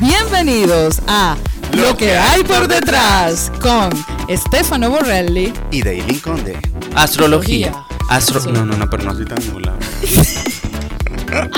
Bienvenidos 0.00 1.00
a 1.06 1.36
Lo 1.72 1.96
que 1.96 2.16
hay 2.16 2.42
por 2.44 2.68
detrás 2.68 3.50
con 3.60 3.90
Stefano 4.28 4.90
Borrelli 4.90 5.52
y 5.70 5.82
Dailin 5.82 6.20
Conde. 6.20 6.58
Astrología. 6.94 7.72
Astro 8.08 8.40
no, 8.52 8.64
no, 8.64 8.76
no, 8.76 8.90
pero 8.90 9.02
no 9.04 9.10
estoy 9.12 9.26
tan 9.26 9.42
en 9.42 9.54
blanco. 9.54 9.84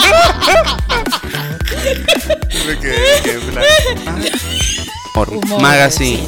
Por 5.15 5.31
Humor, 5.31 5.61
magazine. 5.63 6.27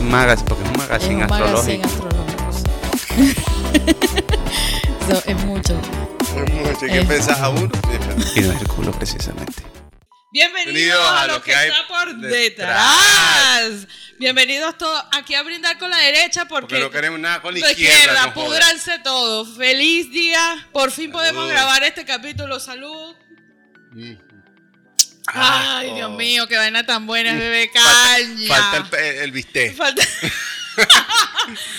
Magazine, 0.00 0.48
porque 0.48 0.64
es 0.64 0.70
un 0.70 0.76
magazine 0.76 1.24
Es 1.24 1.30
un 1.30 1.38
magazine 1.38 1.82
astrológico. 1.84 2.08
astrológico. 2.54 3.40
Eso 5.08 5.22
es 5.26 5.44
mucho. 5.44 5.80
¿Qué 6.80 7.00
Eh. 7.00 7.04
pensás 7.04 7.40
aún? 7.40 7.70
Y 8.36 8.40
no 8.40 8.52
es 8.52 8.60
el 8.60 8.68
culo, 8.68 8.92
precisamente. 8.92 9.62
Bienvenidos 10.32 10.74
Bienvenidos 10.74 11.08
a, 11.08 11.22
a 11.22 11.26
lo 11.26 11.42
que, 11.42 11.50
que 11.52 11.66
está 11.66 11.88
por 11.88 12.14
detrás. 12.16 12.98
detrás. 13.00 13.88
Bienvenidos 14.18 14.78
todos 14.78 15.04
aquí 15.10 15.34
a 15.34 15.42
brindar 15.42 15.76
con 15.76 15.90
la 15.90 15.96
derecha 15.98 16.44
porque, 16.46 16.66
Porque 16.76 16.78
no 16.78 16.90
queremos 16.90 17.18
nada 17.18 17.42
con 17.42 17.52
la 17.52 17.58
izquierda. 17.70 18.26
no 18.26 19.02
todos. 19.02 19.56
Feliz 19.56 20.08
día. 20.12 20.68
Por 20.72 20.92
fin 20.92 21.10
podemos 21.10 21.48
grabar 21.48 21.82
este 21.82 22.04
capítulo. 22.04 22.60
Salud. 22.60 23.16
Mm. 23.90 24.12
Ay, 25.32 25.94
Dios 25.94 26.10
mío, 26.12 26.46
qué 26.46 26.56
vaina 26.56 26.84
tan 26.86 27.06
buena, 27.06 27.34
bebé 27.34 27.68
Falta, 27.72 27.90
caña. 28.16 28.48
falta 28.48 28.98
el, 29.00 29.16
el 29.18 29.32
bistec. 29.32 29.76
Falta- 29.76 30.02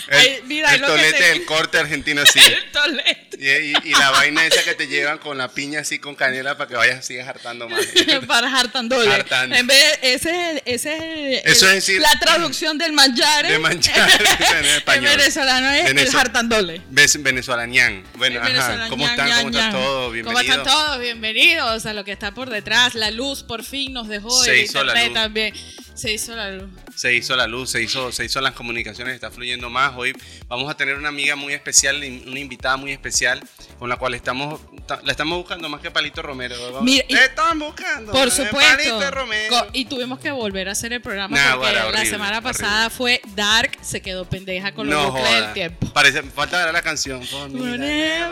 El, 0.10 0.44
mira, 0.44 0.74
el 0.76 0.82
tolete 0.82 1.18
te- 1.18 1.24
del 1.30 1.46
corte 1.46 1.78
argentino 1.78 2.22
así. 2.24 2.40
el 2.40 2.72
tolete. 2.72 3.38
Y, 3.40 3.48
y- 3.72 3.74
y 3.86 3.92
la 3.92 4.12
vaina 4.12 4.46
esa 4.46 4.64
que 4.64 4.74
te 4.76 4.88
llevan 4.88 5.18
con 5.20 5.38
la 5.38 5.48
piña 5.50 5.80
así 5.80 5.98
con 6.00 6.14
canela 6.16 6.58
para 6.58 6.68
que 6.68 6.76
vayas 6.76 7.06
sigas 7.06 7.28
hartando 7.30 7.70
más. 7.70 7.80
Para 8.28 8.54
hartandole. 8.60 9.10
Hartando. 9.14 9.56
En 9.56 9.68
vez, 9.68 10.00
ese 10.02 10.30
es, 10.30 10.36
el- 10.58 10.62
ese 10.66 10.96
es, 10.96 11.02
el- 11.46 11.52
Eso 11.52 11.66
el- 11.70 11.78
es 11.78 11.86
decir- 11.88 12.02
la 12.02 12.20
traducción 12.20 12.78
del 12.78 12.92
manjar. 12.92 13.48
De 13.48 13.58
manjar 13.60 14.10
en 14.60 14.66
español. 14.66 15.06
En 15.12 15.18
venezolano 15.18 15.70
es 15.72 15.90
el 15.90 16.16
hartandole. 16.20 16.82
Ves- 16.90 17.22
Venezolanian. 17.24 18.04
Bueno, 18.16 18.46
El 18.46 18.60
ajá. 18.60 18.88
¿Cómo 18.90 19.08
están? 19.08 19.28
ñan, 19.30 19.38
¿Cómo 19.46 19.50
están 19.58 19.72
todos? 19.72 19.94
¿Cómo 20.02 20.12
Bienvenidos. 20.12 20.44
están 20.58 20.64
todos? 20.66 21.00
Bienvenidos 21.00 21.86
a 21.86 21.94
lo 21.94 22.04
que 22.04 22.12
está 22.12 22.34
por 22.34 22.50
detrás. 22.50 22.96
La 22.96 23.10
luz 23.12 23.44
por 23.44 23.64
fin 23.64 23.94
nos 23.94 24.10
dejó. 24.10 24.44
Se 24.44 24.52
el 24.52 24.60
hizo 24.66 24.84
la 24.84 24.94
luz. 25.06 25.14
también. 25.14 25.54
Se 25.94 26.12
hizo 26.14 26.36
la 26.36 26.50
luz. 26.52 26.70
Se 26.96 27.14
hizo 27.14 27.36
la 27.36 27.46
luz, 27.48 27.70
se 27.70 27.82
hizo, 27.82 28.12
se 28.12 28.26
hizo 28.26 28.42
las 28.42 28.54
comunicaciones, 28.54 29.14
está 29.14 29.30
fluyendo 29.30 29.70
más. 29.70 29.94
Hoy 29.96 30.14
vamos 30.48 30.70
a 30.72 30.76
tener 30.76 30.96
una 30.96 31.10
amiga 31.10 31.36
muy 31.36 31.54
especial, 31.54 31.98
una 31.98 32.40
invitada 32.40 32.76
muy 32.78 32.92
especial, 32.92 33.42
con 33.78 33.90
la 33.90 33.98
cual 33.98 34.14
estamos, 34.16 34.62
ta- 34.88 35.00
la 35.04 35.12
estamos 35.12 35.38
buscando 35.38 35.70
más 35.70 35.80
que 35.82 35.92
Palito 35.92 36.22
Romero. 36.22 36.56
Mira, 36.82 37.06
y- 37.08 37.14
¡Te 37.14 37.26
están 37.26 37.60
buscando! 37.60 38.12
Por 38.14 38.32
supuesto. 38.32 38.78
Palito 38.78 39.12
Romero. 39.12 39.68
Y 39.74 39.86
tuvimos 39.86 40.20
que 40.20 40.32
volver 40.32 40.70
a 40.70 40.72
hacer 40.72 40.94
el 40.94 41.02
programa 41.02 41.38
Nah, 41.38 41.56
porque 41.58 41.74
la 41.74 41.88
horrible, 41.88 42.06
semana 42.10 42.38
horrible. 42.38 42.54
pasada 42.54 42.90
fue 42.90 43.22
Dark, 43.36 43.78
se 43.82 44.02
quedó 44.02 44.26
pendeja 44.26 44.74
con 44.74 44.90
los 44.90 44.96
no 44.96 45.12
bucles 45.12 45.32
del 45.42 45.54
tiempo. 45.54 45.88
Parece, 45.94 46.24
falta 46.24 46.64
ver 46.66 46.74
la 46.74 46.82
canción. 46.82 47.22
Forever, 47.28 48.30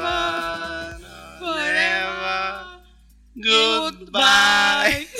forever, 1.39 2.55
goodbye. 3.35 5.07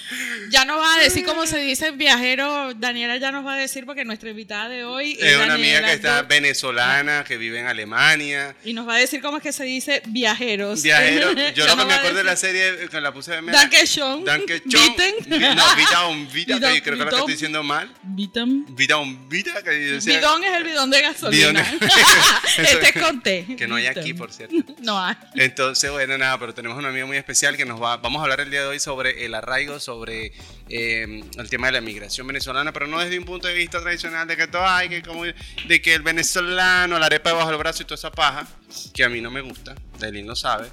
ya 0.49 0.65
nos 0.65 0.79
va 0.79 0.95
a 0.95 0.99
decir 0.99 1.25
cómo 1.25 1.45
se 1.45 1.59
dice 1.59 1.91
viajero. 1.91 2.73
Daniela 2.73 3.17
ya 3.17 3.31
nos 3.31 3.45
va 3.45 3.55
a 3.55 3.57
decir 3.57 3.85
porque 3.85 4.05
nuestra 4.05 4.29
invitada 4.29 4.69
de 4.69 4.83
hoy 4.83 5.17
Es 5.19 5.35
una 5.37 5.53
amiga 5.53 5.83
que 5.83 5.93
está 5.93 6.23
venezolana, 6.23 7.23
que 7.23 7.37
vive 7.37 7.59
en 7.59 7.67
Alemania. 7.67 8.55
Y 8.63 8.73
nos 8.73 8.87
va 8.87 8.95
a 8.95 8.97
decir 8.97 9.21
cómo 9.21 9.37
es 9.37 9.43
que 9.43 9.53
se 9.53 9.63
dice 9.63 10.01
viajeros. 10.07 10.81
Viajero, 10.83 11.31
yo 11.55 11.65
que 11.65 11.85
me 11.85 11.93
acuerdo 11.93 12.17
de 12.17 12.23
la 12.23 12.35
serie 12.35 12.89
que 12.89 13.01
la 13.01 13.13
puse 13.13 13.31
de 13.31 13.51
Danke 13.51 13.85
schön. 13.85 14.23
Danke 14.23 14.59
schön. 14.59 14.95
Bitten. 14.95 15.15
Vi- 15.27 15.55
No, 15.55 15.75
Vida 15.75 16.05
on 16.07 16.27
que 16.27 16.81
creo 16.81 16.81
que 16.81 16.89
es 16.91 16.97
lo 16.97 17.05
que 17.05 17.15
estoy 17.15 17.33
diciendo 17.33 17.63
mal. 17.63 17.91
Bitam. 18.03 18.65
Vida 18.75 18.97
on 18.97 19.29
Vida, 19.29 19.61
que 19.63 19.99
Bidón 20.05 20.43
es 20.43 20.53
el 20.57 20.63
bidón 20.63 20.89
de 20.89 21.01
gasolina. 21.01 21.61
Bidón 21.61 21.89
este 22.57 22.89
es 22.89 23.03
con 23.03 23.21
T. 23.21 23.45
Que 23.57 23.67
no 23.67 23.75
hay 23.75 23.87
aquí, 23.87 24.13
por 24.13 24.31
cierto. 24.31 24.55
No 24.79 24.99
hay. 24.99 25.15
Entonces, 25.35 25.91
bueno, 25.91 26.17
nada, 26.17 26.37
pero 26.39 26.53
tenemos 26.53 26.77
una 26.77 26.89
amiga 26.89 27.05
muy 27.05 27.17
especial 27.17 27.57
que 27.57 27.65
nos 27.65 27.81
va, 27.81 27.97
vamos 27.97 28.19
a 28.19 28.23
hablar 28.23 28.41
el 28.41 28.51
día 28.51 28.61
de 28.61 28.67
hoy 28.67 28.79
sobre 28.79 29.25
el 29.25 29.33
arraigo, 29.35 29.79
sobre 29.79 30.30
eh, 30.69 31.23
el 31.37 31.49
tema 31.49 31.67
de 31.67 31.73
la 31.73 31.81
migración 31.81 32.27
venezolana, 32.27 32.71
pero 32.73 32.87
no 32.87 32.99
desde 32.99 33.17
un 33.19 33.25
punto 33.25 33.47
de 33.47 33.53
vista 33.53 33.81
tradicional 33.81 34.27
de 34.27 34.37
que 34.37 34.47
todo 34.47 34.65
hay, 34.65 34.89
que 34.89 35.01
como, 35.01 35.23
de 35.25 35.81
que 35.81 35.93
el 35.93 36.01
venezolano, 36.01 36.97
la 36.99 37.05
arepa 37.07 37.29
debajo 37.31 37.49
del 37.49 37.57
brazo 37.57 37.83
y 37.83 37.85
toda 37.85 37.95
esa 37.95 38.11
paja, 38.11 38.47
que 38.93 39.03
a 39.03 39.09
mí 39.09 39.21
no 39.21 39.31
me 39.31 39.41
gusta, 39.41 39.75
Dailin 39.99 40.27
lo 40.27 40.35
sabe, 40.35 40.69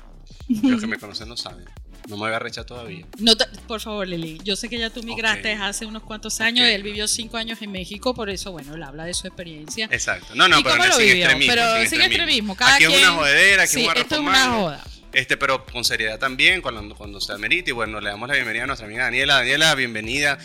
los 0.63 0.81
que 0.81 0.87
me 0.87 0.99
conocen 0.99 1.29
lo 1.29 1.37
saben, 1.37 1.65
no 2.09 2.17
me 2.17 2.23
voy 2.23 2.33
a 2.33 2.39
rechar 2.39 2.65
todavía. 2.65 3.05
No 3.19 3.37
te- 3.37 3.45
por 3.67 3.81
favor, 3.83 4.09
Lili. 4.09 4.41
Yo 4.43 4.57
sé 4.57 4.71
que 4.71 4.79
ya 4.79 4.89
tú 4.89 5.03
migraste 5.03 5.55
Ok. 5.57 5.61
hace 5.61 5.85
unos 5.85 6.03
cuantos 6.05 6.41
años. 6.41 6.65
Ok. 6.67 6.73
Él 6.73 6.83
vivió 6.83 7.07
cinco 7.07 7.37
años 7.37 7.61
en 7.61 7.71
México, 7.71 8.15
por 8.15 8.31
eso, 8.31 8.51
bueno, 8.51 8.75
él 8.77 8.83
habla 8.83 9.05
de 9.05 9.13
su 9.13 9.27
experiencia. 9.27 9.89
Exacto. 9.91 10.35
No, 10.35 10.49
no, 10.49 10.59
¿Y 10.59 10.63
pero 10.63 10.77
cómo 10.77 10.87
lo 10.89 10.95
sin 10.95 11.05
vivió? 11.07 11.25
extremismo. 11.25 11.53
Pero 11.55 11.87
sin 11.91 12.01
extremismo, 12.01 12.57
cada 12.57 12.75
aquí 12.77 12.85
es 12.85 12.89
quien- 12.91 13.03
una 13.03 13.13
jodedera, 13.13 13.63
aquí 13.65 13.73
Sí, 13.75 13.81
es 13.83 13.89
un 13.89 13.97
esto 13.99 14.15
es 14.15 14.21
una 14.23 14.47
joda. 14.47 14.85
Este, 15.19 15.37
pero 15.37 15.65
con 15.67 15.85
seriedad 15.85 16.17
también, 16.21 16.63
cuando, 16.63 16.95
cuando 16.95 17.21
se 17.21 17.33
amerite. 17.33 17.71
Y 17.71 17.73
bueno, 17.73 18.01
le 18.01 18.09
damos 18.09 18.29
la 18.29 18.37
bienvenida 18.37 18.63
a 18.63 18.67
nuestra 18.69 18.87
amiga 18.87 19.03
Daniela. 19.03 19.35
Daniela, 19.35 19.75
bienvenida. 19.75 20.39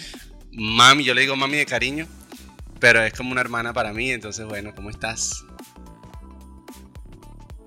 Mami, 0.52 1.04
yo 1.04 1.14
le 1.14 1.22
digo 1.22 1.36
mami 1.36 1.58
de 1.58 1.68
cariño, 1.68 2.08
pero 2.80 3.04
es 3.04 3.14
como 3.14 3.32
una 3.32 3.42
hermana 3.42 3.72
para 3.72 3.94
mí. 3.94 4.10
Entonces, 4.10 4.48
bueno, 4.48 4.74
¿cómo 4.74 4.90
estás? 4.90 5.44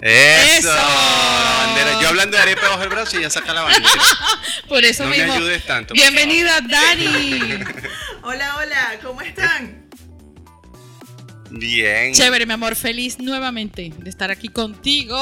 ¡Eso! 0.00 0.58
¡Eso! 0.58 0.74
La 0.74 1.64
bandera. 1.66 2.02
Yo 2.02 2.08
hablando 2.08 2.36
de 2.36 2.42
arepa 2.42 2.68
bajo 2.70 2.82
el 2.82 2.88
brazo 2.88 3.18
y 3.20 3.22
ya 3.22 3.30
saca 3.30 3.54
la 3.54 3.62
bandera. 3.62 3.88
Por 4.68 4.84
eso 4.84 5.04
No 5.04 5.10
me 5.10 5.18
mismo. 5.18 5.34
ayudes 5.34 5.64
tanto. 5.64 5.94
Bienvenida, 5.94 6.60
Dani. 6.60 7.40
Hola, 8.24 8.56
hola, 8.56 8.98
¿cómo 9.04 9.20
están? 9.22 9.86
Bien. 11.50 12.12
Chévere, 12.12 12.46
mi 12.46 12.52
amor. 12.54 12.74
Feliz 12.74 13.20
nuevamente 13.20 13.92
de 13.96 14.10
estar 14.10 14.32
aquí 14.32 14.48
contigo, 14.48 15.16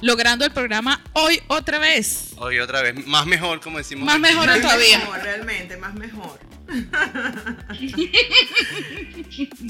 logrando 0.00 0.44
el 0.44 0.52
programa 0.52 1.02
hoy 1.14 1.40
otra 1.48 1.78
vez. 1.78 2.28
Hoy 2.36 2.58
otra 2.60 2.82
vez. 2.82 2.94
Más 3.06 3.26
mejor, 3.26 3.60
como 3.60 3.78
decimos. 3.78 4.04
Más 4.06 4.14
aquí. 4.16 4.22
mejor 4.22 4.46
Más 4.46 4.60
todavía. 4.60 4.98
mejor, 4.98 5.20
realmente, 5.22 5.76
más 5.76 5.94
mejor. 5.94 6.40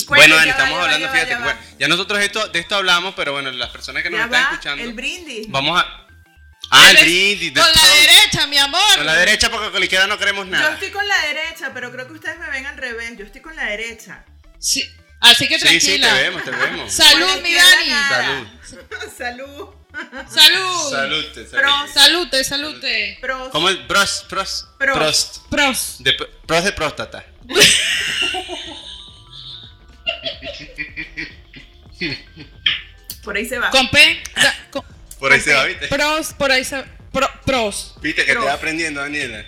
Bueno, 0.08 0.36
Dani, 0.36 0.50
estamos 0.50 0.80
hablando, 0.80 1.06
va, 1.06 1.12
fíjate, 1.12 1.30
ya 1.30 1.38
va. 1.38 1.44
bueno, 1.44 1.60
ya 1.78 1.88
nosotros 1.88 2.20
esto, 2.20 2.48
de 2.48 2.58
esto 2.58 2.74
hablamos, 2.76 3.14
pero 3.14 3.32
bueno, 3.32 3.50
las 3.52 3.70
personas 3.70 4.02
que 4.02 4.10
nos 4.10 4.18
Ya 4.18 4.24
están 4.24 4.42
va, 4.44 4.50
escuchando, 4.52 4.84
el 4.84 4.92
brindis. 4.94 5.50
vamos 5.50 5.80
a... 5.80 6.06
Ah, 6.70 6.90
el 6.90 6.96
brindis. 7.04 7.52
Con 7.52 7.64
la 7.74 7.88
derecha, 7.94 8.46
mi 8.46 8.58
amor. 8.58 8.80
Con 8.96 9.06
la 9.06 9.14
derecha 9.14 9.50
porque 9.50 9.70
con 9.70 9.80
la 9.80 9.84
izquierda 9.86 10.06
no 10.06 10.18
queremos 10.18 10.44
Yo 10.46 10.50
nada. 10.52 10.74
estoy 10.74 10.90
con 10.90 11.06
la 11.06 11.18
derecha, 11.26 11.70
pero 11.72 11.90
creo 11.92 12.06
que 12.06 12.12
ustedes 12.14 12.38
me 12.38 12.50
ven 12.50 12.66
al 12.66 12.76
revés. 12.76 13.16
Yo 13.16 13.24
estoy 13.24 13.40
con 13.40 13.56
la 13.56 13.64
derecha. 13.64 14.24
Sí. 14.58 14.84
Así 15.20 15.48
que 15.48 15.58
Sí, 15.58 15.80
sí, 15.80 15.98
tranquila. 15.98 16.14
te 16.14 16.22
vemos, 16.22 16.44
te 16.44 16.50
vemos. 16.50 16.92
Salud, 16.92 17.40
mi 17.42 17.54
Dani. 17.54 17.90
Salud. 18.08 18.46
Salud. 19.16 19.68
Salud. 20.28 20.91
Salute, 20.91 21.47
salud. 21.48 21.88
Salute, 21.92 22.44
salute. 22.44 23.19
Pros. 23.20 23.48
¿Cómo 23.50 23.69
el 23.69 23.86
prost, 23.86 24.26
prost, 24.28 24.66
Prost. 24.78 24.98
prost? 24.98 25.48
Pros. 25.50 25.97
De, 26.00 26.12
prost 26.47 26.64
de 26.66 26.72
próstata. 26.72 27.25
Por 33.22 33.37
ahí 33.37 33.47
se 33.47 33.58
va. 33.58 33.70
Con 33.70 33.88
P. 33.91 34.22
da- 34.37 34.56
con- 34.70 34.84
Por 35.19 35.32
ahí 35.32 35.41
se 35.41 35.53
va, 35.54 35.64
¿viste? 35.64 35.88
Pros, 35.88 36.32
por 36.34 36.53
ahí 36.53 36.64
se. 36.64 36.84
pro- 37.12 37.31
pros. 37.44 37.94
Viste 38.00 38.22
que 38.22 38.28
te 38.28 38.34
Prost. 38.34 38.48
va 38.48 38.53
aprendiendo, 38.54 39.00
Daniela. 39.00 39.44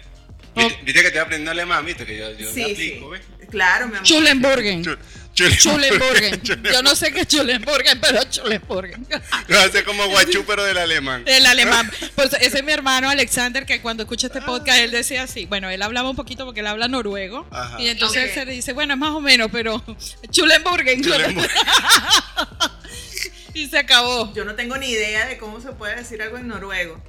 ¿Viste, 0.83 1.03
que 1.03 1.11
te 1.11 1.17
va 1.19 1.23
aprendiendo 1.25 1.53
alemán, 1.53 1.85
viste 1.87 2.05
que 2.05 2.19
yo, 2.19 2.33
yo 2.33 2.53
Sí, 2.53 2.61
me 2.61 2.67
sí. 2.67 2.73
aplico, 2.73 3.11
¿ves? 3.11 3.23
Claro, 3.51 3.87
mi 3.87 3.95
amor. 3.95 4.07
Schulenburgen. 4.07 4.85
Chul- 4.85 4.97
chul- 4.99 5.20
Schulenburgen. 5.49 6.43
chul- 6.43 6.73
Yo 6.73 6.83
no 6.83 6.95
sé 6.95 7.13
qué 7.13 7.21
es 7.21 7.29
Schulenburgen, 7.29 8.01
pero 8.01 8.21
Schulenburgen. 8.23 9.07
Va 9.53 9.63
a 9.65 9.69
ser 9.71 9.85
como 9.85 10.07
guachú, 10.09 10.45
pero 10.47 10.65
del 10.65 10.79
alemán. 10.79 11.25
El 11.27 11.47
alemán. 11.47 11.91
Pues 12.15 12.33
ese 12.35 12.59
es 12.59 12.65
mi 12.65 12.73
hermano 12.73 13.09
Alexander, 13.09 13.65
que 13.67 13.81
cuando 13.81 14.03
escucha 14.03 14.27
este 14.29 14.43
podcast, 14.43 14.79
él 14.79 14.91
decía 14.91 15.23
así. 15.23 15.47
Bueno, 15.47 15.71
él 15.71 15.81
hablaba 15.83 16.11
un 16.11 16.17
poquito 16.17 16.45
porque 16.45 16.61
él 16.61 16.67
habla 16.67 16.89
noruego. 16.89 17.47
Ajá. 17.51 17.81
Y 17.81 17.89
entonces 17.89 18.25
él 18.25 18.31
se 18.35 18.45
dice, 18.51 18.73
bueno, 18.73 18.95
es 18.95 19.01
más 19.01 19.11
o 19.11 19.21
menos, 19.21 19.49
pero 19.53 19.83
Schulenburgen. 20.31 21.03
Schulenburgen. 21.03 21.51
y 23.55 23.67
se 23.69 23.79
acabó. 23.79 24.33
Yo 24.35 24.45
no 24.45 24.55
tengo 24.55 24.77
ni 24.77 24.89
idea 24.91 25.27
de 25.27 25.39
cómo 25.39 25.61
se 25.61 25.73
puede 25.73 25.97
decir 25.97 26.23
algo 26.23 26.39
en 26.39 26.49
noruego. 26.49 27.03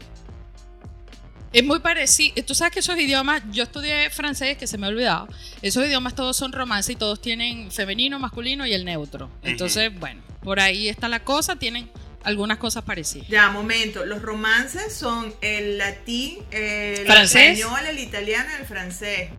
Es 1.53 1.63
muy 1.63 1.79
parecido. 1.79 2.43
Tú 2.45 2.55
sabes 2.55 2.73
que 2.73 2.79
esos 2.79 2.97
idiomas, 2.97 3.43
yo 3.51 3.63
estudié 3.63 4.09
francés, 4.09 4.57
que 4.57 4.67
se 4.67 4.77
me 4.77 4.85
ha 4.85 4.89
olvidado. 4.89 5.27
Esos 5.61 5.85
idiomas 5.85 6.15
todos 6.15 6.37
son 6.37 6.53
romance 6.53 6.93
y 6.93 6.95
todos 6.95 7.21
tienen 7.21 7.71
femenino, 7.71 8.19
masculino 8.19 8.65
y 8.65 8.73
el 8.73 8.85
neutro. 8.85 9.29
Entonces, 9.43 9.93
bueno, 9.99 10.21
por 10.43 10.59
ahí 10.59 10.87
está 10.87 11.09
la 11.09 11.23
cosa. 11.23 11.57
Tienen 11.57 11.89
algunas 12.23 12.57
cosas 12.57 12.83
parecidas. 12.83 13.27
Ya, 13.27 13.49
momento. 13.49 14.05
Los 14.05 14.21
romances 14.21 14.93
son 14.93 15.33
el 15.41 15.77
latín, 15.77 16.37
el 16.51 17.05
¿Francés? 17.05 17.59
español, 17.59 17.85
el 17.85 17.99
italiano 17.99 18.49
y 18.57 18.61
el 18.61 18.67
francés. 18.67 19.29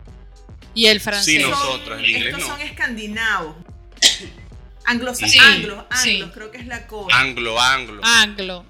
Y 0.75 0.85
el 0.87 0.99
francés. 0.99 1.25
Sí, 1.25 1.39
no. 1.39 1.49
Nosotros, 1.49 1.99
el 1.99 2.09
inglés 2.09 2.33
estos 2.33 2.47
no. 2.47 2.47
son 2.47 2.61
escandinavos. 2.61 3.55
Anglos, 4.85 5.17
Sí, 5.17 5.37
anglos, 5.39 5.85
sí. 5.95 6.23
creo 6.33 6.51
que 6.51 6.57
es 6.57 6.67
la 6.67 6.87
cosa. 6.87 7.17
Anglo, 7.19 7.59
anglo. 7.59 8.01
Anglo, 8.03 8.65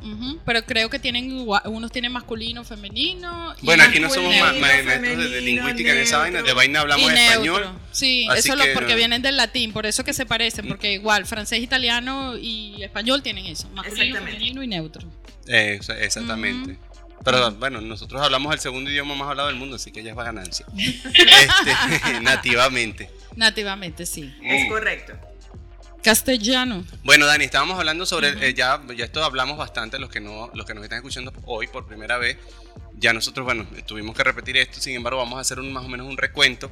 pero 0.45 0.63
creo 0.65 0.89
que 0.89 0.99
tienen 0.99 1.31
igual- 1.39 1.63
unos 1.65 1.91
tienen 1.91 2.11
masculino, 2.11 2.63
femenino. 2.63 3.55
y 3.61 3.65
bueno, 3.65 3.83
aquí 3.83 3.99
no 3.99 4.09
somos 4.09 4.35
ma- 4.37 4.53
maestros 4.53 5.01
de, 5.01 5.41
lingüística 5.41 5.91
en 5.91 5.97
esa 5.97 6.19
vaina, 6.19 6.41
de 6.43 6.53
vaina 6.53 6.81
hablamos 6.81 7.11
Y 7.11 7.15
neutro. 7.15 7.31
español. 7.55 7.79
Sí, 7.91 8.27
eso 8.35 8.53
es 8.61 8.73
porque 8.75 8.95
vienen 8.95 9.21
del 9.21 9.37
latín, 9.37 9.73
por 9.73 9.85
eso 9.85 10.03
que 10.03 10.13
se 10.13 10.25
parecen, 10.25 10.67
porque 10.67 10.93
igual 10.93 11.25
francés, 11.25 11.59
italiano 11.61 12.37
y 12.37 12.83
español 12.83 13.23
tienen 13.23 13.45
eso, 13.47 13.67
masculino, 13.69 14.15
femenino 14.17 14.61
y 14.63 14.67
neutro. 14.67 15.07
Eh, 15.47 15.79
exa- 15.81 15.97
exactamente. 15.99 16.77
Pero 17.25 17.51
bueno, 17.53 17.79
nosotros 17.81 18.21
hablamos 18.21 18.53
el 18.53 18.59
segundo 18.59 18.91
idioma 18.91 19.15
más 19.15 19.29
hablado 19.29 19.47
del 19.47 19.57
mundo, 19.57 19.77
así 19.77 19.91
que 19.91 20.03
ya 20.03 20.11
es 20.11 20.17
va 20.17 20.25
ganancia. 20.25 20.65
Este, 20.75 22.19
nativamente. 22.21 23.09
Nativamente, 23.35 24.05
sí. 24.05 24.33
Es 24.43 24.65
Mm. 24.65 24.69
correcto. 24.69 25.13
Castellano. 26.03 26.83
Bueno, 27.03 27.25
Dani, 27.25 27.45
estábamos 27.45 27.79
hablando 27.79 28.05
sobre, 28.05 28.47
eh, 28.47 28.53
ya, 28.53 28.81
ya 28.95 29.05
esto 29.05 29.23
hablamos 29.23 29.57
bastante, 29.57 29.97
los 29.99 30.09
que, 30.09 30.19
no, 30.19 30.51
los 30.53 30.65
que 30.65 30.73
nos 30.73 30.83
están 30.83 30.97
escuchando 30.97 31.33
hoy 31.45 31.67
por 31.67 31.87
primera 31.87 32.17
vez, 32.17 32.37
ya 32.95 33.13
nosotros, 33.13 33.45
bueno, 33.45 33.65
tuvimos 33.87 34.15
que 34.15 34.23
repetir 34.23 34.57
esto, 34.57 34.79
sin 34.79 34.95
embargo, 34.95 35.19
vamos 35.19 35.37
a 35.37 35.41
hacer 35.41 35.59
un, 35.59 35.71
más 35.71 35.85
o 35.85 35.87
menos 35.87 36.05
un 36.07 36.17
recuento. 36.17 36.69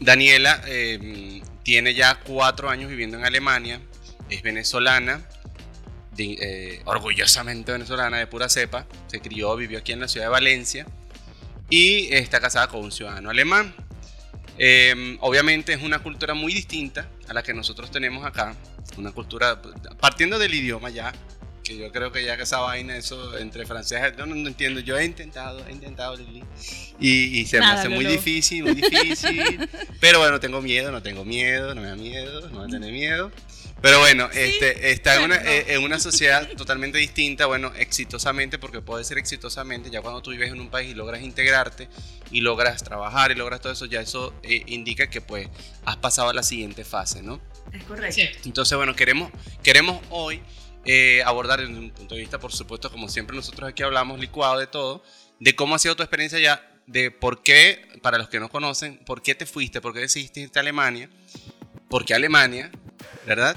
Daniela 0.00 0.60
eh, 0.66 1.40
tiene 1.62 1.94
ya 1.94 2.20
cuatro 2.20 2.68
años 2.68 2.90
viviendo 2.90 3.16
en 3.16 3.24
Alemania, 3.24 3.80
es 4.28 4.42
venezolana, 4.42 5.22
de- 6.16 6.36
eh, 6.40 6.82
orgullosamente 6.84 7.72
venezolana, 7.72 8.18
de 8.18 8.26
pura 8.26 8.48
cepa, 8.48 8.86
se 9.06 9.20
crió, 9.20 9.56
vivió 9.56 9.78
aquí 9.78 9.92
en 9.92 10.00
la 10.00 10.08
ciudad 10.08 10.26
de 10.26 10.30
Valencia 10.30 10.86
y 11.70 12.12
está 12.12 12.40
casada 12.40 12.66
con 12.68 12.80
un 12.80 12.92
ciudadano 12.92 13.30
alemán. 13.30 13.74
Obviamente 15.20 15.72
es 15.72 15.82
una 15.82 16.00
cultura 16.00 16.34
muy 16.34 16.52
distinta 16.52 17.08
a 17.28 17.34
la 17.34 17.42
que 17.42 17.54
nosotros 17.54 17.90
tenemos 17.90 18.24
acá. 18.24 18.54
Una 18.96 19.12
cultura, 19.12 19.60
partiendo 20.00 20.38
del 20.38 20.54
idioma 20.54 20.90
ya, 20.90 21.12
que 21.62 21.76
yo 21.76 21.92
creo 21.92 22.10
que 22.10 22.24
ya 22.24 22.36
que 22.36 22.44
esa 22.44 22.60
vaina, 22.60 22.96
eso 22.96 23.36
entre 23.36 23.66
franceses, 23.66 24.16
yo 24.16 24.26
no, 24.26 24.34
no 24.34 24.48
entiendo. 24.48 24.80
Yo 24.80 24.98
he 24.98 25.04
intentado, 25.04 25.64
he 25.66 25.72
intentado, 25.72 26.16
Lili, 26.16 26.42
y, 26.98 27.40
y 27.40 27.46
se 27.46 27.58
me 27.60 27.66
hace 27.66 27.88
muy 27.88 28.06
difícil, 28.06 28.64
muy 28.64 28.74
difícil. 28.74 29.68
pero 30.00 30.18
bueno, 30.18 30.40
tengo 30.40 30.62
miedo, 30.62 30.90
no 30.90 31.02
tengo 31.02 31.24
miedo, 31.24 31.74
no 31.74 31.82
me 31.82 31.88
da 31.88 31.96
miedo, 31.96 32.48
no 32.48 32.64
me 32.64 32.70
tener 32.70 32.92
miedo. 32.92 33.30
Pero 33.80 34.00
bueno, 34.00 34.28
este, 34.32 34.90
está 34.90 35.16
en 35.16 35.22
una, 35.22 35.36
eh, 35.36 35.74
en 35.74 35.84
una 35.84 36.00
sociedad 36.00 36.48
totalmente 36.56 36.98
distinta, 36.98 37.46
bueno, 37.46 37.72
exitosamente, 37.76 38.58
porque 38.58 38.80
puede 38.80 39.04
ser 39.04 39.18
exitosamente, 39.18 39.88
ya 39.90 40.02
cuando 40.02 40.20
tú 40.20 40.30
vives 40.30 40.50
en 40.50 40.60
un 40.60 40.68
país 40.68 40.90
y 40.90 40.94
logras 40.94 41.22
integrarte 41.22 41.88
y 42.32 42.40
logras 42.40 42.82
trabajar 42.82 43.30
y 43.30 43.36
logras 43.36 43.60
todo 43.60 43.72
eso, 43.72 43.86
ya 43.86 44.00
eso 44.00 44.34
eh, 44.42 44.62
indica 44.66 45.08
que 45.08 45.20
pues 45.20 45.48
has 45.84 45.96
pasado 45.96 46.30
a 46.30 46.34
la 46.34 46.42
siguiente 46.42 46.84
fase, 46.84 47.22
¿no? 47.22 47.40
Es 47.72 47.84
correcto. 47.84 48.20
Entonces, 48.44 48.76
bueno, 48.76 48.96
queremos, 48.96 49.30
queremos 49.62 50.02
hoy 50.10 50.42
eh, 50.84 51.22
abordar 51.24 51.60
desde 51.60 51.78
un 51.78 51.90
punto 51.90 52.14
de 52.14 52.22
vista, 52.22 52.38
por 52.40 52.52
supuesto, 52.52 52.90
como 52.90 53.08
siempre 53.08 53.36
nosotros 53.36 53.68
aquí 53.68 53.82
hablamos 53.82 54.18
licuado 54.18 54.58
de 54.58 54.66
todo, 54.66 55.04
de 55.38 55.54
cómo 55.54 55.74
ha 55.74 55.78
sido 55.78 55.94
tu 55.94 56.02
experiencia 56.02 56.40
ya, 56.40 56.68
de 56.86 57.10
por 57.10 57.42
qué, 57.42 57.86
para 58.02 58.18
los 58.18 58.28
que 58.28 58.40
no 58.40 58.48
conocen, 58.48 58.98
por 59.04 59.22
qué 59.22 59.34
te 59.34 59.46
fuiste, 59.46 59.80
por 59.80 59.92
qué 59.92 60.00
decidiste 60.00 60.40
irte 60.40 60.58
a 60.58 60.62
Alemania, 60.62 61.10
por 61.88 62.04
qué 62.04 62.14
Alemania, 62.14 62.70
¿verdad? 63.28 63.56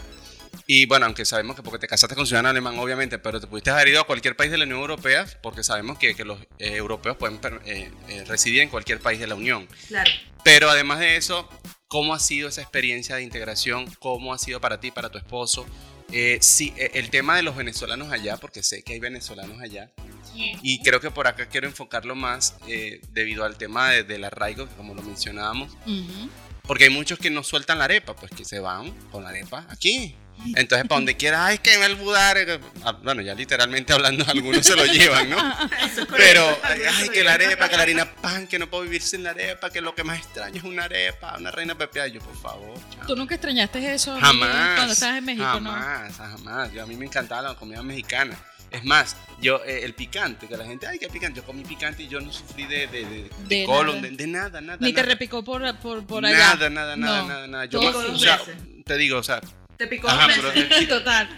Y 0.67 0.85
bueno, 0.85 1.05
aunque 1.05 1.25
sabemos 1.25 1.55
que 1.55 1.63
porque 1.63 1.79
te 1.79 1.87
casaste 1.87 2.15
con 2.15 2.27
ciudadano 2.27 2.49
alemán, 2.49 2.77
obviamente, 2.77 3.17
pero 3.17 3.39
te 3.39 3.47
pudiste 3.47 3.69
haber 3.71 3.87
ido 3.87 4.01
a 4.01 4.05
cualquier 4.05 4.35
país 4.35 4.51
de 4.51 4.57
la 4.57 4.65
Unión 4.65 4.79
Europea, 4.81 5.25
porque 5.41 5.63
sabemos 5.63 5.97
que, 5.97 6.13
que 6.13 6.25
los 6.25 6.39
eh, 6.59 6.75
europeos 6.75 7.17
pueden 7.17 7.39
eh, 7.65 7.91
eh, 8.09 8.23
residir 8.27 8.61
en 8.61 8.69
cualquier 8.69 8.99
país 8.99 9.19
de 9.19 9.27
la 9.27 9.35
Unión. 9.35 9.67
Claro. 9.87 10.11
Pero 10.43 10.69
además 10.69 10.99
de 10.99 11.15
eso, 11.15 11.47
¿cómo 11.87 12.13
ha 12.13 12.19
sido 12.19 12.49
esa 12.49 12.61
experiencia 12.61 13.15
de 13.15 13.23
integración? 13.23 13.85
¿Cómo 13.99 14.33
ha 14.33 14.37
sido 14.37 14.59
para 14.59 14.79
ti, 14.79 14.91
para 14.91 15.09
tu 15.09 15.17
esposo? 15.17 15.65
Eh, 16.11 16.37
sí, 16.41 16.73
eh, 16.77 16.91
el 16.95 17.09
tema 17.09 17.37
de 17.37 17.43
los 17.43 17.55
venezolanos 17.55 18.11
allá, 18.11 18.35
porque 18.37 18.61
sé 18.61 18.83
que 18.83 18.93
hay 18.93 18.99
venezolanos 18.99 19.61
allá, 19.61 19.89
y 20.35 20.81
creo 20.83 20.99
que 20.99 21.11
por 21.11 21.27
acá 21.27 21.47
quiero 21.47 21.67
enfocarlo 21.67 22.15
más 22.15 22.55
eh, 22.67 23.01
debido 23.11 23.43
al 23.45 23.57
tema 23.57 23.89
de- 23.91 24.03
del 24.03 24.23
arraigo, 24.25 24.67
que 24.67 24.75
como 24.75 24.93
lo 24.93 25.01
mencionábamos, 25.01 25.71
Ujú. 25.85 26.29
Porque 26.71 26.85
hay 26.85 26.89
muchos 26.89 27.19
que 27.19 27.29
no 27.29 27.43
sueltan 27.43 27.79
la 27.79 27.83
arepa, 27.83 28.15
pues 28.15 28.31
que 28.31 28.45
se 28.45 28.61
van 28.61 28.91
con 29.11 29.23
la 29.23 29.29
arepa 29.31 29.65
aquí. 29.67 30.15
Entonces, 30.55 30.87
para 30.87 30.99
donde 30.99 31.17
quiera, 31.17 31.45
ay, 31.45 31.57
que 31.57 31.77
me 31.77 31.85
el 31.85 31.95
budare. 31.95 32.61
Ah, 32.85 32.93
Bueno, 32.93 33.21
ya 33.21 33.35
literalmente 33.35 33.91
hablando, 33.91 34.23
algunos 34.29 34.65
se 34.65 34.77
lo 34.77 34.85
llevan, 34.85 35.29
¿no? 35.29 35.37
Pero, 36.15 36.57
ay, 36.63 37.09
que 37.09 37.25
la 37.25 37.33
arepa, 37.33 37.67
que 37.67 37.75
la 37.75 37.83
harina 37.83 38.05
pan, 38.15 38.47
que 38.47 38.57
no 38.57 38.69
puedo 38.69 38.83
vivir 38.83 39.01
sin 39.01 39.21
la 39.21 39.31
arepa, 39.31 39.69
que 39.69 39.81
lo 39.81 39.93
que 39.93 40.05
más 40.05 40.19
extraño 40.19 40.59
es 40.59 40.63
una 40.63 40.85
arepa, 40.85 41.35
una 41.37 41.51
reina 41.51 41.75
pepeada. 41.77 42.07
Yo, 42.07 42.21
por 42.21 42.41
favor, 42.41 42.79
chao. 42.95 43.05
¿Tú 43.05 43.17
nunca 43.17 43.35
extrañaste 43.35 43.93
eso 43.93 44.17
Jamás. 44.17 44.75
cuando 44.75 44.93
estabas 44.93 45.17
en 45.17 45.25
México, 45.25 45.59
no? 45.59 45.71
jamás, 45.73 46.15
jamás. 46.15 46.71
Yo, 46.71 46.83
a 46.83 46.85
mí 46.85 46.95
me 46.95 47.05
encantaba 47.05 47.49
la 47.49 47.55
comida 47.55 47.83
mexicana. 47.83 48.37
Es 48.71 48.83
más, 48.85 49.17
yo, 49.41 49.61
eh, 49.65 49.81
el 49.83 49.93
picante, 49.93 50.47
que 50.47 50.55
la 50.55 50.63
gente, 50.65 50.87
ay, 50.87 50.97
qué 50.97 51.09
picante. 51.09 51.41
Yo 51.41 51.45
comí 51.45 51.63
picante 51.63 52.03
y 52.03 52.07
yo 52.07 52.21
no 52.21 52.31
sufrí 52.31 52.63
de, 52.65 52.87
de, 52.87 53.05
de, 53.05 53.23
de 53.23 53.29
De 53.47 53.65
colon, 53.65 53.97
nada. 53.97 54.07
de, 54.09 54.15
de 54.17 54.27
nada, 54.27 54.61
nada. 54.61 54.77
Ni 54.79 54.93
te 54.93 55.03
repicó 55.03 55.43
por, 55.43 55.61
por, 55.79 56.05
por 56.05 56.25
allá. 56.25 56.37
Nada, 56.37 56.69
nada, 56.69 56.95
nada, 56.95 57.21
No. 57.21 57.27
nada, 57.27 57.47
nada. 57.47 57.65
Yo 57.65 57.79
Todo 57.81 57.99
me- 58.01 58.07
sí. 58.07 58.13
o 58.15 58.17
sea, 58.19 58.37
veces. 58.37 58.55
te 58.85 58.97
digo, 58.97 59.17
o 59.17 59.23
sea, 59.23 59.41
Te 59.77 59.87
picó 59.87 60.07
Ajá, 60.07 60.27
dos 60.27 60.35
pero 60.37 60.47
veces. 60.53 60.69
te- 60.69 60.85
Total. 60.87 61.29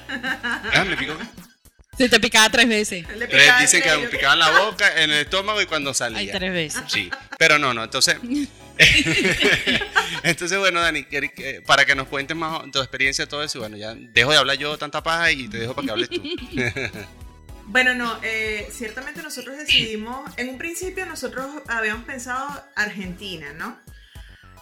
ah, 0.74 0.86
me 0.88 0.96
picó. 0.96 1.18
Se 1.98 2.10
te 2.10 2.20
picaba 2.20 2.50
tres 2.50 2.68
veces. 2.68 3.08
Le 3.18 3.28
Pero 3.28 3.40
picaba 3.42 3.62
dicen 3.62 3.82
que 3.82 3.98
me 3.98 4.08
picaban 4.08 4.40
la 4.40 4.50
boca, 4.62 5.02
en 5.02 5.12
el 5.12 5.18
estómago 5.20 5.62
y 5.62 5.66
cuando 5.66 5.94
salía. 5.94 6.20
Hay 6.20 6.32
tres 6.32 6.52
veces. 6.52 6.84
Sí, 6.88 7.10
pero 7.40 7.58
no, 7.60 7.74
no, 7.74 7.84
entonces... 7.84 8.18
entonces, 10.24 10.58
bueno, 10.58 10.82
Dani, 10.82 11.06
para 11.66 11.86
que 11.86 11.96
nos 11.96 12.08
cuentes 12.08 12.36
más 12.36 12.70
tu 12.72 12.80
experiencia, 12.80 13.28
todo 13.28 13.44
eso, 13.44 13.60
y 13.60 13.62
bueno, 13.62 13.78
ya 13.78 13.94
dejo 13.96 14.32
de 14.32 14.38
hablar 14.38 14.58
yo 14.58 14.78
tanta 14.78 15.04
paja 15.04 15.32
y 15.32 15.48
te 15.48 15.58
dejo 15.58 15.76
para 15.76 15.86
que 15.86 15.92
hables 15.92 16.10
tú. 16.10 16.22
Bueno, 17.66 17.94
no, 17.94 18.20
eh, 18.24 18.68
ciertamente 18.72 19.24
nosotros 19.24 19.58
decidimos, 19.58 20.30
en 20.36 20.50
un 20.50 20.58
principio 20.58 21.06
nosotros 21.06 21.48
habíamos 21.68 22.04
pensado 22.04 22.62
Argentina, 22.76 23.54
¿no? 23.54 23.80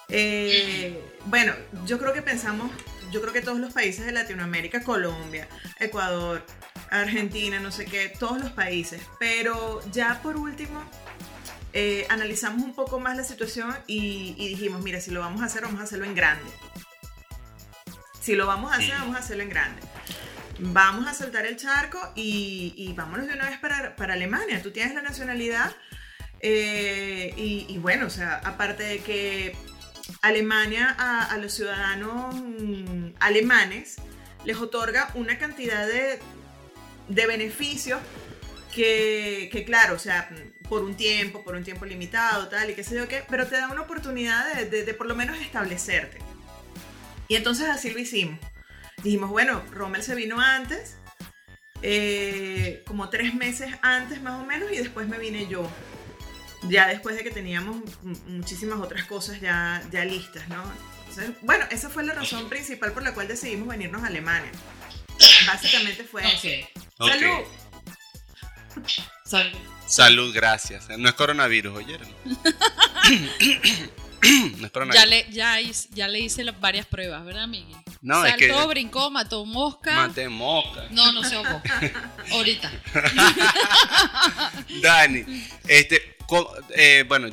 Eh, 0.08 1.02
bueno, 1.26 1.54
yo 1.88 1.98
creo 1.98 2.14
que 2.14 2.22
pensamos, 2.22 2.70
yo 3.12 3.20
creo 3.22 3.34
que 3.34 3.42
todos 3.42 3.60
los 3.60 3.74
países 3.74 4.06
de 4.06 4.12
Latinoamérica, 4.12 4.84
Colombia, 4.84 5.48
Ecuador, 5.80 6.46
Argentina, 6.92 7.60
no 7.60 7.72
sé 7.72 7.86
qué, 7.86 8.14
todos 8.20 8.40
los 8.40 8.52
países, 8.52 9.02
pero 9.20 9.82
ya 9.92 10.22
por 10.22 10.36
último 10.36 10.84
eh, 11.74 12.06
analizamos 12.10 12.64
un 12.64 12.74
poco 12.76 13.00
más 13.00 13.16
la 13.18 13.24
situación 13.24 13.76
y, 13.88 14.36
y 14.38 14.50
dijimos, 14.50 14.82
mira, 14.82 15.00
si 15.00 15.12
lo 15.12 15.22
vamos 15.22 15.42
a 15.42 15.46
hacer, 15.46 15.64
vamos 15.64 15.80
a 15.82 15.84
hacerlo 15.84 16.06
en 16.06 16.16
grande. 16.16 16.50
Si 18.20 18.36
lo 18.36 18.46
vamos 18.46 18.72
a 18.72 18.76
hacer, 18.76 18.94
vamos 19.00 19.16
a 19.16 19.20
hacerlo 19.20 19.44
en 19.44 19.50
grande. 19.50 19.82
Vamos 20.60 21.08
a 21.08 21.14
saltar 21.14 21.46
el 21.46 21.58
charco 21.58 22.00
y, 22.16 22.74
y 22.78 22.94
vámonos 22.94 23.28
de 23.28 23.34
una 23.34 23.50
vez 23.50 23.58
para, 23.60 23.96
para 23.96 24.14
Alemania. 24.14 24.62
Tú 24.62 24.72
tienes 24.72 24.94
la 24.94 25.02
nacionalidad 25.02 25.76
eh, 26.40 27.34
y, 27.36 27.66
y 27.68 27.78
bueno, 27.80 28.06
o 28.06 28.10
sea, 28.10 28.42
aparte 28.44 28.84
de 28.84 29.00
que 29.00 29.56
Alemania 30.22 30.96
a, 31.00 31.32
a 31.32 31.38
los 31.38 31.54
ciudadanos 31.54 32.36
mm, 32.36 33.14
alemanes 33.20 33.98
les 34.46 34.58
otorga 34.58 35.10
una 35.16 35.38
cantidad 35.38 35.88
de, 35.88 36.20
de 37.08 37.28
beneficios 37.28 38.00
que, 38.74 39.50
que, 39.52 39.64
claro, 39.66 39.96
o 39.96 40.00
sea, 40.00 40.30
por 40.72 40.84
un 40.84 40.96
tiempo, 40.96 41.44
por 41.44 41.56
un 41.56 41.66
tiempo 41.66 41.86
limitado, 41.86 42.48
tal, 42.48 42.70
y 42.70 42.76
qué 42.76 42.84
sé 42.86 42.96
yo 42.96 43.06
qué, 43.10 43.26
pero 43.30 43.46
te 43.46 43.58
da 43.58 43.68
una 43.68 43.82
oportunidad 43.82 44.54
de, 44.56 44.70
de- 44.70 44.84
de 44.86 44.94
por 44.94 45.06
lo 45.06 45.16
menos 45.18 45.38
establecerte. 45.38 46.18
Y 47.28 47.36
entonces 47.36 47.68
así 47.68 47.90
lo 47.92 48.00
hicimos. 48.00 48.40
Dijimos, 49.04 49.30
bueno, 49.32 49.62
Rommel 49.72 50.02
se 50.02 50.16
vino 50.16 50.40
antes, 50.40 50.96
eh, 51.82 52.84
como 52.88 53.10
tres 53.10 53.34
meses 53.36 53.70
antes 53.82 54.22
más 54.22 54.42
o 54.42 54.46
menos, 54.46 54.72
y 54.72 54.78
después 54.78 55.10
me 55.10 55.18
vine 55.20 55.46
yo. 55.50 55.70
Ya 56.70 56.88
después 56.88 57.18
de 57.18 57.24
que 57.24 57.32
teníamos 57.32 57.76
muchísimas 58.28 58.80
otras 58.80 59.04
cosas 59.04 59.42
ya, 59.42 59.84
ya 59.92 60.06
listas, 60.06 60.48
¿no? 60.48 60.64
Entonces, 61.10 61.32
bueno, 61.42 61.66
esa 61.70 61.90
fue 61.90 62.04
la 62.06 62.14
razón 62.14 62.48
principal 62.48 62.94
por 62.94 63.04
la 63.04 63.14
cual 63.14 63.28
decidimos 63.28 63.68
venirnos 63.68 64.04
a 64.04 64.08
Alemania. 64.08 64.52
Básicamente 65.48 66.06
fue 66.06 66.22
eso. 66.26 66.48
Ok. 66.98 67.10
¡Salud! 67.10 67.46
Salud. 69.26 69.58
Salud, 69.92 70.34
gracias. 70.34 70.88
No 70.98 71.10
es 71.10 71.16
coronavirus, 71.16 71.78
¿oyeron? 71.78 72.08
no 74.60 74.66
es 74.66 74.72
coronavirus. 74.72 74.94
Ya 74.96 75.06
le, 75.06 75.26
ya, 75.32 75.60
hice- 75.62 75.90
ya 75.92 76.08
le 76.08 76.20
hice 76.22 76.44
las 76.46 76.60
varias 76.60 76.86
pruebas, 76.86 77.26
¿verdad, 77.26 77.48
Miguel? 77.48 77.76
No, 78.02 78.26
es 78.26 78.32
Saltó, 78.32 78.62
que- 78.62 78.68
brincó, 78.68 79.12
mató 79.12 79.46
mosca. 79.46 80.08
Mate 80.08 80.30
moca. 80.30 80.88
No, 80.92 81.12
no 81.12 81.24
se 81.24 81.36
ahogó. 81.36 81.62
Ahorita. 82.32 82.72
Dani, 84.82 85.26
este, 85.68 86.16
eh, 86.76 87.04
bueno, 87.08 87.28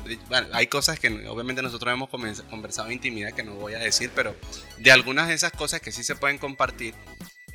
hay 0.53 0.67
cosas 0.67 0.99
que 0.99 1.09
obviamente 1.29 1.63
nosotros 1.63 1.93
hemos 1.93 2.11
conversado 2.11 2.89
en 2.89 2.95
intimidad 2.95 3.33
que 3.33 3.45
no 3.45 3.55
voy 3.55 3.75
a 3.75 3.79
decir, 3.79 4.11
pero 4.15 4.35
de 4.79 4.91
algunas 4.91 5.29
de 5.29 5.35
esas 5.35 5.53
cosas 5.53 5.81
que 5.81 5.93
sí 5.93 6.03
se 6.03 6.17
pueden 6.17 6.39
compartir. 6.39 6.95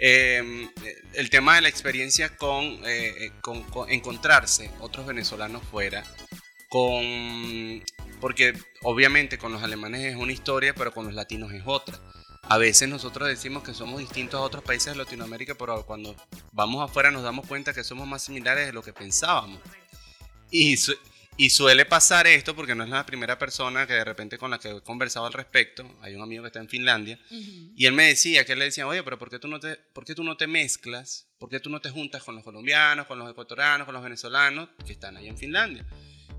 Eh, 0.05 0.69
el 1.13 1.29
tema 1.29 1.55
de 1.55 1.61
la 1.61 1.69
experiencia 1.69 2.35
con, 2.35 2.63
eh, 2.85 3.25
eh, 3.25 3.31
con- 3.41 3.63
con 3.63 3.89
encontrarse 3.89 4.69
otros 4.81 5.05
venezolanos 5.05 5.63
fuera, 5.63 6.03
con 6.69 7.81
porque 8.19 8.53
obviamente 8.81 9.37
con 9.37 9.51
los 9.53 9.63
alemanes 9.63 10.01
es 10.05 10.15
una 10.15 10.31
historia, 10.33 10.73
pero 10.75 10.93
con 10.93 11.05
los 11.05 11.13
latinos 11.13 11.51
es 11.53 11.63
otra. 11.65 11.97
a 12.49 12.57
veces 12.57 12.89
nosotros 12.89 13.29
decimos 13.29 13.63
que 13.63 13.73
somos 13.73 13.99
distintos 14.01 14.37
a 14.37 14.43
otros 14.43 14.63
países 14.65 14.91
de 14.93 14.97
Latinoamérica, 14.97 15.55
pero 15.55 15.85
cuando 15.85 16.13
vamos 16.51 16.83
afuera 16.83 17.09
nos 17.09 17.23
damos 17.23 17.47
cuenta 17.47 17.73
que 17.73 17.85
somos 17.85 18.05
más 18.05 18.23
similares 18.23 18.65
de 18.65 18.73
lo 18.73 18.81
que 18.83 18.91
pensábamos. 18.91 19.61
Y, 20.51 20.75
y 21.35 21.49
suele 21.49 21.85
pasar 21.85 22.27
esto 22.27 22.55
porque 22.55 22.75
no 22.75 22.83
es 22.83 22.89
la 22.89 23.05
primera 23.05 23.39
persona 23.39 23.87
que 23.87 23.93
de 23.93 24.03
repente 24.03 24.37
con 24.37 24.51
la 24.51 24.59
que 24.59 24.69
he 24.69 24.81
conversado 24.81 25.25
al 25.25 25.33
respecto. 25.33 25.97
Hay 26.01 26.15
un 26.15 26.21
amigo 26.21 26.43
que 26.43 26.47
está 26.47 26.59
en 26.59 26.69
Finlandia 26.69 27.19
y 27.29 27.85
él 27.85 27.93
me 27.93 28.07
decía 28.07 28.45
que 28.45 28.53
él 28.53 28.59
le 28.59 28.65
decía, 28.65 28.87
oye, 28.87 29.03
pero 29.03 29.17
¿por 29.17 29.29
qué, 29.29 29.39
tú 29.39 29.47
no 29.47 29.59
te, 29.59 29.75
¿por 29.75 30.05
qué 30.05 30.13
tú 30.15 30.23
no 30.23 30.37
te 30.37 30.47
mezclas? 30.47 31.27
¿Por 31.39 31.49
qué 31.49 31.59
tú 31.59 31.69
no 31.69 31.81
te 31.81 31.89
juntas 31.89 32.23
con 32.23 32.35
los 32.35 32.43
colombianos, 32.43 33.07
con 33.07 33.17
los 33.19 33.29
ecuatorianos, 33.29 33.85
con 33.85 33.93
los 33.93 34.03
venezolanos 34.03 34.69
que 34.85 34.93
están 34.93 35.17
ahí 35.17 35.27
en 35.27 35.37
Finlandia? 35.37 35.85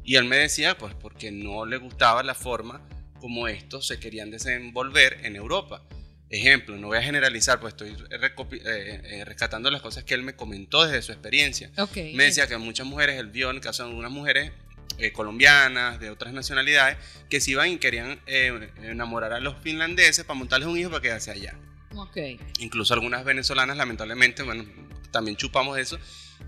Y 0.05 0.17
él 0.17 0.25
me 0.25 0.37
decía, 0.37 0.77
pues 0.79 0.95
porque 0.95 1.31
no 1.33 1.67
le 1.67 1.79
gustaba 1.79 2.23
la 2.23 2.35
forma 2.35 2.87
como 3.21 3.49
estos 3.49 3.87
se 3.87 3.99
querían 3.99 4.31
desenvolver 4.31 5.21
en 5.25 5.35
Europa. 5.35 5.83
Ejemplo, 6.29 6.77
no 6.77 6.89
voy 6.89 6.99
a 6.99 7.03
generalizar, 7.03 7.61
pues 7.61 7.75
estoy 7.75 7.91
eh, 7.91 9.01
eh, 9.05 9.25
rescatando 9.25 9.71
las 9.71 9.83
cosas 9.83 10.05
que 10.05 10.15
él 10.15 10.23
me 10.23 10.35
comentó 10.35 10.85
desde 10.85 11.01
su 11.01 11.13
experiencia. 11.13 11.71
me 12.15 12.25
decía 12.25 12.47
que 12.47 12.57
muchas 12.59 12.87
mujeres, 12.87 13.19
él 13.19 13.29
vio 13.29 13.51
en 13.51 13.57
el 13.57 13.63
caso 13.63 13.83
de 13.85 13.91
algunas 13.91 14.11
mujeres 14.11 14.51
eh, 14.99 15.13
colombianas, 15.13 16.01
de 16.01 16.11
otras 16.11 16.33
nacionalidades, 16.33 16.97
que 17.29 17.41
se 17.41 17.53
iban 17.53 17.71
y 17.71 17.79
querían 17.79 18.21
eh, 18.27 18.71
enamorar 18.83 19.33
a 19.33 19.41
los 19.41 19.57
finlandeses 19.63 20.25
para 20.25 20.39
montarles 20.39 20.69
un 20.69 20.79
hijo 20.79 20.91
para 20.91 21.03
quedarse 21.03 21.31
allá. 21.31 21.59
Okay. 21.95 22.41
Incluso 22.59 22.95
algunas 22.95 23.25
venezolanas, 23.25 23.77
lamentablemente, 23.77 24.43
bueno, 24.43 24.65
también 25.11 25.37
chupamos 25.37 25.79
eso. 25.79 25.99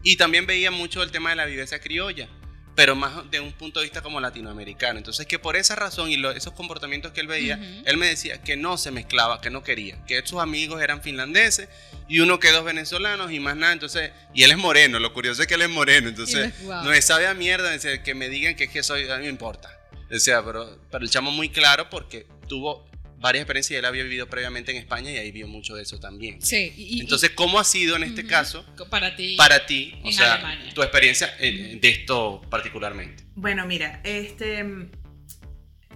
Y 0.03 0.17
también 0.17 0.47
veía 0.47 0.71
mucho 0.71 1.03
el 1.03 1.11
tema 1.11 1.31
de 1.31 1.37
la 1.37 1.45
viveza 1.45 1.79
criolla 1.79 2.29
pero 2.77 2.95
más 2.95 3.29
de 3.31 3.41
un 3.41 3.53
punto 3.53 3.81
de 3.81 3.87
vista 3.87 4.03
como 4.03 4.21
latinoamericano. 4.21 4.99
Entonces, 4.99 5.27
que 5.27 5.39
por 5.39 5.57
esa 5.57 5.75
razón 5.75 6.11
y 6.11 6.23
esos 6.37 6.53
comportamientos 6.53 7.11
que 7.13 7.23
él 7.23 7.27
veía, 7.27 7.59
él 7.87 7.97
me 7.97 8.07
decía 8.07 8.43
que 8.43 8.57
no 8.57 8.77
se 8.77 8.91
mezclaba, 8.91 9.41
que 9.41 9.49
no 9.49 9.65
quería, 9.65 9.99
que 10.07 10.25
sus 10.27 10.41
amigos 10.41 10.83
eran 10.83 11.03
finlandeses 11.03 11.69
y 12.07 12.21
uno 12.21 12.39
que 12.39 12.53
dos 12.53 12.65
venezolanos 12.65 13.33
y 13.33 13.41
más 13.41 13.57
nada. 13.57 13.73
Entonces, 13.73 14.13
y 14.35 14.43
él 14.43 14.51
es 14.51 14.59
moreno, 14.59 14.99
lo 14.99 15.15
curioso 15.15 15.41
es 15.41 15.49
que 15.49 15.55
él 15.55 15.63
es 15.63 15.71
moreno, 15.71 16.09
entonces 16.11 16.53
no 16.63 16.85
me 16.85 17.01
sabe 17.01 17.27
a 17.27 17.35
mierda 17.35 17.77
que 18.05 18.15
me 18.15 18.29
digan 18.29 18.55
que 18.55 18.65
es 18.65 18.71
que 18.71 18.83
soy, 18.83 19.09
a 19.09 19.17
mí 19.17 19.25
me 19.25 19.31
importa. 19.31 19.73
O 20.15 20.19
sea, 20.19 20.45
pero, 20.45 20.79
pero 20.91 21.03
el 21.03 21.11
chamo 21.11 21.31
muy 21.31 21.49
claro 21.49 21.89
porque 21.89 22.27
tuvo 22.47 22.87
varias 23.19 23.43
experiencias 23.43 23.77
y 23.77 23.79
él 23.79 23.85
había 23.85 24.03
vivido 24.03 24.29
previamente 24.29 24.71
en 24.73 24.79
España 24.79 25.11
y 25.11 25.17
ahí 25.17 25.31
vio 25.33 25.49
mucho 25.49 25.75
de 25.75 25.83
eso 25.83 25.99
también. 25.99 26.41
Sí. 26.43 26.99
Entonces, 27.01 27.31
¿cómo 27.31 27.59
ha 27.59 27.65
sido 27.65 27.97
en 27.97 28.05
este 28.05 28.27
caso 28.27 28.65
para 28.91 29.17
ti, 29.17 29.37
para 29.37 29.67
ti 29.67 29.95
o 30.03 30.13
sea, 30.13 30.59
tu 30.75 30.83
experiencia 30.83 31.35
de 31.39 31.81
esto 31.83 32.43
particularmente? 32.51 33.25
Bueno, 33.35 33.67
mira, 33.67 34.01
este, 34.05 34.65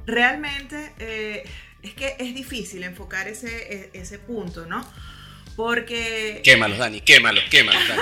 realmente 0.07 0.93
eh, 0.99 1.45
es 1.83 1.95
que 1.95 2.17
es 2.19 2.35
difícil 2.35 2.83
enfocar 2.83 3.29
ese, 3.29 3.49
e, 3.75 3.91
ese 3.95 4.19
punto, 4.19 4.67
¿no? 4.67 4.87
Porque. 5.61 6.41
Quémalos, 6.43 6.79
Dani, 6.79 7.03
quémalos, 7.03 7.45
quémalos, 7.51 7.87
Dani, 7.87 8.01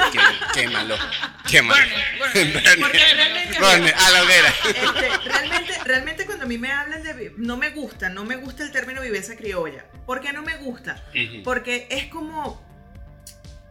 quémalos, 0.54 1.00
quémalos. 1.50 1.88
Bueno, 2.18 2.60
porque 2.80 2.98
realmente. 3.16 3.94
a 3.96 4.10
la 4.12 4.22
hoguera. 4.22 4.48
Este, 4.64 5.28
realmente, 5.28 5.74
realmente, 5.84 6.26
cuando 6.26 6.44
a 6.44 6.46
mí 6.46 6.56
me 6.56 6.70
hablan 6.70 7.02
de. 7.02 7.32
No 7.36 7.56
me 7.56 7.70
gusta, 7.70 8.10
no 8.10 8.24
me 8.24 8.36
gusta 8.36 8.62
el 8.62 8.70
término 8.70 9.02
viveza 9.02 9.34
criolla. 9.34 9.86
¿Por 10.06 10.20
qué 10.20 10.32
no 10.32 10.42
me 10.42 10.56
gusta? 10.58 11.02
Porque 11.42 11.88
es 11.90 12.06
como. 12.06 12.64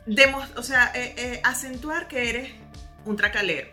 Demos, 0.05 0.49
o 0.57 0.63
sea, 0.63 0.91
eh, 0.93 1.15
eh, 1.17 1.41
acentuar 1.45 2.09
que 2.09 2.29
eres 2.29 2.51
un 3.05 3.15
tracalero. 3.15 3.69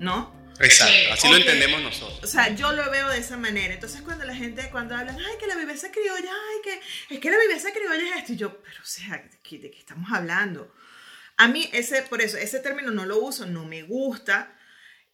¿No? 0.00 0.34
Exacto, 0.62 1.12
así 1.12 1.28
lo 1.28 1.36
entendemos 1.36 1.82
nosotros. 1.82 2.20
O 2.22 2.26
sea, 2.26 2.54
yo 2.54 2.72
lo 2.72 2.90
veo 2.90 3.08
de 3.08 3.18
esa 3.18 3.36
manera. 3.36 3.74
Entonces, 3.74 4.02
cuando 4.02 4.24
la 4.24 4.34
gente, 4.34 4.68
cuando 4.70 4.96
hablan, 4.96 5.16
ay, 5.18 5.36
que 5.38 5.46
la 5.46 5.56
viveza 5.56 5.90
criolla, 5.90 6.30
ay, 6.30 6.60
que 6.62 7.14
es 7.14 7.20
que 7.20 7.30
la 7.30 7.38
viveza 7.38 7.72
criolla 7.72 8.14
es 8.14 8.16
esto, 8.18 8.32
y 8.32 8.36
yo, 8.36 8.62
pero 8.62 8.76
o 8.82 8.86
sea, 8.86 9.18
¿de 9.18 9.38
qué, 9.42 9.58
de 9.58 9.70
qué 9.70 9.78
estamos 9.78 10.10
hablando? 10.12 10.72
A 11.36 11.48
mí, 11.48 11.68
ese, 11.72 12.02
por 12.02 12.22
eso, 12.22 12.36
ese 12.36 12.60
término 12.60 12.90
no 12.90 13.04
lo 13.06 13.18
uso, 13.18 13.46
no 13.46 13.64
me 13.64 13.82
gusta. 13.82 14.56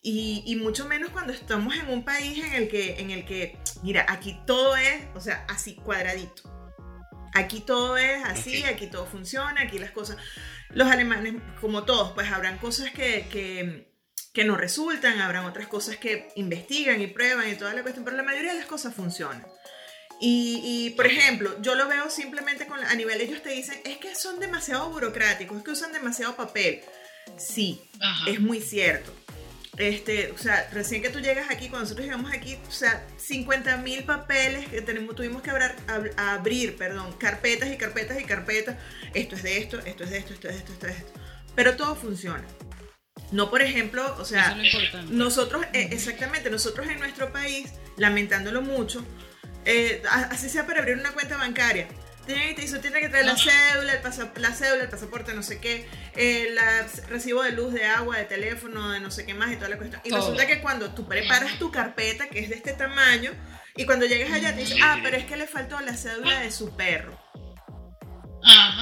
Y, 0.00 0.44
y, 0.46 0.56
mucho 0.56 0.86
menos 0.86 1.10
cuando 1.10 1.32
estamos 1.32 1.74
en 1.74 1.88
un 1.88 2.04
país 2.04 2.44
en 2.44 2.52
el 2.52 2.68
que, 2.68 3.00
en 3.00 3.10
el 3.10 3.24
que, 3.24 3.58
mira, 3.82 4.06
aquí 4.08 4.38
todo 4.46 4.76
es, 4.76 5.02
o 5.14 5.20
sea, 5.20 5.44
así 5.48 5.74
cuadradito. 5.74 6.42
Aquí 7.34 7.60
todo 7.60 7.96
es 7.96 8.24
así, 8.24 8.62
aquí 8.64 8.86
todo 8.86 9.06
funciona, 9.06 9.62
aquí 9.62 9.78
las 9.78 9.90
cosas. 9.90 10.16
Los 10.70 10.88
alemanes, 10.88 11.34
como 11.60 11.84
todos, 11.84 12.12
pues 12.12 12.30
habrán 12.30 12.58
cosas 12.58 12.90
que, 12.90 13.28
que 13.30 13.87
que 14.38 14.44
no 14.44 14.56
resultan, 14.56 15.20
habrán 15.20 15.46
otras 15.46 15.66
cosas 15.66 15.96
que 15.96 16.28
investigan 16.36 17.02
y 17.02 17.08
prueban 17.08 17.50
y 17.50 17.56
toda 17.56 17.74
la 17.74 17.82
cuestión, 17.82 18.04
pero 18.04 18.16
la 18.16 18.22
mayoría 18.22 18.52
de 18.52 18.58
las 18.60 18.68
cosas 18.68 18.94
funcionan. 18.94 19.44
Y, 20.20 20.90
por 20.90 21.06
ejemplo, 21.06 21.60
yo 21.60 21.74
lo 21.74 21.88
veo 21.88 22.08
simplemente 22.08 22.68
con, 22.68 22.78
a 22.78 22.94
nivel, 22.94 23.20
ellos 23.20 23.42
te 23.42 23.50
dicen, 23.50 23.80
es 23.84 23.96
que 23.96 24.14
son 24.14 24.38
demasiado 24.38 24.90
burocráticos, 24.90 25.58
es 25.58 25.64
que 25.64 25.72
usan 25.72 25.92
demasiado 25.92 26.36
papel. 26.36 26.82
Sí, 27.36 27.80
es 28.28 28.38
muy 28.38 28.60
cierto. 28.60 29.12
Este, 29.76 30.30
o 30.30 30.38
sea, 30.38 30.70
recién 30.72 31.02
que 31.02 31.10
tú 31.10 31.18
llegas 31.18 31.50
aquí, 31.50 31.68
cuando 31.68 31.86
nosotros 31.86 32.06
llegamos 32.06 32.30
aquí, 32.30 32.58
o 32.68 32.70
sea, 32.70 33.04
50 33.16 33.78
mil 33.78 34.04
papeles 34.04 34.68
que 34.68 34.82
tenemos, 34.82 35.16
tuvimos 35.16 35.42
que 35.42 35.50
abrir, 35.50 36.14
abrir, 36.16 36.76
perdón, 36.76 37.12
carpetas 37.18 37.72
y 37.72 37.76
carpetas 37.76 38.20
y 38.20 38.24
carpetas. 38.24 38.76
Esto 39.14 39.34
es 39.34 39.42
de 39.42 39.58
esto, 39.58 39.80
esto 39.80 40.04
es 40.04 40.10
de 40.10 40.18
esto, 40.18 40.32
esto 40.34 40.48
es 40.48 40.54
de 40.54 40.60
esto, 40.60 40.72
esto 40.74 40.86
es 40.86 40.94
de 40.94 40.98
esto. 41.00 41.20
Pero 41.56 41.74
todo 41.74 41.96
funciona. 41.96 42.44
No, 43.30 43.50
por 43.50 43.62
ejemplo, 43.62 44.16
o 44.18 44.24
sea, 44.24 44.56
nosotros, 45.08 45.66
eh, 45.72 45.88
exactamente, 45.92 46.50
nosotros 46.50 46.88
en 46.88 46.98
nuestro 46.98 47.32
país, 47.32 47.70
lamentándolo 47.96 48.62
mucho, 48.62 49.04
eh, 49.64 50.02
así 50.30 50.48
sea 50.48 50.66
para 50.66 50.80
abrir 50.80 50.96
una 50.96 51.12
cuenta 51.12 51.36
bancaria, 51.36 51.88
tiene, 52.28 52.54
tiene 52.54 53.00
que 53.00 53.08
traer 53.08 53.24
la 53.24 53.36
cédula, 53.36 53.94
el 53.94 54.42
la 54.42 54.52
cédula, 54.52 54.82
el 54.82 54.90
pasaporte, 54.90 55.32
no 55.32 55.42
sé 55.42 55.60
qué, 55.60 55.88
el 56.14 56.58
recibo 57.08 57.42
de 57.42 57.52
luz, 57.52 57.72
de 57.72 57.84
agua, 57.84 58.18
de 58.18 58.24
teléfono, 58.24 58.90
de 58.90 59.00
no 59.00 59.10
sé 59.10 59.24
qué 59.24 59.32
más 59.32 59.50
y 59.50 59.56
toda 59.56 59.70
la 59.70 59.78
cuestión. 59.78 60.02
Y 60.04 60.10
resulta 60.10 60.46
que 60.46 60.60
cuando 60.60 60.90
tú 60.90 61.08
preparas 61.08 61.58
tu 61.58 61.70
carpeta, 61.70 62.28
que 62.28 62.40
es 62.40 62.50
de 62.50 62.56
este 62.56 62.74
tamaño, 62.74 63.32
y 63.76 63.86
cuando 63.86 64.06
llegas 64.06 64.30
allá 64.32 64.54
te 64.54 64.60
dicen, 64.60 64.78
ah, 64.82 64.98
pero 65.02 65.16
es 65.16 65.24
que 65.24 65.36
le 65.36 65.46
faltó 65.46 65.80
la 65.80 65.96
cédula 65.96 66.40
de 66.40 66.50
su 66.50 66.76
perro. 66.76 67.18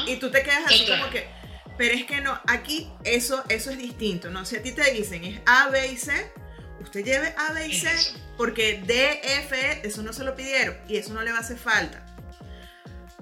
Y 0.07 0.17
tú 0.17 0.31
te 0.31 0.43
quedas 0.43 0.67
así 0.67 0.87
como 0.87 1.11
que, 1.11 1.29
pero 1.77 1.95
es 1.95 2.05
que 2.05 2.21
no, 2.21 2.41
aquí 2.47 2.91
eso, 3.05 3.45
eso 3.49 3.71
es 3.71 3.79
distinto, 3.79 4.31
¿no? 4.31 4.45
Si 4.45 4.57
a 4.57 4.63
ti 4.63 4.73
te 4.73 4.91
dicen 4.93 5.25
es 5.25 5.41
A, 5.47 5.69
B 5.69 5.89
y 5.89 5.97
C, 5.97 6.13
usted 6.81 7.05
lleve 7.05 7.35
A, 7.37 7.53
B 7.53 7.69
y 7.69 7.79
C, 7.79 7.91
porque 8.37 8.83
D, 8.87 9.21
F, 9.41 9.57
E, 9.57 9.87
eso 9.87 10.03
no 10.03 10.13
se 10.13 10.25
lo 10.25 10.35
pidieron 10.35 10.77
y 10.89 10.97
eso 10.97 11.13
no 11.13 11.23
le 11.23 11.33
va 11.33 11.39
a 11.39 11.41
hacer 11.41 11.59
falta. 11.59 12.07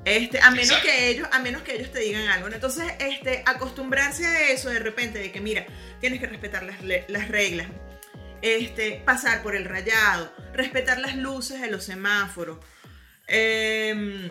Este, 0.04 0.38
a 0.40 0.50
menos 0.50 0.76
que 0.82 1.08
ellos, 1.08 1.28
a 1.32 1.38
menos 1.38 1.62
que 1.62 1.76
ellos 1.76 1.90
te 1.90 2.00
digan 2.00 2.28
algo. 2.28 2.49
Entonces, 2.49 2.84
este, 2.99 3.42
acostumbrarse 3.46 4.26
a 4.26 4.50
eso 4.50 4.68
de 4.68 4.78
repente, 4.78 5.18
de 5.18 5.32
que 5.32 5.40
mira, 5.40 5.66
tienes 6.00 6.20
que 6.20 6.26
respetar 6.26 6.62
las, 6.62 6.76
las 7.08 7.28
reglas, 7.28 7.68
este, 8.42 9.02
pasar 9.04 9.42
por 9.42 9.56
el 9.56 9.64
rayado, 9.64 10.30
respetar 10.52 10.99
las 10.99 11.16
luces 11.16 11.61
de 11.61 11.70
los 11.70 11.84
semáforos. 11.84 12.58
Eh, 13.26 14.30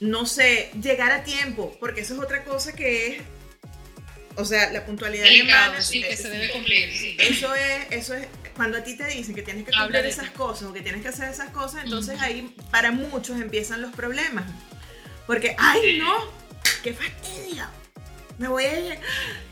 no 0.00 0.26
sé, 0.26 0.70
llegar 0.80 1.12
a 1.12 1.24
tiempo, 1.24 1.76
porque 1.80 2.02
eso 2.02 2.14
es 2.14 2.20
otra 2.20 2.44
cosa 2.44 2.72
que 2.74 3.08
es, 3.08 3.22
o 4.36 4.44
sea, 4.44 4.70
la 4.72 4.84
puntualidad 4.84 5.26
alemana. 5.26 5.80
Sí, 5.80 6.02
que 6.02 6.16
se 6.16 6.28
debe 6.28 6.50
cumplir. 6.50 6.88
Eso 7.20 7.54
es, 7.54 7.86
eso 7.90 8.14
es, 8.14 8.26
cuando 8.56 8.78
a 8.78 8.84
ti 8.84 8.96
te 8.96 9.06
dicen 9.06 9.34
que 9.34 9.42
tienes 9.42 9.64
que 9.64 9.72
cumplir 9.72 10.04
esas 10.06 10.30
cosas 10.30 10.68
o 10.68 10.72
que 10.72 10.80
tienes 10.80 11.02
que 11.02 11.08
hacer 11.08 11.28
esas 11.28 11.50
cosas, 11.50 11.84
entonces 11.84 12.20
ahí 12.20 12.54
para 12.70 12.90
muchos 12.90 13.40
empiezan 13.40 13.82
los 13.82 13.92
problemas. 13.92 14.44
Porque, 15.26 15.54
ay, 15.58 15.98
no, 15.98 16.30
qué 16.82 16.92
fastidio. 16.92 17.66
Me 18.38 18.48
voy 18.48 18.64
a 18.64 18.78
ir. 18.78 18.98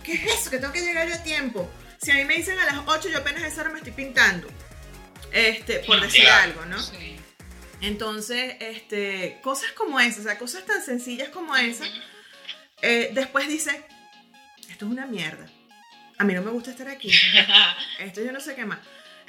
¿Qué 0.03 0.15
es 0.15 0.25
eso? 0.25 0.51
Que 0.51 0.59
tengo 0.59 0.73
que 0.73 0.81
llegar 0.81 1.09
yo 1.09 1.15
a 1.15 1.23
tiempo. 1.23 1.71
Si 2.03 2.11
a 2.11 2.15
mí 2.15 2.25
me 2.25 2.37
dicen 2.37 2.59
a 2.59 2.67
las 2.67 2.81
8, 2.87 3.09
yo 3.09 3.19
apenas 3.19 3.45
a 3.45 3.47
esa 3.47 3.61
hora 3.61 3.71
me 3.71 3.79
estoy 3.79 3.93
pintando. 3.93 4.49
Este, 5.33 5.79
por 5.81 6.01
decir 6.01 6.27
algo, 6.27 6.65
¿no? 6.67 6.81
Sí. 6.83 7.17
Entonces, 7.83 8.57
este, 8.61 9.39
cosas 9.43 9.73
como 9.73 9.99
esas, 9.99 10.21
o 10.21 10.23
sea, 10.23 10.39
cosas 10.39 10.65
tan 10.65 10.83
sencillas 10.85 11.29
como 11.31 11.57
esas, 11.57 11.91
eh, 12.81 13.11
después 13.13 13.49
dice, 13.49 13.85
esto 14.71 14.87
es 14.87 14.91
una 14.91 15.07
mierda. 15.07 15.47
A 16.19 16.25
mí 16.25 16.33
no 16.33 16.43
me 16.43 16.53
gusta 16.53 16.71
estar 16.71 16.89
aquí. 16.89 17.11
Esto 17.99 18.23
yo 18.23 18.31
no 18.31 18.41
sé 18.41 18.55
qué 18.55 18.65
más. 18.65 18.79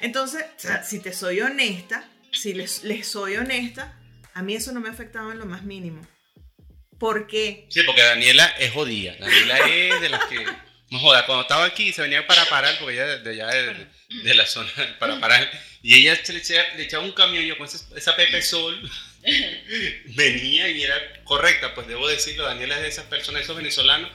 Entonces, 0.00 0.44
si 0.84 1.00
te 1.00 1.12
soy 1.12 1.40
honesta, 1.40 2.08
si 2.30 2.54
les, 2.54 2.84
les, 2.84 3.08
soy 3.08 3.36
honesta, 3.36 3.98
a 4.34 4.42
mí 4.42 4.54
eso 4.54 4.70
no 4.70 4.80
me 4.80 4.88
ha 4.88 4.92
afectado 4.92 5.32
en 5.32 5.38
lo 5.38 5.46
más 5.46 5.62
mínimo. 5.64 6.06
¿Por 6.98 7.26
qué? 7.26 7.66
Sí, 7.70 7.82
porque 7.84 8.02
Daniela 8.02 8.46
es 8.58 8.72
jodida. 8.72 9.16
Daniela 9.18 9.58
es 9.68 10.00
de 10.00 10.08
las 10.08 10.24
que... 10.26 10.46
No 10.90 11.00
joda, 11.00 11.26
cuando 11.26 11.42
estaba 11.42 11.64
aquí 11.64 11.92
se 11.92 12.02
venía 12.02 12.26
para 12.26 12.44
parar, 12.44 12.76
porque 12.78 12.94
ella 12.94 13.18
de 13.18 13.30
allá 13.30 13.46
de, 13.48 13.88
de, 14.22 14.34
la 14.34 14.46
zona 14.46 14.70
para 15.00 15.18
parar 15.18 15.50
y 15.84 15.96
ella 15.96 16.18
se 16.24 16.32
le, 16.32 16.38
echaba, 16.82 17.04
un 17.04 17.12
camión, 17.12 17.44
yo 17.44 17.58
con 17.58 17.66
esa, 17.68 18.16
Pepe 18.16 18.40
Sol, 18.40 18.90
venía 20.16 20.68
y 20.70 20.82
era 20.82 20.94
correcta, 21.24 21.74
pues 21.74 21.86
debo 21.86 22.08
decirlo, 22.08 22.44
Daniela 22.44 22.76
es 22.76 22.82
de 22.82 22.88
esas 22.88 23.04
personas, 23.04 23.42
esos 23.42 23.54
venezolanos, 23.56 24.10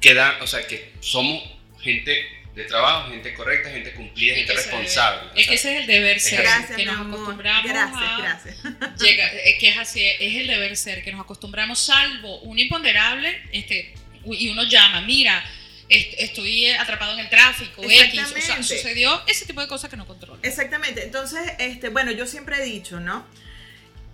que 0.00 0.12
dan, 0.14 0.42
o 0.42 0.46
sea, 0.46 0.66
que 0.66 0.92
somos 1.00 1.42
gente 1.80 2.26
de 2.54 2.64
trabajo, 2.64 3.10
gente 3.10 3.32
correcta, 3.34 3.70
gente 3.70 3.92
cumplida, 3.94 4.32
Es 4.32 4.38
gente 4.40 4.54
responsable. 4.54 5.30
Es 5.40 5.46
que 5.46 5.54
ese 5.54 5.74
es 5.76 5.80
el 5.82 5.86
deber 5.86 6.18
ser. 6.18 6.42
Gracias, 6.42 6.76
que 6.76 6.84
nos 6.84 6.96
amor. 6.96 7.14
acostumbramos 7.20 7.70
Gracias, 7.70 8.02
a. 8.02 8.18
gracias. 8.20 8.56
llega- 9.00 9.32
es 9.44 9.60
que 9.60 9.68
es 9.68 9.78
así, 9.78 10.04
es 10.04 10.34
el 10.34 10.46
deber 10.48 10.76
ser, 10.76 11.04
que 11.04 11.12
nos 11.12 11.20
acostumbramos, 11.20 11.78
salvo 11.78 12.40
un 12.40 12.58
imponderable, 12.58 13.40
este, 13.52 13.94
y 14.26 14.48
uno 14.48 14.64
llama, 14.64 15.02
mira, 15.02 15.44
est- 15.88 16.14
estoy 16.18 16.66
atrapado 16.70 17.12
en 17.14 17.20
el 17.20 17.28
tráfico, 17.30 17.82
X, 17.82 18.20
o 18.36 18.40
sea, 18.40 18.62
sucedió 18.62 19.22
ese 19.26 19.46
tipo 19.46 19.60
de 19.60 19.68
cosas 19.68 19.90
que 19.90 19.96
no 19.96 20.06
controlo. 20.06 20.38
Exactamente. 20.42 21.02
Entonces, 21.04 21.40
este, 21.58 21.88
bueno, 21.88 22.10
yo 22.12 22.26
siempre 22.26 22.56
he 22.60 22.64
dicho, 22.64 23.00
¿no? 23.00 23.26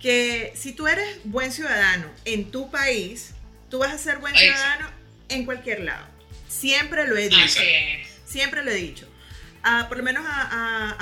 Que 0.00 0.52
si 0.54 0.72
tú 0.72 0.86
eres 0.86 1.18
buen 1.24 1.50
ciudadano 1.52 2.10
en 2.24 2.50
tu 2.50 2.70
país, 2.70 3.30
tú 3.70 3.78
vas 3.78 3.92
a 3.92 3.98
ser 3.98 4.18
buen 4.18 4.34
Exacto. 4.34 4.52
ciudadano 4.54 4.90
en 5.30 5.44
cualquier 5.46 5.80
lado. 5.80 6.06
Siempre 6.48 7.06
lo 7.06 7.16
he 7.16 7.28
dicho. 7.28 7.40
Así 7.42 7.62
es. 7.64 8.08
Siempre 8.26 8.62
lo 8.64 8.70
he 8.70 8.74
dicho. 8.74 9.08
Ah, 9.66 9.86
por 9.88 9.96
lo 9.96 10.02
menos 10.02 10.24
a, 10.26 10.42
a, 10.42 10.96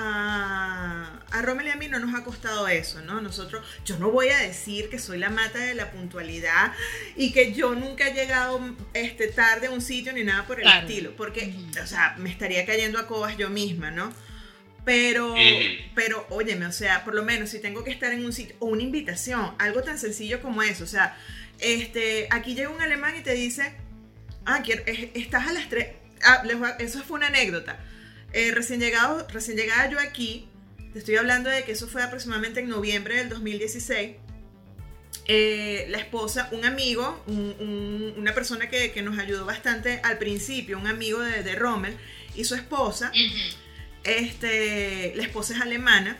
a, 1.33 1.39
a 1.39 1.43
Rommel 1.43 1.67
y 1.67 1.71
a 1.71 1.77
mí 1.77 1.89
no 1.89 1.99
nos 1.99 2.15
ha 2.15 2.23
costado 2.23 2.69
eso, 2.69 3.01
¿no? 3.03 3.21
Nosotros, 3.21 3.67
yo 3.85 3.99
no 3.99 4.11
voy 4.13 4.29
a 4.29 4.39
decir 4.39 4.89
que 4.89 5.01
soy 5.01 5.19
la 5.19 5.31
mata 5.31 5.59
de 5.59 5.75
la 5.75 5.91
puntualidad 5.91 6.73
y 7.17 7.33
que 7.33 7.53
yo 7.55 7.75
nunca 7.75 8.07
he 8.09 8.15
llegado 8.15 8.61
este, 8.95 9.27
tarde 9.27 9.67
a 9.67 9.71
un 9.71 9.81
sitio 9.81 10.13
ni 10.13 10.23
nada 10.23 10.47
por 10.47 10.59
el 10.59 10.63
Claro. 10.65 10.87
estilo, 10.87 11.17
porque, 11.17 11.53
o 11.83 11.87
sea, 11.89 12.15
me 12.19 12.31
estaría 12.31 12.65
cayendo 12.65 13.01
a 13.01 13.09
cobas 13.09 13.37
yo 13.37 13.51
misma, 13.51 13.91
¿no? 13.91 14.13
Pero, 14.85 15.35
pero, 15.95 16.27
óyeme, 16.31 16.67
o 16.67 16.73
sea, 16.73 17.05
por 17.05 17.15
lo 17.15 17.23
menos 17.25 17.51
si 17.51 17.61
tengo 17.61 17.83
que 17.85 17.91
estar 17.91 18.13
en 18.13 18.25
un 18.25 18.33
sitio, 18.33 18.55
o 18.61 18.67
una 18.67 18.83
invitación, 18.83 19.55
algo 19.59 19.83
tan 19.83 19.99
sencillo 19.99 20.41
como 20.41 20.63
eso, 20.63 20.85
o 20.85 20.89
sea, 20.89 21.17
este, 21.59 22.27
aquí 22.31 22.55
llega 22.55 22.69
un 22.69 22.81
alemán 22.83 23.15
y 23.17 23.23
te 23.23 23.33
dice, 23.35 23.75
ah, 24.45 24.61
quiero, 24.65 24.83
es- 24.87 25.09
estás 25.15 25.47
a 25.49 25.53
las 25.53 25.69
3, 25.69 25.89
ah, 26.25 26.43
les 26.45 26.59
voy 26.59 26.69
a- 26.69 26.77
eso 26.77 27.03
fue 27.03 27.17
una 27.19 27.29
anécdota. 27.29 27.79
Eh, 28.33 28.51
recién, 28.53 28.81
llegado, 28.81 29.27
recién 29.29 29.57
llegada 29.57 29.89
yo 29.91 29.99
aquí, 30.01 30.49
te 30.93 30.99
estoy 30.99 31.17
hablando 31.17 31.51
de 31.51 31.65
que 31.65 31.73
eso 31.73 31.87
fue 31.89 32.03
aproximadamente 32.03 32.61
en 32.61 32.69
noviembre 32.69 33.17
del 33.17 33.29
2016. 33.29 34.17
eh, 35.29 35.87
la 35.91 35.99
esposa, 35.99 36.49
un 36.51 36.65
amigo, 36.65 37.23
un- 37.29 37.55
un- 37.61 38.15
una 38.19 38.35
persona 38.35 38.69
que, 38.69 38.91
que 38.91 39.03
nos 39.03 39.19
ayudó 39.21 39.45
bastante 39.47 40.01
al 40.03 40.19
principio, 40.19 40.77
un 40.79 40.89
amigo 40.89 41.21
de, 41.21 41.45
de 41.45 41.55
Rommel 41.55 41.97
y 42.35 42.43
su 42.45 42.57
esposa, 42.57 43.11
Ujú. 43.15 43.57
este, 44.03 45.13
la 45.15 45.23
esposa 45.23 45.55
es 45.55 45.61
alemana, 45.61 46.17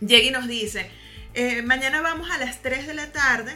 llega 0.00 0.22
y 0.24 0.30
nos 0.30 0.48
dice, 0.48 0.88
eh, 1.34 1.60
mañana 1.60 2.00
vamos 2.00 2.30
a 2.30 2.38
las 2.38 2.62
3 2.62 2.86
de 2.86 2.94
la 2.94 3.12
tarde 3.12 3.52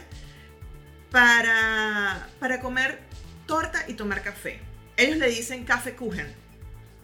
para, 1.11 2.29
para 2.39 2.59
comer 2.61 2.99
torta 3.47 3.85
y 3.87 3.93
tomar 3.93 4.21
café. 4.21 4.59
Ellos 4.97 5.17
le 5.17 5.29
dicen 5.29 5.65
café 5.65 5.93
kuchen, 5.95 6.27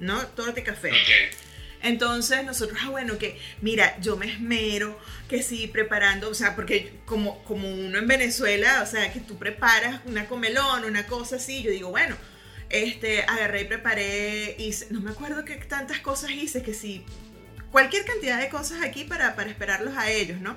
¿no? 0.01 0.20
Torta 0.27 0.60
y 0.60 0.63
café. 0.63 0.89
Ok. 0.89 1.38
Entonces 1.84 2.43
nosotros, 2.43 2.79
ah, 2.84 2.89
bueno, 2.89 3.17
que 3.17 3.39
mira, 3.62 3.98
yo 4.01 4.15
me 4.15 4.27
esmero, 4.27 5.00
que 5.27 5.41
sí, 5.41 5.67
preparando, 5.67 6.29
o 6.29 6.34
sea, 6.34 6.55
porque 6.55 7.00
como, 7.05 7.43
como 7.43 7.67
uno 7.70 7.98
en 7.98 8.08
Venezuela, 8.08 8.81
o 8.84 8.86
sea, 8.86 9.12
que 9.12 9.20
tú 9.20 9.38
preparas 9.38 10.01
una 10.05 10.27
comelón, 10.27 10.86
una 10.86 11.08
cosa 11.08 11.38
así, 11.38 11.63
yo 11.63 11.72
digo, 11.72 11.89
bueno, 11.89 12.15
este, 12.70 13.24
agarré 13.24 13.62
y 13.62 13.65
preparé, 13.65 14.55
hice, 14.60 14.88
no 14.91 15.01
me 15.01 15.12
acuerdo 15.12 15.43
qué 15.43 15.55
tantas 15.55 16.00
cosas 16.00 16.31
hice, 16.31 16.62
que 16.62 16.75
sí, 16.75 17.03
cualquier 17.72 18.05
cantidad 18.05 18.39
de 18.39 18.50
cosas 18.50 18.84
aquí 18.84 19.03
para, 19.03 19.36
para 19.36 19.50
esperarlos 19.50 19.98
a 19.98 20.12
ellos, 20.12 20.39
¿no? 20.39 20.55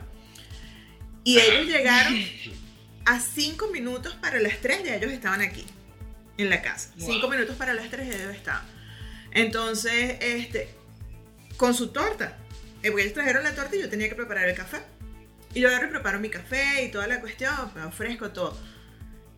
Y 1.25 1.39
ellos 1.39 1.67
llegaron 1.67 2.15
a 3.07 3.19
cinco 3.19 3.69
minutos 3.69 4.15
para 4.21 4.41
las 4.41 4.59
tres, 4.59 4.85
ya 4.85 4.97
ellos 4.97 5.11
estaban 5.11 5.41
aquí, 5.41 5.65
en 6.37 6.51
la 6.51 6.61
casa. 6.61 6.91
Wow. 6.99 7.13
Cinco 7.13 7.29
minutos 7.29 7.57
para 7.57 7.73
las 7.73 7.89
tres, 7.89 8.09
ya 8.09 8.17
ellos 8.17 8.37
estaban. 8.37 8.74
Entonces, 9.35 10.17
este, 10.21 10.69
con 11.57 11.75
su 11.75 11.88
torta. 11.88 12.38
Eh, 12.83 12.91
porque 12.91 13.03
ellos 13.03 13.14
trajeron 13.14 13.43
la 13.43 13.55
torta 13.55 13.76
y 13.76 13.81
yo 13.81 13.88
tenía 13.88 14.09
que 14.09 14.14
preparar 14.14 14.49
el 14.49 14.55
café. 14.55 14.79
Y 15.55 15.61
yo 15.61 15.69
y 15.71 15.87
preparo 15.87 16.19
mi 16.19 16.31
café 16.31 16.85
y 16.85 16.91
toda 16.91 17.07
la 17.07 17.21
cuestión, 17.21 17.55
me 17.75 17.85
ofrezco 17.85 18.31
todo. 18.31 18.59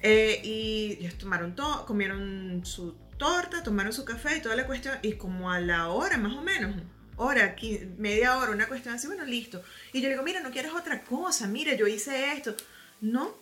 Eh, 0.00 0.40
y 0.42 0.96
ellos 1.00 1.18
tomaron 1.18 1.54
todo, 1.54 1.84
comieron 1.84 2.62
su 2.64 2.92
torta, 3.18 3.62
tomaron 3.62 3.92
su 3.92 4.04
café 4.04 4.36
y 4.36 4.40
toda 4.40 4.56
la 4.56 4.66
cuestión. 4.66 4.98
Y 5.02 5.14
como 5.14 5.50
a 5.50 5.60
la 5.60 5.88
hora 5.88 6.16
más 6.16 6.34
o 6.34 6.42
menos, 6.42 6.74
hora, 7.16 7.54
media 7.98 8.38
hora, 8.38 8.50
una 8.50 8.66
cuestión 8.66 8.94
así, 8.94 9.06
bueno, 9.06 9.24
listo. 9.24 9.62
Y 9.92 10.00
yo 10.00 10.08
digo, 10.08 10.22
mira, 10.22 10.40
no 10.40 10.50
quieres 10.50 10.72
otra 10.72 11.02
cosa, 11.02 11.46
mira, 11.46 11.74
yo 11.74 11.86
hice 11.86 12.32
esto. 12.32 12.56
No, 13.00 13.36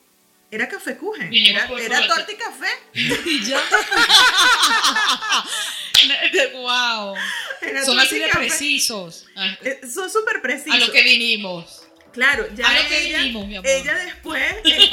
era 0.50 0.68
café 0.68 0.96
Vinimos 1.30 1.80
era, 1.80 1.80
era 1.80 1.98
torta. 2.06 2.14
torta 2.14 2.32
y 2.32 2.36
café. 2.36 2.68
Y 3.30 3.44
ya. 3.44 3.60
wow. 6.54 7.14
Era 7.62 7.84
Son 7.84 7.98
así 7.98 8.18
de 8.18 8.28
precisos. 8.28 9.26
Ah, 9.36 9.56
Eh, 9.62 9.80
Son 9.92 10.10
súper 10.10 10.40
precisos. 10.42 10.74
A 10.74 10.78
lo 10.86 10.92
que 10.92 11.02
vinimos. 11.02 11.82
Claro, 12.12 12.46
ya 12.54 12.68
A 12.68 12.82
lo 12.82 12.88
que 12.88 13.06
ella, 13.08 13.18
vinimos, 13.18 13.46
mi 13.48 13.56
amor. 13.56 13.68
ella 13.70 13.94
después, 13.96 14.42
este, 14.64 14.88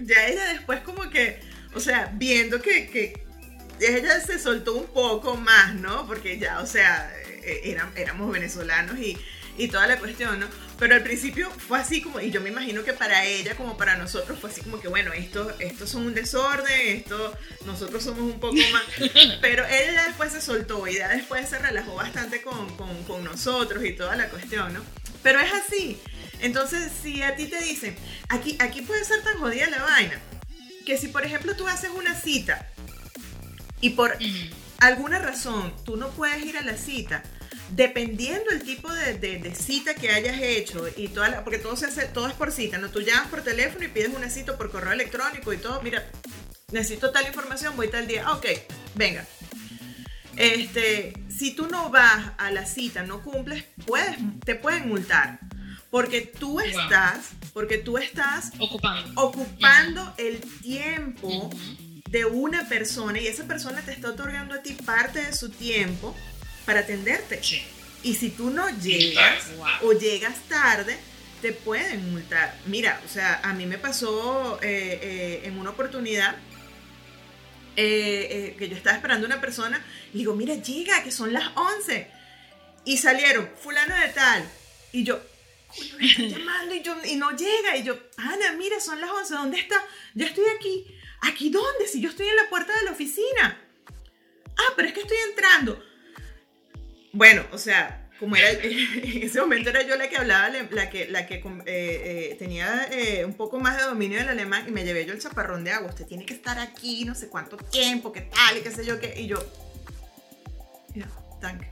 ya 0.00 0.26
ella 0.26 0.44
después 0.52 0.80
como 0.80 1.08
que, 1.08 1.40
o 1.74 1.80
sea, 1.80 2.10
viendo 2.14 2.60
que, 2.60 2.90
que 2.90 3.24
ella 3.80 4.20
se 4.20 4.38
soltó 4.38 4.74
un 4.74 4.86
poco 4.86 5.36
más, 5.36 5.74
¿no? 5.74 6.06
Porque 6.06 6.38
ya, 6.38 6.60
o 6.60 6.66
sea, 6.66 7.12
eh, 7.44 7.60
eran- 7.64 7.92
éramos 7.96 8.32
venezolanos 8.32 8.98
y, 8.98 9.16
y 9.56 9.68
toda 9.68 9.86
la 9.86 9.98
cuestión, 9.98 10.40
¿no? 10.40 10.48
Pero 10.82 10.96
al 10.96 11.04
principio 11.04 11.48
fue 11.48 11.78
así 11.78 12.02
como, 12.02 12.20
y 12.20 12.32
yo 12.32 12.40
me 12.40 12.48
imagino 12.48 12.82
que 12.82 12.92
para 12.92 13.24
ella 13.24 13.54
como 13.54 13.76
para 13.76 13.96
nosotros 13.96 14.36
fue 14.40 14.50
así 14.50 14.62
como 14.62 14.80
que, 14.80 14.88
bueno, 14.88 15.12
esto, 15.12 15.54
estos 15.60 15.88
son 15.88 16.06
un 16.06 16.12
desorden, 16.12 16.96
esto, 16.96 17.38
nosotros 17.64 18.02
somos 18.02 18.22
un 18.22 18.40
poco 18.40 18.56
más, 18.72 18.82
pero 19.40 19.62
ya 19.62 20.06
después 20.08 20.32
se 20.32 20.40
soltó 20.40 20.88
y 20.88 20.94
ya 20.94 21.06
después 21.06 21.48
se 21.48 21.60
relajó 21.60 21.94
bastante 21.94 22.42
con, 22.42 22.74
con, 22.74 23.04
con 23.04 23.22
nosotros 23.22 23.84
y 23.84 23.92
toda 23.92 24.16
la 24.16 24.28
cuestión, 24.28 24.72
¿no? 24.74 24.80
Pero 25.22 25.38
es 25.38 25.52
así. 25.52 26.00
Entonces, 26.40 26.90
si 27.00 27.22
a 27.22 27.36
ti 27.36 27.46
te 27.46 27.62
dicen, 27.62 27.94
aquí, 28.28 28.56
aquí 28.58 28.82
puede 28.82 29.04
ser 29.04 29.22
tan 29.22 29.38
jodida 29.38 29.70
la 29.70 29.84
vaina, 29.84 30.20
que 30.84 30.98
si 30.98 31.06
por 31.06 31.24
ejemplo 31.24 31.54
tú 31.54 31.68
haces 31.68 31.90
una 31.90 32.20
cita 32.20 32.68
y 33.80 33.90
por 33.90 34.18
alguna 34.80 35.20
razón 35.20 35.72
tú 35.84 35.96
no 35.96 36.10
puedes 36.10 36.44
ir 36.44 36.58
a 36.58 36.62
la 36.62 36.76
cita, 36.76 37.22
dependiendo 37.74 38.50
el 38.50 38.62
tipo 38.62 38.92
de, 38.92 39.18
de- 39.18 39.38
de 39.38 39.54
cita 39.54 39.94
que 39.94 40.10
hayas 40.10 40.40
hecho 40.40 40.86
y 40.96 41.08
toda 41.08 41.28
la- 41.28 41.44
porque 41.44 41.58
todo 41.58 41.76
se 41.76 41.86
hace, 41.86 42.04
todo 42.06 42.28
es 42.28 42.34
por 42.34 42.52
cita, 42.52 42.78
¿no? 42.78 42.88
Tú 42.90 43.00
llamas 43.00 43.28
por 43.28 43.42
teléfono 43.42 43.84
y 43.84 43.88
pides 43.88 44.10
una 44.14 44.28
cita 44.30 44.56
por 44.56 44.70
correo 44.70 44.92
electrónico 44.92 45.52
y 45.52 45.56
todo, 45.58 45.80
mira, 45.82 46.04
necesito 46.70 47.10
tal 47.10 47.26
información, 47.26 47.74
voy 47.76 47.88
tal 47.88 48.06
día, 48.06 48.24
ah, 48.26 48.34
ok, 48.36 48.46
venga. 48.94 49.26
Este, 50.36 51.12
si 51.28 51.54
tú 51.54 51.66
no 51.68 51.90
vas 51.90 52.32
a 52.38 52.50
la 52.50 52.64
cita, 52.66 53.02
no 53.02 53.22
cumples, 53.22 53.64
puedes, 53.86 54.16
te 54.44 54.54
pueden 54.54 54.88
multar. 54.88 55.38
Porque 55.90 56.22
tú 56.22 56.58
estás, 56.60 57.18
porque 57.52 57.76
tú 57.76 57.98
estás 57.98 58.50
Ocupando. 58.58 59.12
ocupando 59.20 60.14
el 60.16 60.40
tiempo 60.62 61.50
de 62.08 62.24
una 62.24 62.66
persona 62.66 63.18
y 63.20 63.26
esa 63.26 63.44
persona 63.44 63.82
te 63.82 63.92
está 63.92 64.08
otorgando 64.08 64.54
a 64.54 64.62
ti 64.62 64.72
parte 64.72 65.22
de 65.22 65.34
su 65.34 65.50
tiempo 65.50 66.16
para 66.64 66.80
atenderte. 66.80 67.42
Sí. 67.42 67.62
Y 68.02 68.14
si 68.14 68.30
tú 68.30 68.50
no 68.50 68.68
llegas 68.80 69.54
Wow. 69.56 69.90
o 69.90 69.92
llegas 69.92 70.34
tarde, 70.48 70.98
te 71.40 71.52
pueden 71.52 72.10
multar. 72.12 72.56
Mira, 72.66 73.00
o 73.04 73.08
sea, 73.08 73.40
a 73.42 73.52
mí 73.54 73.66
me 73.66 73.78
pasó 73.78 74.58
eh, 74.62 74.98
eh, 75.02 75.40
en 75.44 75.58
una 75.58 75.70
oportunidad 75.70 76.36
eh, 77.76 78.54
que 78.58 78.68
yo 78.68 78.76
estaba 78.76 78.96
esperando 78.96 79.26
a 79.26 79.30
una 79.30 79.40
persona 79.40 79.84
y 80.12 80.18
digo, 80.18 80.34
mira, 80.34 80.54
llega, 80.56 81.02
que 81.02 81.10
son 81.10 81.32
las 81.32 81.50
11. 81.56 82.08
Y 82.84 82.96
salieron, 82.98 83.48
fulano 83.60 83.94
de 83.96 84.08
tal. 84.08 84.48
Y 84.92 85.04
yo, 85.04 85.20
me 85.98 86.06
están 86.06 86.28
llamando 86.28 86.74
y, 86.74 86.82
yo, 86.82 86.96
y 87.04 87.16
no 87.16 87.30
llega. 87.36 87.76
Y 87.76 87.84
yo, 87.84 87.98
Ana, 88.16 88.52
mira, 88.58 88.80
son 88.80 89.00
las 89.00 89.10
11, 89.10 89.34
¿dónde 89.34 89.60
está? 89.60 89.76
Yo 90.14 90.26
estoy 90.26 90.44
aquí. 90.56 90.86
¿Aquí 91.22 91.50
dónde? 91.50 91.86
Si 91.86 92.00
yo 92.00 92.10
estoy 92.10 92.26
en 92.26 92.36
la 92.36 92.48
puerta 92.48 92.76
de 92.76 92.84
la 92.84 92.92
oficina. 92.92 93.58
Ah, 94.56 94.72
pero 94.76 94.88
es 94.88 94.94
que 94.94 95.00
estoy 95.00 95.16
entrando. 95.30 95.82
Bueno, 97.12 97.44
o 97.52 97.58
sea, 97.58 98.08
como 98.18 98.36
era, 98.36 98.50
en 98.62 99.22
ese 99.22 99.40
momento 99.40 99.70
era 99.70 99.82
yo 99.82 99.96
la 99.96 100.08
que 100.08 100.16
hablaba, 100.16 100.48
la 100.48 100.90
que, 100.90 101.08
la 101.08 101.26
que 101.26 101.34
eh, 101.34 101.42
eh, 101.66 102.36
tenía 102.38 102.88
eh, 102.90 103.24
un 103.24 103.34
poco 103.34 103.58
más 103.58 103.76
de 103.76 103.82
dominio 103.82 104.18
del 104.18 104.28
alemán 104.28 104.64
y 104.68 104.70
me 104.70 104.84
llevé 104.84 105.04
yo 105.04 105.12
el 105.12 105.20
chaparrón 105.20 105.64
de 105.64 105.72
agua. 105.72 105.90
Usted 105.90 106.06
tiene 106.06 106.24
que 106.24 106.34
estar 106.34 106.58
aquí, 106.58 107.04
no 107.04 107.14
sé 107.14 107.28
cuánto 107.28 107.56
tiempo, 107.56 108.12
qué 108.12 108.22
tal, 108.22 108.58
y 108.58 108.60
qué 108.62 108.70
sé 108.70 108.86
yo 108.86 109.00
qué. 109.00 109.20
Y 109.20 109.26
yo, 109.26 109.38
ya, 110.94 111.08
tanque. 111.40 111.70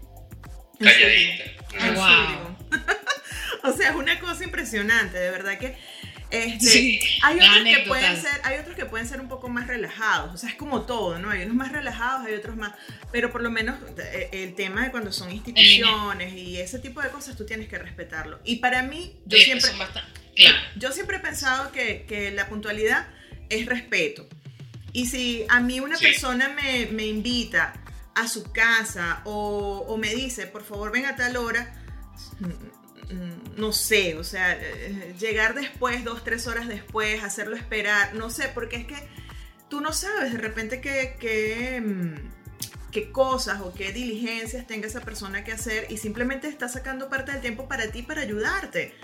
Calladita. 0.79 1.45
En 1.79 1.95
Wow. 1.95 2.57
o 3.71 3.77
sea, 3.77 3.91
es 3.91 3.97
una 3.97 4.19
cosa 4.19 4.43
impresionante, 4.45 5.19
de 5.19 5.31
verdad 5.31 5.59
que 5.59 5.77
este, 6.31 6.67
Sí, 6.71 7.01
hay 7.23 7.37
otros 7.41 7.65
que 7.65 7.85
pueden 7.89 8.17
ser, 8.17 8.41
hay 8.45 8.59
otros 8.59 8.77
que 8.77 8.85
pueden 8.87 9.07
ser 9.09 9.21
un 9.21 9.29
poco 9.29 9.49
más 9.49 9.67
relajados, 9.67 10.35
o 10.35 10.39
sea, 10.39 10.49
es 10.51 10.55
como 10.57 10.83
todo, 10.83 11.19
¿no? 11.19 11.31
Hay 11.31 11.43
unos 11.43 11.57
más 11.57 11.73
relajados, 11.73 12.27
hay 12.27 12.35
otros 12.35 12.57
más, 12.57 12.73
pero 13.13 13.33
por 13.33 13.43
lo 13.43 13.51
menos 13.51 13.79
eh, 13.99 14.29
el 14.33 14.55
tema 14.55 14.85
de 14.85 14.91
cuando 14.91 15.13
son 15.13 15.31
instituciones 15.33 16.33
y 16.35 16.59
ese 16.59 16.79
tipo 16.79 17.01
de 17.03 17.09
cosas 17.11 17.37
tú 17.37 17.45
tienes 17.47 17.69
que 17.69 17.79
respetarlo. 17.79 18.41
Y 18.45 18.57
para 18.57 18.83
mí, 18.83 19.17
yo 19.27 19.39
Sí, 19.39 19.45
siempre 19.45 19.71
bastante- 19.79 20.21
Claro. 20.37 20.57
yo 20.77 20.93
siempre 20.93 21.17
he 21.17 21.21
pensado 21.21 21.73
que, 21.73 22.05
que 22.09 22.31
la 22.31 22.49
puntualidad 22.49 23.09
es 23.49 23.67
respeto. 23.67 24.29
Y 24.93 25.07
si 25.07 25.45
a 25.49 25.61
mí 25.61 25.81
una 25.81 25.97
Sí. 25.97 26.05
persona 26.05 26.49
me, 26.49 26.87
me 26.87 27.07
invita 27.07 27.75
a 28.15 28.27
su 28.29 28.51
casa 28.53 29.21
o, 29.25 29.85
o 29.89 29.97
me 29.99 30.15
dice, 30.15 30.47
por 30.47 30.65
favor 30.65 30.91
ven 30.93 31.07
a 31.07 31.17
tal 31.17 31.37
hora, 31.37 31.75
no 33.57 33.73
sé, 33.73 34.15
o 34.17 34.25
sea, 34.25 34.53
eh, 34.59 35.15
llegar 35.19 35.55
después, 35.55 36.05
dos, 36.05 36.23
tres 36.25 36.47
horas 36.47 36.69
después, 36.69 37.23
hacerlo 37.23 37.57
esperar, 37.57 38.15
no 38.15 38.31
sé, 38.31 38.49
porque 38.55 38.77
es 38.77 38.87
que 38.87 38.97
tú 39.69 39.81
no 39.81 39.93
sabes 39.93 40.33
de 40.33 40.39
repente 40.39 40.81
qué, 40.81 41.17
qué, 41.21 41.81
mm, 41.81 42.91
qué 42.91 43.11
cosas 43.13 43.61
o 43.61 43.73
qué 43.75 43.93
diligencias 43.93 44.67
tenga 44.67 44.87
esa 44.87 45.01
persona 45.01 45.45
que 45.45 45.53
hacer 45.53 45.87
y 45.91 45.97
simplemente 45.97 46.49
está 46.49 46.69
sacando 46.69 47.09
parte 47.09 47.33
del 47.33 47.41
tiempo 47.41 47.69
para 47.69 47.91
ti, 47.91 48.03
para 48.03 48.23
ayudarte 48.23 48.95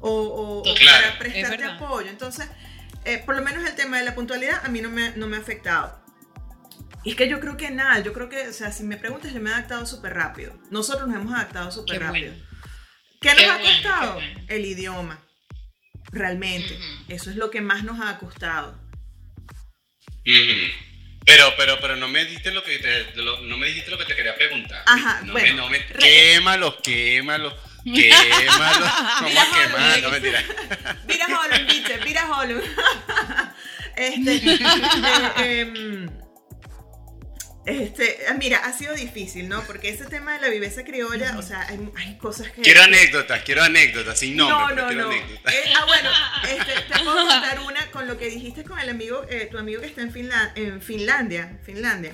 o, 0.00 0.10
o- 0.10 0.58
o 0.60 0.74
Claro. 0.74 1.06
para 1.06 1.18
prestarte 1.18 1.64
apoyo. 1.64 2.08
Entonces, 2.10 2.46
eh, 3.04 3.22
por 3.24 3.36
lo 3.36 3.42
menos 3.42 3.64
el 3.66 3.74
tema 3.74 3.98
de 3.98 4.04
la 4.04 4.14
puntualidad 4.14 4.60
a 4.64 4.68
mí 4.68 4.80
no 4.80 4.90
me, 4.90 5.10
no 5.16 5.26
me 5.28 5.36
ha 5.36 5.40
afectado. 5.40 5.98
Y 7.04 7.10
es 7.10 7.16
que 7.16 7.28
yo 7.28 7.38
creo 7.40 7.56
que 7.56 7.70
nada, 7.70 8.00
yo 8.00 8.12
creo 8.12 8.28
que, 8.28 8.48
o 8.48 8.52
sea, 8.52 8.72
si 8.72 8.82
me 8.82 8.96
preguntas, 8.96 9.32
yo 9.32 9.40
me 9.40 9.50
he 9.50 9.52
adaptado 9.54 9.86
súper 9.86 10.14
rápido. 10.14 10.52
Nosotros 10.70 11.06
nos 11.08 11.16
hemos 11.16 11.32
adaptado 11.32 11.70
súper 11.70 12.00
rápido. 12.00 12.32
bueno. 12.32 12.47
¿Qué 13.20 13.28
nos 13.30 13.38
Qué 13.38 13.44
ha 13.46 13.58
bueno, 13.58 13.72
costado? 13.72 14.14
bueno. 14.14 14.40
El 14.48 14.64
idioma. 14.64 15.18
Realmente. 16.12 16.78
Eso 17.08 17.30
es 17.30 17.36
lo 17.36 17.50
que 17.50 17.60
más 17.60 17.84
nos 17.84 18.00
ha 18.00 18.18
costado. 18.18 18.78
Pero, 21.24 21.52
pero, 21.56 21.78
pero 21.80 21.96
no 21.96 22.08
me 22.08 22.24
dijiste 22.24 22.50
lo 22.52 22.62
que 22.62 22.78
te, 22.78 23.16
lo- 23.22 23.40
no 23.42 23.56
me 23.58 23.66
dijiste 23.66 23.90
lo 23.90 23.98
que 23.98 24.04
te 24.06 24.16
quería 24.16 24.34
preguntar. 24.34 24.82
Ajá, 24.86 25.20
no 25.24 25.32
bueno, 25.32 25.48
Me, 25.48 25.54
no 25.54 25.68
me, 25.68 25.78
re- 25.78 25.98
quémalo, 25.98 26.80
quémalo, 26.82 27.54
quémalo. 27.84 28.86
¿Cómo 29.18 29.28
Mira, 29.28 29.46
quemar? 29.54 30.00
No 30.02 30.10
mentira. 30.10 30.44
Mira 31.06 31.26
Holland, 31.26 31.68
biche, 31.70 31.98
mira 32.04 32.30
Holland. 32.30 32.62
este, 33.96 34.36
eh, 35.44 35.60
em, 35.60 36.10
este, 37.68 38.18
ah, 38.28 38.34
mira, 38.34 38.58
ha 38.58 38.72
sido 38.76 38.94
difícil, 38.94 39.48
¿no? 39.48 39.62
Porque 39.64 39.88
ese 39.90 40.06
tema 40.06 40.34
de 40.34 40.40
la 40.40 40.48
viveza 40.48 40.84
criolla, 40.84 41.36
o 41.38 41.42
sea, 41.42 41.66
hay, 41.68 41.78
hay 41.96 42.16
cosas 42.18 42.50
que... 42.50 42.62
Quiero 42.62 42.82
anécdotas, 42.82 43.42
quiero 43.44 43.62
anécdotas, 43.62 44.18
sin 44.18 44.36
nombre, 44.36 44.56
no, 44.58 44.68
pero 44.68 44.82
no, 44.82 44.88
quiero 44.88 45.04
no. 45.04 45.10
anécdotas. 45.12 45.54
Eh, 45.54 45.72
ah, 45.76 45.84
bueno, 45.86 46.10
este, 46.48 46.72
te 46.94 46.98
puedo 47.04 47.16
contar 47.28 47.60
una 47.60 47.90
con 47.90 48.06
lo 48.06 48.18
que 48.18 48.26
dijiste 48.30 48.64
con 48.64 48.78
el 48.78 48.88
amigo, 48.88 49.24
eh, 49.30 49.48
tu 49.50 49.58
amigo 49.58 49.80
que 49.80 49.86
está 49.86 50.02
en, 50.02 50.12
Finla- 50.12 50.52
en 50.54 50.80
Finlandia, 50.82 51.58
Finlandia. 51.64 52.12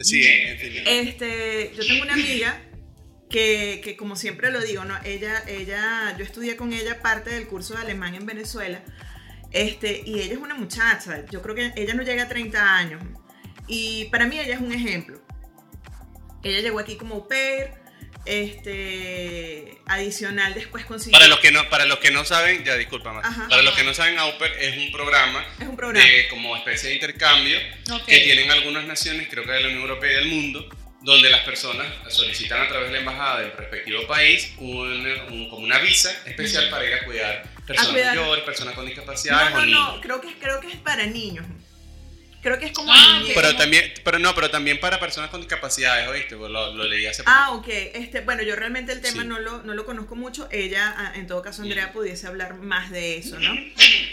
Sí, 0.00 0.22
en 0.26 0.58
fin. 0.58 0.72
Este, 0.86 1.72
yo 1.76 1.86
tengo 1.86 2.02
una 2.02 2.14
amiga 2.14 2.58
que, 3.28 3.80
que 3.84 3.96
como 3.96 4.16
siempre 4.16 4.50
lo 4.50 4.60
digo, 4.60 4.84
¿no? 4.84 4.98
Ella, 5.04 5.42
ella, 5.46 6.16
yo 6.18 6.24
estudié 6.24 6.56
con 6.56 6.72
ella 6.72 7.00
parte 7.00 7.30
del 7.30 7.46
curso 7.46 7.74
de 7.74 7.82
alemán 7.82 8.14
en 8.14 8.26
Venezuela. 8.26 8.82
Este, 9.52 10.02
y 10.06 10.20
ella 10.20 10.34
es 10.34 10.38
una 10.38 10.54
muchacha, 10.54 11.24
yo 11.30 11.42
creo 11.42 11.54
que 11.54 11.72
ella 11.76 11.94
no 11.94 12.02
llega 12.02 12.22
a 12.24 12.28
30 12.28 12.76
años. 12.76 13.02
Y 13.72 14.06
para 14.06 14.26
mí 14.26 14.38
ella 14.38 14.54
es 14.54 14.60
un 14.60 14.72
ejemplo. 14.72 15.20
Ella 16.42 16.60
llegó 16.60 16.80
aquí 16.80 16.96
como 16.96 17.14
au 17.14 17.28
pair, 17.28 17.70
este, 18.26 19.78
adicional 19.86 20.54
después 20.54 20.84
consiguió... 20.84 21.12
Para 21.18 21.28
los 21.28 21.38
que 21.40 21.50
no, 21.52 21.68
para 21.70 21.84
los 21.86 21.98
que 21.98 22.10
no 22.10 22.24
saben, 22.24 22.64
ya 22.64 22.76
disculpa, 22.76 23.12
Mar. 23.12 23.24
Ajá. 23.24 23.46
para 23.48 23.62
los 23.62 23.74
que 23.74 23.84
no 23.84 23.94
saben, 23.94 24.18
Auper 24.18 24.52
es 24.58 24.76
un 24.76 24.90
programa 24.92 25.44
Es 25.60 25.68
un 25.68 25.76
programa. 25.76 26.04
de 26.04 26.28
como 26.28 26.56
especie 26.56 26.88
de 26.90 26.94
intercambio 26.96 27.58
Ok. 27.92 28.06
que 28.06 28.18
tienen 28.20 28.50
algunas 28.50 28.84
naciones, 28.84 29.28
creo 29.30 29.44
que 29.44 29.52
de 29.52 29.60
la 29.60 29.66
Unión 29.68 29.82
Europea 29.82 30.10
y 30.10 30.14
del 30.16 30.26
mundo, 30.28 30.68
donde 31.02 31.30
las 31.30 31.40
personas 31.42 31.86
solicitan 32.08 32.62
a 32.62 32.68
través 32.68 32.88
de 32.88 32.94
la 32.94 32.98
embajada 33.00 33.40
del 33.40 33.52
respectivo 33.52 34.06
país 34.06 34.52
un- 34.58 35.06
un- 35.30 35.48
como 35.48 35.62
una 35.64 35.78
visa 35.78 36.10
especial 36.26 36.68
para 36.70 36.84
ir 36.86 36.94
a 36.94 37.04
cuidar 37.04 37.42
personas 37.66 37.92
cuidar. 37.92 38.16
mayores, 38.16 38.44
personas 38.44 38.74
con 38.74 38.84
discapacidades 38.86 39.50
No, 39.50 39.56
o 39.56 39.60
no, 39.60 39.66
niños. 39.66 39.94
no, 39.96 40.00
creo 40.00 40.20
que, 40.20 40.34
creo 40.38 40.60
que 40.60 40.68
es 40.72 40.76
para 40.76 41.06
niños. 41.06 41.46
Creo 42.42 42.58
que 42.58 42.66
es 42.66 42.72
como... 42.72 42.90
Ah. 42.92 43.22
Pero 43.34 43.54
también, 43.56 43.92
pero 44.02 44.18
no, 44.18 44.34
pero 44.34 44.50
también 44.50 44.80
para 44.80 44.98
personas 44.98 45.30
con 45.30 45.40
discapacidades, 45.40 46.08
¿oíste? 46.08 46.36
Pues 46.36 46.50
Lo, 46.50 46.74
lo 46.74 46.84
leí 46.84 47.06
hace 47.06 47.22
poco. 47.22 47.36
Ah, 47.36 47.50
ok. 47.52 47.66
Este, 47.68 48.20
bueno, 48.20 48.42
yo 48.42 48.56
realmente 48.56 48.92
el 48.92 49.00
tema 49.02 49.22
Sí. 49.22 49.28
no, 49.28 49.38
lo, 49.38 49.62
no 49.62 49.74
lo 49.74 49.84
conozco 49.84 50.16
mucho. 50.16 50.48
Ella, 50.50 50.94
ah, 50.96 51.12
en 51.16 51.26
todo 51.26 51.42
caso, 51.42 51.62
Andrea 51.62 51.92
pudiese 51.92 52.26
hablar 52.26 52.54
más 52.54 52.90
de 52.90 53.18
eso, 53.18 53.38
¿no? 53.38 53.54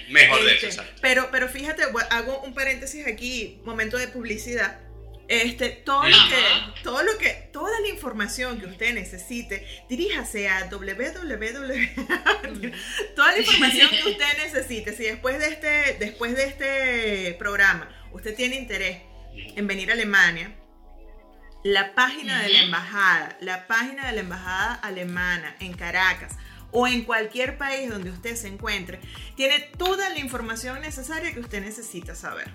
Mejor 0.10 0.44
de 0.44 0.54
Este, 0.56 0.68
eso, 0.68 0.82
exacto. 0.82 1.00
pero, 1.02 1.30
pero 1.32 1.48
fíjate, 1.48 1.84
hago 2.10 2.42
un 2.42 2.54
paréntesis 2.54 3.08
aquí, 3.08 3.60
momento 3.64 3.98
de 3.98 4.08
publicidad. 4.10 4.80
Este, 5.28 5.70
todo 5.70 6.04
lo 6.04 6.16
que, 6.16 6.82
todo 6.84 7.04
lo 7.04 7.18
que, 7.18 7.50
toda 7.52 7.82
la 7.82 7.90
información 7.90 8.60
que 8.60 8.66
usted 8.66 8.94
necesite, 8.94 9.68
diríjase 9.90 10.48
a 10.48 10.70
www. 10.70 10.82
toda 13.16 13.32
la 13.34 13.40
información 13.40 13.90
que 13.90 14.10
usted 14.10 14.38
necesite. 14.44 14.96
Si 14.96 15.04
después 15.04 15.38
de 15.40 15.48
este, 15.48 15.98
después 16.00 16.36
de 16.36 16.46
este 16.46 17.36
programa 17.38 17.90
usted 18.14 18.36
tiene 18.36 18.56
interés 18.56 19.02
en 19.36 19.68
venir 19.68 19.90
a 19.90 19.94
Alemania, 19.94 20.56
la 21.64 21.94
página 21.94 22.42
de 22.42 22.50
la 22.50 22.60
embajada, 22.64 23.38
la 23.42 23.68
página 23.68 24.08
de 24.08 24.14
la 24.14 24.22
embajada 24.22 24.76
alemana 24.76 25.58
en 25.60 25.74
Caracas 25.74 26.38
o 26.72 26.88
en 26.88 27.04
cualquier 27.04 27.58
país 27.58 27.90
donde 27.90 28.12
usted 28.12 28.36
se 28.36 28.48
encuentre, 28.48 29.00
tiene 29.36 29.60
toda 29.78 30.10
la 30.10 30.20
información 30.20 30.82
necesaria 30.82 31.34
que 31.34 31.40
usted 31.42 31.62
necesita 31.62 32.16
saber. 32.16 32.50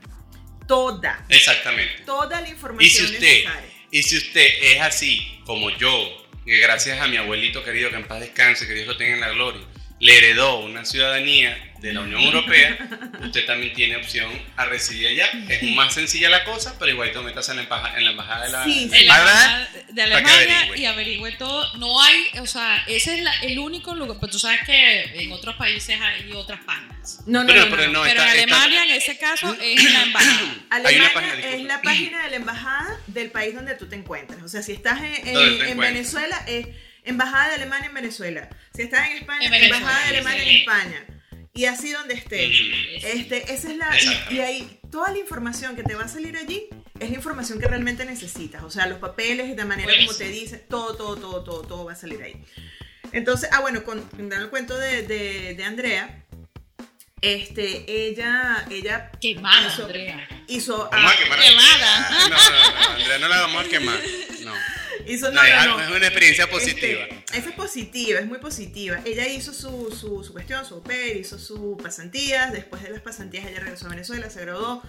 Toda, 0.67 1.25
Exactamente. 1.29 2.03
toda 2.05 2.41
la 2.41 2.49
Y 2.49 2.53
información 2.53 3.07
si 3.09 3.13
usted, 3.15 3.21
necesaria. 3.21 3.71
y 3.91 4.03
si 4.03 4.17
usted 4.17 4.47
es 4.63 4.81
así 4.81 5.41
como 5.45 5.71
yo, 5.71 6.27
que 6.45 6.59
gracias 6.59 7.01
a 7.01 7.07
mi 7.09 7.17
abuelito 7.17 7.63
querido, 7.65 7.91
que 7.91 7.97
en 7.97 8.05
paz 8.05 8.21
descanse, 8.21 8.67
que 8.67 8.75
Dios 8.75 8.87
lo 8.87 8.97
tenga 8.97 9.15
en 9.15 9.21
la 9.21 9.31
gloria, 9.31 9.61
le 10.03 10.19
heredó 10.19 10.59
una 10.59 10.85
ciudadanía 10.85 11.57
de 11.79 11.93
la 11.93 12.01
Unión 12.01 12.21
Europea, 12.23 12.77
usted 13.23 13.45
también 13.47 13.73
tiene 13.73 13.97
opción 13.97 14.31
a 14.57 14.65
residir 14.67 15.07
allá. 15.09 15.27
Es 15.49 15.63
más 15.75 15.95
sencilla 15.95 16.29
la 16.29 16.43
cosa, 16.45 16.77
pero 16.79 16.91
igualito 16.93 17.23
metas 17.23 17.49
en 17.49 17.57
la 17.57 17.63
embajada, 17.63 17.97
en 17.99 18.05
la 18.05 18.11
embajada 18.11 18.45
de 18.47 18.53
la 18.53 18.65
Sí, 18.65 18.89
En 18.93 19.07
la 19.07 19.19
¿Verdad? 19.19 19.35
embajada 19.35 19.69
de 19.91 20.03
Para 20.03 20.23
que 20.23 20.31
Alemania 20.31 20.57
averigüe. 20.59 20.79
y 20.79 20.87
averigüe 20.87 21.33
todo. 21.33 21.77
No 21.79 22.01
hay, 22.03 22.25
o 22.41 22.47
sea, 22.47 22.85
ese 22.89 23.15
es 23.17 23.23
la- 23.23 23.35
el 23.43 23.59
único 23.61 23.95
lugar. 23.95 24.17
Pero 24.21 24.33
tú 24.33 24.39
sabes 24.41 24.61
que 24.67 25.23
en 25.23 25.33
otros 25.33 25.55
países 25.57 26.01
hay 26.01 26.33
otras 26.33 26.61
páginas. 26.65 27.21
No, 27.27 27.41
no, 27.43 27.47
Pero- 27.47 27.61
no, 27.61 27.67
no, 27.67 27.77
pero 27.77 27.87
no. 27.89 27.93
no, 27.99 28.03
Pero 28.05 28.21
está- 28.23 28.35
en 28.35 28.41
está- 28.41 28.63
Alemania, 28.63 28.85
en 28.85 28.91
ese 29.03 29.19
caso, 29.19 29.57
es 29.61 29.81
en 29.87 29.93
la 29.93 30.03
embajada. 30.03 30.55
Alemania 30.71 31.11
página, 31.15 31.35
es 31.49 31.63
la 31.65 31.83
página 31.83 32.23
de 32.25 32.31
la 32.31 32.37
embajada 32.37 32.97
del 33.09 33.31
país 33.31 33.55
donde 33.55 33.75
tú 33.77 33.89
te 33.89 33.97
encuentras. 33.97 34.43
O 34.43 34.49
sea, 34.49 34.63
si 34.63 34.73
estás 34.73 35.01
en, 35.03 35.29
en- 35.37 35.63
en. 35.67 35.79
Venezuela, 35.79 36.43
es 36.47 36.67
embajada 37.05 37.49
de 37.49 37.55
Alemania 37.57 37.89
en 37.89 37.95
Venezuela. 37.95 38.49
Si 38.75 38.83
estás 38.83 39.09
en 39.11 39.19
España, 39.19 39.45
En 39.45 39.51
Venezuela, 39.51 39.79
embajada 39.79 40.05
de 40.05 40.17
Alemania 40.17 40.43
en 40.43 40.49
sí. 40.49 40.57
España. 40.57 41.07
Y 41.55 41.65
así 41.67 41.93
donde 41.93 42.15
estés. 42.15 42.51
Este, 43.03 43.53
esa 43.53 43.71
es 43.71 43.77
la 43.77 43.89
y, 44.31 44.35
y 44.37 44.41
ahí 44.41 44.81
toda 44.91 45.11
la 45.11 45.19
información 45.19 45.77
que 45.77 45.83
te 45.83 45.95
va 45.95 46.05
a 46.05 46.09
salir 46.09 46.37
allí 46.37 46.69
es 46.99 47.11
la 47.11 47.17
información 47.17 47.59
que 47.59 47.67
realmente 47.67 48.05
necesitas, 48.05 48.63
o 48.63 48.71
sea, 48.71 48.87
los 48.87 48.99
papeles 48.99 49.57
de 49.57 49.65
manera 49.65 49.93
como 49.99 50.17
te 50.17 50.29
dicen, 50.29 50.63
todo, 50.69 50.95
todo, 50.97 51.17
todo, 51.17 51.43
todo, 51.43 51.63
todo 51.63 51.85
va 51.85 51.93
a 51.93 51.97
salir 51.97 52.23
ahí. 52.23 52.45
Entonces, 53.13 53.49
ah, 53.53 53.61
bueno, 53.61 53.83
con, 53.85 54.09
dando 54.13 54.37
el 54.37 54.49
cuento 54.51 54.79
de, 54.79 55.03
de, 55.03 55.55
de 55.55 55.65
Andrea, 55.65 56.25
este, 57.21 57.85
ella, 58.09 58.67
ella 58.71 59.11
Quemada, 59.21 59.69
Eso. 59.69 59.85
Andrea. 59.85 60.29
hizo, 60.49 60.89
ah. 60.93 61.13
Quemada. 61.43 62.09
Ah, 62.09 62.29
No, 62.31 62.37
no, 62.37 62.87
no, 62.89 62.95
Andrea, 63.01 63.19
no 63.19 63.29
la 63.29 63.41
vamos 63.43 63.65
a 63.65 63.69
quemar. 63.69 64.01
No. 64.43 64.55
Hizo, 65.07 65.31
No, 65.31 65.41
no, 65.41 65.47
es 65.47 65.55
no, 65.55 65.61
algo- 65.61 65.77
no. 65.79 65.83
es 65.85 65.91
una 65.91 66.07
experiencia 66.07 66.47
positiva. 66.49 67.03
Este, 67.05 67.39
esa 67.39 67.49
es 67.51 67.55
positiva, 67.55 68.21
es 68.21 68.27
muy 68.27 68.39
positiva. 68.39 69.01
Ella 69.05 69.27
hizo 69.29 69.53
su, 69.53 69.91
su, 69.99 70.23
su 70.25 70.33
cuestión, 70.33 70.65
su 70.65 70.83
pair, 70.83 71.17
hizo 71.17 71.39
sus 71.39 71.81
pasantías. 71.83 72.53
Después 72.53 72.83
de 72.83 72.91
las 72.91 73.01
pasantías, 73.01 73.47
ella 73.47 73.61
regresó 73.61 73.87
a 73.87 73.91
Venezuela, 73.91 74.29
se 74.31 74.41
graduó, 74.43 74.83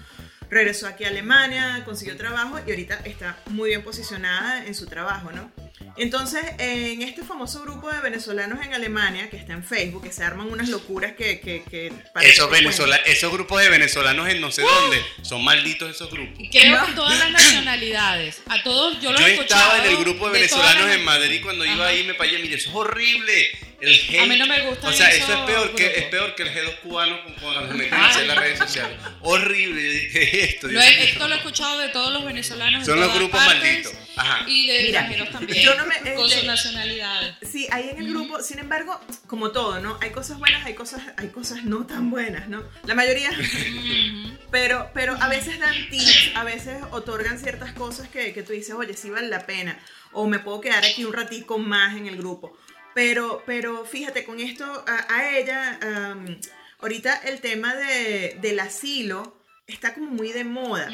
regresó 0.49 0.87
aquí 0.87 1.03
a 1.05 1.09
Alemania, 1.09 1.83
consiguió 1.85 2.15
trabajo 2.17 2.59
y 2.65 2.69
ahorita 2.69 3.01
está 3.05 3.37
muy 3.47 3.69
bien 3.69 3.83
posicionada 3.83 4.65
en 4.65 4.75
su 4.75 4.85
trabajo, 4.87 5.31
¿no? 5.31 5.51
Entonces, 5.95 6.41
en 6.57 7.01
este 7.03 7.23
famoso 7.23 7.61
grupo 7.61 7.91
de 7.91 7.99
venezolanos 8.01 8.65
en 8.65 8.73
Alemania, 8.73 9.29
que 9.29 9.37
está 9.37 9.53
en 9.53 9.63
Facebook, 9.63 10.03
que 10.03 10.11
se 10.11 10.23
arman 10.23 10.51
unas 10.51 10.69
locuras 10.69 11.13
que... 11.13 11.39
que, 11.39 11.63
que 11.69 11.87
Esos, 12.21 12.47
que 12.49 12.55
te 12.55 12.61
venezola- 12.63 13.01
esos 13.05 13.31
grupos 13.31 13.61
de 13.61 13.69
venezolanos 13.69 14.27
en 14.29 14.41
no 14.41 14.51
sé 14.51 14.63
dónde 14.63 15.01
son 15.21 15.43
malditos 15.43 15.89
esos 15.89 16.09
grupos. 16.09 16.39
Y 16.39 16.49
creo 16.49 16.85
que 16.85 16.93
todas 16.93 17.17
las 17.19 17.31
nacionalidades. 17.31 18.41
A 18.47 18.61
todos, 18.63 18.99
yo 19.01 19.11
lo 19.11 19.19
Yo 19.19 19.27
he 19.27 19.33
escuchado. 19.33 19.61
estaba 19.73 19.85
en 19.85 19.91
el 19.91 19.97
grupo 20.03 20.27
de 20.27 20.33
venezolanos 20.33 20.89
en 20.91 21.03
Madrid 21.05 21.41
cuando 21.43 21.65
iba 21.65 21.87
ahí 21.87 22.03
me 22.05 22.13
payé, 22.15 22.39
mire, 22.39 22.55
eso 22.55 22.69
es 22.69 22.75
horrible. 22.75 23.49
El 23.81 23.93
hate. 23.93 24.19
A 24.21 24.25
mí 24.25 24.37
no 24.37 24.45
me 24.47 24.61
gustan 24.67 24.89
O 24.89 24.93
sea, 24.93 25.09
eso 25.09 25.25
esos 25.25 25.39
es 25.39 25.45
peor 25.45 25.75
que 25.75 25.85
es 25.87 26.03
peor 26.05 26.35
que 26.35 26.43
el 26.43 26.49
G2 26.49 26.79
cubano 26.81 27.17
cuando 27.41 27.67
se 27.67 27.73
meten 27.73 27.93
hacer 27.93 28.27
las 28.27 28.37
redes 28.37 28.59
sociales. 28.59 28.97
Horrible. 29.21 29.81
Yo 29.83 29.89
dije, 29.91 30.09
¿qué 30.11 30.23
es 30.41 30.49
esto? 30.55 30.67
Lo 30.67 30.81
he- 30.81 31.03
esto 31.03 31.27
lo 31.27 31.33
he 31.35 31.37
escuchado 31.37 31.79
de 31.79 31.89
todos 31.89 32.13
los 32.13 32.23
venezolanos. 32.25 32.79
en 32.81 32.85
Son 32.85 32.99
los 32.99 33.07
todas 33.07 33.19
grupos 33.19 33.43
partes, 33.45 33.63
malditos. 33.63 33.93
Ajá. 34.15 34.45
Y 34.47 34.67
de 34.67 34.83
Mira, 34.83 34.99
extranjeros 35.01 35.31
también. 35.31 35.63
yo 35.65 35.75
no 35.75 35.85
me- 35.85 35.95
con 36.13 36.25
este- 36.25 36.35
sus 36.37 36.43
nacionalidades. 36.45 37.35
Sí, 37.51 37.67
ahí 37.71 37.89
en 37.89 37.97
el 37.99 38.09
grupo, 38.09 38.41
sin 38.41 38.59
embargo, 38.59 38.99
como 39.27 39.51
todo, 39.51 39.79
¿no? 39.79 39.97
Hay 40.01 40.11
cosas 40.11 40.37
buenas, 40.39 40.65
hay 40.65 40.75
cosas, 40.75 41.01
hay 41.17 41.29
cosas 41.29 41.63
no 41.63 41.85
tan 41.87 42.09
buenas, 42.11 42.47
¿no? 42.47 42.63
La 42.85 42.93
mayoría, 42.95 43.29
pero, 44.51 44.89
pero 44.93 45.15
a 45.19 45.27
veces 45.29 45.59
dan 45.59 45.73
tips, 45.89 46.31
a 46.35 46.43
veces 46.43 46.81
otorgan 46.91 47.39
ciertas 47.39 47.73
cosas 47.73 48.07
que, 48.09 48.33
que 48.33 48.43
tú 48.43 48.53
dices, 48.53 48.75
oye, 48.75 48.93
sí 48.93 49.09
vale 49.09 49.27
la 49.27 49.45
pena, 49.45 49.79
o 50.11 50.27
me 50.27 50.39
puedo 50.39 50.61
quedar 50.61 50.85
aquí 50.85 51.05
un 51.05 51.13
ratico 51.13 51.57
más 51.57 51.95
en 51.97 52.07
el 52.07 52.17
grupo. 52.17 52.55
Pero, 52.93 53.43
pero 53.45 53.85
fíjate, 53.85 54.23
con 54.23 54.39
esto, 54.39 54.65
a, 54.87 55.13
a 55.15 55.37
ella, 55.37 55.79
am, 55.81 56.39
ahorita 56.79 57.15
el 57.25 57.41
tema 57.41 57.73
de, 57.75 58.37
del 58.41 58.59
asilo 58.59 59.37
está 59.67 59.93
como 59.93 60.11
muy 60.11 60.31
de 60.31 60.43
moda. 60.43 60.89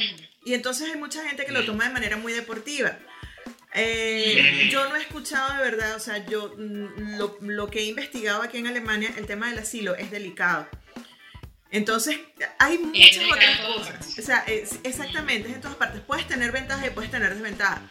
Y 0.46 0.54
entonces 0.54 0.90
hay 0.92 0.98
mucha 0.98 1.28
gente 1.28 1.46
que 1.46 1.52
lo 1.52 1.66
toma 1.66 1.86
de 1.88 1.94
manera 1.94 2.16
muy 2.18 2.32
deportiva. 2.34 2.98
Eh, 3.74 4.70
yo 4.72 4.88
no 4.90 4.96
he 4.96 5.02
escuchado 5.02 5.54
de 5.58 5.60
verdad, 5.64 5.96
o 5.96 6.00
sea, 6.00 6.26
yo 6.26 6.56
mm, 6.58 7.18
lo, 7.18 7.38
lo 7.42 7.68
que 7.70 7.80
he 7.82 7.86
investigado 7.86 8.42
aquí 8.42 8.58
en 8.58 8.68
Alemania, 8.68 9.12
el 9.18 9.28
tema 9.28 9.50
del 9.50 9.60
asilo 9.60 9.96
es 9.96 10.10
delicado. 10.10 10.68
Entonces, 11.72 12.18
hay 12.58 12.80
muchas 12.80 13.24
otras 13.32 13.60
cosas. 13.60 14.18
O 14.18 14.22
sea, 14.24 14.40
es- 14.48 14.80
exactamente, 14.84 15.50
es 15.50 15.56
en 15.56 15.62
todas 15.62 15.78
partes. 15.78 16.02
Puedes 16.02 16.28
tener 16.28 16.52
ventajas 16.52 16.88
y 16.88 16.90
puedes 16.90 17.12
tener 17.12 17.32
desventajas. 17.34 17.82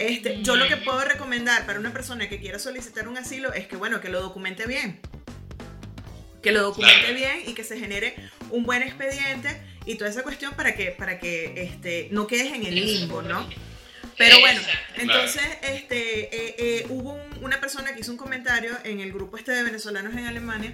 Este, 0.00 0.42
yo 0.42 0.56
lo 0.56 0.66
que 0.66 0.76
puedo 0.78 1.04
recomendar 1.04 1.66
para 1.66 1.78
una 1.78 1.92
persona 1.92 2.28
que 2.28 2.38
quiera 2.40 2.58
solicitar 2.58 3.06
un 3.08 3.18
asilo 3.18 3.52
es 3.52 3.66
que, 3.66 3.76
bueno, 3.76 4.00
que 4.00 4.08
lo 4.08 4.20
documente 4.22 4.66
bien. 4.66 4.98
Que 6.42 6.52
lo 6.52 6.62
documente 6.62 6.98
Claro. 7.00 7.14
bien 7.14 7.42
y 7.46 7.52
que 7.54 7.64
se 7.64 7.78
genere 7.78 8.14
un 8.50 8.64
buen 8.64 8.82
expediente 8.82 9.60
y 9.84 9.96
toda 9.96 10.08
esa 10.10 10.22
cuestión 10.22 10.54
para 10.54 10.74
que, 10.74 10.86
para 10.92 11.18
que 11.18 11.52
este, 11.62 12.08
no 12.12 12.26
quedes 12.26 12.52
en 12.54 12.64
el 12.64 12.74
limbo, 12.74 13.20
¿no? 13.22 13.46
Pero 14.16 14.40
bueno, 14.40 14.60
entonces 14.96 15.42
este, 15.62 16.24
eh, 16.34 16.54
eh, 16.58 16.86
hubo 16.90 17.12
un- 17.14 17.44
una 17.44 17.60
persona 17.60 17.94
que 17.94 18.00
hizo 18.00 18.10
un 18.12 18.18
comentario 18.18 18.76
en 18.84 19.00
el 19.00 19.12
grupo 19.12 19.36
este 19.38 19.52
de 19.52 19.62
venezolanos 19.62 20.12
en 20.14 20.26
Alemania 20.26 20.72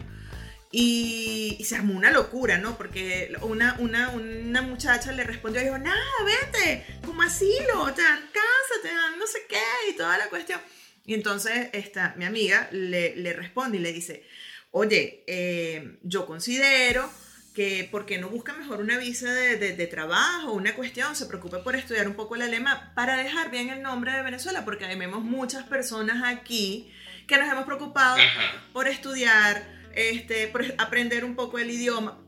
y, 0.72 1.56
y 1.58 1.64
se 1.64 1.76
armó 1.76 1.94
una 1.94 2.10
locura, 2.10 2.58
¿no? 2.58 2.76
Porque 2.76 3.32
una, 3.42 3.76
una, 3.78 4.10
una 4.10 4.62
muchacha 4.62 5.12
le 5.12 5.24
respondió 5.24 5.60
y 5.60 5.64
dijo, 5.64 5.78
nada, 5.78 6.02
vete, 6.24 6.84
como 7.04 7.22
asilo, 7.22 7.92
te 7.94 8.02
dan 8.02 8.20
casa, 8.32 8.82
te 8.82 8.88
dan 8.88 9.18
no 9.18 9.26
sé 9.26 9.38
qué 9.48 9.62
y 9.90 9.96
toda 9.96 10.18
la 10.18 10.28
cuestión. 10.28 10.60
Y 11.04 11.14
entonces 11.14 11.68
esta, 11.72 12.14
mi 12.16 12.24
amiga 12.24 12.68
le, 12.72 13.14
le 13.16 13.32
responde 13.32 13.78
y 13.78 13.80
le 13.80 13.92
dice, 13.92 14.26
oye, 14.72 15.22
eh, 15.26 15.98
yo 16.02 16.26
considero 16.26 17.08
que 17.54 17.88
porque 17.90 18.18
no 18.18 18.28
busca 18.28 18.52
mejor 18.52 18.80
una 18.80 18.98
visa 18.98 19.32
de, 19.32 19.56
de- 19.56 19.74
de 19.76 19.86
trabajo, 19.86 20.52
una 20.52 20.74
cuestión, 20.74 21.16
se 21.16 21.24
preocupe 21.24 21.56
por 21.58 21.74
estudiar 21.74 22.06
un 22.06 22.14
poco 22.14 22.34
el 22.34 22.42
alemán 22.42 22.92
para 22.94 23.16
dejar 23.16 23.50
bien 23.50 23.70
el 23.70 23.80
nombre 23.80 24.12
de 24.12 24.20
Venezuela, 24.22 24.64
porque 24.66 24.84
vemos 24.94 25.22
muchas 25.24 25.64
personas 25.64 26.22
aquí 26.26 26.92
que 27.26 27.38
nos 27.38 27.48
hemos 27.50 27.64
preocupado 27.64 28.16
Ajá. 28.16 28.62
por 28.74 28.88
estudiar, 28.88 29.66
este, 29.96 30.52
aprender 30.78 31.24
un 31.24 31.34
poco 31.34 31.58
el 31.58 31.70
idioma, 31.70 32.18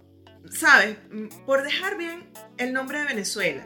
¿sabes? 0.50 0.96
Mm, 1.10 1.28
Por 1.46 1.62
dejar 1.62 1.96
bien 1.96 2.28
el 2.56 2.72
nombre 2.72 2.98
de 2.98 3.04
Venezuela. 3.04 3.64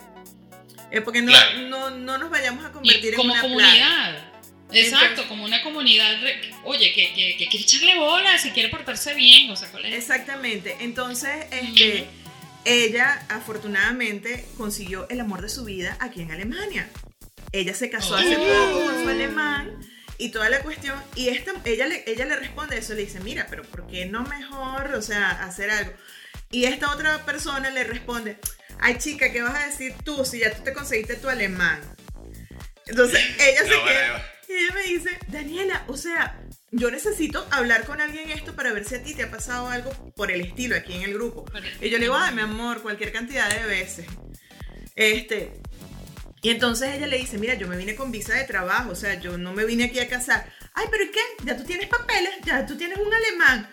Eh, 0.91 1.01
porque 1.01 1.23
no, 1.23 1.33
Claro. 1.33 1.61
no, 1.69 1.91
no 1.91 2.19
nos 2.19 2.29
vayamos 2.31 2.65
a 2.67 2.69
Y 2.69 2.73
convertir 2.73 3.11
en 3.15 3.17
como 3.17 3.33
una 3.33 3.41
plaga. 3.41 3.55
comunidad. 3.55 4.29
Exacto, 4.75 5.05
Entonces- 5.07 5.27
como 5.27 5.45
una 5.45 5.63
comunidad, 5.63 6.21
re- 6.23 6.51
oye, 6.65 6.93
que, 6.95 7.13
que, 7.15 7.37
que 7.39 7.47
quiere 7.49 7.65
echarle 7.65 7.99
bolas 7.99 8.45
y 8.47 8.51
quiere 8.51 8.69
portarse 8.71 9.15
bien, 9.15 9.51
o 9.51 9.57
sea, 9.57 9.71
¿cuál 9.71 9.85
es? 9.87 9.95
Exactamente. 9.95 10.77
Entonces, 10.81 11.47
este, 11.51 12.07
ella 12.65 13.25
afortunadamente 13.29 14.47
consiguió 14.57 15.07
el 15.11 15.21
amor 15.21 15.43
de 15.43 15.49
su 15.49 15.65
vida 15.65 15.97
aquí 16.01 16.23
en 16.23 16.31
Alemania. 16.31 16.89
Ella 17.53 17.75
se 17.75 17.91
casó 17.91 18.15
hace 18.17 18.37
Oh. 18.37 18.41
poco 18.41 18.87
con 18.87 19.03
su 19.03 19.09
alemán 19.11 19.79
y 20.23 20.29
toda 20.29 20.49
la 20.49 20.61
cuestión. 20.61 21.03
Y 21.17 21.29
esta, 21.31 21.53
ella, 21.65 21.89
le, 21.89 22.05
ella 22.07 22.25
le 22.25 22.37
responde 22.37 22.79
eso, 22.79 22.95
le 22.95 23.03
dice, 23.03 23.19
mira, 23.21 23.49
pero 23.51 23.65
¿por 23.65 23.89
qué 23.89 24.07
no 24.07 24.23
mejor, 24.23 24.95
o 24.95 25.03
sea, 25.03 25.31
hacer 25.31 25.69
algo? 25.71 25.93
Y 26.53 26.67
esta 26.67 26.93
otra 26.93 27.25
persona 27.25 27.71
le 27.71 27.83
responde, 27.83 28.39
ay 28.79 28.99
chica, 28.99 29.33
¿qué 29.33 29.43
vas 29.43 29.57
a 29.57 29.67
decir 29.67 29.95
tú 30.05 30.25
si 30.25 30.39
ya 30.39 30.55
tú 30.55 30.63
te 30.63 30.73
conseguiste 30.73 31.17
tu 31.17 31.29
alemán? 31.29 31.81
Entonces 32.87 33.21
ella 33.41 33.65
se 33.65 33.71
No, 33.71 33.85
queda... 33.85 34.33
Y 34.49 34.53
ella 34.53 34.75
me 34.75 34.83
dice, 34.85 35.11
Daniela, 35.27 35.85
o 35.89 35.97
sea, 35.97 36.41
yo 36.71 36.91
necesito 36.93 37.45
hablar 37.51 37.85
con 37.85 38.01
alguien 38.01 38.31
esto 38.31 38.55
para 38.55 38.73
ver 38.73 38.85
si 38.85 38.95
a 38.95 39.03
ti 39.03 39.15
te 39.15 39.25
ha 39.25 39.31
pasado 39.31 39.69
algo 39.71 39.91
por 40.15 40.31
el 40.31 40.43
estilo 40.43 40.77
aquí 40.77 40.95
en 40.95 41.03
el 41.03 41.15
grupo. 41.15 41.45
Y 41.81 41.91
yo 41.91 41.99
le 41.99 42.05
digo, 42.05 42.15
ay, 42.15 42.33
mi 42.33 42.43
amor, 42.43 42.81
cualquier 42.81 43.13
cantidad 43.13 43.49
de 43.49 43.67
veces. 43.67 44.07
Este. 44.95 45.62
Y 46.43 46.51
entonces 46.51 46.95
ella 46.95 47.07
le 47.07 47.19
dice, 47.19 47.39
mira, 47.39 47.55
yo 47.55 47.69
me 47.69 47.77
vine 47.77 47.95
con 47.95 48.11
visa 48.11 48.35
de 48.35 48.43
trabajo, 48.45 48.91
o 48.91 48.95
sea, 48.97 49.15
yo 49.15 49.39
no 49.39 49.53
me 49.53 49.65
vine 49.65 49.85
aquí 49.85 50.01
a 50.01 50.09
casar. 50.09 50.53
Ay, 50.75 50.87
pero 50.91 51.05
¿y 51.05 51.11
qué? 51.13 51.21
Ya 51.45 51.57
tú 51.57 51.63
tienes 51.65 51.87
papeles, 51.89 52.33
ya 52.45 52.67
tú 52.67 52.77
tienes 52.77 52.99
un 52.99 53.15
alemán. 53.15 53.71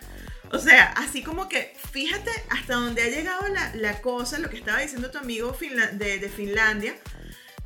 O 0.52 0.58
sea, 0.58 0.92
así 0.96 1.22
como 1.22 1.48
que, 1.48 1.74
fíjate 1.92 2.30
hasta 2.48 2.74
dónde 2.74 3.02
ha 3.02 3.08
llegado 3.08 3.46
la, 3.48 3.74
la 3.74 4.00
cosa, 4.00 4.38
lo 4.38 4.48
que 4.50 4.58
estaba 4.58 4.80
diciendo 4.80 5.10
tu 5.10 5.18
amigo 5.18 5.52
Finla- 5.52 5.90
de, 5.92 6.18
de 6.18 6.28
Finlandia, 6.28 6.94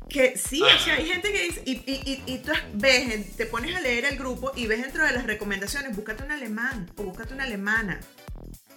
que 0.09 0.37
sí, 0.37 0.61
o 0.61 0.79
sea, 0.79 0.95
hay 0.95 1.05
gente 1.05 1.31
que 1.31 1.43
dice, 1.43 1.61
y, 1.65 1.71
y, 1.85 2.23
y, 2.27 2.33
y 2.33 2.37
tú 2.39 2.51
ves, 2.73 3.35
te 3.37 3.45
pones 3.47 3.75
a 3.75 3.81
leer 3.81 4.05
el 4.05 4.17
grupo 4.17 4.51
y 4.55 4.67
ves 4.67 4.81
dentro 4.81 5.03
de 5.03 5.11
las 5.13 5.25
recomendaciones, 5.25 5.95
búscate 5.95 6.23
un 6.23 6.31
alemán 6.31 6.91
o 6.97 7.03
búscate 7.03 7.33
una 7.33 7.43
alemana. 7.45 7.99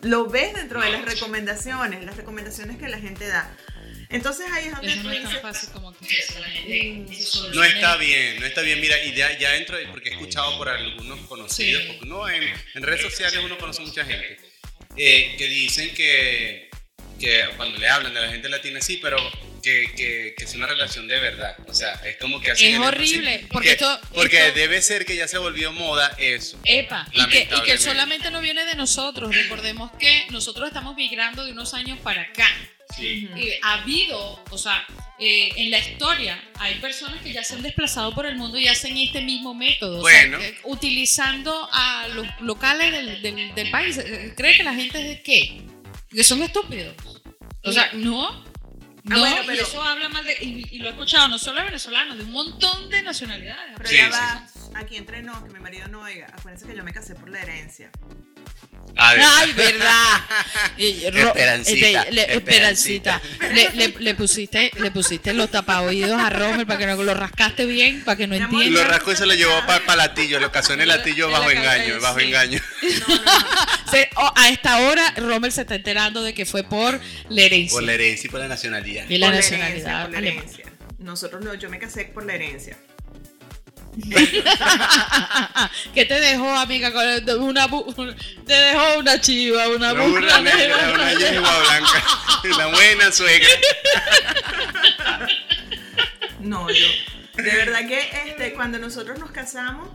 Lo 0.03 0.27
ves 0.29 0.55
dentro 0.55 0.81
de 0.81 0.91
las 0.91 1.05
recomendaciones, 1.05 2.05
las 2.05 2.17
recomendaciones 2.17 2.79
que 2.79 2.89
la 2.89 2.99
gente 2.99 3.27
da. 3.27 3.51
Entonces 4.11 4.47
ahí 4.53 4.67
es 4.67 4.73
donde 4.75 4.97
no 4.97 5.11
es 5.13 5.23
tan 5.23 5.27
dices, 5.29 5.43
fácil 5.43 5.69
como 5.71 5.95
que 5.97 6.07
No 7.55 7.65
está 7.65 7.97
bien, 7.97 8.41
no 8.41 8.47
está 8.47 8.63
bien. 8.63 8.81
Mira, 8.81 9.03
y 9.05 9.13
ya, 9.15 9.37
ya 9.39 9.51
dentro, 9.53 9.77
de- 9.77 9.87
porque 9.89 10.09
he 10.11 10.13
escuchado 10.13 10.57
por 10.57 10.69
algunos 10.69 11.21
conocidos, 11.27 11.83
Sí. 11.83 11.89
porque 11.89 12.05
uno 12.07 12.29
en, 12.29 12.43
en 12.75 12.83
redes 12.83 13.03
sociales 13.03 13.41
uno 13.45 13.59
conoce 13.59 13.83
mucha 13.83 14.05
gente, 14.05 14.39
eh, 14.97 15.35
que 15.37 15.47
dicen 15.49 15.93
que, 15.95 16.71
que 17.21 17.45
cuando 17.57 17.79
le 17.79 17.89
hablan 17.89 18.15
de 18.15 18.21
la 18.21 18.29
gente 18.31 18.49
latina, 18.49 18.81
sí, 18.81 18.99
pero 19.03 19.17
que, 19.63 19.93
que, 19.97 20.35
que 20.39 20.45
es 20.45 20.55
una 20.55 20.67
relación 20.67 21.07
de 21.09 21.19
verdad. 21.19 21.57
O 21.67 21.75
sea, 21.75 21.93
es 22.07 22.17
como 22.17 22.41
que 22.41 22.53
hacen 22.53 22.75
Es 22.75 22.81
horrible, 22.81 23.41
que- 23.41 23.47
porque 23.49 23.73
esto- 23.73 24.01
porque 24.15 24.47
esto- 24.47 24.59
debe 24.59 24.81
ser 24.81 25.05
que 25.05 25.17
ya 25.17 25.29
se 25.29 25.37
volvió 25.39 25.73
moda 25.73 26.15
eso. 26.19 26.59
Epa, 26.65 27.07
y 27.13 27.27
que, 27.29 27.49
y 27.55 27.63
que 27.63 27.77
solamente 27.77 28.31
no 28.31 28.41
viene 28.41 28.65
de 28.65 28.75
nosotros. 28.77 29.35
Recordemos 29.35 29.91
que 29.99 30.27
nosotros 30.31 30.69
estamos 30.69 30.97
migrando 30.97 31.45
de 31.45 31.53
unos 31.53 31.75
años 31.75 31.99
para 32.01 32.23
acá. 32.23 32.49
Sí. 32.97 33.29
Y 33.37 33.51
ha 33.63 33.75
habido, 33.75 34.43
o 34.51 34.59
sea, 34.59 34.85
eh, 35.19 35.51
en 35.57 35.71
la 35.71 35.79
historia 35.79 36.43
hay 36.59 36.77
personas 36.77 37.21
que 37.23 37.33
ya 37.33 37.45
se 37.45 37.55
han 37.55 37.63
desplazado 37.63 38.15
por 38.15 38.27
el 38.27 38.37
mundo 38.37 38.59
y 38.59 38.67
hacen 38.69 38.97
este 38.97 39.21
mismo 39.21 39.55
método, 39.55 40.01
o 40.03 40.09
sea, 40.09 40.21
Bueno. 40.29 40.39
eh, 40.43 40.57
utilizando 40.65 41.69
a 41.73 42.09
los 42.09 42.27
locales 42.41 42.93
del, 42.93 43.23
del- 43.23 43.55
del 43.55 43.71
país. 43.71 43.99
Eh, 43.99 44.33
¿Cree 44.37 44.57
que 44.57 44.63
la 44.65 44.75
gente 44.75 45.01
es 45.01 45.09
de 45.09 45.23
qué? 45.23 45.63
Que 46.11 46.25
son 46.25 46.43
estúpidos. 46.43 46.95
O 47.65 47.73
sea, 47.73 47.91
no. 47.95 48.47
No, 49.05 49.21
bueno, 49.21 49.43
y 49.43 49.47
pero- 49.47 49.63
eso 49.63 49.83
habla 49.83 50.09
mal 50.09 50.25
de. 50.25 50.37
Y, 50.41 50.67
y 50.77 50.79
lo 50.81 50.89
he 50.89 50.91
escuchado 50.91 51.29
no 51.29 51.39
solo 51.39 51.59
de 51.61 51.67
venezolanos, 51.67 52.19
de 52.19 52.25
un 52.25 52.33
montón 52.33 52.91
de 52.91 53.01
nacionalidades. 53.03 53.75
pero 53.77 53.89
Sí, 53.89 53.97
ya 53.97 54.07
sí, 54.07 54.11
va, 54.13 54.81
aquí 54.81 54.97
entre 54.97 55.23
nos, 55.23 55.43
que 55.45 55.51
mi 55.51 55.61
marido 55.61 55.89
no 55.89 56.01
oiga, 56.03 56.27
acuérdense 56.27 56.67
que 56.67 56.77
yo 56.77 56.85
me 56.85 56.93
casé 56.93 57.15
por 57.15 57.29
la 57.31 57.41
herencia. 57.41 57.91
A 59.01 59.15
ver. 59.15 59.23
Ay, 59.25 59.53
verdad. 59.53 60.21
Y, 60.77 61.09
ro- 61.11 61.29
Esperancita, 61.29 61.87
este, 62.03 62.13
le- 62.13 62.35
esperancita. 62.35 63.23
Le, 63.55 63.71
le- 63.75 63.95
le 64.01 64.15
pusiste, 64.17 64.73
le 64.81 64.91
pusiste 64.91 65.33
los 65.35 65.51
tapaoídos 65.51 66.21
a 66.21 66.29
Romer 66.31 66.67
para 66.67 66.79
que 66.81 66.87
no 66.87 67.01
lo 67.03 67.15
rascaste 67.15 67.65
bien, 67.65 68.03
para 68.05 68.17
que 68.17 68.27
no 68.27 68.35
entienda. 68.35 68.83
lo 68.83 68.89
rascó 68.89 69.13
y 69.13 69.17
se 69.17 69.25
lo 69.27 69.35
llevó 69.35 69.53
para 69.67 69.95
latillo, 69.97 70.41
lo 70.41 70.51
casó 70.51 70.73
en 70.73 70.81
el 70.81 70.89
latillo 70.89 71.29
la 71.31 71.39
bajo 71.39 71.51
cabeza, 71.53 71.77
engaño, 71.77 72.01
bajo 72.01 72.19
sí. 72.19 72.25
engaño. 72.27 72.61
No, 73.09 73.17
no, 73.17 73.25
no. 73.25 73.91
Se- 73.93 74.11
oh, 74.17 74.33
a 74.37 74.49
esta 74.51 74.79
hora, 74.81 75.15
Romer 75.17 75.53
se 75.53 75.61
está 75.63 75.77
enterando 75.77 76.23
de 76.23 76.35
que 76.35 76.45
fue 76.45 76.65
por 76.65 77.01
la 77.29 77.43
herencia. 77.43 77.75
Por 77.77 77.83
la 77.85 77.93
herencia 77.95 78.27
y 78.27 78.31
por 78.31 78.41
la 78.41 78.49
nacionalidad. 78.49 79.05
y 79.09 79.19
la 79.19 79.29
Por 79.29 79.37
nacionalidad. 79.37 79.71
herencia, 79.79 80.03
por 80.03 80.11
la 80.11 80.19
herencia. 80.29 80.65
Nosotros 80.99 81.45
no, 81.45 81.55
yo 81.55 81.71
me 81.71 81.79
casé 81.79 82.05
por 82.07 82.27
la 82.27 82.35
herencia. 82.35 82.77
¿Qué 85.95 86.05
te 86.05 86.21
dejó, 86.21 86.49
amiga? 86.51 86.91
Una, 87.39 87.69
bu- 87.69 88.15
te 88.47 88.53
dejó 88.53 88.99
una 88.99 89.21
chiva, 89.21 89.69
una 89.69 89.93
Una 89.93 90.03
burra 90.07 90.41
negra, 90.41 90.93
una 90.95 91.15
yegua 91.15 91.59
blanca. 91.61 92.05
La 92.59 92.67
buena 92.69 93.11
suegra. 93.13 93.49
No, 96.41 96.71
yo. 96.71 96.87
De 97.37 97.43
verdad 97.43 97.87
que 97.87 97.99
este, 98.27 98.53
cuando 98.55 98.79
nosotros 98.79 99.19
nos 99.19 99.31
casamos, 99.33 99.89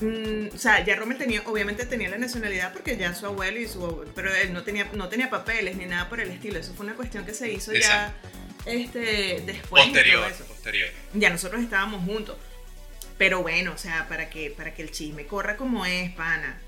mm, 0.00 0.48
o 0.54 0.58
sea, 0.58 0.84
ya 0.84 0.96
Rommel 0.96 1.16
tenía, 1.16 1.42
obviamente 1.46 1.86
tenía 1.86 2.08
la 2.08 2.18
nacionalidad 2.18 2.72
porque 2.72 2.96
ya 2.96 3.14
su 3.14 3.26
abuelo 3.26 3.58
y 3.60 3.68
su 3.68 3.84
abuelo, 3.84 4.10
pero 4.14 4.34
él 4.34 4.52
no 4.52 4.62
tenía, 4.64 4.88
no 4.94 5.08
tenía 5.08 5.30
papeles 5.30 5.76
ni 5.76 5.86
nada 5.86 6.08
por 6.08 6.20
el 6.20 6.30
estilo. 6.30 6.58
Eso 6.58 6.74
fue 6.74 6.86
una 6.86 6.94
cuestión 6.96 7.24
que 7.24 7.34
se 7.34 7.50
hizo 7.52 7.72
ya 7.72 8.12
este, 8.66 9.42
después. 9.46 9.84
Posterior, 9.84 10.32
posterior. 10.48 10.88
Ya 11.14 11.30
nosotros 11.30 11.62
estábamos 11.62 12.04
juntos. 12.04 12.36
Pero 13.18 13.42
bueno, 13.42 13.72
o 13.72 13.78
sea, 13.78 14.06
para 14.08 14.30
que, 14.30 14.50
para 14.50 14.72
que 14.72 14.82
el 14.82 14.90
chisme 14.92 15.26
corra 15.26 15.56
como 15.56 15.84
es, 15.84 16.10
pana. 16.12 16.58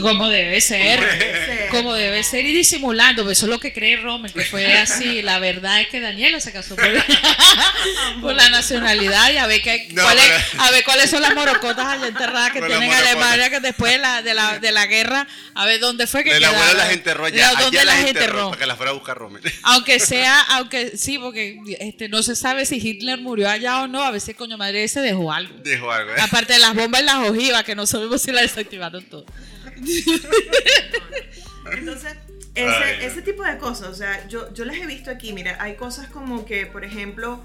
Como 0.00 0.28
debe 0.28 0.60
ser. 0.60 1.68
Como 1.70 1.94
debe 1.94 2.22
ser. 2.22 2.44
Y 2.44 2.52
disimulando, 2.52 3.24
pues 3.24 3.38
eso 3.38 3.46
es 3.46 3.50
lo 3.50 3.60
que 3.60 3.72
cree 3.72 3.96
Romer, 3.96 4.32
que 4.32 4.42
fue 4.44 4.72
así. 4.78 5.22
La 5.22 5.38
verdad 5.38 5.80
es 5.80 5.88
que 5.88 6.00
Daniela 6.00 6.40
se 6.40 6.52
casó 6.52 6.76
por, 6.76 6.86
por 8.20 8.34
la 8.34 8.48
nacionalidad 8.50 9.30
y 9.32 9.36
a 9.36 9.46
ver, 9.46 9.62
qué, 9.62 9.88
No, 9.92 10.06
a 10.06 10.70
ver 10.70 10.84
cuáles 10.84 11.10
son 11.10 11.22
las 11.22 11.34
morocotas 11.34 11.86
allá 11.86 12.06
enterradas 12.06 12.52
que 12.52 12.60
tienen 12.60 12.84
en. 12.84 12.92
Alemania, 12.92 13.50
que 13.50 13.60
después 13.60 13.92
de 13.92 13.98
la, 13.98 14.22
de 14.22 14.34
la, 14.34 14.58
de 14.58 14.72
la 14.72 14.86
guerra, 14.86 15.26
a 15.54 15.64
ver 15.66 15.80
dónde 15.80 16.06
fue 16.06 16.24
que 16.24 16.34
De 16.34 16.40
la 16.40 16.52
las 16.74 16.92
enterró 16.92 17.28
ya. 17.28 17.52
¿Dónde 17.54 17.78
Allá 17.78 17.84
las 17.84 18.00
las 18.00 18.10
enterró? 18.10 18.48
para 18.50 18.58
que 18.58 18.66
las 18.66 18.76
fuera 18.76 18.90
a 18.90 18.94
buscar 18.94 19.16
Rommel. 19.16 19.42
Aunque 19.62 20.00
sea, 20.00 20.40
aunque 20.50 20.96
sí, 20.96 21.18
porque 21.18 21.58
este, 21.80 22.08
no 22.08 22.22
se 22.22 22.36
sabe 22.36 22.66
si 22.66 22.76
Hitler 22.76 23.18
murió 23.18 23.48
allá 23.48 23.82
o 23.82 23.88
no, 23.88 24.02
a 24.02 24.10
veces 24.10 24.36
coño 24.36 24.56
madre 24.56 24.84
ese 24.84 25.00
dejó 25.00 25.32
algo. 25.32 25.54
Dijo 25.62 25.90
algo, 25.90 26.12
¿eh? 26.12 26.20
Aparte 26.20 26.54
de 26.54 26.58
las 26.58 26.74
bombas 26.74 27.02
y 27.02 27.04
las 27.04 27.16
ojivas, 27.28 27.64
que 27.64 27.74
no 27.74 27.86
sabemos 27.86 28.22
si 28.22 28.32
las 28.32 28.42
desactivaron 28.42 29.04
todas. 29.04 29.30
Entonces, 31.72 32.14
ese, 32.54 33.22
tipo 33.22 33.42
de 33.42 33.58
cosas, 33.58 33.88
o 33.88 33.94
sea, 33.94 34.26
yo, 34.28 34.52
yo 34.54 34.64
las 34.64 34.76
he 34.76 34.86
visto 34.86 35.10
aquí, 35.10 35.32
mira, 35.32 35.56
hay 35.60 35.74
cosas 35.76 36.08
como 36.08 36.44
que, 36.46 36.66
por 36.66 36.84
ejemplo, 36.84 37.42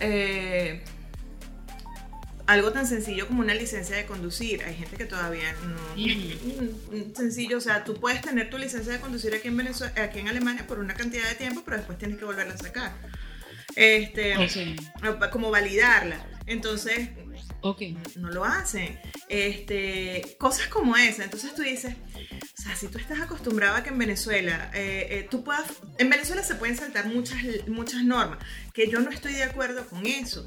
eh, 0.00 0.82
algo 2.50 2.72
tan 2.72 2.86
sencillo 2.86 3.28
como 3.28 3.40
una 3.42 3.54
licencia 3.54 3.94
de 3.96 4.06
conducir. 4.06 4.62
Hay 4.64 4.74
gente 4.74 4.96
que 4.96 5.04
todavía 5.04 5.54
no. 5.62 5.78
Sencillo, 7.14 7.58
o 7.58 7.60
sea, 7.60 7.84
tú 7.84 7.94
puedes 7.94 8.20
tener 8.22 8.50
tu 8.50 8.58
licencia 8.58 8.92
de 8.92 9.00
conducir 9.00 9.34
aquí 9.34 9.48
en 9.48 9.56
Venezuela, 9.56 9.92
aquí 10.02 10.18
en 10.18 10.28
Alemania 10.28 10.66
por 10.66 10.80
una 10.80 10.94
cantidad 10.94 11.28
de 11.28 11.36
tiempo, 11.36 11.62
pero 11.64 11.76
después 11.76 11.96
tienes 11.96 12.18
que 12.18 12.24
volverla 12.24 12.54
a 12.54 12.58
sacar. 12.58 12.92
Este, 13.76 14.34
como 15.30 15.50
validarla. 15.50 16.26
Entonces, 16.46 17.10
Ok. 17.62 17.82
no 18.16 18.30
lo 18.30 18.44
hacen. 18.44 18.98
Este, 19.28 20.36
cosas 20.38 20.68
como 20.68 20.96
esa. 20.96 21.24
Entonces 21.24 21.54
tú 21.54 21.62
dices, 21.62 21.94
o 21.94 22.62
sea, 22.62 22.76
si 22.76 22.88
tú 22.88 22.98
estás 22.98 23.20
acostumbrado 23.20 23.76
a 23.76 23.82
que 23.82 23.90
en 23.90 23.98
Venezuela, 23.98 24.70
eh, 24.74 25.06
eh, 25.10 25.28
tú 25.30 25.42
puedas, 25.44 25.64
en 25.98 26.10
Venezuela 26.10 26.42
se 26.42 26.54
pueden 26.54 26.76
saltar 26.76 27.06
muchas, 27.06 27.38
muchas 27.68 28.02
normas, 28.04 28.38
que 28.74 28.88
yo 28.90 29.00
no 29.00 29.10
estoy 29.10 29.32
de 29.34 29.44
acuerdo 29.44 29.86
con 29.88 30.06
eso. 30.06 30.46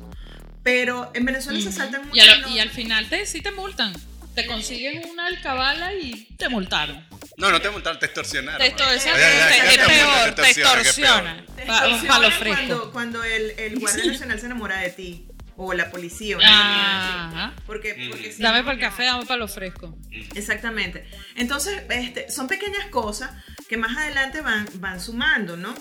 Pero 0.63 1.12
en 1.13 1.26
Venezuela 1.26 1.60
se 1.60 1.71
saltan 1.71 2.04
y, 2.04 2.08
muchas 2.08 2.23
a 2.28 2.28
lo- 2.28 2.36
normas. 2.41 2.56
y 2.56 2.60
al 2.60 2.69
final 2.69 3.10
te, 3.10 3.26
sí 3.26 3.41
te 3.41 3.52
multan. 3.52 3.93
Te 4.34 4.47
consiguen 4.47 5.04
una 5.12 5.28
alcabala 5.28 5.93
y 5.93 6.26
te 6.38 6.49
multaron. 6.49 7.06
No, 7.38 7.52
no 7.52 7.62
te 7.62 7.69
montaron, 7.69 7.99
te 7.99 8.06
extorsionaron. 8.08 8.60
Te 8.60 8.67
extorsionan, 8.67 9.19
te- 9.19 9.76
extorsionan, 9.76 10.30
extorsionan. 10.45 11.45
Te 11.56 11.65
Pa- 11.65 11.73
extorsionan 11.78 12.08
Palo 12.08 12.32
fresco. 12.32 12.56
cuando, 12.56 12.91
cuando 12.91 13.23
el, 13.23 13.52
el 13.60 13.80
guardia 13.80 14.06
nacional 14.06 14.39
se 14.39 14.45
enamora 14.47 14.78
de 14.80 14.89
ti. 14.91 15.26
O 15.56 15.74
la 15.74 15.89
policía. 15.92 16.38
una 16.38 16.50
vaina 16.50 17.28
así. 17.28 17.36
Ajá. 17.36 17.54
Porque, 17.66 17.94
Mm. 17.94 18.42
Dame 18.42 18.62
para 18.63 18.74
el 18.74 18.80
café, 18.80 19.04
dame 19.06 19.26
para 19.26 19.38
lo 19.38 19.48
fresco. 19.48 19.98
Exactamente. 20.36 21.06
Entonces, 21.36 21.84
este, 21.89 22.30
son 22.30 22.48
pequeñas 22.48 22.88
cosas 22.88 23.32
que 23.70 23.78
más 23.78 23.96
adelante 23.98 24.42
van, 24.42 24.68
van 24.76 25.00
sumando, 25.00 25.56
¿no? 25.58 25.74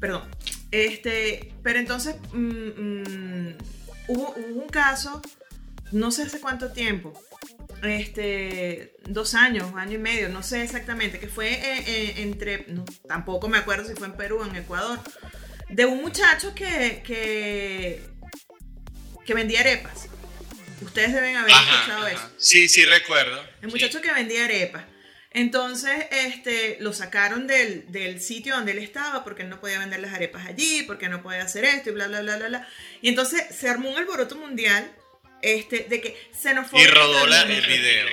Perdón. 0.00 0.28
Este, 0.70 1.54
pero 1.62 1.78
entonces 1.78 2.16
mm, 2.32 2.38
mm, 2.38 3.54
hubo, 4.08 4.34
hubo 4.36 4.62
un 4.62 4.68
caso, 4.68 5.22
no 5.92 6.10
sé 6.10 6.24
hace 6.24 6.40
cuánto 6.40 6.72
tiempo, 6.72 7.12
este, 7.82 8.94
dos 9.08 9.34
años, 9.34 9.72
año 9.76 9.94
y 9.94 9.98
medio, 9.98 10.28
no 10.28 10.42
sé 10.42 10.62
exactamente, 10.62 11.18
que 11.18 11.28
fue 11.28 11.52
eh, 11.52 11.84
eh, 11.86 12.14
entre, 12.18 12.66
no, 12.68 12.84
tampoco 13.06 13.48
me 13.48 13.58
acuerdo 13.58 13.84
si 13.88 13.94
fue 13.94 14.06
en 14.06 14.14
Perú 14.14 14.38
o 14.40 14.46
en 14.46 14.56
Ecuador, 14.56 14.98
de 15.68 15.84
un 15.86 16.00
muchacho 16.00 16.54
que, 16.54 17.02
que, 17.04 18.02
que 19.26 19.34
vendía 19.34 19.60
arepas. 19.60 20.08
Ustedes 20.80 21.12
deben 21.12 21.36
haber 21.36 21.50
escuchado 21.50 22.02
Ajá, 22.02 22.10
eso. 22.10 22.18
ajá. 22.18 22.30
Sí, 22.38 22.68
sí, 22.68 22.84
recuerdo. 22.84 23.44
El 23.62 23.68
muchacho 23.68 24.00
que 24.00 24.12
vendía 24.12 24.44
arepas. 24.44 24.84
Entonces, 25.30 26.06
este, 26.10 26.78
lo 26.80 26.92
sacaron 26.94 27.46
del, 27.46 27.90
del 27.92 28.20
sitio 28.22 28.54
donde 28.54 28.72
él 28.72 28.78
estaba 28.78 29.22
porque 29.24 29.42
él 29.42 29.50
no 29.50 29.60
podía 29.60 29.78
vender 29.78 30.00
las 30.00 30.14
arepas 30.14 30.46
allí, 30.46 30.82
porque 30.86 31.08
no 31.08 31.22
podía 31.22 31.42
hacer 31.42 31.64
esto 31.64 31.90
y 31.90 31.92
bla, 31.92 32.08
bla, 32.08 32.22
bla, 32.22 32.36
bla, 32.36 32.48
bla. 32.48 32.68
Y 33.02 33.08
entonces 33.10 33.44
se 33.54 33.68
armó 33.68 33.90
un 33.90 33.98
alboroto 33.98 34.36
mundial 34.36 34.90
este, 35.42 35.86
de 35.90 36.00
que 36.00 36.30
xenofobia. 36.40 36.84
Y 36.84 36.86
rodó 36.86 37.24
el 37.26 37.66
video. 37.66 38.06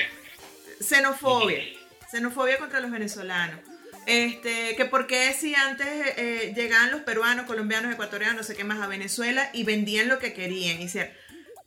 Xenofobia. 0.82 1.63
Xenofobia 2.12 2.58
contra 2.58 2.80
los 2.82 2.91
venezolanos. 2.91 3.60
Este, 4.06 4.76
que 4.76 4.86
por 4.86 5.08
qué 5.08 5.34
si 5.34 5.56
antes 5.56 5.88
eh, 6.18 6.54
llegaban 6.56 6.92
los 6.92 7.02
peruanos, 7.02 7.46
colombianos, 7.46 7.94
ecuatorianos, 7.94 8.38
no 8.38 8.44
sé 8.44 8.56
qué 8.56 8.63
más 8.63 8.82
a 8.82 8.88
Venezuela 8.88 9.50
y 9.54 9.63
vendían 9.63 10.10
lo 10.10 10.20
que 10.20 10.34
querían. 10.34 10.82
Y 10.82 10.88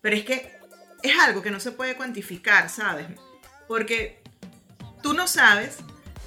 pero 0.01 0.16
es 0.16 0.25
que 0.25 0.57
es 1.03 1.18
algo 1.20 1.42
que 1.42 1.51
no 1.51 1.61
se 1.61 1.72
puede 1.72 1.96
cuantificar, 1.96 2.68
¿sabes? 2.68 3.07
Porque 3.68 4.20
tú 5.03 5.14
no 5.14 5.27
sabes 5.27 5.79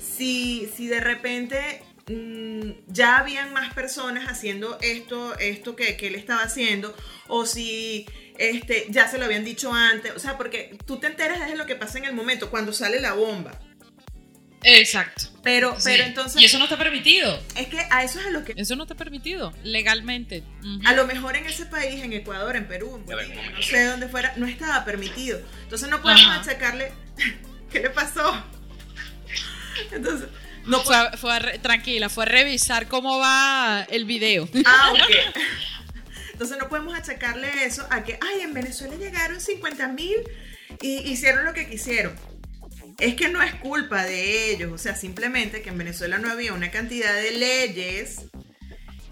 si, 0.02 0.70
si 0.76 0.88
de 0.88 1.00
repente 1.00 1.84
mm, 2.08 2.72
ya 2.88 3.18
habían 3.18 3.54
más 3.54 3.74
personas 3.74 4.28
haciendo 4.28 4.78
esto, 4.82 5.38
esto 5.38 5.76
que, 5.76 5.96
que 5.96 6.08
él 6.08 6.16
estaba 6.16 6.42
haciendo, 6.42 6.96
o 7.28 7.46
si 7.46 8.06
este, 8.38 8.88
ya 8.90 9.08
se 9.08 9.18
lo 9.18 9.26
habían 9.26 9.44
dicho 9.44 9.74
antes, 9.74 10.14
o 10.16 10.20
sea, 10.20 10.38
porque 10.38 10.78
tú 10.86 10.98
te 10.98 11.08
enteras 11.08 11.48
de 11.48 11.56
lo 11.56 11.66
que 11.66 11.76
pasa 11.76 11.98
en 11.98 12.06
el 12.06 12.14
momento, 12.14 12.50
cuando 12.50 12.74
sale 12.74 13.00
la 13.00 13.14
bomba. 13.14 13.60
Exacto. 14.64 15.26
Pero, 15.42 15.76
Sí. 15.78 15.84
pero 15.86 16.04
entonces, 16.04 16.42
Y 16.42 16.46
eso 16.46 16.58
no 16.58 16.66
está 16.66 16.78
permitido. 16.78 17.42
es 17.56 17.68
que 17.68 17.80
a 17.90 18.04
eso 18.04 18.20
es 18.20 18.26
a 18.26 18.30
lo 18.30 18.44
que... 18.44 18.54
Eso 18.58 18.76
no 18.76 18.84
está 18.84 18.96
permitido 18.96 19.54
legalmente. 19.64 20.44
A 20.86 20.94
lo 20.94 21.06
mejor 21.08 21.36
en 21.38 21.46
ese 21.46 21.66
país, 21.66 22.04
en 22.04 22.12
Ecuador, 22.14 22.56
en 22.58 22.68
Perú, 22.68 22.96
en 22.98 23.06
Bolivia, 23.06 23.52
no 23.52 23.62
sé 23.62 23.86
dónde 23.86 24.08
fuera, 24.10 24.34
no 24.36 24.46
estaba 24.48 24.84
permitido. 24.84 25.40
Entonces 25.64 25.88
no 25.90 26.02
podemos 26.02 26.24
Ajá. 26.26 26.42
achacarle... 26.42 26.92
¿Qué 27.72 27.80
le 27.82 27.90
pasó? 27.92 28.44
Entonces, 29.92 30.28
no 30.66 30.82
Fue 30.84 30.96
a- 30.96 31.12
fue 31.18 31.34
a 31.36 31.40
re- 31.40 31.60
tranquila, 31.60 32.10
fue 32.10 32.26
a 32.26 32.28
revisar 32.28 32.88
cómo 32.88 33.18
va 33.20 33.86
el 33.90 34.06
video. 34.06 34.48
Ah, 34.66 34.92
ok. 34.94 35.36
Entonces 36.34 36.58
no 36.58 36.70
podemos 36.70 36.98
achacarle 36.98 37.66
eso 37.66 37.86
a 37.90 38.04
que, 38.04 38.18
ay, 38.22 38.42
en 38.42 38.54
Venezuela 38.54 38.96
llegaron 38.96 39.40
50 39.42 39.88
mil 39.90 40.16
y 40.82 41.00
hicieron 41.12 41.44
lo 41.46 41.54
que 41.54 41.70
quisieron. 41.70 42.16
Es 43.00 43.16
que 43.16 43.30
no 43.30 43.42
es 43.42 43.56
culpa 43.56 44.04
de 44.04 44.52
ellos, 44.52 44.72
o 44.74 44.78
sea, 44.78 44.94
simplemente 44.94 45.62
que 45.62 45.70
en 45.70 45.78
Venezuela 45.78 46.18
no 46.18 46.30
había 46.30 46.54
una 46.54 46.70
cantidad 46.70 47.16
de 47.16 47.32
leyes 47.32 48.26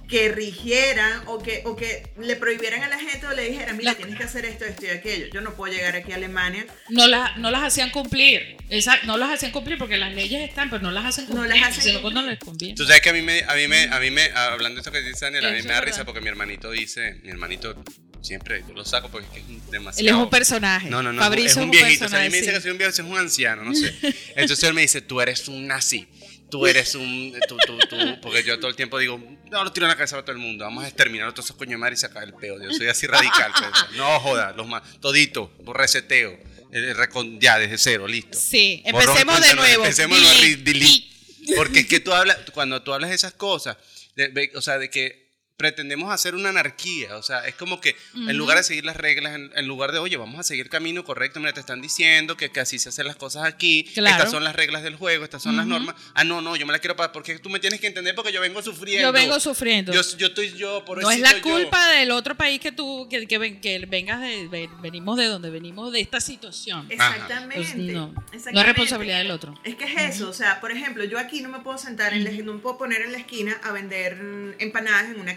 que 0.08 0.30
rigieran 0.30 1.24
o 1.26 1.38
que, 1.40 1.64
o 1.66 1.76
que 1.76 2.12
le 2.18 2.36
prohibieran 2.38 2.82
a 2.84 2.88
la 2.88 2.98
gente 2.98 3.26
o 3.28 3.34
le 3.34 3.50
dijeran, 3.50 3.76
mira, 3.76 3.92
La- 3.92 3.98
tienes 3.98 4.16
que 4.18 4.24
hacer 4.24 4.46
esto, 4.46 4.64
esto 4.66 4.86
y 4.86 4.90
aquello. 4.90 5.26
Yo 5.34 5.42
no 5.42 5.54
puedo 5.56 5.74
llegar 5.74 5.96
aquí 5.98 6.14
a 6.14 6.16
Alemania. 6.16 6.66
No, 6.90 7.08
la- 7.08 7.36
no 7.38 7.52
las 7.52 7.64
hacían 7.64 7.90
cumplir. 7.92 8.56
Esa- 8.70 8.98
no 9.04 9.18
las 9.18 9.32
hacían 9.32 9.52
cumplir 9.52 9.78
porque 9.78 9.98
las 9.98 10.14
leyes 10.14 10.48
están, 10.48 10.70
pero 10.70 10.82
no 10.82 10.92
las 10.92 11.06
hacen 11.06 11.26
No 11.26 11.32
cumplir. 11.42 11.50
las 11.60 11.70
hacen 11.70 11.84
cumplir. 11.94 12.02
cuando 12.02 12.22
les 12.22 12.40
conviene. 12.40 12.76
Tú 12.76 12.86
sabes 12.86 13.02
que 13.02 13.10
a 13.10 13.14
mí 13.14 13.22
me, 13.22 13.44
a 13.44 13.54
mí 13.56 13.68
me, 13.68 13.84
a 13.84 14.00
mí 14.00 14.10
me, 14.12 14.24
hablando 14.34 14.76
de 14.76 14.82
esto 14.82 14.92
que 14.92 15.02
dice 15.02 15.26
Daniel, 15.26 15.46
a 15.46 15.52
mí 15.52 15.58
Eso 15.60 15.68
me 15.68 15.74
da 15.74 15.82
risa 15.82 16.06
porque 16.06 16.22
mi 16.22 16.30
hermanito 16.30 16.72
dice, 16.72 17.16
mi 17.24 17.30
hermanito 17.32 17.84
siempre 18.22 18.64
yo 18.68 18.74
lo 18.74 18.84
saco 18.86 19.10
porque 19.10 19.28
es 19.28 19.34
que 19.34 19.40
es 19.40 19.46
Él 19.50 19.56
es 19.58 19.72
demasiado. 19.72 20.24
un 20.24 20.30
personaje. 20.30 20.90
No, 20.90 21.04
no, 21.04 21.12
no, 21.14 21.22
Fabricio 21.22 21.50
es 21.62 21.66
un 21.66 21.72
viejito. 21.72 22.06
O 22.06 22.10
sea, 22.10 22.20
a 22.20 22.24
mí 22.24 22.30
me 22.30 22.38
dice 22.38 22.50
sí. 22.50 22.56
que 22.56 22.62
soy 22.62 22.72
un 22.72 22.78
viejo, 22.78 22.92
es 22.92 23.00
un 23.00 23.18
anciano, 23.18 23.64
no 23.64 23.74
sé. 23.76 23.94
Entonces 24.36 24.64
él 24.64 24.74
me 24.74 24.82
dice, 24.82 25.02
tú 25.02 25.20
eres 25.22 25.48
un 25.50 25.68
nazi. 25.68 26.08
Tú 26.50 26.66
eres 26.66 26.96
un. 26.96 27.34
Tú, 27.48 27.58
tú, 27.66 27.78
tú, 27.90 27.98
porque 28.22 28.44
yo 28.44 28.58
todo 28.58 28.70
el 28.70 28.76
tiempo 28.76 28.98
digo, 29.00 29.20
no 29.52 29.64
lo 29.64 29.72
tiro 29.74 29.86
en 29.86 29.90
la 29.90 29.96
cabeza 29.98 30.18
a 30.18 30.22
todo 30.24 30.32
el 30.32 30.38
mundo. 30.42 30.64
Vamos 30.66 30.84
a 30.84 30.88
exterminar 30.88 31.28
a 31.28 31.32
todos 31.34 31.46
esos 31.46 31.58
coño 31.58 31.72
de 31.72 31.78
madre 31.78 31.96
y 31.96 31.98
sacar 31.98 32.24
el 32.24 32.34
peo. 32.34 32.62
Yo 32.62 32.72
soy 32.72 32.88
así 32.88 33.06
radical. 33.08 33.52
pues. 33.58 33.98
No 33.98 34.20
joda, 34.22 34.54
los 34.56 34.68
más. 34.68 34.82
Todito, 35.02 35.52
reseteo. 35.66 36.38
el 36.72 36.96
recon- 36.98 37.40
ya, 37.40 37.58
desde 37.60 37.78
cero, 37.78 38.08
listo. 38.08 38.38
Sí, 38.38 38.84
Borrón 38.92 39.18
empecemos 39.18 39.42
de 39.48 39.56
nuevo. 39.56 39.84
Empecemos 39.84 40.18
de 40.18 40.24
nuevo, 40.24 40.40
Delete, 40.42 40.64
delete. 40.74 41.56
Porque 41.56 41.80
es 41.80 41.88
que 41.88 42.00
tú 42.02 42.12
hablas, 42.14 42.38
cuando 42.54 42.82
tú 42.82 42.94
hablas 42.94 43.10
de 43.10 43.16
esas 43.16 43.34
cosas, 43.34 43.78
de- 44.16 44.30
de- 44.30 44.52
o 44.56 44.62
sea, 44.62 44.78
de 44.78 44.90
que 44.90 45.27
pretendemos 45.68 46.14
hacer 46.14 46.36
una 46.36 46.50
anarquía, 46.50 47.18
o 47.18 47.24
sea, 47.24 47.48
es 47.48 47.56
como 47.56 47.82
que 47.82 47.96
en 48.16 48.38
lugar 48.38 48.58
de 48.58 48.64
seguir 48.64 48.86
las 48.86 48.96
reglas, 48.96 49.34
en, 49.34 49.52
en 49.56 49.66
lugar 49.68 49.92
de, 49.92 49.98
oye, 49.98 50.16
vamos 50.16 50.40
a 50.40 50.44
seguir 50.44 50.66
el 50.66 50.70
camino 50.70 51.04
correcto, 51.04 51.40
mira, 51.40 51.52
te 51.52 51.60
están 51.60 51.82
diciendo 51.82 52.38
que, 52.38 52.52
que 52.52 52.60
así 52.60 52.78
se 52.78 52.90
hacen 52.90 53.08
las 53.08 53.16
cosas 53.16 53.44
aquí, 53.44 53.84
Claro. 53.96 54.18
estas 54.18 54.30
son 54.32 54.44
las 54.44 54.56
reglas 54.56 54.84
del 54.84 54.96
juego, 54.96 55.24
estas 55.24 55.42
son 55.42 55.58
las 55.58 55.66
normas, 55.66 55.96
ah, 56.14 56.24
no, 56.24 56.42
no, 56.42 56.56
yo 56.56 56.68
me 56.68 56.74
la 56.74 56.80
quiero 56.80 56.96
pagar, 56.96 57.12
porque 57.12 57.40
tú 57.40 57.50
me 57.50 57.60
tienes 57.60 57.82
que 57.82 57.88
entender 57.88 58.14
porque 58.14 58.32
yo 58.32 58.40
vengo 58.40 58.62
sufriendo. 58.62 59.08
Yo 59.08 59.12
vengo 59.12 59.40
sufriendo. 59.40 59.92
Yo, 59.92 60.02
yo 60.18 60.28
estoy 60.28 60.54
yo, 60.54 60.86
por 60.86 61.02
no 61.02 61.10
es 61.10 61.20
la 61.20 61.42
culpa 61.42 61.90
del 61.94 62.12
otro 62.12 62.38
país 62.38 62.60
que 62.60 62.72
tú, 62.72 63.08
que, 63.10 63.26
que, 63.26 63.40
ven- 63.40 63.60
que 63.60 63.80
vengas 63.88 64.22
de, 64.22 64.48
ven- 64.48 64.80
venimos 64.84 65.18
de 65.18 65.26
donde 65.26 65.50
venimos 65.50 65.92
de 65.92 66.02
esta 66.02 66.22
situación. 66.22 66.86
Exactamente. 66.92 67.56
Pues 67.56 67.76
no, 67.76 68.14
no 68.54 68.60
es 68.60 68.66
responsabilidad 68.66 69.18
del 69.18 69.32
otro. 69.32 69.60
Es 69.64 69.74
que 69.76 69.86
es 69.86 70.16
eso, 70.18 70.30
o 70.30 70.34
sea, 70.34 70.62
por 70.62 70.72
ejemplo, 70.72 71.04
yo 71.04 71.18
aquí 71.18 71.42
no 71.42 71.50
me 71.50 71.60
puedo 71.62 71.80
sentar, 71.80 72.14
en 72.14 72.24
la, 72.24 72.30
no 72.44 72.54
me 72.54 72.60
puedo 72.60 72.78
poner 72.78 73.02
en 73.02 73.12
la 73.12 73.18
esquina 73.18 73.60
a 73.64 73.72
vender 73.72 74.22
mm, 74.22 74.54
empanadas 74.60 75.10
en 75.10 75.20
una 75.20 75.36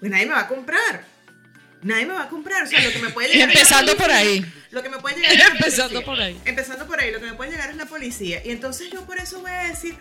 Pues 0.00 0.10
nadie 0.10 0.26
me 0.26 0.32
va 0.34 0.40
a 0.40 0.48
comprar. 0.48 1.04
Nadie 1.82 2.06
me 2.06 2.14
va 2.14 2.22
a 2.24 2.28
comprar, 2.30 2.62
o 2.62 2.66
sea, 2.66 2.82
lo 2.82 2.90
que 2.92 2.98
me 2.98 3.10
puede 3.10 3.28
llegar 3.32 3.48
es 3.50 3.54
la 3.54 3.60
Empezando 3.60 3.92
por 3.96 4.06
policía. 4.06 4.18
ahí. 4.30 4.52
Lo 4.70 4.82
que 4.82 4.88
me 4.88 4.98
puede 4.98 5.16
llegar 5.16 5.32
es 5.34 5.40
Empezando 5.50 6.02
policía. 6.02 6.04
por 6.04 6.20
ahí. 6.20 6.40
Empezando 6.46 6.86
por 6.86 7.00
ahí, 7.00 7.12
lo 7.12 7.20
que 7.20 7.26
me 7.26 7.34
puede 7.34 7.50
llegar 7.50 7.70
es 7.70 7.76
la 7.76 7.86
policía. 7.86 8.42
Y 8.44 8.50
entonces 8.50 8.90
yo 8.90 9.04
por 9.04 9.18
eso 9.18 9.40
voy 9.40 9.50
a 9.50 9.64
decir, 9.64 9.94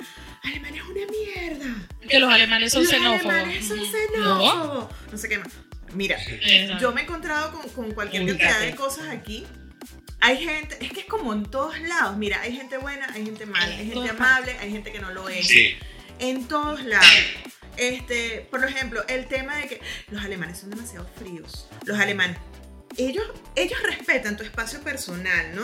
Alemania 0.44 0.82
es 0.82 0.88
una 0.88 1.02
mierda. 1.12 1.76
Que 2.08 2.20
los 2.20 2.32
alemanes 2.34 2.72
son 2.72 2.84
Los 2.84 2.92
xenófobos. 2.92 3.26
alemanes 3.34 3.68
son 3.68 3.80
xenófobos. 3.80 4.90
No 5.12 5.18
sé 5.18 5.30
qué 5.30 5.38
más. 5.40 5.48
Mira, 5.94 6.18
Exacto. 6.24 6.82
yo 6.82 6.92
me 6.92 7.02
he 7.02 7.04
encontrado 7.04 7.52
con, 7.52 7.70
con 7.70 7.92
cualquier 7.92 8.26
cantidad 8.26 8.60
de 8.62 8.76
cosas 8.76 9.10
aquí. 9.10 9.46
Hay 10.22 10.38
gente, 10.38 10.78
es 10.80 10.92
que 10.94 11.02
es 11.02 11.06
como 11.06 11.34
en 11.34 11.44
todos 11.46 11.78
lados. 11.82 12.16
Mira, 12.18 12.40
hay 12.42 12.56
gente 12.56 12.78
buena, 12.78 13.08
hay 13.14 13.26
gente 13.26 13.46
mala, 13.46 13.76
hay 13.76 13.92
gente 13.92 14.10
amable, 14.10 14.56
hay 14.60 14.72
gente 14.72 14.92
que 14.92 15.00
no 15.00 15.12
lo 15.12 15.28
es. 15.30 15.46
Sí. 15.46 15.76
En 16.20 16.48
todos 16.48 16.82
lados. 16.86 17.06
Este, 17.78 18.48
por 18.52 18.64
ejemplo, 18.64 19.04
el 19.08 19.28
tema 19.28 19.58
de 19.58 19.68
que 19.68 19.82
los 20.10 20.24
alemanes 20.24 20.60
son 20.60 20.70
demasiado 20.70 21.08
fríos. 21.18 21.68
Los 21.86 22.00
alemanes, 22.00 22.38
ellos, 22.98 23.26
ellos 23.56 23.82
respetan 23.84 24.38
tu 24.38 24.44
espacio 24.44 24.80
personal, 24.82 25.56
¿no? 25.56 25.64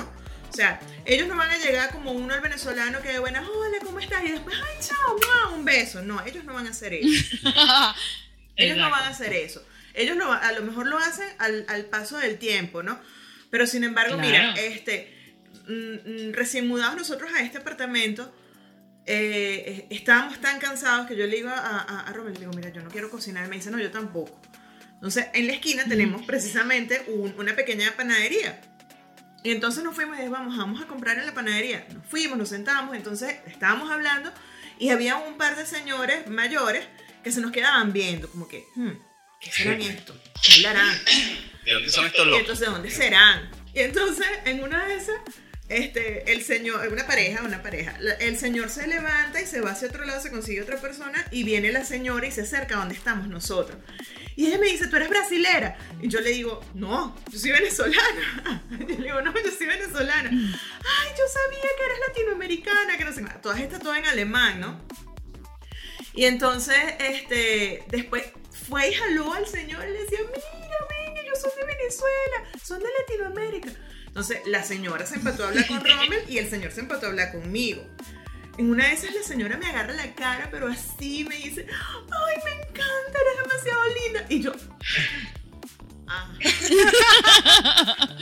O 0.50 0.54
sea, 0.56 0.80
ellos 1.06 1.28
no 1.28 1.36
van 1.38 1.52
a 1.52 1.58
llegar 1.60 1.92
como 1.92 2.12
uno 2.12 2.34
al 2.34 2.42
venezolano 2.42 3.02
que 3.04 3.10
de 3.10 3.20
buenas, 3.20 3.48
hola, 3.48 3.78
¿cómo 3.84 4.00
estás? 4.00 4.24
Y 4.26 4.32
después, 4.32 4.56
ay, 4.58 4.78
chao, 4.82 5.16
mua, 5.16 5.54
un 5.56 5.64
beso. 5.64 6.02
No, 6.02 6.26
ellos 6.26 6.44
no 6.44 6.56
van 6.56 6.66
a 6.66 6.72
hacer 6.72 6.94
eso. 6.96 7.38
Ellos 8.56 8.76
no 8.78 8.90
van 8.90 9.04
a 9.04 9.10
hacer 9.10 9.32
eso. 9.34 9.64
Ellos 9.94 10.18
lo, 10.18 10.34
a 10.34 10.52
lo 10.52 10.64
mejor 10.64 10.86
lo 10.88 10.98
hacen 10.98 11.28
al, 11.38 11.66
al 11.70 11.86
paso 11.86 12.18
del 12.18 12.38
tiempo, 12.38 12.84
¿no? 12.84 13.00
Pero 13.50 13.66
sin 13.68 13.84
embargo, 13.86 14.16
Claro. 14.16 14.28
mira, 14.28 14.54
este, 14.60 15.14
mm, 15.68 16.30
mm, 16.30 16.34
recién 16.34 16.68
mudados 16.68 16.98
nosotros 16.98 17.32
a 17.34 17.42
este 17.42 17.60
apartamento, 17.60 18.34
eh, 19.12 19.64
eh, 19.68 19.88
estábamos 19.90 20.40
tan 20.40 20.60
cansados 20.60 21.08
que 21.08 21.16
yo 21.16 21.26
le 21.26 21.36
digo 21.36 21.50
a, 21.50 21.56
a, 21.80 22.02
a 22.08 22.14
Romel, 22.14 22.34
le 22.36 22.42
digo, 22.42 22.52
mira, 22.54 22.70
yo 22.70 22.82
no 22.82 22.90
quiero 22.90 23.10
cocinar. 23.10 23.46
Y 23.46 23.50
me 23.50 23.56
dice, 23.56 23.72
no, 23.72 23.80
yo 23.80 23.90
tampoco. 23.92 24.40
Entonces, 24.94 25.28
en 25.34 25.48
la 25.48 25.54
esquina 25.54 25.86
tenemos 25.88 26.24
precisamente 26.26 27.04
un- 27.08 27.34
una 27.38 27.56
pequeña 27.56 27.92
panadería. 27.96 28.62
Y 29.44 29.52
entonces 29.52 29.84
nos 29.84 29.96
fuimos 29.96 30.16
y 30.18 30.20
dijimos, 30.20 30.40
vamos, 30.40 30.58
vamos 30.58 30.82
a 30.82 30.86
comprar 30.88 31.18
en 31.18 31.26
la 31.26 31.34
panadería. 31.34 31.88
Nos 31.94 32.06
fuimos, 32.06 32.38
nos 32.38 32.50
sentamos, 32.50 32.96
entonces 32.96 33.38
estábamos 33.48 33.90
hablando 33.90 34.32
y 34.78 34.90
había 34.90 35.16
un 35.16 35.38
par 35.38 35.56
de 35.56 35.66
señores 35.66 36.28
mayores 36.28 36.86
que 37.24 37.32
se 37.32 37.40
nos 37.42 37.52
quedaban 37.52 37.92
viendo, 37.94 38.30
como 38.30 38.48
que, 38.48 38.66
hmm, 38.76 38.92
¿qué 39.42 39.52
serán 39.52 39.82
esto? 39.82 40.14
¿Qué 40.46 40.54
hablarán? 40.56 40.96
¿De 41.66 41.74
dónde 41.74 41.90
son 41.90 42.06
estos 42.06 42.22
Y 42.22 42.30
locos? 42.30 42.40
entonces, 42.42 42.68
¿dónde 42.70 42.92
serán? 42.92 43.50
Y 43.74 43.80
entonces, 43.80 44.28
en 44.46 44.62
una 44.64 44.86
de 44.86 44.96
esas, 44.96 45.16
este, 45.70 46.32
el 46.32 46.44
señor, 46.44 46.88
una 46.92 47.06
pareja, 47.06 47.44
una 47.44 47.62
pareja, 47.62 47.98
el 48.20 48.38
señor 48.38 48.70
se 48.70 48.88
levanta 48.88 49.40
y 49.40 49.46
se 49.46 49.62
va 49.62 49.72
hacia 49.72 49.88
otro 49.88 50.04
lado, 50.04 50.20
se 50.22 50.32
consigue 50.32 50.62
otra 50.62 50.82
persona 50.82 51.24
y 51.32 51.44
viene 51.44 51.72
la 51.72 51.86
señora 51.86 52.26
y 52.26 52.32
se 52.32 52.42
acerca 52.42 52.76
a 52.76 52.80
donde 52.80 52.96
estamos 52.96 53.28
nosotros. 53.28 53.78
Y 54.36 54.48
ella 54.48 54.58
me 54.58 54.68
dice, 54.68 54.88
¿tú 54.88 54.96
eres 54.96 55.10
brasilera? 55.10 55.78
Y 56.02 56.08
yo 56.08 56.22
le 56.22 56.32
digo, 56.32 56.62
no, 56.74 57.16
yo 57.32 57.38
soy 57.38 57.52
venezolana. 57.52 58.64
Yo 58.72 58.88
le 58.88 58.96
digo, 58.96 59.22
no, 59.22 59.34
yo 59.34 59.52
soy 59.52 59.68
venezolana. 59.68 60.30
Ay, 60.30 61.10
yo 61.18 61.24
sabía 61.28 61.70
que 61.78 61.86
eres 61.86 62.00
latinoamericana, 62.08 62.98
que 62.98 63.04
no 63.04 63.12
sé 63.12 63.24
qué. 63.24 63.32
Todas 63.42 63.60
estas 63.60 63.82
todo 63.82 63.94
en 63.96 64.06
alemán, 64.06 64.62
¿no? 64.62 64.82
Y 66.14 66.26
entonces, 66.26 66.78
este, 67.00 67.84
después 67.90 68.24
fue 68.70 68.90
y 68.90 68.94
jaló 68.94 69.34
al 69.34 69.46
señor 69.46 69.84
y 69.88 69.92
le 69.92 70.04
decía, 70.04 70.20
mira, 70.22 70.78
venga, 70.90 71.22
yo 71.24 71.36
soy 71.36 71.52
de 71.60 71.66
Venezuela, 71.66 72.60
son 72.64 72.80
de 72.80 72.88
Latinoamérica. 73.00 73.70
Entonces, 74.10 74.40
la 74.46 74.64
señora 74.64 75.06
se 75.06 75.16
empató 75.16 75.46
a 75.46 75.50
hablar 75.50 75.66
con 75.68 75.80
Rommel 75.86 76.24
y 76.28 76.38
el 76.40 76.50
señor 76.50 76.72
se 76.72 76.82
empató 76.82 77.06
a 77.06 77.10
hablar 77.10 77.32
conmigo. 77.32 77.86
En 78.58 78.70
una 78.70 78.88
de 78.88 78.94
esas 78.94 79.14
la 79.14 79.24
señora 79.24 79.56
me 79.58 79.68
agarra 79.68 79.94
la 79.94 80.14
cara, 80.16 80.50
pero 80.52 80.68
así 80.68 81.24
me 81.30 81.36
dice, 81.38 81.66
ay, 81.70 82.36
me 82.44 82.52
encanta, 82.62 83.20
eres 83.22 83.38
demasiado 83.44 83.82
linda. 84.04 84.26
Y 84.28 84.42
yo, 84.42 84.52
ah. 86.08 86.30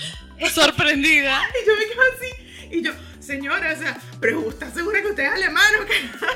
Sorprendida. 0.53 1.41
Y 1.63 1.67
yo 1.67 1.75
me 1.75 1.85
quedo 1.87 2.01
así. 2.15 2.29
Y 2.77 2.81
yo, 2.83 2.91
señora, 3.19 3.73
o 3.73 3.77
sea, 3.79 3.97
pero 4.19 4.49
¿estás 4.49 4.73
segura 4.73 5.01
que 5.01 5.07
usted 5.07 5.23
es 5.23 5.31
alemán 5.31 5.71
o 5.81 5.85
qué? 5.85 6.09
O 6.15 6.19
sea, 6.19 6.29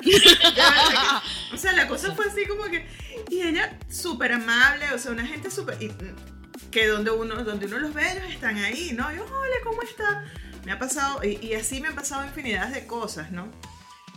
que- 0.00 1.54
o 1.54 1.56
sea, 1.56 1.72
la 1.72 1.86
cosa 1.88 2.14
fue 2.14 2.26
así 2.26 2.46
como 2.46 2.64
que. 2.64 2.86
Y 3.30 3.40
ella, 3.42 3.78
súper 3.88 4.32
amable, 4.32 4.86
o 4.92 4.98
sea, 4.98 5.12
una 5.12 5.26
gente 5.26 5.50
súper. 5.50 5.76
Que 6.70 6.86
donde 6.86 7.10
uno, 7.10 7.42
donde 7.44 7.66
uno 7.66 7.78
los 7.78 7.94
ve, 7.94 8.12
ellos 8.12 8.30
están 8.32 8.56
ahí, 8.58 8.92
¿no? 8.94 9.12
Yo, 9.12 9.24
hola, 9.24 9.56
¿cómo 9.62 9.82
está? 9.82 10.24
Me 10.64 10.72
ha 10.72 10.78
pasado, 10.78 11.22
y, 11.24 11.38
y 11.44 11.54
así 11.54 11.80
me 11.80 11.88
han 11.88 11.94
pasado 11.94 12.24
infinidad 12.24 12.68
de 12.68 12.86
cosas, 12.86 13.30
¿no? 13.30 13.50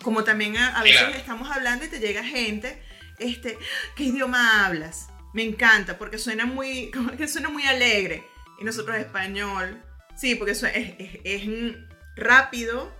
Como 0.03 0.23
también 0.23 0.57
a, 0.57 0.77
a 0.79 0.83
veces 0.83 0.99
Claro. 1.01 1.15
estamos 1.15 1.51
hablando 1.51 1.85
y 1.85 1.89
te 1.89 1.99
llega 1.99 2.23
gente, 2.23 2.81
este, 3.19 3.57
¿qué 3.95 4.03
idioma 4.05 4.65
hablas? 4.65 5.07
Me 5.33 5.43
encanta 5.43 5.97
porque 5.97 6.17
suena 6.17 6.45
muy, 6.45 6.89
como 6.93 7.11
que 7.11 7.27
suena 7.27 7.49
muy 7.49 7.63
alegre. 7.63 8.23
Y 8.59 8.63
nosotros 8.63 8.97
español, 8.97 9.81
sí, 10.15 10.35
porque 10.35 10.51
eso 10.53 10.65
es, 10.67 10.95
es- 10.99 11.19
es, 11.23 11.75
rápido 12.15 12.91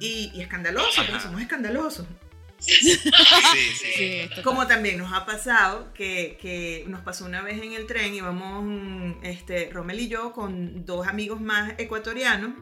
y, 0.00 0.32
y 0.34 0.40
escandaloso, 0.40 1.02
porque 1.06 1.20
somos 1.20 1.40
escandalosos. 1.40 2.06
Sí, 2.58 2.74
sí. 2.74 3.92
Sí, 3.96 4.04
esto 4.20 4.42
Como 4.42 4.66
también 4.66 4.98
nos 4.98 5.12
ha 5.12 5.26
pasado 5.26 5.92
que, 5.94 6.38
que 6.40 6.84
nos 6.88 7.00
pasó 7.02 7.24
una 7.24 7.42
vez 7.42 7.62
en 7.62 7.72
el 7.72 7.86
tren, 7.86 8.14
íbamos 8.14 8.64
mm, 8.64 9.24
este, 9.24 9.70
Romel 9.72 10.00
y 10.00 10.08
yo 10.08 10.32
con 10.32 10.84
dos 10.86 11.06
amigos 11.06 11.40
más 11.40 11.74
ecuatorianos, 11.78 12.52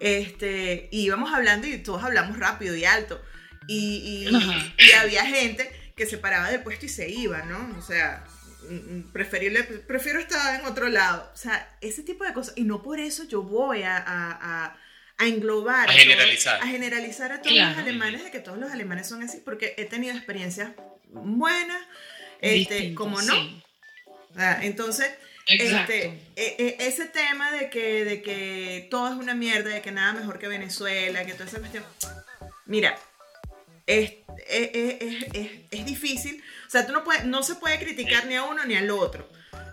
este, 0.00 0.88
y 0.92 1.02
íbamos 1.06 1.32
hablando 1.32 1.66
y 1.66 1.78
todos 1.78 2.02
hablamos 2.04 2.38
rápido 2.38 2.74
y 2.76 2.84
alto. 2.84 3.20
Y, 3.68 4.26
y- 4.30 4.34
Ajá. 4.34 4.74
y 4.78 4.92
había 4.92 5.24
gente 5.26 5.70
que 5.96 6.06
se 6.06 6.18
paraba 6.18 6.50
del 6.50 6.62
puesto 6.62 6.86
y 6.86 6.88
se 6.90 7.08
iba, 7.10 7.42
¿no? 7.44 7.76
O 7.78 7.82
sea, 7.82 8.24
mm, 8.68 8.74
mm, 8.98 9.02
preferible, 9.12 9.62
prefiero 9.64 10.20
estar 10.20 10.60
en 10.60 10.66
otro 10.66 10.88
lado. 10.88 11.30
O 11.34 11.36
sea, 11.36 11.76
ese 11.80 12.02
tipo 12.02 12.24
de 12.24 12.32
cosas. 12.32 12.54
Y 12.56 12.64
no 12.64 12.82
por 12.82 13.00
eso 13.00 13.24
yo 13.24 13.42
voy 13.42 13.82
a, 13.82 13.96
a- 13.96 14.38
a- 14.64 14.76
a 15.18 15.26
englobar, 15.26 15.88
A 15.88 15.92
generalizar. 15.92 16.62
a 16.62 16.66
generalizar 16.66 17.32
a 17.32 17.40
todos 17.40 17.52
Claro. 17.54 17.70
los 17.70 17.78
alemanes 17.78 18.24
de 18.24 18.30
que 18.30 18.38
todos 18.40 18.58
los 18.58 18.70
alemanes 18.70 19.08
son 19.08 19.22
así, 19.22 19.38
porque 19.44 19.74
he 19.78 19.84
tenido 19.86 20.14
experiencias 20.14 20.70
buenas, 21.08 21.80
este, 22.40 22.74
distinto, 22.74 23.02
como 23.02 23.22
no. 23.22 23.34
sí. 23.34 23.62
Ah, 24.36 24.58
Entonces, 24.62 25.10
Exacto. 25.46 25.92
este, 25.92 26.06
e- 26.36 26.56
e- 26.58 26.76
ese 26.86 27.06
tema 27.06 27.50
de 27.52 27.70
que, 27.70 28.04
de 28.04 28.20
que 28.20 28.86
todo 28.90 29.08
es 29.08 29.14
una 29.14 29.34
mierda, 29.34 29.70
de 29.70 29.80
que 29.80 29.90
nada 29.92 30.12
mejor 30.12 30.38
que 30.38 30.48
Venezuela, 30.48 31.24
que 31.24 31.32
toda 31.32 31.46
esa 31.46 31.58
cuestión. 31.60 31.84
Mira, 32.66 32.98
es, 33.86 34.12
es, 34.48 34.70
es- 34.74 35.26
es- 35.32 35.50
es 35.70 35.86
difícil. 35.86 36.42
O 36.66 36.70
sea, 36.70 36.86
tú 36.86 36.92
no, 36.92 37.04
puedes, 37.04 37.24
no 37.24 37.42
se 37.42 37.54
puede 37.54 37.78
criticar 37.78 38.26
ni 38.26 38.34
a 38.34 38.42
uno 38.42 38.64
ni 38.66 38.76
al 38.76 38.90
otro. 38.90 39.26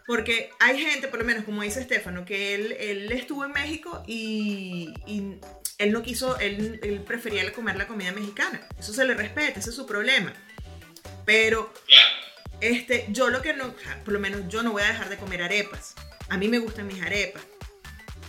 Porque 0.06 0.50
hay 0.60 0.80
gente, 0.80 1.08
por 1.08 1.20
lo 1.20 1.26
menos 1.26 1.46
como 1.46 1.62
dice 1.62 1.82
Estefano, 1.82 2.26
que 2.26 2.56
él, 2.56 2.74
él 2.80 3.12
estuvo 3.12 3.46
en 3.46 3.52
México 3.52 4.04
y, 4.06 4.94
y 5.08 5.38
él 5.78 5.92
no 5.92 6.02
quiso, 6.02 6.38
él, 6.40 6.80
él 6.84 7.02
prefería 7.02 7.52
comer 7.54 7.78
la 7.78 7.88
comida 7.88 8.12
mexicana. 8.12 8.68
Eso 8.78 8.94
se 8.94 9.06
le 9.06 9.14
respeta, 9.14 9.60
ese 9.60 9.70
es 9.70 9.76
su 9.76 9.86
problema. 9.86 10.34
Pero 11.26 11.74
este, 12.60 13.06
yo 13.10 13.30
lo 13.30 13.42
que 13.42 13.54
no, 13.54 13.74
por 14.04 14.14
lo 14.14 14.20
menos 14.20 14.42
yo 14.48 14.64
no 14.64 14.72
voy 14.72 14.84
a 14.84 14.88
dejar 14.88 15.10
de 15.10 15.18
comer 15.18 15.42
arepas. 15.42 15.96
A 16.30 16.38
mí 16.38 16.48
me 16.48 16.60
gustan 16.60 16.88
mis 16.88 17.02
arepas. 17.02 17.44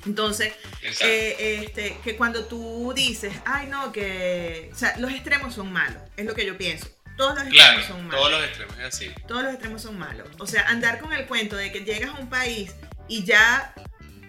Entonces, 0.07 0.53
eh, 1.01 1.63
este, 1.63 1.97
que 2.05 2.17
cuando 2.17 2.45
tú 2.45 2.93
dices, 2.95 3.33
ay 3.47 3.69
no, 3.69 3.91
que, 3.91 4.71
o 4.73 4.77
sea, 4.77 4.97
los 4.99 5.11
extremos 5.13 5.55
son 5.55 5.73
malos, 5.73 6.03
es 6.17 6.27
lo 6.27 6.35
que 6.35 6.45
yo 6.45 6.59
pienso. 6.59 6.94
Todos 7.17 7.35
los 7.37 7.45
extremos 7.47 7.53
Claro, 7.53 7.87
son 7.87 8.07
malos. 8.07 8.21
todos 8.21 8.31
los 8.33 8.45
extremos, 8.49 8.79
es 8.79 8.85
así. 8.85 9.11
Todos 9.29 9.43
los 9.45 9.53
extremos 9.53 9.83
son 9.83 9.99
malos. 9.99 10.29
O 10.39 10.47
sea, 10.47 10.69
andar 10.69 10.99
con 10.99 11.13
el 11.13 11.27
cuento 11.27 11.57
de 11.57 11.71
que 11.73 11.81
llegas 11.85 12.11
a 12.15 12.19
un 12.21 12.29
país 12.29 12.75
y 13.09 13.25
ya 13.25 13.73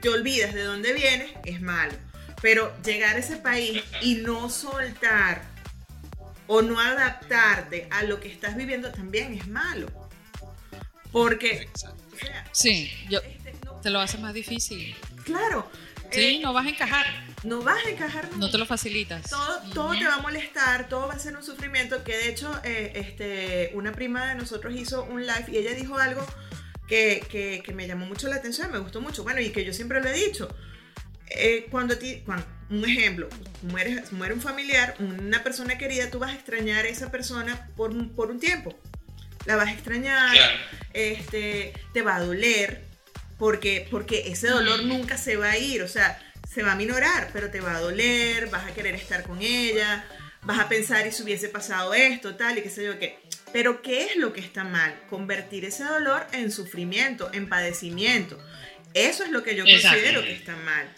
te 0.01 0.09
olvidas 0.09 0.53
de 0.53 0.63
dónde 0.63 0.93
vienes 0.93 1.31
es 1.45 1.61
malo. 1.61 1.93
Pero 2.41 2.75
llegar 2.83 3.15
a 3.15 3.19
ese 3.19 3.37
país 3.37 3.83
y 4.01 4.15
no 4.15 4.49
soltar 4.49 5.43
o 6.47 6.61
no 6.61 6.79
adaptarte 6.79 7.87
a 7.89 8.03
lo 8.03 8.19
que 8.19 8.27
estás 8.31 8.55
viviendo 8.55 8.91
también 8.91 9.33
es 9.33 9.47
malo. 9.47 9.87
Porque, 11.11 11.61
Exacto. 11.63 12.03
o 12.13 12.17
sea, 12.17 12.45
Sí, 12.51 12.91
yo, 13.09 13.19
este, 13.19 13.53
no- 13.63 13.73
te 13.81 13.89
lo 13.89 13.99
hace 13.99 14.17
más 14.17 14.33
difícil. 14.33 14.95
claro, 15.23 15.69
Sí, 16.11 16.35
eh, 16.35 16.39
no 16.41 16.53
vas 16.53 16.65
a 16.65 16.69
encajar, 16.69 17.05
no 17.43 17.61
vas 17.61 17.85
a 17.85 17.89
encajar 17.89 18.29
no 18.37 18.49
te 18.49 18.57
lo 18.57 18.65
facilitas. 18.65 19.29
todo, 19.29 19.61
todo 19.73 19.91
te 19.97 20.05
va 20.05 20.15
a 20.15 20.21
molestar, 20.21 20.87
todo 20.89 21.07
va 21.07 21.13
a 21.15 21.19
ser 21.19 21.35
un 21.35 21.43
sufrimiento. 21.43 22.03
Que 22.03 22.15
de 22.17 22.29
hecho, 22.29 22.51
eh, 22.63 22.91
este, 22.95 23.71
una 23.73 23.91
prima 23.91 24.27
de 24.27 24.35
nosotros 24.35 24.73
hizo 24.75 25.03
un 25.03 25.21
live 25.25 25.45
y 25.51 25.57
ella 25.57 25.73
dijo 25.73 25.97
algo 25.97 26.25
que, 26.87 27.25
que- 27.29 27.61
que 27.65 27.73
me 27.73 27.87
llamó 27.87 28.05
mucho 28.05 28.27
la 28.27 28.35
atención, 28.35 28.71
me 28.71 28.77
gustó 28.79 29.01
mucho. 29.01 29.23
Bueno, 29.23 29.41
y 29.41 29.49
que 29.49 29.65
yo 29.65 29.73
siempre 29.73 30.01
lo 30.01 30.07
he 30.09 30.13
dicho. 30.13 30.47
Eh, 31.27 31.65
cuando, 31.71 31.95
a 31.95 31.99
ti, 31.99 32.21
cuando, 32.25 32.45
un 32.69 32.85
ejemplo, 32.85 33.27
muere, 33.63 34.03
muere 34.11 34.33
un 34.35 34.41
familiar, 34.41 34.95
una 34.99 35.43
persona 35.43 35.77
querida, 35.77 36.09
tú 36.11 36.19
vas 36.19 36.31
a 36.31 36.35
extrañar 36.35 36.85
a 36.85 36.87
esa 36.89 37.11
persona 37.11 37.67
por, 37.75 37.89
un- 37.91 38.09
por 38.15 38.29
un 38.31 38.39
tiempo. 38.39 38.77
La 39.45 39.55
vas 39.55 39.67
a 39.67 39.71
extrañar, 39.71 40.31
Claro. 40.35 40.53
este, 40.93 41.73
te 41.93 42.01
va 42.03 42.15
a 42.15 42.19
doler, 42.21 42.83
porque, 43.37 43.87
porque 43.91 44.23
ese 44.27 44.47
dolor 44.47 44.83
nunca 44.83 45.17
se 45.17 45.35
va 45.37 45.51
a 45.51 45.57
ir, 45.57 45.81
o 45.83 45.87
sea, 45.87 46.19
se 46.51 46.63
va 46.63 46.73
a 46.73 46.75
minorar, 46.75 47.29
pero 47.33 47.49
te 47.51 47.59
va 47.61 47.75
a 47.75 47.79
doler, 47.81 48.47
vas 48.47 48.65
a 48.65 48.73
querer 48.73 48.95
estar 48.95 49.23
con 49.23 49.41
ella, 49.41 50.05
vas 50.43 50.59
a 50.59 50.69
pensar 50.69 51.05
y 51.07 51.11
si 51.11 51.23
hubiese 51.23 51.49
pasado 51.49 51.93
esto, 51.93 52.35
tal, 52.35 52.57
y 52.57 52.61
qué 52.61 52.69
sé 52.69 52.85
yo 52.85 52.97
qué. 52.99 53.19
Pero 53.51 53.81
¿qué 53.81 54.05
es 54.05 54.15
lo 54.17 54.33
que 54.33 54.41
está 54.41 54.63
mal? 54.63 54.93
Convertir 55.09 55.65
ese 55.65 55.83
dolor 55.83 56.25
en 56.33 56.51
sufrimiento, 56.51 57.29
en 57.33 57.47
padecimiento. 57.49 58.39
Eso 58.93 59.23
es 59.23 59.31
lo 59.31 59.43
que 59.43 59.55
yo 59.55 59.63
considero 59.65 60.21
que 60.23 60.33
está 60.33 60.55
mal. 60.57 60.89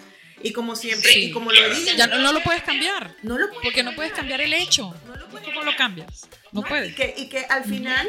Y 0.44 0.54
como 0.54 0.76
siempre, 0.76 1.12
Sí. 1.12 1.26
y 1.26 1.32
como 1.32 1.52
lo 1.52 1.70
digo, 1.74 1.92
Ya 1.98 2.06
no, 2.08 2.20
no 2.20 2.32
lo 2.32 2.44
puedes 2.44 2.62
cambiar, 2.62 3.16
no 3.24 3.40
lo 3.40 3.48
puedes 3.48 3.64
porque 3.64 3.82
no 3.82 3.96
puedes 3.96 4.14
cambiar 4.14 4.42
el 4.42 4.54
hecho. 4.54 4.94
No 5.08 5.16
lo 5.16 5.28
puedes 5.30 5.48
¿Cómo 5.48 5.64
lo 5.64 5.76
cambias? 5.76 6.28
No 6.52 6.62
No, 6.62 6.68
puedes. 6.68 6.92
Y 6.92 6.94
que, 6.94 7.14
y 7.18 7.28
que 7.30 7.46
al 7.46 7.64
final, 7.64 8.08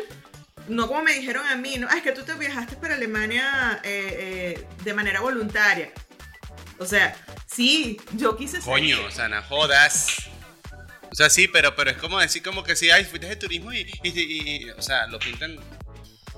no 0.69 0.87
como 0.89 1.03
me 1.03 1.15
dijeron 1.15 1.47
a 1.47 1.57
mí, 1.57 1.77
no, 1.79 1.87
ah, 1.91 1.97
es 1.97 2.03
que 2.03 2.13
tú 2.13 2.23
te 2.23 2.35
viajaste 2.35 2.77
para 2.77 2.95
Alemania 2.95 3.81
eh, 3.85 4.57
eh, 4.59 4.67
de 4.85 4.95
manera 4.95 5.21
voluntaria. 5.21 5.91
O 6.79 6.87
sea, 6.87 7.17
sí, 7.47 8.01
yo 8.13 8.37
quise 8.37 8.61
salir. 8.61 8.95
Coño, 8.97 9.07
o 9.07 9.11
sea, 9.11 9.29
no 9.29 9.43
jodas. 9.43 10.29
O 11.11 11.15
sea, 11.15 11.31
sí, 11.31 11.49
pero, 11.49 11.75
pero 11.75 11.91
es 11.91 11.97
como 11.97 12.21
decir 12.21 12.43
como 12.43 12.63
que 12.63 12.77
sí, 12.77 12.91
ay, 12.91 13.05
fuiste 13.05 13.27
de 13.29 13.37
turismo 13.37 13.73
y, 13.73 13.81
y, 14.03 14.09
y- 14.11 14.65
y- 14.67 14.71
o 14.71 14.83
sea, 14.83 15.07
lo 15.07 15.19
pintan... 15.19 15.57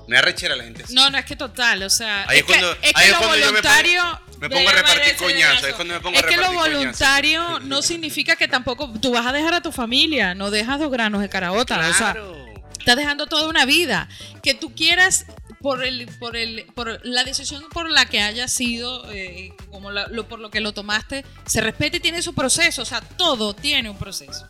Me 0.07 0.15
da 0.15 0.23
rechera 0.23 0.55
la 0.55 0.63
gente 0.63 0.83
así. 0.83 0.93
No, 0.95 1.09
no, 1.11 1.17
es 1.17 1.25
que 1.25 1.35
total, 1.35 1.83
o 1.83 1.89
sea, 1.89 2.23
Ahí 2.27 2.37
es, 2.39 2.43
es 2.43 2.43
cuando- 2.47 2.79
que, 2.79 2.89
es 2.89 2.95
ahí 2.95 3.03
que 3.05 3.11
es 3.11 3.11
lo 3.11 3.17
cuando 3.19 3.37
yo 3.37 3.45
me 3.53 3.59
pongo- 3.61 3.61
voluntario... 3.61 4.21
me 4.39 4.49
pongo 4.49 4.69
a 4.69 4.71
repartir 4.73 4.97
parece 5.01 5.15
coñazo, 5.17 5.49
dedazo. 5.49 5.67
es 5.67 5.73
cuando 5.75 5.93
me 5.93 5.99
pongo 5.99 6.17
a 6.17 6.19
Es 6.21 6.25
que 6.25 6.37
lo 6.37 6.47
coñazo. 6.47 6.69
voluntario 6.69 7.59
no 7.59 7.81
significa 7.83 8.35
que 8.35 8.47
tampoco 8.47 8.91
tú 8.99 9.11
vas 9.11 9.25
a 9.27 9.31
dejar 9.31 9.53
a 9.53 9.61
tu 9.61 9.71
familia, 9.71 10.33
no 10.33 10.49
dejas 10.49 10.79
dos 10.79 10.89
granos 10.89 11.21
de 11.21 11.29
caraota, 11.29 11.77
o 11.79 11.93
sea, 11.93 12.13
Claro. 12.13 12.45
Estás 12.81 12.97
dejando 12.97 13.25
toda 13.27 13.47
una 13.47 13.65
vida. 13.65 14.07
Que 14.43 14.53
tú 14.53 14.73
quieras 14.75 15.25
por 15.61 15.83
el 15.83 16.07
por 16.19 16.35
el 16.35 16.65
por 16.75 16.99
la 17.05 17.23
decisión 17.23 17.63
por 17.69 17.89
la 17.89 18.05
que 18.05 18.19
haya 18.21 18.47
sido 18.47 19.09
eh, 19.11 19.53
como 19.71 19.91
la- 19.91 20.07
lo, 20.07 20.27
por 20.27 20.39
lo 20.39 20.49
que 20.49 20.59
lo 20.59 20.73
tomaste 20.73 21.23
se 21.45 21.61
respete 21.61 21.97
y 21.97 21.99
tiene 21.99 22.21
su 22.21 22.33
proceso. 22.33 22.81
O 22.81 22.85
sea 22.85 23.01
todo 23.01 23.53
tiene 23.55 23.89
un 23.89 23.97
proceso 23.97 24.47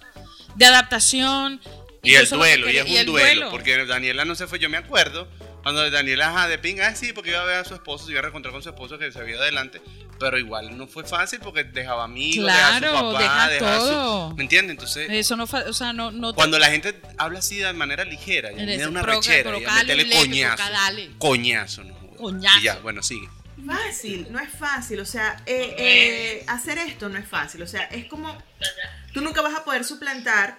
de 0.56 0.66
adaptación. 0.66 1.62
Y 2.04 2.16
el 2.16 2.28
que 2.28 2.36
duelo, 2.36 2.70
y 2.72 2.78
es 2.78 2.86
un 3.02 3.06
duelo, 3.06 3.52
porque 3.52 3.86
Daniela 3.86 4.26
no 4.26 4.34
se 4.34 4.48
fue, 4.48 4.58
yo 4.58 4.70
me 4.70 4.78
acuerdo, 4.78 5.28
Cuando 5.64 5.90
Daniela 5.92 6.30
ajá, 6.30 6.48
de 6.48 6.58
pinga, 6.58 6.88
ah, 6.88 6.96
sí, 6.96 7.14
porque 7.14 7.30
iba 7.32 7.42
a 7.42 7.46
ver 7.46 7.58
a 7.58 7.64
su 7.64 7.74
esposo, 7.76 8.06
se 8.06 8.12
iba 8.12 8.20
a 8.20 8.24
reencontrar 8.24 8.52
con 8.52 8.64
su 8.64 8.70
esposo 8.70 8.98
que 8.98 9.12
se 9.12 9.20
había 9.20 9.38
adelante, 9.38 9.82
pero 10.20 10.38
igual 10.40 10.76
no 10.78 10.88
fue 10.88 11.04
fácil 11.06 11.40
porque 11.40 11.64
dejaba 11.64 12.06
amigos, 12.06 12.46
dejaba 12.48 12.76
a 12.76 12.80
Claro, 12.80 12.98
su 12.98 13.04
papá, 13.14 13.20
deja 13.20 13.48
dejaba 13.50 13.76
a 13.76 13.80
su- 13.80 13.88
todo. 13.88 14.36
¿Me 14.36 14.44
entiendes? 14.44 14.72
Entonces, 14.72 15.08
Eso 15.12 15.36
no, 15.36 15.44
o 15.44 15.74
sea, 15.74 15.94
no, 15.94 16.12
no 16.12 16.32
te- 16.32 16.36
cuando 16.36 16.58
la 16.58 16.72
gente 16.72 17.00
habla 17.18 17.40
así 17.40 17.58
de 17.58 17.72
manera 17.74 18.04
ligera, 18.06 18.50
ya 18.52 18.58
me 18.66 18.88
una 18.88 19.02
rechera, 19.04 19.52
ya 19.60 19.72
metele 19.72 20.10
coñazo. 20.16 20.64
Coñazo, 21.20 21.84
no. 21.84 21.96
Coñazo. 22.18 22.60
Y 22.60 22.64
ya, 22.64 22.80
bueno, 22.80 23.04
sigue. 23.04 23.30
Fácil, 23.66 24.28
no 24.32 24.40
es 24.40 24.50
fácil. 24.50 25.00
O 25.02 25.06
sea, 25.06 25.38
eh, 25.46 25.76
eh, 25.78 26.46
hacer 26.48 26.80
esto 26.80 27.10
no 27.10 27.20
es 27.20 27.28
fácil. 27.28 27.62
O 27.62 27.68
sea, 27.68 27.84
es 27.84 28.06
como. 28.06 28.36
Tú 29.14 29.22
nunca 29.22 29.42
vas 29.42 29.54
a 29.56 29.64
poder 29.64 29.84
suplantar 29.84 30.58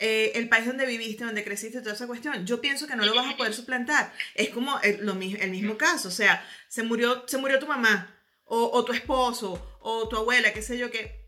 eh, 0.00 0.32
el 0.34 0.48
país 0.48 0.66
donde 0.66 0.86
viviste, 0.86 1.24
donde 1.24 1.44
creciste, 1.44 1.80
toda 1.80 1.94
esa 1.94 2.06
cuestión. 2.06 2.44
Yo 2.46 2.60
pienso 2.60 2.86
que 2.86 2.96
no 2.96 3.04
lo 3.04 3.14
vas 3.14 3.32
a 3.32 3.36
poder 3.36 3.54
suplantar. 3.54 4.12
Es 4.34 4.48
como 4.48 4.80
el, 4.80 5.04
lo 5.06 5.12
el 5.12 5.50
mismo 5.50 5.76
caso. 5.76 6.08
O 6.08 6.12
sea, 6.12 6.44
se 6.68 6.82
murió, 6.82 7.24
se 7.28 7.38
murió 7.38 7.58
tu 7.58 7.66
mamá, 7.66 8.12
o, 8.46 8.70
o 8.72 8.84
tu 8.84 8.92
esposo, 8.92 9.78
o 9.80 10.08
tu 10.08 10.16
abuela, 10.16 10.52
qué 10.52 10.62
sé 10.62 10.76
yo, 10.78 10.90
que 10.90 11.20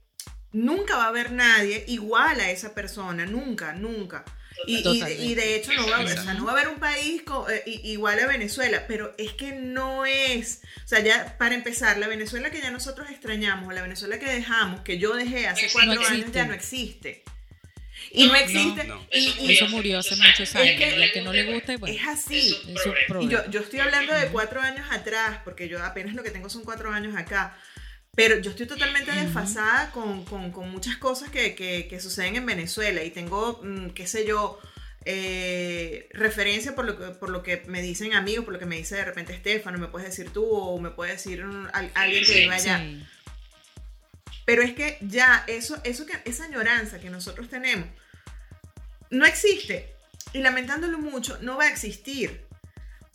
nunca 0.52 0.96
va 0.96 1.04
a 1.04 1.08
haber 1.08 1.32
nadie 1.32 1.84
igual 1.86 2.40
a 2.40 2.50
esa 2.50 2.74
persona. 2.74 3.26
Nunca, 3.26 3.72
nunca. 3.74 4.24
Y, 4.66 4.78
y, 4.78 4.82
Totalmente. 4.82 5.24
y 5.24 5.34
de 5.34 5.56
hecho 5.56 5.72
no 5.72 5.86
va, 5.88 5.96
a 5.96 6.00
haber- 6.00 6.18
o 6.18 6.22
sea, 6.22 6.34
no 6.34 6.44
va 6.44 6.52
a 6.52 6.54
haber 6.54 6.68
un 6.68 6.78
país 6.78 7.22
eh, 7.50 7.80
igual 7.84 8.18
a 8.20 8.26
Venezuela, 8.26 8.84
pero 8.86 9.14
es 9.18 9.32
que 9.32 9.52
no 9.52 10.04
es, 10.04 10.60
o 10.84 10.88
sea, 10.88 11.00
ya 11.00 11.36
para 11.38 11.54
empezar, 11.54 11.96
la 11.98 12.06
Venezuela 12.06 12.50
que 12.50 12.60
ya 12.60 12.70
nosotros 12.70 13.10
extrañamos, 13.10 13.72
la 13.74 13.80
Venezuela 13.82 14.18
que 14.18 14.26
dejamos, 14.26 14.82
que 14.82 14.98
yo 14.98 15.14
dejé 15.14 15.46
hace 15.48 15.68
cuatro 15.72 15.94
No 15.94 16.06
años, 16.06 16.32
ya 16.32 16.44
no 16.44 16.52
existe. 16.54 17.24
Y 18.14 18.26
no, 18.26 18.32
No, 18.32 18.38
existe. 18.38 18.84
no. 18.84 19.06
Y, 19.12 19.26
Eso 19.28 19.36
y 19.42 19.52
Eso 19.52 19.68
murió 19.68 19.98
hace 19.98 20.16
muchos 20.16 20.54
años. 20.54 20.76
que- 20.78 20.96
y 20.98 21.02
al 21.02 21.12
que 21.12 21.22
no 21.22 21.32
le 21.32 21.52
gusta, 21.54 21.76
bueno, 21.78 21.96
es 21.98 22.06
así. 22.06 22.54
Es 22.68 22.82
su 22.82 23.20
Y 23.22 23.28
yo, 23.28 23.48
yo 23.50 23.60
estoy 23.60 23.80
hablando 23.80 24.14
de 24.14 24.26
cuatro 24.28 24.60
años 24.60 24.86
atrás, 24.90 25.38
porque 25.44 25.68
yo 25.68 25.82
apenas 25.82 26.14
lo 26.14 26.22
que 26.22 26.30
tengo 26.30 26.50
son 26.50 26.62
cuatro 26.64 26.92
años 26.92 27.16
acá. 27.16 27.56
Pero 28.14 28.38
yo 28.40 28.50
estoy 28.50 28.66
totalmente 28.66 29.10
desfasada 29.12 29.90
con, 29.92 30.24
con- 30.26 30.52
con 30.52 30.70
muchas 30.70 30.98
cosas 30.98 31.30
que, 31.30 31.54
que- 31.54 31.88
que 31.88 32.00
suceden 32.00 32.36
en 32.36 32.44
Venezuela 32.44 33.02
y 33.02 33.10
tengo, 33.10 33.60
mm, 33.62 33.90
qué 33.90 34.06
sé 34.06 34.26
yo, 34.26 34.60
eh, 35.06 36.08
referencia 36.12 36.74
por 36.74 36.84
lo, 36.84 36.98
que, 36.98 37.06
por 37.14 37.30
lo 37.30 37.42
que 37.42 37.62
me 37.66 37.80
dicen 37.80 38.12
amigos, 38.12 38.44
por 38.44 38.52
lo 38.52 38.60
que 38.60 38.66
me 38.66 38.76
dice 38.76 38.96
de 38.96 39.04
repente 39.06 39.32
Estefano, 39.32 39.78
me 39.78 39.88
puedes 39.88 40.08
decir 40.10 40.30
tú 40.30 40.44
o 40.44 40.78
me 40.78 40.90
puede 40.90 41.12
decir 41.12 41.44
un- 41.44 41.68
al- 41.72 41.90
alguien 41.94 42.24
que 42.24 42.34
viva 42.40 42.54
allá. 42.56 42.78
Sí. 42.78 43.02
Pero 44.44 44.62
es 44.62 44.74
que 44.74 44.98
ya 45.00 45.44
eso, 45.46 45.80
eso 45.84 46.04
que, 46.04 46.12
esa 46.24 46.44
añoranza 46.44 47.00
que 47.00 47.10
nosotros 47.10 47.48
tenemos 47.48 47.86
no 49.12 49.24
existe. 49.26 49.94
Y 50.32 50.38
lamentándolo 50.38 50.98
mucho, 50.98 51.38
no 51.42 51.56
va 51.56 51.64
a 51.64 51.68
existir. 51.68 52.44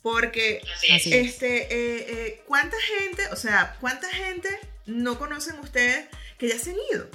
Porque 0.00 0.62
Así 0.76 0.86
es. 0.86 0.94
Así 0.94 1.14
es. 1.14 1.26
este, 1.26 1.62
eh, 1.62 2.06
eh, 2.08 2.42
¿cuánta 2.46 2.76
gente, 2.80 3.26
o 3.32 3.36
sea, 3.36 3.76
cuánta 3.80 4.08
gente 4.08 4.48
no 4.86 5.18
conocen 5.18 5.58
ustedes 5.58 6.06
que 6.38 6.48
ya 6.48 6.58
se 6.58 6.70
han 6.70 6.76
ido? 6.92 7.10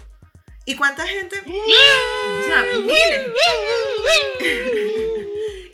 ¿Y 0.65 0.75
cuánta 0.75 1.07
gente? 1.07 1.39
O 1.39 2.43
sea, 2.45 2.63
miles. 2.79 3.27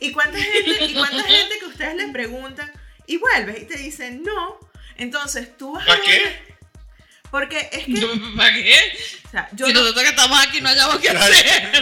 ¿Y 0.00 0.12
cuánta 0.12 0.38
gente, 0.38 0.84
y 0.84 0.94
cuánta 0.94 1.22
gente 1.24 1.58
que 1.58 1.66
ustedes 1.66 1.96
les 1.96 2.10
preguntan 2.10 2.72
y 3.06 3.18
vuelves 3.18 3.60
y 3.60 3.64
te 3.66 3.76
dicen 3.76 4.22
no? 4.22 4.58
Entonces 4.96 5.56
tú 5.56 5.72
vas 5.72 5.82
a 5.84 5.86
¿Para 5.86 6.02
qué? 6.02 6.49
Porque 7.30 7.68
es 7.72 7.84
que, 7.84 8.06
¿Para 8.36 8.52
qué? 8.54 8.74
o 9.26 9.30
sea, 9.30 9.48
yo 9.52 9.66
si 9.66 9.72
no, 9.72 9.80
nosotros 9.80 10.02
que 10.04 10.10
estamos 10.10 10.38
aquí 10.46 10.60
no 10.60 10.68
hayamos 10.68 10.98
que 10.98 11.10
hacer. 11.10 11.72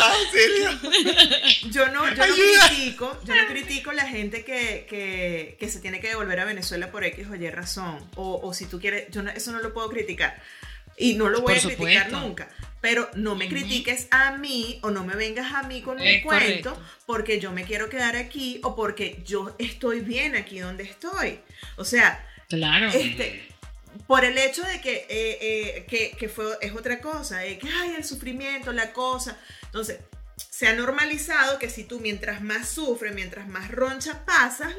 Auxilio. 0.00 0.78
yo 1.70 1.88
no, 1.88 2.08
yo 2.14 2.26
no 2.26 2.34
critico, 2.68 3.20
yo 3.24 3.34
no 3.34 3.46
critico 3.46 3.92
la 3.92 4.06
gente 4.06 4.44
que, 4.44 4.86
que, 4.88 5.56
que 5.58 5.68
se 5.68 5.80
tiene 5.80 6.00
que 6.00 6.08
devolver 6.08 6.40
a 6.40 6.44
Venezuela 6.44 6.90
por 6.90 7.04
X 7.04 7.26
o 7.30 7.34
Y 7.34 7.50
razón. 7.50 8.08
O, 8.16 8.40
o 8.42 8.52
si 8.54 8.66
tú 8.66 8.80
quieres, 8.80 9.06
yo 9.10 9.22
no- 9.22 9.30
eso 9.30 9.52
no 9.52 9.60
lo 9.60 9.72
puedo 9.72 9.88
criticar. 9.88 10.40
Y 11.00 11.14
no 11.14 11.28
lo 11.28 11.42
voy 11.42 11.54
Por 11.54 11.56
a 11.72 11.74
criticar 11.76 12.04
supuesto. 12.06 12.20
nunca. 12.20 12.48
Pero 12.80 13.08
no 13.14 13.36
me 13.36 13.48
critiques 13.48 14.08
a 14.10 14.32
mí 14.32 14.80
o 14.82 14.90
no 14.90 15.04
me 15.04 15.14
vengas 15.14 15.52
a 15.54 15.62
mí 15.62 15.80
con 15.80 15.98
un 16.00 16.06
Es 16.06 16.22
cuento 16.24 16.70
correcto. 16.74 16.82
porque 17.06 17.38
yo 17.40 17.52
me 17.52 17.64
quiero 17.64 17.88
quedar 17.88 18.16
aquí 18.16 18.60
o 18.64 18.74
porque 18.76 19.22
yo 19.24 19.54
estoy 19.58 20.00
bien 20.00 20.34
aquí 20.36 20.58
donde 20.58 20.84
estoy. 20.84 21.38
O 21.76 21.84
sea, 21.84 22.24
Claro. 22.48 22.88
este, 22.88 23.46
por 24.06 24.24
el 24.24 24.38
hecho 24.38 24.62
de 24.62 24.80
que, 24.80 25.06
eh, 25.08 25.38
eh, 25.40 25.86
que, 25.88 26.10
que 26.18 26.28
fue, 26.28 26.56
es 26.60 26.72
otra 26.72 27.00
cosa, 27.00 27.44
eh, 27.44 27.58
que 27.58 27.68
hay 27.68 27.94
el 27.96 28.04
sufrimiento, 28.04 28.72
la 28.72 28.92
cosa. 28.92 29.36
Entonces, 29.64 29.98
se 30.50 30.68
ha 30.68 30.72
normalizado 30.74 31.58
que 31.58 31.68
si 31.70 31.84
tú 31.84 32.00
mientras 32.00 32.40
más 32.42 32.68
sufres, 32.70 33.14
mientras 33.14 33.48
más 33.48 33.70
roncha 33.70 34.24
pasas, 34.24 34.72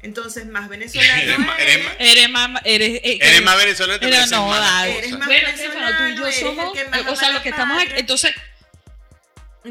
entonces 0.00 0.46
más 0.46 0.68
venezolano 0.68 1.12
Eres 1.22 1.38
más- 1.38 1.58
eres, 1.60 1.76
eres 1.76 1.84
más- 1.84 1.96
Eres 2.00 2.28
más. 2.30 2.62
Eres, 2.64 3.00
Eres 3.04 3.42
más 3.42 3.56
venezolano 3.56 4.00
Pero 4.00 4.16
no, 4.26 4.54
eres 4.84 5.12
más 5.12 5.28
tú 5.28 5.32
y 5.34 5.40
venezolano, 5.44 6.16
yo 6.16 6.26
eres 6.26 6.38
el 6.38 6.44
somos. 6.46 6.72
que 6.72 6.84
más 6.88 7.06
O 7.08 7.16
sea, 7.16 7.30
lo 7.30 7.42
que 7.42 7.48
estamos 7.50 7.82
aquí. 7.82 7.92
Entonces, 7.96 8.34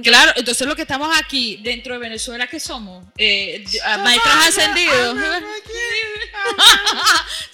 claro, 0.03 0.31
entonces 0.35 0.65
lo 0.67 0.75
que 0.75 0.83
estamos 0.83 1.09
aquí 1.19 1.59
dentro 1.63 1.93
de 1.93 1.99
Venezuela, 1.99 2.47
¿qué 2.47 2.59
somos? 2.59 3.05
Eh, 3.17 3.63
a- 3.85 3.97
maestros 3.97 4.35
ascendidos. 4.47 5.17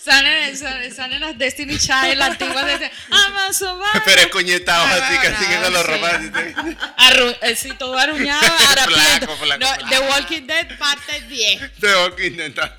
salen, 0.03 0.57
salen, 0.57 0.95
salen 0.95 1.19
las 1.21 1.37
Destiny 1.37 1.77
Child, 1.77 2.15
las 2.15 2.29
antiguas 2.31 2.65
de 2.79 2.91
Amazon. 3.11 3.79
Pero 4.05 4.21
es 4.21 4.27
coñetado 4.27 4.83
así, 4.85 5.17
casi 5.17 5.45
que 5.45 5.57
te- 5.57 6.55
Arru 6.97 7.35
eh, 7.41 7.55
sí, 7.55 7.71
todo 7.77 7.97
aruñado, 7.97 8.45
harapiento. 8.69 9.27
Flaco, 9.27 9.37
flaco, 9.37 9.59
No, 9.59 9.67
flaco. 9.67 9.89
The 9.89 9.99
Walking 9.99 10.47
Dead 10.47 10.77
parte 10.77 11.21
10. 11.21 11.71
Tengo 11.79 12.15
que 12.15 12.27
intentar. 12.27 12.77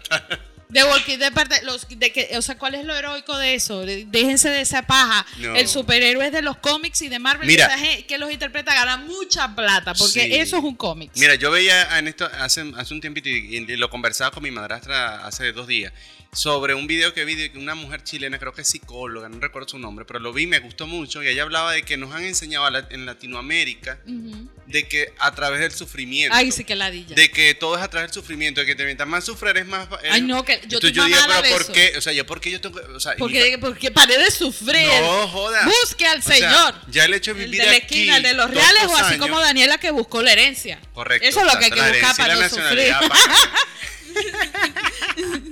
The 0.72 0.84
Walking 0.84 1.18
Dead 1.18 1.32
parte 1.32 1.60
los 1.64 1.86
de 1.88 2.12
que, 2.12 2.30
o 2.36 2.42
sea, 2.42 2.58
¿cuál 2.58 2.74
es 2.74 2.84
lo 2.84 2.94
heroico 2.94 3.36
de 3.38 3.54
eso? 3.54 3.86
De- 3.86 4.04
déjense 4.06 4.50
de 4.50 4.60
esa 4.60 4.82
paja. 4.82 5.24
No. 5.38 5.56
El 5.56 5.66
superhéroe 5.66 6.26
es 6.26 6.32
de 6.32 6.42
los 6.42 6.58
cómics 6.58 7.00
y 7.02 7.08
de 7.08 7.18
Marvel 7.18 7.46
Mira. 7.46 7.70
que 8.06 8.18
los 8.18 8.30
interpreta 8.30 8.74
gana 8.74 8.98
mucha 8.98 9.54
plata 9.54 9.94
porque 9.94 10.24
Sí. 10.24 10.34
eso 10.34 10.58
es 10.58 10.64
un 10.64 10.74
cómic. 10.76 11.10
Mira, 11.16 11.36
yo 11.36 11.50
veía 11.50 11.98
en 11.98 12.08
esto 12.08 12.28
hace, 12.38 12.70
hace 12.76 12.92
un 12.94 13.00
tiempito 13.00 13.28
y, 13.28 13.56
y 13.56 13.76
lo 13.76 13.88
conversaba 13.88 14.30
con 14.30 14.42
mi 14.42 14.50
madrastra 14.50 15.26
hace 15.26 15.52
dos 15.52 15.66
días 15.66 15.92
sobre 16.32 16.74
un 16.74 16.86
video 16.86 17.14
que 17.14 17.24
vi 17.24 17.34
de 17.34 17.50
una 17.58 17.74
mujer 17.74 18.04
chilena, 18.04 18.38
creo 18.38 18.52
que 18.52 18.60
es 18.62 18.68
psicóloga, 18.68 19.28
no 19.30 19.40
recuerdo 19.40 19.68
su 19.70 19.78
nombre, 19.78 20.04
pero 20.04 20.18
lo 20.20 20.32
vi, 20.32 20.46
me 20.46 20.58
gustó 20.60 20.86
mucho 20.86 21.22
y 21.22 21.28
ella 21.28 21.42
hablaba 21.42 21.72
de 21.72 21.82
que 21.82 21.96
nos 21.96 22.14
han 22.14 22.22
enseñado 22.24 22.66
a 22.66 22.70
la- 22.70 22.86
en 22.90 23.06
Latinoamérica 23.06 23.98
de 24.66 24.86
que 24.86 25.12
a 25.18 25.34
través 25.34 25.60
del 25.60 25.72
sufrimiento, 25.72 26.36
Ay, 26.36 26.52
sí 26.52 26.64
que 26.64 26.76
ladilla. 26.76 27.16
de 27.16 27.30
que 27.30 27.54
todo 27.54 27.76
es 27.76 27.82
a 27.82 27.88
través 27.88 28.10
del 28.10 28.14
sufrimiento, 28.14 28.60
de 28.60 28.66
que 28.66 28.74
te 28.74 28.84
mientras 28.84 29.08
más 29.08 29.24
sufres 29.24 29.50
eres 29.52 29.66
más... 29.66 29.88
Ay, 30.10 30.20
no, 30.20 30.44
que 30.44 30.60
yo 30.68 30.76
estoy 30.78 30.92
digo, 30.92 31.08
mamada 31.08 31.40
pero 31.40 31.42
de 31.42 31.50
¿por 31.52 31.62
eso. 31.62 31.72
qué? 31.72 31.94
O 31.96 32.00
sea, 32.02 32.12
yo 32.12 32.26
por 32.26 32.40
qué 32.42 32.50
yo 32.50 32.60
tengo 32.60 32.78
que- 32.78 32.86
o 32.86 33.00
sea, 33.00 33.16
Porque, 33.16 33.56
porque 33.58 33.90
paré 33.90 34.18
de 34.18 34.30
sufrir. 34.30 34.86
No, 35.00 35.28
joda. 35.28 35.64
Busque 35.64 36.06
al 36.06 36.18
O 36.18 36.22
sea, 36.22 36.34
Señor. 36.36 36.74
ya 36.88 37.06
el 37.06 37.14
hecho 37.14 37.32
de 37.32 37.42
el 37.44 37.50
vivir 37.50 37.64
de 37.64 37.70
la 37.70 37.76
aquí 37.78 37.84
esquina, 38.00 38.16
el 38.18 38.22
de 38.22 38.34
los 38.34 38.50
reales, 38.50 38.82
o 38.86 38.96
así 38.96 39.14
años- 39.14 39.26
como 39.26 39.40
Daniela 39.40 39.78
que 39.78 39.90
buscó 39.90 40.22
la 40.22 40.32
herencia. 40.32 40.78
Correcto. 40.92 41.26
Eso 41.26 41.40
es 41.40 41.46
lo 41.52 41.58
que 41.58 41.64
hay 41.64 41.70
que 41.70 41.80
buscar 41.80 42.16
para 42.16 42.34
no 42.36 42.48
sufrir. 42.48 42.92
pana. 43.08 43.34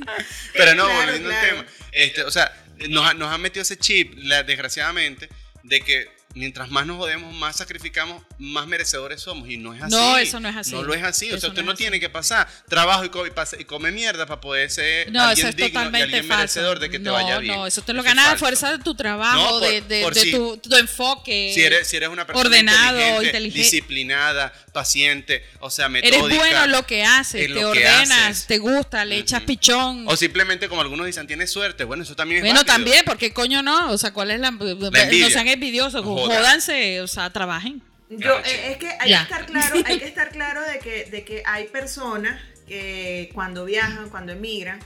Pero 0.52 0.74
no, 0.74 0.84
Claro, 0.86 1.00
volviendo 1.02 1.30
al 1.30 1.40
tema. 1.48 1.66
Este, 1.92 2.22
o 2.22 2.30
sea, 2.30 2.52
nos, 2.88 3.14
nos 3.16 3.32
han 3.32 3.40
metido 3.40 3.62
ese 3.62 3.76
chip, 3.78 4.14
la- 4.16 4.42
desgraciadamente, 4.42 5.28
de 5.62 5.80
que 5.80 6.15
mientras 6.36 6.70
más 6.70 6.86
nos 6.86 6.98
jodemos, 6.98 7.34
más 7.34 7.56
sacrificamos, 7.56 8.22
más 8.38 8.66
merecedores 8.66 9.20
somos. 9.22 9.48
Y 9.48 9.56
no 9.56 9.74
es 9.74 9.82
así. 9.82 9.94
No, 9.94 10.18
eso 10.18 10.38
no 10.38 10.48
es 10.48 10.56
así. 10.56 10.72
No 10.72 10.82
lo 10.82 10.94
es 10.94 11.02
así. 11.02 11.26
O 11.26 11.36
Eso 11.36 11.40
sea, 11.40 11.48
no 11.48 11.52
usted 11.54 11.64
no, 11.64 11.72
así. 11.72 11.78
tiene 11.82 11.98
que 11.98 12.08
pasar 12.10 12.46
trabajo 12.68 13.04
y, 13.04 13.08
co- 13.08 13.26
y 13.26 13.30
y 13.58 13.64
come 13.64 13.90
mierda 13.90 14.26
para 14.26 14.40
poder 14.40 14.70
ser 14.70 15.10
No, 15.10 15.22
alguien 15.22 15.46
eso 15.46 15.48
es 15.50 15.56
digno 15.56 15.68
y 15.68 15.72
totalmente 15.72 16.02
alguien 16.04 16.24
falso. 16.24 16.38
merecedor 16.38 16.78
de 16.78 16.90
que 16.90 16.98
te 16.98 17.04
no, 17.04 17.12
vaya 17.14 17.38
bien. 17.38 17.54
no, 17.56 17.66
eso 17.66 17.82
te 17.82 17.92
lo 17.92 18.00
Eso 18.00 18.08
es 18.10 18.14
ganas 18.14 18.34
a 18.34 18.36
fuerza 18.36 18.70
de 18.72 18.78
tu 18.84 18.94
trabajo, 18.94 19.40
No, 19.40 19.50
por- 19.60 19.68
de, 19.68 19.80
de- 19.80 20.02
por 20.02 20.14
de 20.14 20.20
si- 20.20 20.30
tu, 20.32 20.56
tu 20.58 20.76
enfoque. 20.76 21.52
Si 21.54 21.62
eres, 21.62 21.88
si 21.88 21.96
eres 21.96 22.08
una 22.10 22.26
persona 22.26 22.46
ordenado, 22.48 22.98
inteligente, 22.98 23.26
inteligente. 23.26 23.58
disciplinada, 23.58 24.52
paciente, 24.72 25.42
o 25.60 25.70
sea, 25.70 25.88
metódica. 25.88 26.16
Eres 26.26 26.36
bueno 26.38 26.64
en 26.64 26.70
lo 26.70 26.86
que 26.86 27.02
haces, 27.04 27.46
te 27.46 27.52
que 27.52 27.64
ordenas, 27.64 28.10
haces. 28.10 28.46
te 28.46 28.58
gusta, 28.58 29.04
le 29.04 29.16
echas 29.18 29.42
pichón. 29.42 30.04
O 30.06 30.16
simplemente, 30.16 30.68
como 30.68 30.82
algunos 30.82 31.06
dicen, 31.06 31.26
tienes 31.26 31.50
suerte. 31.50 31.84
Bueno, 31.84 32.02
eso 32.02 32.14
también 32.14 32.38
es 32.38 32.42
bueno, 32.42 32.60
válido. 32.60 32.72
también, 32.74 33.02
porque 33.06 33.32
coño 33.32 33.62
no, 33.62 33.90
o 33.90 33.96
sea, 33.98 34.12
¿cuál 34.12 34.30
es 34.32 34.40
la, 34.40 34.48
envidia. 34.48 34.90
no 34.90 35.30
sean 35.30 35.48
envidiosos, 35.48 36.04
No. 36.04 36.25
Jódanse, 36.26 37.00
o 37.00 37.06
sea, 37.06 37.30
trabajen. 37.32 37.82
Yo, 38.08 38.38
eh, 38.38 38.72
es 38.72 38.76
que 38.78 38.88
hay 39.00 39.10
Ya. 39.10 39.18
que 39.18 39.32
estar 39.34 39.46
claro, 39.46 39.74
hay 39.86 39.98
que 39.98 40.04
estar 40.04 40.30
claro 40.30 40.62
de 40.62 40.78
que, 40.78 41.04
de 41.06 41.24
que 41.24 41.42
hay 41.44 41.66
personas 41.68 42.40
que 42.66 43.30
cuando 43.34 43.64
viajan, 43.64 44.08
cuando 44.10 44.32
emigran, 44.32 44.78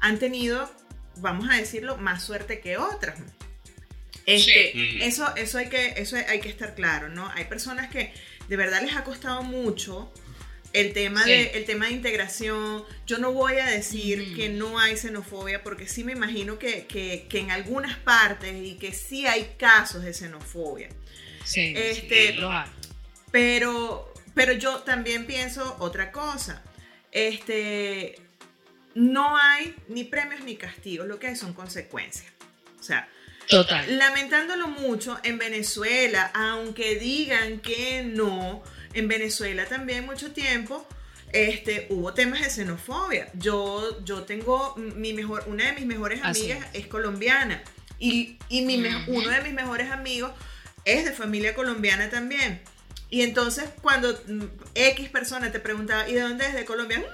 han 0.00 0.18
tenido, 0.18 0.70
vamos 1.16 1.48
a 1.50 1.54
decirlo, 1.56 1.96
más 1.96 2.22
suerte 2.24 2.60
que 2.60 2.76
otras. 2.76 3.18
Este, 4.26 4.72
Sí. 4.72 4.98
Eso, 5.02 5.34
eso 5.36 5.58
hay 5.58 5.68
que, 5.68 5.94
eso 5.96 6.16
hay 6.16 6.40
que 6.40 6.48
estar 6.48 6.74
claro, 6.74 7.08
¿no? 7.08 7.28
Hay 7.34 7.44
personas 7.44 7.88
que 7.90 8.12
de 8.48 8.56
verdad 8.56 8.82
les 8.82 8.96
ha 8.96 9.04
costado 9.04 9.42
mucho 9.42 10.12
el 10.80 10.92
tema, 10.92 11.22
Sí. 11.24 11.30
de, 11.30 11.42
el 11.54 11.64
tema 11.64 11.86
de 11.86 11.92
integración. 11.92 12.84
Yo 13.06 13.18
no 13.18 13.32
voy 13.32 13.54
a 13.58 13.66
decir 13.66 14.34
que 14.34 14.48
no 14.48 14.78
hay 14.78 14.96
xenofobia, 14.96 15.62
porque 15.62 15.88
sí 15.88 16.04
me 16.04 16.12
imagino 16.12 16.58
que, 16.58 16.86
que, 16.86 17.26
que 17.28 17.38
en 17.40 17.50
algunas 17.50 17.96
partes 17.98 18.54
y 18.54 18.74
que 18.76 18.92
sí 18.92 19.26
hay 19.26 19.54
casos 19.58 20.02
de 20.04 20.12
xenofobia. 20.14 20.88
Sí, 21.44 21.72
Este, 21.76 22.34
lo 22.34 22.50
hay. 22.50 22.68
Pero, 23.30 24.12
pero 24.34 24.52
yo 24.52 24.78
también 24.80 25.26
pienso 25.26 25.76
otra 25.80 26.10
cosa. 26.12 26.62
Este, 27.12 28.16
no 28.94 29.36
hay 29.36 29.74
ni 29.88 30.04
premios 30.04 30.42
ni 30.42 30.56
castigos, 30.56 31.06
lo 31.06 31.18
que 31.18 31.28
hay 31.28 31.36
son 31.36 31.52
consecuencias. 31.54 32.30
O 32.78 32.82
sea, 32.82 33.08
Total. 33.48 33.98
lamentándolo 33.98 34.68
mucho, 34.68 35.18
en 35.22 35.38
Venezuela, 35.38 36.30
aunque 36.34 36.96
digan 36.96 37.60
que 37.60 38.02
no, 38.04 38.62
en 38.96 39.08
Venezuela 39.08 39.66
también 39.66 40.06
mucho 40.06 40.32
tiempo 40.32 40.86
este, 41.32 41.86
hubo 41.90 42.14
temas 42.14 42.40
de 42.40 42.50
xenofobia. 42.50 43.28
Yo, 43.34 44.02
yo 44.04 44.22
tengo 44.22 44.74
mi 44.76 45.12
mejor, 45.12 45.44
una 45.46 45.66
de 45.66 45.72
mis 45.72 45.86
mejores 45.86 46.20
Así 46.22 46.50
amigas 46.50 46.68
es 46.72 46.86
colombiana 46.86 47.62
y, 47.98 48.38
y 48.48 48.62
mi 48.62 48.82
uno 49.06 49.28
de 49.28 49.40
mis 49.42 49.52
mejores 49.52 49.90
amigos 49.90 50.32
es 50.84 51.04
de 51.04 51.12
familia 51.12 51.54
colombiana 51.54 52.10
también. 52.10 52.60
Y 53.10 53.22
entonces 53.22 53.68
cuando 53.82 54.18
X 54.74 55.08
persona 55.10 55.52
te 55.52 55.60
preguntaba, 55.60 56.08
¿y 56.08 56.14
de 56.14 56.20
dónde 56.20 56.46
es 56.46 56.54
de 56.54 56.64
Colombia? 56.64 57.04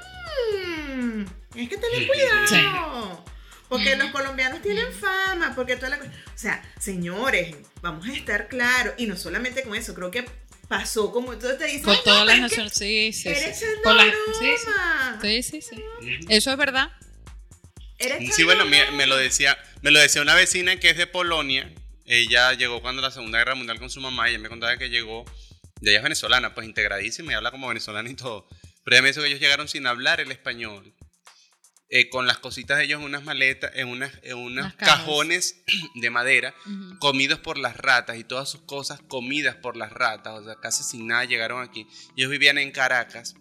Mm, 0.95 1.23
es 1.57 1.69
que 1.69 1.77
tener 1.77 2.07
cuidado. 2.07 3.25
Porque 3.69 3.97
los 3.97 4.11
colombianos 4.11 4.61
tienen 4.61 4.93
fama, 4.93 5.55
porque 5.55 5.77
toda 5.77 5.89
la 5.89 5.99
cosa. 5.99 6.11
O 6.11 6.39
sea, 6.39 6.63
señores, 6.79 7.57
vamos 7.81 8.07
a 8.07 8.13
estar 8.13 8.49
claros. 8.49 8.95
Y 8.99 9.07
no 9.07 9.17
solamente 9.17 9.63
con 9.63 9.75
eso, 9.75 9.95
creo 9.95 10.11
que 10.11 10.27
pasó 10.73 11.13
como 11.13 11.33
tú 11.37 11.47
te 11.59 11.67
dices. 11.67 11.83
Con 11.83 11.93
"Ay, 11.93 11.99
no, 11.99 12.03
todas 12.05 12.27
las 12.27 12.41
naciones. 12.41 12.73
Sí, 12.73 13.13
sí, 13.13 13.29
Eres 13.29 13.59
sí. 13.59 13.67
broma. 13.85 14.05
sí, 15.21 15.43
sí, 15.43 15.43
sí, 15.43 15.61
sí. 15.63 16.19
Eso 16.31 16.51
es 16.51 16.57
verdad. 16.57 16.91
Eres 17.99 18.35
Sí, 18.35 18.43
bueno, 18.45 18.65
me 18.65 19.07
lo 19.07 19.17
decía, 19.17 19.57
me 19.83 19.91
lo 19.91 20.01
decía 20.01 20.23
una 20.23 20.35
vecina 20.35 20.77
que 20.81 20.89
es 20.91 20.97
de 20.97 21.07
Polonia. 21.07 21.71
Ella 22.07 22.53
llegó 22.55 22.81
cuando 22.81 23.03
la 23.03 23.11
Segunda 23.11 23.39
Guerra 23.39 23.55
Mundial 23.55 23.79
con 23.79 23.91
su 23.91 24.01
mamá 24.01 24.29
y 24.29 24.33
ella 24.33 24.41
me 24.43 24.49
contaba 24.49 24.77
que 24.79 24.89
llegó, 24.89 25.25
de 25.81 25.91
ella 25.91 25.99
es 25.99 26.03
venezolana, 26.03 26.55
pues 26.55 26.67
integradísima 26.67 27.33
y 27.33 27.35
habla 27.35 27.51
como 27.51 27.69
venezolana 27.69 28.09
y 28.11 28.15
todo. 28.15 28.49
Pero 28.83 28.97
ella 28.97 29.03
me 29.03 29.09
dijo 29.09 29.21
que 29.21 29.29
ellos 29.29 29.41
llegaron 29.41 29.69
sin 29.69 29.87
hablar 29.87 30.21
el 30.21 30.33
español. 30.33 30.93
Eh, 31.95 32.09
con 32.09 32.27
las 32.27 32.39
cositas 32.39 32.79
de 32.79 32.85
ellos 32.85 33.01
en 33.01 33.05
unas 33.05 33.23
maletas, 33.23 33.71
en, 33.75 33.87
unas, 33.87 34.11
en 34.23 34.39
unos 34.39 34.65
Unas 34.65 34.75
cajones 34.77 35.63
de 35.95 36.09
madera, 36.09 36.55
comidos 36.99 37.39
por 37.39 37.59
las 37.59 37.77
ratas 37.77 38.17
y 38.17 38.25
todas 38.25 38.49
sus 38.49 38.63
cosas 38.63 39.03
comidas 39.09 39.57
por 39.57 39.77
las 39.77 39.93
ratas. 39.93 40.41
O 40.41 40.43
sea, 40.43 40.55
casi 40.55 40.85
sin 40.85 41.07
nada 41.07 41.27
llegaron 41.27 41.63
aquí. 41.63 41.87
Ellos 42.17 42.31
vivían 42.31 42.57
en 42.57 42.71
Caracas 42.71 43.35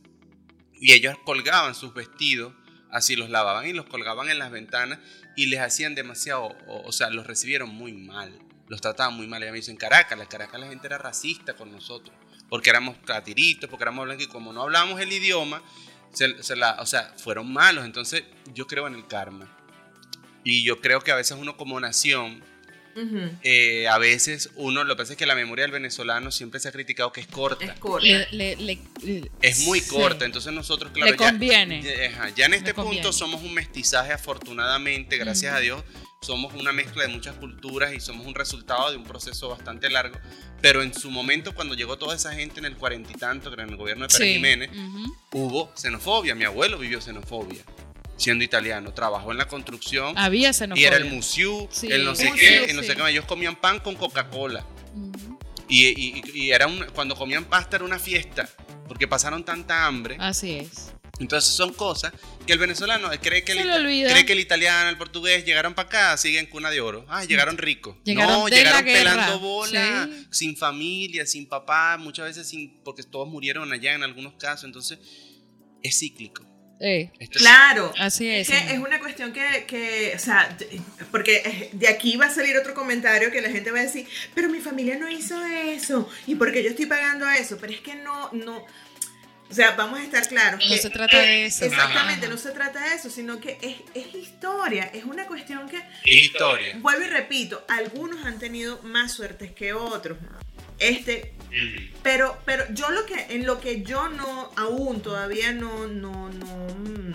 y 0.74 0.92
ellos 0.92 1.16
colgaban 1.24 1.76
sus 1.76 1.94
vestidos, 1.94 2.54
así 2.90 3.16
los 3.16 3.30
lavaban 3.30 3.68
y 3.68 3.72
los 3.72 3.86
colgaban 3.86 4.30
en 4.30 4.38
las 4.38 4.52
ventanas 4.52 5.00
y 5.38 5.46
les 5.46 5.62
hacían 5.62 5.96
demasiado, 5.96 6.48
o, 6.68 6.82
o 6.86 6.92
sea, 6.92 7.10
los 7.10 7.26
recibieron 7.26 7.70
muy 7.70 7.94
mal, 7.94 8.38
los 8.68 8.82
trataban 8.82 9.16
muy 9.16 9.28
mal. 9.28 9.42
Ella 9.42 9.54
me 9.54 9.60
dice, 9.60 9.72
en 9.72 9.78
Caracas, 9.78 10.20
en 10.20 10.28
Caracas 10.28 10.60
la 10.60 10.68
gente 10.68 10.88
era 10.88 10.98
racista 10.98 11.54
con 11.54 11.72
nosotros, 11.72 12.14
porque 12.50 12.70
éramos 12.70 12.98
catiritos, 13.06 13.70
porque 13.70 13.86
éramos 13.86 14.04
blancos 14.04 14.26
y 14.26 14.28
como 14.28 14.52
no 14.52 14.64
hablábamos 14.64 15.00
el 15.00 15.14
idioma, 15.14 15.64
se, 16.14 16.42
se 16.44 16.56
la, 16.56 16.78
o 16.80 16.86
sea, 16.86 17.14
fueron 17.18 17.52
malos. 17.52 17.86
Entonces 17.86 18.24
yo 18.54 18.68
creo 18.68 18.88
en 18.88 18.96
el 18.96 19.08
karma. 19.08 19.48
Y 20.44 20.64
yo 20.64 20.82
creo 20.82 21.02
que 21.02 21.12
a 21.12 21.16
veces 21.16 21.38
uno 21.40 21.56
como 21.58 21.80
nación 21.80 22.44
eh, 23.44 23.88
a 23.88 23.98
veces 24.00 24.50
uno, 24.56 24.84
lo 24.84 24.96
que 24.96 25.04
pasa 25.04 25.14
es 25.14 25.18
que 25.18 25.26
la 25.26 25.34
memoria 25.34 25.64
del 25.64 25.72
venezolano 25.72 26.30
siempre 26.30 26.60
se 26.60 26.68
ha 26.68 26.72
criticado 26.74 27.10
que 27.14 27.22
es 27.22 27.28
corta. 27.28 27.64
Es 27.64 27.80
corta. 27.80 28.06
Le- 28.06 28.28
le- 28.32 28.56
le- 28.58 28.80
le- 29.04 29.32
Es 29.42 29.60
muy 29.66 29.80
sí. 29.80 29.88
corta, 29.90 30.26
entonces 30.26 30.52
nosotros, 30.52 30.92
claro, 30.92 31.10
Le 31.14 31.18
ya- 31.18 31.30
conviene. 31.32 31.82
ya, 31.82 32.08
ajá, 32.10 32.30
ya 32.36 32.48
en 32.48 32.54
este 32.56 32.74
punto 32.74 33.14
somos 33.14 33.42
un 33.44 33.54
mestizaje, 33.54 34.12
afortunadamente, 34.12 35.16
gracias 35.18 35.54
a 35.56 35.60
Dios, 35.60 35.82
somos 36.24 36.54
una 36.54 36.72
mezcla 36.72 37.02
de 37.02 37.10
muchas 37.10 37.34
culturas 37.38 37.92
y 37.96 38.00
somos 38.00 38.28
un 38.28 38.36
resultado 38.36 38.92
de 38.92 38.98
un 38.98 39.04
proceso 39.04 39.50
bastante 39.50 39.90
largo. 39.90 40.20
Pero 40.62 40.84
en 40.84 40.94
su 40.94 41.10
momento, 41.10 41.56
cuando 41.56 41.74
llegó 41.74 41.98
toda 41.98 42.16
esa 42.16 42.32
gente 42.32 42.60
en 42.60 42.66
el 42.66 42.78
cuarenta 42.78 43.10
y 43.12 43.16
tanto, 43.16 43.50
que 43.50 43.56
era 43.56 43.64
en 43.64 43.72
el 43.72 43.76
gobierno 43.76 44.06
de 44.06 44.14
Pérez 44.14 44.28
Sí. 44.28 44.34
Jiménez, 44.36 44.70
hubo 45.32 45.72
xenofobia. 45.76 46.36
Mi 46.36 46.44
abuelo 46.44 46.78
vivió 46.78 47.02
xenofobia, 47.02 47.64
siendo 48.18 48.44
italiano, 48.44 48.94
trabajó 48.94 49.32
en 49.32 49.40
la 49.40 49.48
construcción. 49.48 50.16
Había 50.16 50.52
y 50.52 50.54
xenofobia. 50.54 50.88
era 50.90 50.98
el 50.98 51.06
musiu, 51.06 51.68
Sí. 51.72 51.88
el 51.92 52.06
no 52.06 52.14
sé 52.14 52.30
Musiu, 52.30 52.40
qué, 52.40 52.68
y 52.70 52.74
no 52.76 52.84
sé 52.84 52.96
qué. 52.96 53.02
Ellos 53.10 53.26
comían 53.26 53.56
pan 53.56 53.80
con 53.80 53.96
Coca-Cola. 53.96 54.64
Ujú. 54.94 55.40
Y, 55.68 55.88
y- 55.88 56.22
y 56.36 56.52
era 56.52 56.68
un- 56.68 56.86
cuando 56.94 57.16
comían 57.16 57.46
pasta 57.46 57.78
era 57.78 57.86
una 57.86 57.98
fiesta, 57.98 58.48
porque 58.88 59.08
pasaron 59.08 59.44
tanta 59.44 59.88
hambre. 59.88 60.18
Así 60.20 60.52
es. 60.58 60.94
Entonces 61.22 61.54
son 61.54 61.72
cosas 61.74 62.12
que 62.46 62.54
el 62.54 62.60
venezolano 62.60 63.10
cree 63.22 63.44
que, 63.44 63.52
el, 63.54 63.70
cree 64.10 64.26
que 64.26 64.34
el 64.34 64.40
italiano, 64.40 64.90
el 64.90 64.98
portugués 64.98 65.46
llegaron 65.46 65.74
para 65.76 65.88
acá, 65.88 66.18
siguen 66.18 66.48
cuna 66.48 66.70
de 66.72 66.82
oro. 66.82 67.06
Ah, 67.08 67.24
llegaron 67.24 67.58
ricos. 67.58 67.96
Llegaron 68.04 68.40
no, 68.40 68.46
de 68.46 68.56
llegaron 68.56 68.86
la 68.86 68.94
pelando 68.94 69.40
bola, 69.40 70.10
Sí. 70.12 70.28
sin 70.32 70.58
familia, 70.58 71.26
sin 71.26 71.48
papá, 71.48 71.98
muchas 71.98 72.26
veces 72.26 72.48
sin, 72.50 72.82
porque 72.84 73.04
todos 73.04 73.30
murieron 73.30 73.72
allá 73.72 73.94
en 73.94 74.04
algunos 74.04 74.34
casos. 74.34 74.66
Entonces 74.66 75.00
es 75.84 75.98
cíclico. 76.00 76.46
Eh, 76.84 77.12
es 77.20 77.30
Claro. 77.30 77.94
así 78.00 78.28
es. 78.28 78.50
Es 78.50 78.60
que 78.64 78.74
es 78.74 78.80
una 78.80 79.00
cuestión 79.00 79.32
que, 79.32 79.66
que, 79.68 80.14
o 80.16 80.20
sea, 80.20 80.58
porque 81.12 81.70
de 81.74 81.88
aquí 81.88 82.18
va 82.18 82.26
a 82.26 82.34
salir 82.34 82.58
otro 82.58 82.74
comentario 82.74 83.30
que 83.32 83.40
la 83.40 83.50
gente 83.52 83.70
va 83.70 83.78
a 83.80 83.84
decir, 83.84 84.08
pero 84.34 84.50
mi 84.50 84.60
familia 84.60 84.98
no 84.98 85.08
hizo 85.08 85.40
eso, 85.46 86.10
y 86.26 86.34
porque 86.34 86.64
yo 86.64 86.72
estoy 86.72 86.88
pagando 86.88 87.30
eso, 87.30 87.60
pero 87.62 87.72
es 87.72 87.82
que 87.82 87.94
no, 87.94 88.32
no, 88.34 88.66
o 89.52 89.54
sea, 89.54 89.72
vamos 89.72 90.00
a 90.00 90.04
estar 90.04 90.26
claros. 90.30 90.64
No 90.64 90.74
que, 90.74 90.82
se 90.82 90.90
trata 90.90 91.18
de 91.18 91.46
eso. 91.46 91.66
Exactamente, 91.66 92.26
Ajá. 92.26 92.34
no 92.34 92.40
se 92.40 92.52
trata 92.52 92.82
de 92.90 92.96
eso, 92.96 93.10
sino 93.10 93.42
que 93.42 93.58
es, 93.62 93.76
es 93.94 94.16
historia, 94.16 94.86
es 94.94 95.04
una 95.04 95.28
cuestión 95.28 95.68
que, 95.68 95.84
historia. 96.06 96.78
vuelvo 96.80 97.04
y 97.06 97.10
repito, 97.10 97.66
algunos 97.68 98.26
han 98.26 98.40
tenido 98.40 98.82
más 98.84 99.12
suertes 99.14 99.52
que 99.52 99.74
otros. 99.74 100.18
Este, 100.80 101.34
pero, 102.02 102.42
pero 102.46 102.64
yo 102.72 102.90
lo 102.90 103.06
que, 103.06 103.28
en 103.30 103.46
lo 103.46 103.60
que 103.60 103.84
yo 103.84 104.08
no, 104.08 104.52
aún 104.56 105.02
todavía 105.02 105.52
no, 105.52 105.86
no, 105.86 106.30
no, 106.30 106.68
mm, 106.76 107.14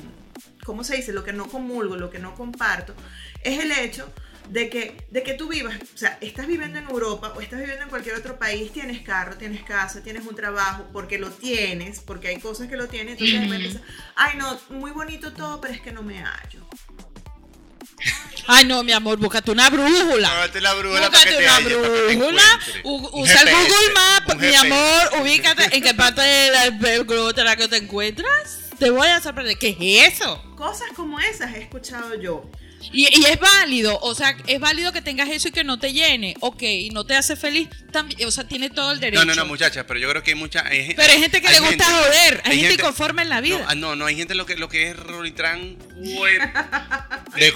¿cómo 0.63 0.85
se 0.85 0.97
dice? 0.97 1.13
Lo 1.13 1.25
que 1.25 1.33
no 1.33 1.49
comulgo, 1.49 1.97
lo 1.97 2.11
que 2.11 2.19
no 2.19 2.35
comparto, 2.35 2.95
es 3.43 3.59
el 3.59 3.73
hecho 3.73 4.13
de 4.49 4.69
que, 4.69 4.97
de 5.11 5.23
que 5.23 5.35
tú 5.35 5.49
vivas, 5.49 5.77
o 5.95 5.99
sea, 5.99 6.19
estás 6.21 6.47
viviendo 6.47 6.79
en 6.79 6.89
Europa 6.89 7.33
o 7.37 7.41
estás 7.41 7.59
viviendo 7.61 7.85
en 7.85 7.91
cualquier 7.91 8.15
otro 8.17 8.39
país, 8.39 8.73
tienes 8.73 9.03
carro, 9.03 9.37
tienes 9.37 9.63
casa, 9.63 10.03
tienes 10.03 10.27
un 10.27 10.35
trabajo, 10.35 10.87
porque 10.93 11.19
lo 11.19 11.31
tienes, 11.31 12.01
porque 12.01 12.29
hay 12.29 12.39
cosas 12.39 12.69
que 12.69 12.77
lo 12.77 12.89
tienes, 12.89 13.13
entonces 13.13 13.41
después 13.41 13.61
empiezas, 13.61 13.83
ay 14.15 14.37
no, 14.37 14.59
muy 14.71 14.91
bonito 14.91 15.33
todo, 15.33 15.61
pero 15.61 15.75
es 15.75 15.81
que 15.81 15.93
no 15.93 16.03
me 16.03 16.21
hallo. 16.21 16.67
Ay, 18.49 18.65
no, 18.65 18.85
mi 18.85 18.93
amor, 18.93 19.19
búscate 19.19 19.51
una 19.51 19.69
brújula. 19.71 20.29
Búscate 20.29 20.61
la 20.61 20.75
brújula 20.75 21.11
para 21.11 21.25
que 21.25 21.37
Búscate 21.37 21.65
te 21.65 22.17
una 22.17 22.17
brújula. 22.17 22.61
Usa 23.13 23.43
el 23.43 23.51
Google 23.51 23.95
Maps, 23.95 24.37
mi 24.37 24.55
amor. 24.55 25.23
Ubícate 25.23 25.77
en 25.77 25.83
qué 25.83 25.95
parte 25.95 26.21
del 26.21 27.05
globo 27.05 27.33
la 27.33 27.57
que 27.57 27.67
te 27.67 27.79
encuentras. 27.79 28.61
Te 28.79 28.91
voy 28.91 29.09
a 29.09 29.21
sorprender. 29.21 29.59
¿Qué 29.59 29.71
es 29.71 30.15
eso? 30.15 30.41
Cosas 30.55 30.89
como 30.95 31.19
esas 31.19 31.55
he 31.55 31.63
escuchado 31.63 32.15
yo. 32.15 32.49
Y, 32.93 33.03
y 33.21 33.25
es 33.27 33.39
válido, 33.39 33.99
o 34.01 34.15
sea, 34.15 34.37
es 34.47 34.61
válido 34.61 34.93
que 34.93 35.03
tengas 35.03 35.29
eso 35.29 35.49
y 35.49 35.51
que 35.53 35.65
no 35.65 35.79
te 35.79 35.93
llene, 35.93 36.35
ok, 36.41 36.63
y 36.63 36.91
no 36.91 37.05
te 37.05 37.15
hace 37.17 37.37
feliz, 37.37 37.69
también, 37.93 38.27
o 38.27 38.31
sea, 38.31 38.47
tiene 38.47 38.71
todo 38.71 38.93
el 38.93 39.01
derecho. 39.01 39.25
No, 39.25 39.35
no, 39.35 39.43
no, 39.43 39.47
muchachas, 39.47 39.85
pero 39.87 40.01
yo 40.01 40.09
creo 40.09 40.23
que 40.23 40.31
hay 40.33 40.37
mucha. 40.37 40.67
hay- 40.67 40.95
Pero 40.95 41.13
hay 41.13 41.19
gente 41.21 41.41
que 41.41 41.49
le 41.49 41.61
gusta 41.61 41.85
gente- 41.85 42.01
joder, 42.01 42.43
hay, 42.45 42.61
gente, 42.61 42.75
inconforme 42.75 43.23
en 43.23 43.29
la 43.29 43.37
No, 43.37 43.43
vida. 43.43 43.65
ah, 43.69 43.75
no, 43.75 43.97
no, 43.97 44.07
hay 44.07 44.17
gente 44.17 44.35
lo 44.35 44.47
que, 44.47 44.57
lo 44.57 44.69
que 44.69 44.91
es 44.91 44.97
Rolitran 44.97 45.77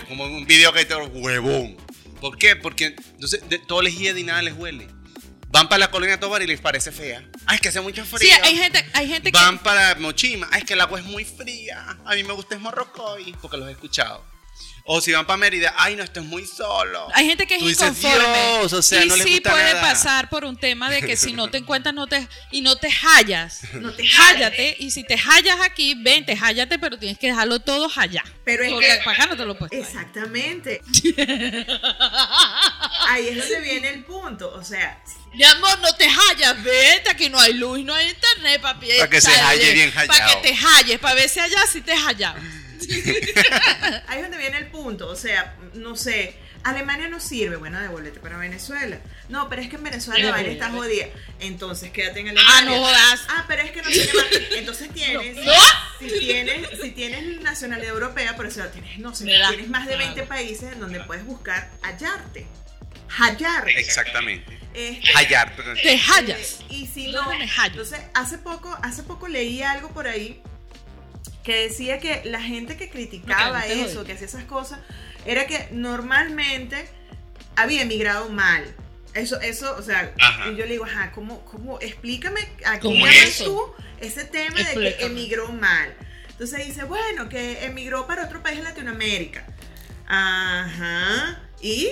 como 0.09 0.25
un 0.25 0.47
video 0.47 0.73
que 0.73 0.85
te 0.85 0.95
huevón. 0.95 1.77
¿Por 2.21 2.37
qué? 2.37 2.57
Porque 2.57 2.97
entonces 3.13 3.49
de, 3.49 3.59
todo 3.59 3.83
les 3.83 3.95
y 4.19 4.25
nada 4.25 4.43
les 4.43 4.55
huele. 4.55 4.87
Van 5.49 5.69
para 5.69 5.79
la 5.81 5.91
colonia 5.91 6.21
Tobar 6.21 6.43
y 6.43 6.47
les 6.47 6.61
parece 6.61 6.93
fea. 6.93 7.25
Ay, 7.47 7.57
es 7.57 7.61
que 7.61 7.69
hace 7.69 7.81
mucho 7.81 8.05
frío. 8.05 8.21
sí, 8.21 8.41
hay 8.43 8.57
gente, 8.57 8.85
hay 8.93 9.09
gente 9.09 9.33
que... 9.33 9.39
Van 9.39 9.59
para 9.59 9.97
Mochima. 9.97 10.49
Ay, 10.53 10.61
es 10.61 10.65
que 10.65 10.75
el 10.75 10.81
agua 10.81 11.01
es 11.01 11.05
muy 11.07 11.25
fría. 11.25 11.99
A 12.05 12.15
mí 12.15 12.23
me 12.23 12.33
gusta 12.35 12.55
es 12.55 12.61
Morrocoy, 12.61 13.35
porque 13.43 13.57
los 13.57 13.69
he 13.69 13.73
escuchado. 13.73 14.25
O 14.93 15.01
si 15.01 15.13
van 15.13 15.25
para 15.25 15.37
Mérida, 15.37 15.73
ay, 15.79 15.95
no, 15.95 16.03
esto 16.03 16.19
es 16.19 16.27
muy 16.27 16.45
solo. 16.45 17.07
Hay 17.15 17.25
gente 17.25 17.47
que 17.47 17.55
es 17.55 17.61
Tú 17.61 17.69
dices, 17.69 17.81
inconforme. 17.83 18.59
"Dios", 18.59 18.73
o 18.73 18.83
sea, 18.83 19.05
y 19.05 19.09
no 19.09 19.15
les 19.15 19.25
sí 19.25 19.35
gusta 19.35 19.53
puede 19.53 19.75
nada. 19.75 19.81
pasar 19.83 20.29
por 20.29 20.45
un 20.45 20.57
tema 20.57 20.91
de 20.91 21.01
que 21.01 21.17
si 21.17 21.33
no 21.33 21.49
te 21.49 21.59
encuentras 21.59 21.95
no 21.95 22.09
te, 22.09 22.27
y 22.51 22.61
no 22.63 22.75
te 22.75 22.89
hallas. 22.91 23.61
No 23.75 23.93
te 23.93 24.03
Hállate. 24.05 24.75
Y 24.81 24.91
si 24.91 25.05
te 25.05 25.15
hallas 25.17 25.61
aquí, 25.61 25.95
vente, 25.95 26.37
hállate, 26.41 26.77
pero 26.81 26.99
tienes 26.99 27.19
que 27.19 27.29
dejarlo 27.29 27.61
todo 27.61 27.89
allá. 27.95 28.25
Pero 28.45 28.65
es 28.65 28.73
Porque 28.73 28.87
que- 28.89 28.97
para 29.05 29.13
acá 29.17 29.27
no 29.27 29.37
te 29.37 29.45
lo 29.45 29.57
puedes. 29.57 29.79
Exactamente. 29.87 30.81
Ahí 33.09 33.29
es 33.29 33.37
donde 33.39 33.61
viene 33.61 33.91
el 33.91 34.05
punto. 34.05 34.53
O 34.55 34.65
sea, 34.65 35.01
Mi 35.35 35.45
amor, 35.45 35.79
no 35.81 35.93
te 35.95 36.09
hallas, 36.09 36.63
vete, 36.65 37.11
aquí 37.11 37.29
no 37.29 37.39
hay 37.39 37.53
luz, 37.55 37.79
no 37.85 37.95
hay 37.95 38.09
internet, 38.09 38.61
papi. 38.61 38.89
Pa' 38.99 39.09
que 39.09 39.21
se 39.21 39.31
halle 39.31 39.73
bien 39.73 39.93
Para 39.93 40.13
hallado. 40.13 40.43
que 40.43 40.49
te 40.49 40.55
halles, 40.57 40.99
para 40.99 41.15
ver 41.15 41.29
si 41.29 41.39
allá 41.39 41.65
sí 41.71 41.81
te 41.81 41.93
hallas. 41.95 42.35
Ahí 44.09 44.17
es 44.19 44.23
donde 44.23 44.39
viene 44.39 44.59
el 44.59 44.67
punto. 44.69 45.09
O 45.09 45.17
sea, 45.17 45.57
no 45.75 45.97
sé. 45.97 46.37
Alemania 46.63 47.09
no 47.09 47.21
sirve, 47.21 47.57
bueno, 47.57 47.81
devuélvete 47.81 48.21
para 48.21 48.37
Venezuela. 48.37 48.99
No, 49.31 49.49
pero 49.49 49.63
es 49.63 49.71
que 49.71 49.77
en 49.77 49.83
Venezuela 49.83 50.23
la 50.27 50.31
vaina 50.33 50.51
está 50.53 50.71
jodida. 50.71 51.07
Entonces 51.41 51.91
quédate 51.91 52.21
en 52.21 52.29
Alemania. 52.29 52.55
Ah, 52.55 52.63
no 52.67 52.77
jodas. 52.77 53.21
Ah, 53.29 53.45
pero 53.49 53.63
es 53.63 53.71
que 53.71 53.81
no 53.81 53.89
qué 53.89 54.11
más. 54.15 54.27
Entonces 54.59 54.91
tienes, 54.95 55.37
No. 55.37 55.53
si 55.99 56.19
tienes, 56.19 56.69
si 56.83 56.91
tienes 56.91 57.41
nacionalidad 57.41 57.95
europea, 57.95 58.37
por 58.37 58.45
eso 58.47 58.63
tienes, 58.67 58.99
no 58.99 59.15
sé, 59.15 59.25
¿Verdad? 59.25 59.49
tienes 59.49 59.69
más 59.71 59.87
de 59.87 59.97
20 59.97 60.13
Claro. 60.15 60.29
países 60.29 60.73
en 60.75 60.81
donde 60.81 61.01
puedes 61.01 61.25
buscar 61.25 61.71
hallarte. 61.81 62.47
Hallarte. 63.09 63.81
Exactamente. 63.81 64.59
Este, 64.75 65.13
Hallar. 65.15 65.55
pero- 65.57 65.73
Te 65.75 65.99
hallas. 65.99 66.59
Eh, 66.61 66.75
y 66.75 66.87
si 66.87 67.11
¿Dónde 67.11 67.33
no, 67.33 67.39
me 67.39 67.49
hallo? 67.49 67.71
entonces 67.81 68.01
hace 68.15 68.37
poco, 68.37 68.77
hace 68.83 69.03
poco 69.03 69.29
leí 69.29 69.63
algo 69.63 69.89
por 69.95 70.07
ahí 70.07 70.43
que 71.43 71.69
decía 71.69 71.99
que 71.99 72.23
la 72.25 72.43
gente 72.43 72.77
que 72.77 72.91
criticaba 72.91 73.61
no 73.61 73.65
eso, 73.67 74.05
que 74.05 74.13
hacía 74.13 74.27
esas 74.27 74.45
cosas, 74.45 74.81
era 75.27 75.47
que 75.47 75.69
normalmente 75.73 76.89
había 77.57 77.83
emigrado 77.83 78.29
mal. 78.29 78.65
Eso, 79.15 79.41
eso, 79.41 79.75
o 79.77 79.83
sea, 79.83 80.15
Ajá. 80.21 80.51
yo 80.51 80.65
le 80.67 80.73
digo, 80.73 80.85
ajá, 80.85 81.11
¿cómo, 81.13 81.45
cómo, 81.45 81.81
explícame, 81.81 82.41
aquí 82.65 82.83
¿Cómo 82.83 83.07
llamas 83.07 83.25
eso? 83.25 83.45
tú 83.45 83.85
ese 84.01 84.25
tema 84.25 84.57
de 84.57 84.75
que 84.75 85.05
emigró 85.05 85.49
mal. 85.53 85.95
Entonces 86.31 86.67
dice, 86.67 86.85
bueno, 86.85 87.29
que 87.29 87.65
emigró 87.65 88.07
para 88.07 88.25
otro 88.25 88.43
país 88.43 88.59
de 88.59 88.65
Latinoamérica. 88.65 89.45
Ajá. 90.07 91.41
Y 91.61 91.89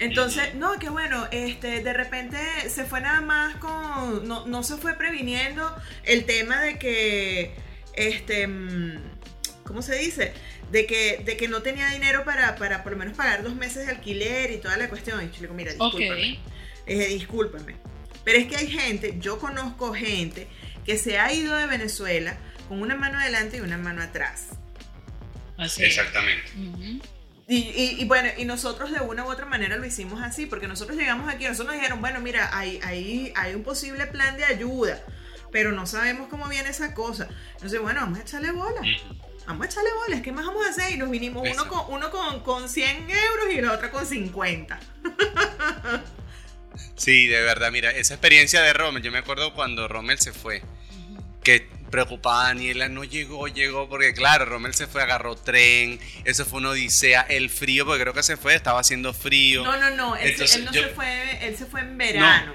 entonces, 0.00 0.54
no, 0.54 0.78
que 0.78 0.88
bueno, 0.88 1.28
este, 1.30 1.82
de 1.82 1.92
repente 1.92 2.38
se 2.68 2.84
fue 2.84 3.00
nada 3.00 3.20
más 3.20 3.56
con, 3.56 4.26
no, 4.26 4.46
no 4.46 4.62
se 4.62 4.76
fue 4.76 4.94
previniendo 4.94 5.74
el 6.04 6.24
tema 6.24 6.60
de 6.62 6.78
que, 6.78 7.54
este, 8.08 8.46
mm, 8.46 8.98
¿cómo 9.64 9.82
se 9.82 9.96
dice? 9.96 10.32
De 10.70 10.86
que, 10.86 11.22
de 11.24 11.36
que 11.36 11.48
no 11.48 11.62
tenía 11.62 11.88
dinero 11.90 12.24
para, 12.24 12.54
para 12.56 12.82
por 12.82 12.92
lo 12.92 12.98
menos 12.98 13.16
pagar 13.16 13.42
dos 13.42 13.54
meses 13.56 13.86
de 13.86 13.92
alquiler 13.92 14.52
y 14.52 14.58
toda 14.58 14.76
la 14.76 14.88
cuestión. 14.88 15.20
Y 15.22 15.26
yo 15.26 15.32
le 15.34 15.40
digo, 15.42 15.54
mira, 15.54 15.72
discúlpame. 15.72 16.38
Discúlpame. 16.86 17.76
Pero 18.24 18.38
es 18.38 18.46
que 18.46 18.56
hay 18.56 18.66
gente, 18.68 19.16
yo 19.18 19.38
conozco 19.38 19.92
gente 19.94 20.46
que 20.84 20.96
se 20.98 21.18
ha 21.18 21.32
ido 21.32 21.56
de 21.56 21.66
Venezuela 21.66 22.36
con 22.68 22.82
una 22.82 22.94
mano 22.94 23.18
adelante 23.18 23.56
y 23.56 23.60
una 23.60 23.78
mano 23.78 24.02
atrás. 24.02 24.48
Así 25.56 25.82
es. 25.82 25.88
Exactamente. 25.96 26.50
Y- 27.48 27.96
y 27.98 28.04
bueno, 28.04 28.28
y 28.38 28.44
nosotros 28.44 28.92
de 28.92 29.00
una 29.00 29.24
u 29.24 29.30
otra 29.30 29.44
manera 29.44 29.76
lo 29.76 29.84
hicimos 29.84 30.22
así, 30.22 30.46
porque 30.46 30.68
nosotros 30.68 30.96
llegamos 30.96 31.28
aquí, 31.28 31.44
nosotros 31.44 31.66
nos 31.68 31.76
dijeron, 31.76 32.00
bueno, 32.00 32.20
mira, 32.20 32.48
hay, 32.56 32.78
hay, 32.84 33.32
hay 33.34 33.54
un 33.56 33.64
posible 33.64 34.06
plan 34.06 34.36
de 34.36 34.44
ayuda, 34.44 35.02
pero 35.52 35.72
no 35.72 35.86
sabemos 35.86 36.28
cómo 36.28 36.48
viene 36.48 36.68
esa 36.70 36.94
cosa. 36.94 37.28
Entonces, 37.54 37.80
bueno, 37.80 38.00
vamos 38.00 38.18
a 38.18 38.22
echarle 38.22 38.52
bola. 38.52 38.80
Vamos 39.46 39.66
a 39.66 39.70
echarle 39.70 39.90
bolas, 40.04 40.20
¿qué 40.22 40.30
más 40.32 40.46
vamos 40.46 40.64
a 40.66 40.70
hacer? 40.70 40.92
Y 40.92 40.96
nos 40.96 41.10
vinimos 41.10 41.48
uno, 41.50 41.66
con, 41.68 41.92
uno 41.94 42.10
con, 42.10 42.40
con 42.44 42.68
100 42.68 43.10
euros 43.10 43.46
y 43.52 43.60
la 43.60 43.72
otra 43.72 43.90
con 43.90 44.06
50. 44.06 44.78
Sí, 46.96 47.26
de 47.28 47.40
verdad, 47.42 47.70
mira, 47.72 47.90
esa 47.90 48.14
experiencia 48.14 48.60
de 48.62 48.72
Rommel, 48.74 49.02
yo 49.02 49.10
me 49.10 49.18
acuerdo 49.18 49.54
cuando 49.54 49.88
Rommel 49.88 50.18
se 50.18 50.32
fue, 50.32 50.62
que 51.42 51.66
preocupada 51.90 52.44
Daniela, 52.48 52.88
no 52.88 53.04
llegó, 53.04 53.48
llegó, 53.48 53.88
porque 53.88 54.12
claro, 54.12 54.44
Rommel 54.44 54.74
se 54.74 54.86
fue, 54.86 55.02
agarró 55.02 55.34
tren, 55.34 55.98
eso 56.24 56.44
fue 56.44 56.58
una 56.60 56.70
odisea, 56.70 57.22
el 57.22 57.48
frío, 57.50 57.86
porque 57.86 58.02
creo 58.02 58.12
que 58.14 58.22
se 58.22 58.36
fue, 58.36 58.54
estaba 58.54 58.80
haciendo 58.80 59.14
frío. 59.14 59.64
No, 59.64 59.76
no, 59.78 59.90
no, 59.90 60.16
él, 60.16 60.22
se- 60.26 60.30
Entonces, 60.32 60.56
él 60.56 60.64
no 60.66 60.72
yo- 60.72 60.82
se 60.82 60.88
fue, 60.90 61.46
él 61.46 61.56
se 61.56 61.66
fue 61.66 61.80
en 61.80 61.96
verano. 61.98 62.52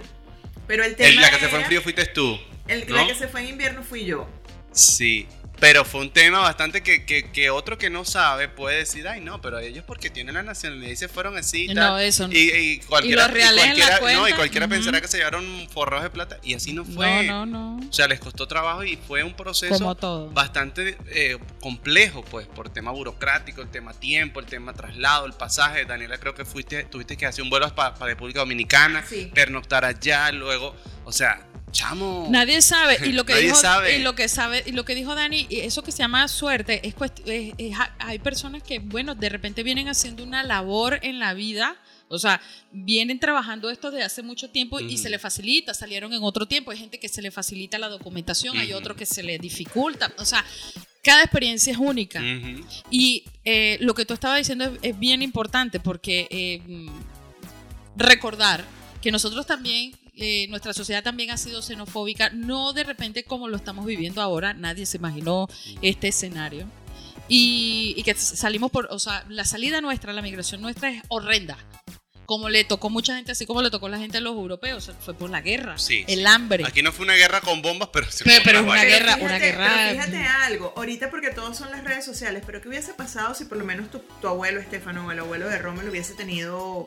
Pero 0.68 0.84
el 0.84 0.96
tema 0.96 1.10
El- 1.10 1.22
la 1.22 1.30
que 1.32 1.40
se 1.40 1.48
fue 1.50 1.60
en 1.60 1.66
frío 1.66 1.82
fuiste 1.82 2.06
tú. 2.06 2.40
El- 2.68 2.88
¿no? 2.88 2.96
La 2.96 3.08
que 3.08 3.16
se 3.16 3.28
fue 3.28 3.42
en 3.42 3.50
invierno 3.50 3.84
fui 3.84 4.06
yo. 4.06 4.28
Sí, 4.72 5.26
pero 5.58 5.86
fue 5.86 6.02
un 6.02 6.12
tema 6.12 6.40
bastante 6.40 6.84
que, 6.84 7.06
que, 7.06 7.32
que 7.32 7.50
otro 7.50 7.78
que 7.78 7.90
no 7.90 8.04
sabe 8.04 8.50
puede 8.50 8.80
decir, 8.80 9.08
ay 9.08 9.22
no, 9.22 9.40
pero 9.42 9.58
ellos 9.60 9.86
porque 9.88 10.10
tienen 10.10 10.36
la 10.36 10.44
nacionalidad 10.44 10.90
y 10.92 10.96
se 10.98 11.08
fueron 11.08 11.38
así 11.38 11.64
y 11.64 11.74
No, 11.74 11.76
tal". 11.82 12.02
eso 12.02 12.28
no. 12.28 12.34
Y, 12.34 12.52
y 12.52 12.80
cualquiera, 12.82 13.24
los 13.24 13.32
reales 13.34 13.64
en 13.64 13.80
la 13.80 13.86
cualquiera- 14.00 14.16
no, 14.20 14.28
y 14.28 14.34
cualquiera 14.34 14.68
pensará 14.68 15.00
que 15.00 15.08
se 15.08 15.16
llevaron 15.18 15.46
forros 15.72 16.04
de 16.04 16.10
plata 16.10 16.40
y 16.44 16.56
así 16.56 16.74
no 16.74 16.84
fue. 16.84 17.24
No, 17.26 17.46
no, 17.46 17.78
no. 17.78 17.88
O 17.88 17.94
sea, 17.94 18.10
les 18.10 18.20
costó 18.20 18.48
trabajo 18.50 18.84
y 18.84 18.98
fue 18.98 19.24
un 19.24 19.34
proceso 19.34 19.76
Como 19.76 19.96
todo. 19.96 20.30
bastante 20.32 20.98
eh, 21.08 21.38
complejo, 21.62 22.22
pues, 22.26 22.48
por 22.48 22.68
tema 22.70 22.92
burocrático, 22.92 23.62
el 23.62 23.70
tema 23.70 23.94
tiempo, 23.94 24.42
el 24.42 24.48
tema 24.48 24.74
traslado, 24.74 25.26
el 25.26 25.32
pasaje. 25.34 25.86
Daniela, 25.86 26.18
creo 26.18 26.36
que 26.36 26.44
fuiste, 26.44 26.84
tuviste 26.84 27.16
que 27.16 27.28
hacer 27.28 27.44
un 27.44 27.50
vuelo 27.50 27.74
para 27.74 27.96
República 28.06 28.40
Dominicana, 28.40 29.06
Sí. 29.08 29.32
pernoctar 29.34 29.86
allá, 29.86 30.34
luego, 30.34 30.76
o 31.06 31.14
sea, 31.14 31.48
chamo. 31.76 32.28
Nadie 32.32 32.62
sabe 32.62 32.98
y 33.08 33.12
lo 33.12 33.26
que 33.26 33.36
dijo 33.36 33.56
sabe. 33.56 33.98
y 34.00 34.02
lo 34.04 34.16
que 34.16 34.28
sabe 34.28 34.64
y 34.66 34.72
lo 34.72 34.86
que 34.86 34.96
dijo 34.96 35.14
Dani 35.14 35.46
eso 35.52 35.84
que 35.84 35.92
se 35.92 36.00
llama 36.00 36.28
suerte 36.28 36.88
es, 36.88 36.96
cuest- 36.96 37.22
es- 37.28 37.54
es- 37.58 37.78
hay 38.00 38.20
personas 38.20 38.64
que 38.64 38.80
bueno 38.80 39.14
de 39.14 39.30
repente 39.30 39.62
vienen 39.62 39.88
haciendo 39.90 40.24
una 40.24 40.42
labor 40.44 41.00
en 41.04 41.20
la 41.20 41.34
vida 41.34 41.76
o 42.08 42.18
sea 42.18 42.40
vienen 42.72 43.20
trabajando 43.20 43.70
esto 43.70 43.92
desde 43.92 44.06
hace 44.06 44.24
mucho 44.24 44.50
tiempo 44.50 44.80
y 44.80 44.98
se 44.98 45.10
le 45.10 45.20
facilita 45.20 45.74
salieron 45.74 46.14
en 46.14 46.24
otro 46.24 46.48
tiempo. 46.48 46.72
Hay 46.72 46.78
gente 46.78 46.98
que 47.00 47.10
se 47.10 47.22
le 47.22 47.30
facilita 47.30 47.78
la 47.78 47.90
documentación 47.90 48.58
hay 48.58 48.72
otro 48.74 48.96
que 48.96 49.06
se 49.06 49.22
le 49.22 49.38
dificulta 49.38 50.12
o 50.18 50.26
sea 50.26 50.44
cada 51.04 51.22
experiencia 51.24 51.72
es 51.72 51.78
única. 51.78 52.20
Y 52.90 53.24
eh, 53.44 53.78
lo 53.82 53.94
que 53.94 54.06
tú 54.06 54.14
estabas 54.16 54.40
diciendo 54.40 54.66
es, 54.66 54.72
es 54.82 54.98
bien 55.00 55.22
importante 55.22 55.80
porque 55.80 56.28
eh, 56.32 56.62
mm, 56.66 56.90
recordar 57.96 58.64
que 59.02 59.12
nosotros 59.12 59.46
también, 59.46 59.92
eh, 60.18 60.48
nuestra 60.50 60.74
sociedad 60.74 61.04
también 61.04 61.32
ha 61.32 61.38
sido 61.38 61.62
xenofóbica, 61.62 62.30
no 62.32 62.74
de 62.74 62.84
repente 62.84 63.24
como 63.24 63.48
lo 63.48 63.58
estamos 63.58 63.86
viviendo 63.86 64.22
ahora, 64.22 64.54
nadie 64.54 64.86
se 64.86 64.98
imaginó 64.98 65.48
este 65.82 66.08
escenario. 66.10 66.68
Y, 67.28 67.94
y 67.98 68.04
que 68.04 68.14
salimos 68.14 68.70
por, 68.72 68.88
o 68.92 69.00
sea, 69.00 69.26
la 69.30 69.46
salida 69.46 69.82
nuestra, 69.82 70.14
la 70.14 70.22
migración 70.22 70.62
nuestra 70.62 70.90
es 70.92 71.02
horrenda. 71.10 71.58
Como 72.28 72.50
le 72.50 72.64
tocó 72.64 72.90
mucha 72.90 73.16
gente, 73.16 73.32
así 73.34 73.46
como 73.46 73.62
le 73.62 73.70
tocó 73.70 73.88
la 73.88 74.00
gente 74.00 74.18
a 74.18 74.22
los 74.22 74.34
europeos, 74.34 74.92
fue 75.00 75.14
por 75.14 75.30
la 75.30 75.42
guerra, 75.42 75.78
Sí, 75.78 76.04
el 76.08 76.20
sí. 76.22 76.26
hambre. 76.26 76.64
Aquí 76.66 76.82
no 76.82 76.92
fue 76.92 77.06
una 77.06 77.14
guerra 77.14 77.40
con 77.42 77.62
bombas, 77.62 77.90
pero 77.94 78.10
se 78.12 78.24
Pero- 78.24 78.36
fue 78.42 78.44
pero 78.46 78.64
una 78.64 78.84
guerra- 78.84 79.14
Pero 79.16 79.26
una 79.26 79.36
fíjate- 79.36 79.46
guerra- 79.52 79.74
pero 79.76 79.92
fíjate 80.04 80.18
algo, 80.28 80.74
ahorita 80.76 81.10
porque 81.12 81.30
todos 81.30 81.56
son 81.58 81.70
las 81.70 81.84
redes 81.84 82.04
sociales, 82.04 82.42
pero 82.46 82.62
¿qué 82.62 82.70
hubiese 82.70 82.94
pasado 82.96 83.36
si 83.36 83.46
por 83.46 83.58
lo 83.60 83.66
menos 83.66 83.92
tu, 83.92 84.00
tu 84.22 84.28
abuelo 84.28 84.60
Estefano 84.60 85.06
o 85.06 85.12
el 85.12 85.20
abuelo 85.20 85.48
de 85.50 85.60
Rommel 85.60 85.88
hubiese 85.90 86.14
tenido 86.16 86.86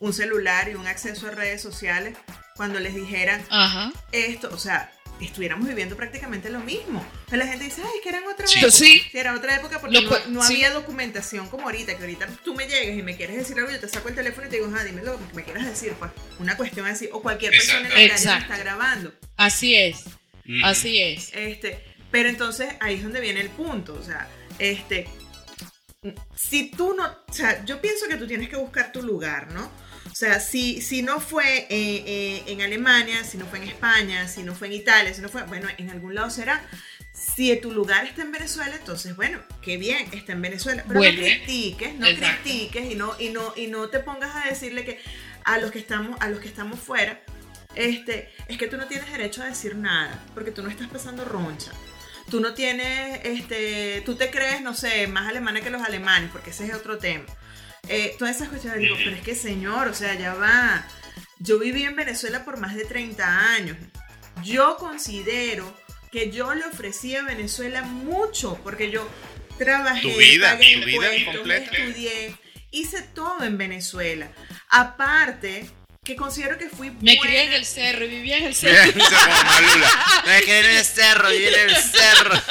un 0.00 0.12
celular 0.14 0.70
y 0.70 0.74
un 0.74 0.86
acceso 0.86 1.26
a 1.26 1.32
redes 1.32 1.60
sociales 1.60 2.16
cuando 2.58 2.78
les 2.80 2.94
dijeran 2.94 3.42
Ajá. 3.48 3.90
esto? 4.12 4.50
O 4.52 4.58
sea, 4.58 4.92
estuviéramos 5.20 5.66
viviendo 5.66 5.96
prácticamente 5.96 6.50
lo 6.50 6.60
mismo. 6.60 7.04
O 7.26 7.28
sea, 7.30 7.38
la 7.38 7.46
gente 7.46 7.64
dice, 7.64 7.80
ay, 7.82 7.90
es 7.96 8.02
que 8.02 8.08
eran 8.10 8.24
otra 8.24 8.46
Sí. 8.46 8.58
época. 8.58 8.70
Sí. 8.72 9.02
era 9.14 9.34
otra 9.34 9.56
época 9.56 9.80
porque 9.80 9.94
Lo 10.00 10.02
no, 10.02 10.08
cu- 10.10 10.28
no 10.30 10.42
sí. 10.42 10.54
había 10.54 10.70
documentación 10.72 11.48
como 11.48 11.64
ahorita, 11.64 11.94
que 11.96 12.00
ahorita 12.02 12.26
tú 12.44 12.54
me 12.54 12.66
llegas 12.68 12.96
y 12.98 13.02
me 13.02 13.16
quieres 13.16 13.36
decir 13.36 13.56
algo, 13.58 13.70
yo 13.70 13.80
te 13.80 13.88
saco 13.88 14.08
el 14.10 14.14
teléfono 14.14 14.46
y 14.46 14.50
te 14.50 14.56
digo, 14.56 14.70
ah, 14.76 14.84
dime 14.84 15.02
lo 15.02 15.16
que 15.28 15.34
me 15.34 15.44
quieras 15.44 15.64
decir, 15.66 15.92
pues. 15.98 16.10
Una 16.38 16.56
cuestión 16.56 16.86
así, 16.86 17.08
o 17.12 17.22
cualquier 17.22 17.52
persona 17.52 17.78
en 17.88 18.08
la 18.08 18.14
calle 18.14 18.38
está 18.38 18.58
grabando. 18.58 19.12
Así 19.36 19.74
es, 19.74 20.04
Ujú. 20.44 20.64
así 20.64 21.00
es. 21.02 21.30
Este, 21.32 21.82
pero 22.10 22.28
entonces 22.28 22.74
ahí 22.80 22.94
es 22.96 23.02
donde 23.02 23.20
viene 23.20 23.40
el 23.40 23.50
punto, 23.50 23.94
o 23.94 24.02
sea, 24.04 24.28
este, 24.58 25.08
si 26.36 26.70
tú 26.70 26.94
no, 26.94 27.04
o 27.28 27.32
sea, 27.32 27.64
yo 27.64 27.80
pienso 27.80 28.06
que 28.08 28.16
tú 28.16 28.26
tienes 28.26 28.48
que 28.48 28.56
buscar 28.56 28.92
tu 28.92 29.02
lugar, 29.02 29.52
¿no? 29.52 29.70
O 30.10 30.14
sea, 30.14 30.40
si, 30.40 30.80
si 30.80 31.02
no 31.02 31.20
fue 31.20 31.44
eh, 31.44 31.66
eh, 31.70 32.42
en 32.46 32.62
Alemania, 32.62 33.24
si 33.24 33.36
no 33.38 33.46
fue 33.46 33.58
en 33.58 33.68
España, 33.68 34.26
si 34.28 34.42
no 34.42 34.54
fue 34.54 34.68
en 34.68 34.74
Italia, 34.74 35.12
si 35.14 35.20
no 35.20 35.28
fue, 35.28 35.42
bueno, 35.44 35.68
en 35.76 35.90
algún 35.90 36.14
lado 36.14 36.30
será. 36.30 36.62
Si 37.12 37.54
tu 37.56 37.72
lugar 37.72 38.06
está 38.06 38.22
en 38.22 38.32
Venezuela, 38.32 38.74
entonces, 38.76 39.16
bueno, 39.16 39.40
qué 39.60 39.76
bien, 39.76 40.08
está 40.12 40.32
en 40.32 40.42
Venezuela. 40.42 40.84
Pero 40.86 41.00
Vuelve. 41.00 41.20
no 41.20 41.44
critiques, 41.44 41.94
no 41.94 42.06
Exacto. 42.06 42.42
critiques 42.42 42.90
y 42.90 42.94
no, 42.94 43.14
y, 43.18 43.30
no, 43.30 43.52
y 43.56 43.66
no 43.66 43.88
te 43.88 43.98
pongas 44.00 44.34
a 44.36 44.48
decirle 44.48 44.84
que 44.84 45.00
a 45.44 45.58
los 45.58 45.70
que 45.70 45.78
estamos, 45.78 46.16
a 46.20 46.28
los 46.28 46.40
que 46.40 46.48
estamos 46.48 46.78
fuera, 46.78 47.20
este, 47.74 48.32
es 48.48 48.56
que 48.58 48.66
tú 48.66 48.76
no 48.76 48.86
tienes 48.86 49.10
derecho 49.10 49.42
a 49.42 49.46
decir 49.46 49.76
nada, 49.76 50.22
porque 50.34 50.50
tú 50.50 50.62
no 50.62 50.70
estás 50.70 50.88
pasando 50.88 51.24
roncha. 51.24 51.72
Tú 52.30 52.40
no 52.40 52.54
tienes, 52.54 53.20
este, 53.24 54.02
tú 54.04 54.14
te 54.16 54.30
crees, 54.30 54.60
no 54.60 54.74
sé, 54.74 55.06
más 55.06 55.28
alemana 55.28 55.60
que 55.60 55.70
los 55.70 55.82
alemanes, 55.82 56.30
porque 56.30 56.50
ese 56.50 56.66
es 56.66 56.74
otro 56.74 56.98
tema. 56.98 57.24
Eh, 57.88 58.14
todas 58.18 58.36
esas 58.36 58.48
cuestiones, 58.48 58.80
digo, 58.80 58.96
pero 58.96 59.16
es 59.16 59.22
que 59.22 59.34
señor, 59.34 59.88
o 59.88 59.94
sea, 59.94 60.14
ya 60.14 60.34
va. 60.34 60.86
Yo 61.38 61.58
viví 61.58 61.84
en 61.84 61.96
Venezuela 61.96 62.44
por 62.44 62.58
más 62.58 62.74
de 62.74 62.84
30 62.84 63.52
años. 63.54 63.76
Yo 64.44 64.76
considero 64.76 65.76
que 66.12 66.30
yo 66.30 66.54
le 66.54 66.64
ofrecí 66.64 67.14
a 67.16 67.22
Venezuela 67.22 67.82
mucho, 67.82 68.58
porque 68.62 68.90
yo 68.90 69.08
trabajé, 69.58 70.02
Tu 70.02 70.18
vida, 70.18 70.50
pagué 70.52 70.80
tu 70.80 70.86
vida 70.86 71.14
impuestos, 71.16 71.48
estudié, 71.50 72.36
hice 72.70 73.02
todo 73.02 73.42
en 73.44 73.58
Venezuela. 73.58 74.28
Aparte, 74.68 75.68
que 76.04 76.16
considero 76.16 76.56
que 76.58 76.68
fui 76.68 76.90
Me 76.90 77.16
buena- 77.16 77.20
crié 77.22 77.42
en 77.44 77.52
el 77.52 77.64
cerro 77.64 78.04
y 78.04 78.08
vivía 78.08 78.38
en 78.38 78.44
el 78.46 78.54
cerro. 78.54 78.92
Me 80.26 80.42
quedé 80.42 80.70
en 80.72 80.76
el 80.78 80.84
cerro, 80.84 81.32
y 81.34 81.44
en 81.46 81.54
el 81.70 81.76
cerro. 81.76 82.42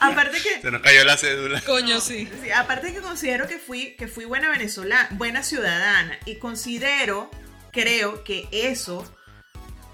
Aparte 0.00 0.40
que 0.40 0.60
Se 0.62 0.70
nos 0.70 0.80
cayó 0.82 1.04
la 1.04 1.16
cédula. 1.16 1.60
Coño, 1.62 2.00
sí. 2.00 2.28
Sí, 2.42 2.50
aparte 2.50 2.92
que 2.92 3.00
considero 3.00 3.46
que 3.48 3.58
fui, 3.58 3.96
que 3.96 4.06
fui 4.08 4.24
buena 4.24 4.48
venezolana, 4.50 5.08
buena 5.12 5.42
ciudadana 5.42 6.18
y 6.24 6.36
considero, 6.36 7.30
creo 7.72 8.22
que 8.24 8.48
eso 8.52 9.04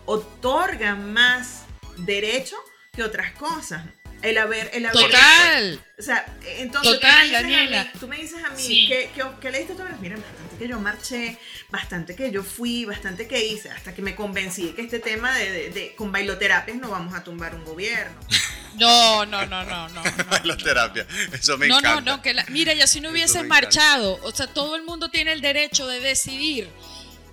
otorga 0.06 0.94
más 0.94 1.62
derecho 1.98 2.56
que 2.92 3.02
otras 3.02 3.32
cosas. 3.32 3.82
El 4.22 4.38
haber, 4.38 4.70
el 4.72 4.86
haber. 4.86 5.02
Total. 5.02 5.84
O 5.98 6.02
sea, 6.02 6.24
entonces 6.56 6.94
Total, 6.94 7.12
tú, 7.28 7.28
me 7.28 7.28
dices 7.28 7.34
a 7.34 7.42
Daniela. 7.42 7.84
mí, 7.84 7.90
tú 8.00 8.08
me 8.08 8.16
dices 8.16 8.44
a 8.44 8.50
mí 8.50 8.62
Sí. 8.62 8.86
que, 8.88 9.10
que, 9.14 9.22
que 9.38 9.50
leíste 9.50 9.74
todo. 9.74 9.86
Mira, 10.00 10.16
bastante 10.16 10.56
que 10.58 10.68
yo 10.68 10.80
marché, 10.80 11.38
bastante 11.68 12.16
que 12.16 12.30
yo 12.30 12.42
fui, 12.42 12.86
bastante 12.86 13.28
que 13.28 13.44
hice, 13.44 13.70
hasta 13.70 13.94
que 13.94 14.00
me 14.00 14.14
convencí 14.14 14.68
que 14.72 14.80
este 14.82 14.98
tema 14.98 15.36
de, 15.36 15.50
de- 15.50 15.70
de- 15.70 15.94
con 15.94 16.10
bailoterapias 16.10 16.78
no 16.78 16.88
vamos 16.90 17.14
a 17.14 17.22
tumbar 17.22 17.54
un 17.54 17.64
gobierno. 17.64 18.18
No, 18.78 19.24
no, 19.26 19.46
no, 19.46 19.64
no, 19.64 19.88
no. 19.88 20.02
no. 20.04 20.44
La 20.44 20.56
terapia. 20.56 21.06
Eso 21.32 21.56
me 21.58 21.68
No, 21.68 21.80
no, 21.80 21.90
encanta. 21.90 22.16
no, 22.16 22.22
que 22.22 22.34
la- 22.34 22.44
mira, 22.48 22.74
y 22.74 22.80
así 22.80 23.00
no 23.00 23.10
hubieses 23.10 23.44
marchado. 23.46 24.18
O 24.22 24.32
sea, 24.32 24.46
todo 24.46 24.76
el 24.76 24.82
mundo 24.84 25.08
tiene 25.10 25.32
el 25.32 25.40
derecho 25.40 25.86
de 25.86 26.00
decidir 26.00 26.68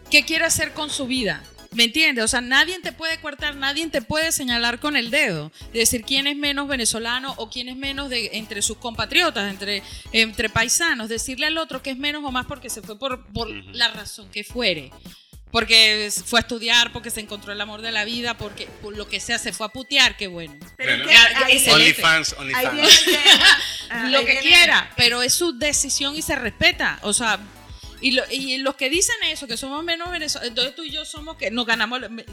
qué 0.09 0.23
quiere 0.25 0.45
hacer 0.45 0.73
con 0.73 0.89
su 0.89 1.07
vida. 1.07 1.43
¿Me 1.73 1.85
entiendes? 1.85 2.25
O 2.25 2.27
sea, 2.27 2.41
nadie 2.41 2.77
te 2.81 2.91
puede 2.91 3.17
cortar, 3.21 3.55
nadie 3.55 3.87
te 3.87 4.01
puede 4.01 4.33
señalar 4.33 4.81
con 4.81 4.97
el 4.97 5.09
dedo, 5.09 5.53
de 5.71 5.79
decir 5.79 6.03
quién 6.03 6.27
es 6.27 6.35
menos 6.35 6.67
venezolano 6.67 7.33
o 7.37 7.49
quién 7.49 7.69
es 7.69 7.77
menos 7.77 8.09
de 8.09 8.31
entre 8.33 8.61
sus 8.61 8.75
compatriotas, 8.75 9.49
entre, 9.49 9.81
entre 10.11 10.49
paisanos, 10.49 11.07
decirle 11.07 11.45
al 11.45 11.57
otro 11.57 11.81
que 11.81 11.91
es 11.91 11.97
menos 11.97 12.25
o 12.25 12.31
más 12.31 12.45
porque 12.45 12.69
se 12.69 12.81
fue 12.81 12.99
por, 12.99 13.25
por 13.27 13.49
la 13.49 13.87
razón 13.87 14.29
que 14.31 14.43
fuere. 14.43 14.91
Porque 15.51 16.09
fue 16.25 16.39
a 16.39 16.41
estudiar, 16.43 16.93
porque 16.93 17.09
se 17.09 17.19
encontró 17.19 17.51
el 17.51 17.59
amor 17.59 17.81
de 17.81 17.91
la 17.91 18.05
vida, 18.05 18.37
porque 18.37 18.67
por 18.81 18.95
lo 18.95 19.07
que 19.09 19.19
sea 19.19 19.37
se 19.37 19.51
fue 19.51 19.65
a 19.65 19.69
putear, 19.69 20.15
qué 20.15 20.27
bueno. 20.27 20.55
Pero 20.77 20.93
tema, 21.05 21.19
ah, 23.89 24.07
lo 24.09 24.25
que 24.25 24.39
quiera, 24.39 24.91
pero 24.95 25.21
es 25.21 25.33
su 25.33 25.57
decisión 25.57 26.15
y 26.15 26.21
se 26.21 26.35
respeta. 26.35 26.99
O 27.01 27.13
sea, 27.13 27.39
y, 27.99 28.11
lo- 28.11 28.23
y 28.31 28.57
los 28.59 28.75
que 28.75 28.89
dicen 28.89 29.15
eso, 29.25 29.45
que 29.45 29.57
somos 29.57 29.83
menos 29.83 30.09
venezolanos, 30.09 30.49
entonces 30.49 30.73
tú 30.75 30.83
y 30.83 30.89
yo 30.89 31.05
somos 31.05 31.35
que 31.37 31.51
nos 31.51 31.65
ganamos. 31.65 31.99
me- 32.09 32.25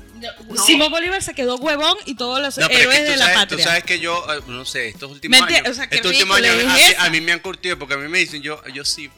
Simón 0.64 0.90
Bolívar 0.90 1.22
se 1.22 1.34
quedó 1.34 1.56
huevón 1.56 1.96
y 2.06 2.14
todos 2.14 2.40
los 2.40 2.56
No, 2.56 2.66
es 2.68 2.78
héroes 2.78 2.98
que 2.98 3.04
de 3.04 3.16
la 3.16 3.24
sabes, 3.24 3.36
patria. 3.38 3.58
tú 3.58 3.64
sabes 3.64 3.84
que 3.84 4.00
yo, 4.00 4.24
eh, 4.32 4.40
no 4.46 4.64
sé, 4.64 4.88
estos 4.88 5.10
últimos 5.10 5.40
años, 5.42 5.62
O 5.68 5.74
sea, 5.74 5.88
qué 5.88 5.96
estos 5.96 6.12
últimos 6.12 6.40
ridículo 6.40 6.70
años 6.70 6.94
a, 6.98 7.04
a 7.04 7.10
mí 7.10 7.20
me 7.20 7.32
han 7.32 7.40
curtido 7.40 7.78
porque 7.78 7.94
a 7.94 7.98
mí 7.98 8.08
me 8.08 8.18
dicen, 8.18 8.40
yo, 8.42 8.62
yo 8.72 8.84
sí. 8.84 9.10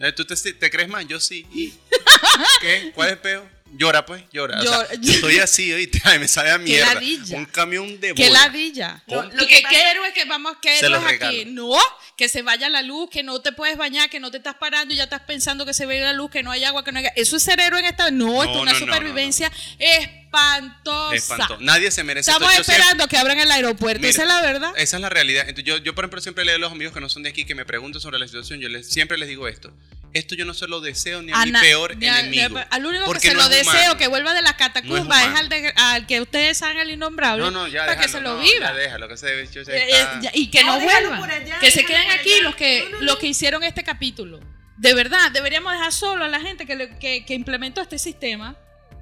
Eh, 0.00 0.12
¿Tú 0.12 0.24
te, 0.24 0.34
te 0.36 0.70
crees 0.70 0.88
más? 0.88 1.06
Yo 1.06 1.18
sí. 1.20 1.46
¿Qué? 2.60 2.92
¿Cuál 2.94 3.08
es 3.08 3.12
el 3.14 3.18
peo? 3.18 3.55
Llora, 3.76 4.06
pues, 4.06 4.24
llora. 4.32 4.58
O 4.58 4.62
sea, 4.62 4.88
Llora. 4.94 5.14
estoy 5.14 5.38
así, 5.38 5.72
¿oíste? 5.72 6.00
Ay, 6.04 6.18
me 6.18 6.28
sabe 6.28 6.50
a 6.50 6.58
mierda. 6.58 6.94
ladilla. 6.94 7.36
Un 7.36 7.44
camión 7.46 8.00
de 8.00 8.14
Qué 8.14 8.26
bola. 8.28 8.40
ladilla. 8.46 9.02
Lo- 9.06 9.24
¿Y 9.24 9.36
lo 9.36 9.46
qué, 9.46 9.56
que 9.56 9.62
pasa- 9.62 9.74
qué 9.74 9.90
héroes 9.90 10.12
que 10.12 10.24
vamos, 10.24 10.56
qué 10.62 10.78
héroes 10.78 11.02
aquí? 11.04 11.44
No, 11.46 11.72
que 12.16 12.28
se 12.28 12.42
vaya 12.42 12.68
la 12.68 12.82
luz, 12.82 13.10
que 13.10 13.22
no 13.22 13.40
te 13.40 13.52
puedes 13.52 13.76
bañar, 13.76 14.08
que 14.10 14.20
no 14.20 14.30
te 14.30 14.38
estás 14.38 14.54
parando 14.54 14.94
y 14.94 14.96
ya 14.96 15.04
estás 15.04 15.20
pensando 15.22 15.66
que 15.66 15.74
se 15.74 15.84
ve 15.86 16.00
la 16.00 16.12
luz, 16.12 16.30
que 16.30 16.42
no 16.42 16.50
hay 16.50 16.64
agua, 16.64 16.84
que 16.84 16.92
no 16.92 16.98
hay 16.98 17.06
Eso 17.16 17.36
es 17.36 17.42
ser 17.42 17.60
héroe 17.60 17.80
en 17.80 17.86
esta. 17.86 18.10
No, 18.10 18.42
esto 18.42 18.50
es 18.50 18.56
No, 18.56 18.62
una 18.62 18.72
no, 18.72 18.80
no, 18.80 18.86
no, 18.86 18.92
supervivencia 18.92 19.50
espantosa. 19.78 21.14
Espanto. 21.14 21.58
Nadie 21.60 21.90
se 21.90 22.04
merece 22.04 22.30
Estamos 22.30 22.50
esto. 22.50 22.60
Yo 22.60 22.64
siempre- 22.64 22.82
esperando 22.82 23.08
que 23.08 23.16
abran 23.16 23.40
el 23.40 23.50
aeropuerto. 23.50 24.00
Mira, 24.00 24.10
Esa 24.10 24.22
es 24.22 24.28
la 24.28 24.40
verdad. 24.42 24.72
Esa 24.76 24.96
es 24.96 25.00
la 25.02 25.08
realidad. 25.08 25.42
Entonces, 25.48 25.64
yo, 25.64 25.78
yo, 25.78 25.94
por 25.94 26.04
ejemplo, 26.04 26.20
siempre 26.20 26.44
le 26.44 26.52
digo 26.52 26.56
a 26.66 26.68
los 26.68 26.72
amigos 26.72 26.94
que 26.94 27.00
no 27.00 27.08
son 27.08 27.22
de 27.22 27.30
aquí 27.30 27.44
que 27.44 27.54
me 27.54 27.64
preguntan 27.64 28.00
sobre 28.00 28.18
la 28.18 28.26
situación. 28.26 28.60
Yo 28.60 28.68
les, 28.68 28.88
siempre 28.88 29.16
les 29.18 29.28
digo 29.28 29.48
esto. 29.48 29.72
Esto 30.16 30.34
yo 30.34 30.44
no 30.44 30.54
se 30.54 30.66
lo 30.66 30.80
deseo 30.80 31.22
ni 31.22 31.32
a, 31.32 31.44
mi 31.44 31.50
na- 31.52 31.60
peor 31.60 31.96
ni 31.96 32.06
a- 32.08 32.20
enemigo. 32.20 32.58
Al 32.70 32.86
único 32.86 33.12
que 33.12 33.20
se 33.20 33.28
no 33.34 33.40
lo 33.40 33.44
es 33.44 33.50
deseo 33.50 33.72
humano. 33.72 33.96
que 33.98 34.06
vuelva 34.08 34.34
de 34.34 34.42
la 34.42 34.52
No 34.52 34.56
catacumba 34.56 35.22
es 35.24 35.40
al, 35.40 35.48
de- 35.48 35.72
al 35.76 36.06
que 36.06 36.20
ustedes 36.20 36.56
saben 36.58 36.78
el 36.78 36.90
innombrable. 36.90 37.42
No, 37.44 37.50
no, 37.50 37.66
ya 37.68 37.86
para 37.86 38.00
que 38.00 38.08
se 38.08 38.20
lo 38.20 38.34
no, 38.34 38.38
viva. 38.40 38.66
Ya 38.66 38.72
déjalo, 38.74 39.08
que 39.08 39.16
se 39.16 39.40
Eh, 39.42 39.48
eh, 39.66 40.06
ya- 40.22 40.30
y 40.34 40.50
que 40.50 40.64
no, 40.64 40.80
vuelvan. 40.80 41.20
por 41.20 41.30
allá, 41.30 41.58
que 41.60 41.70
se 41.70 41.84
queden 41.84 42.10
aquí 42.10 42.32
allá. 42.32 42.42
los 42.44 42.56
que, 42.56 42.84
No, 42.90 42.98
no, 42.98 43.04
los 43.04 43.18
que 43.18 43.26
hicieron 43.26 43.62
este 43.62 43.84
capítulo. 43.84 44.40
De 44.76 44.92
verdad, 44.94 45.30
deberíamos 45.32 45.72
dejar 45.72 45.92
solo 45.92 46.24
a 46.24 46.28
la 46.28 46.40
gente 46.40 46.66
que, 46.66 46.76
le- 46.76 46.98
que, 46.98 47.24
que 47.24 47.34
implementó 47.34 47.80
este 47.80 47.98
sistema 47.98 48.56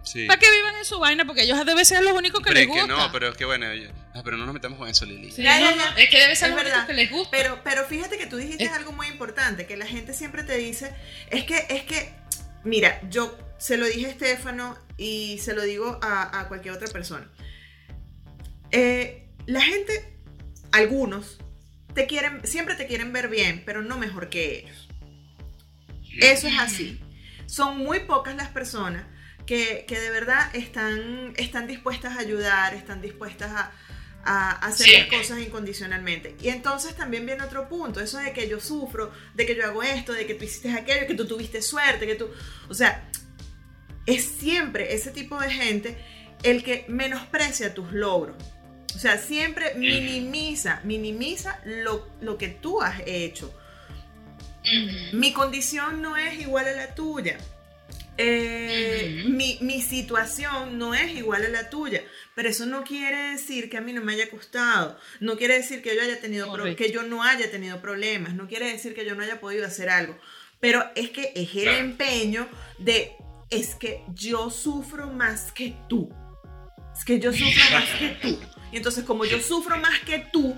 Sí. 0.04 0.26
para 0.26 0.38
que 0.38 0.50
vivan 0.50 0.76
en 0.76 0.84
su 0.84 0.98
vaina, 0.98 1.24
porque 1.24 1.42
ellos 1.42 1.64
deben 1.64 1.84
ser 1.84 2.02
los 2.04 2.12
únicos 2.12 2.40
que 2.40 2.50
Pero 2.50 2.54
les 2.60 2.68
es 2.68 2.72
que 2.74 2.80
gusta. 2.82 2.96
no, 3.06 3.10
pero 3.12 3.28
es 3.28 3.36
que 3.36 3.44
bueno, 3.46 3.66
ah, 4.14 4.20
pero 4.22 4.36
no 4.36 4.44
nos 4.44 4.52
metamos 4.54 4.78
con 4.78 4.88
eso, 4.88 5.04
Lili. 5.06 5.30
Sí, 5.32 5.42
no, 5.42 5.76
no, 5.76 5.96
es 5.96 6.08
que 6.10 6.18
debe 6.20 6.36
ser 6.36 6.50
Es 6.50 6.54
lo 6.54 6.60
único 6.60 6.70
verdad. 6.76 6.86
que 6.86 6.92
les 6.92 7.10
gusta. 7.10 7.30
Pero, 7.36 7.60
pero 7.64 7.84
fíjate 7.86 8.18
que 8.18 8.26
tú 8.26 8.36
dijiste 8.36 8.64
Es- 8.64 8.72
algo 8.72 8.92
muy 8.92 9.06
importante, 9.08 9.66
que 9.66 9.76
la 9.76 9.86
gente 9.86 10.12
siempre 10.14 10.44
te 10.44 10.56
dice, 10.58 10.94
es 11.30 11.44
que, 11.44 11.66
es 11.70 11.82
que, 11.84 12.14
mira, 12.64 13.00
yo 13.08 13.36
se 13.58 13.76
lo 13.78 13.86
dije 13.86 14.06
a 14.06 14.10
Estefano 14.10 14.76
y 14.98 15.38
se 15.38 15.54
lo 15.54 15.62
digo 15.62 15.98
a, 16.02 16.38
a 16.40 16.48
cualquier 16.48 16.74
otra 16.74 16.88
persona. 16.88 17.28
Eh, 18.70 19.26
la 19.46 19.60
gente, 19.62 20.18
algunos, 20.72 21.38
te 21.94 22.06
quieren, 22.06 22.46
siempre 22.46 22.74
te 22.74 22.86
quieren 22.86 23.12
ver 23.12 23.28
bien, 23.28 23.62
pero 23.64 23.82
no 23.82 23.96
mejor 23.98 24.28
que 24.28 24.58
ellos. 24.58 24.88
Eso 26.20 26.46
es 26.48 26.58
así. 26.58 27.00
Son 27.46 27.78
muy 27.78 28.00
pocas 28.00 28.34
las 28.36 28.48
personas 28.48 29.04
que, 29.46 29.84
que 29.86 29.98
de 29.98 30.10
verdad 30.10 30.54
están, 30.54 31.34
están 31.36 31.66
dispuestas 31.66 32.16
a 32.16 32.20
ayudar, 32.20 32.74
están 32.74 33.00
dispuestas 33.02 33.50
a, 33.52 33.72
a 34.24 34.52
hacer 34.66 34.86
Sí, 34.86 34.92
las 34.96 35.08
cosas 35.08 35.40
incondicionalmente. 35.40 36.34
Y 36.40 36.48
entonces 36.48 36.96
también 36.96 37.26
viene 37.26 37.42
otro 37.42 37.68
punto, 37.68 38.00
eso 38.00 38.18
de 38.18 38.32
que 38.32 38.48
yo 38.48 38.60
sufro, 38.60 39.12
de 39.34 39.46
que 39.46 39.54
yo 39.54 39.64
hago 39.64 39.82
esto, 39.82 40.12
de 40.12 40.26
que 40.26 40.34
tú 40.34 40.44
hiciste 40.44 40.72
aquello, 40.72 41.06
que 41.06 41.14
tú 41.14 41.26
tuviste 41.26 41.62
suerte, 41.62 42.06
que 42.06 42.14
tú... 42.14 42.28
O 42.68 42.74
sea, 42.74 43.08
es 44.06 44.24
siempre 44.24 44.94
ese 44.94 45.10
tipo 45.10 45.38
de 45.40 45.50
gente 45.50 45.98
el 46.42 46.62
que 46.62 46.84
menosprecia 46.88 47.74
tus 47.74 47.92
logros. 47.92 48.36
O 48.94 48.98
sea, 48.98 49.18
siempre 49.18 49.74
minimiza, 49.74 50.80
minimiza 50.84 51.60
lo, 51.64 52.08
lo 52.20 52.38
que 52.38 52.48
tú 52.48 52.80
has 52.80 53.02
hecho. 53.06 53.52
Mi 55.12 55.32
condición 55.32 56.00
no 56.00 56.16
es 56.16 56.40
igual 56.40 56.68
a 56.68 56.72
la 56.72 56.94
tuya. 56.94 57.36
Eh, 58.16 59.22
Ujú. 59.24 59.28
mi, 59.30 59.58
mi 59.60 59.82
situación 59.82 60.78
no 60.78 60.94
es 60.94 61.10
igual 61.16 61.44
a 61.44 61.48
la 61.48 61.68
tuya, 61.68 62.02
pero 62.36 62.48
eso 62.48 62.64
no 62.64 62.84
quiere 62.84 63.32
decir 63.32 63.68
que 63.68 63.76
a 63.76 63.80
mí 63.80 63.92
no 63.92 64.02
me 64.02 64.12
haya 64.14 64.30
costado, 64.30 64.96
no 65.20 65.36
quiere 65.36 65.54
decir 65.54 65.82
que 65.82 65.96
yo 65.96 66.02
haya 66.02 66.20
tenido 66.20 66.52
pro- 66.52 66.76
que 66.76 66.92
yo 66.92 67.02
no 67.02 67.22
haya 67.24 67.50
tenido 67.50 67.80
problemas, 67.80 68.34
no 68.34 68.46
quiere 68.46 68.70
decir 68.70 68.94
que 68.94 69.04
yo 69.04 69.14
no 69.16 69.24
haya 69.24 69.40
podido 69.40 69.66
hacer 69.66 69.88
algo, 69.88 70.16
pero 70.60 70.84
es 70.94 71.10
que 71.10 71.32
es 71.34 71.54
el 71.56 71.62
Claro. 71.62 71.78
empeño 71.78 72.48
de 72.78 73.12
es 73.50 73.74
que 73.74 74.02
yo 74.14 74.48
sufro 74.50 75.08
más 75.12 75.50
que 75.52 75.74
tú, 75.88 76.08
es 76.96 77.04
que 77.04 77.18
yo 77.18 77.32
sufro 77.32 77.64
más 77.72 77.90
que 77.98 78.08
tú, 78.22 78.38
y 78.72 78.76
entonces 78.76 79.02
como 79.04 79.24
yo 79.24 79.40
sufro 79.40 79.76
más 79.78 79.98
que 80.00 80.24
tú, 80.32 80.56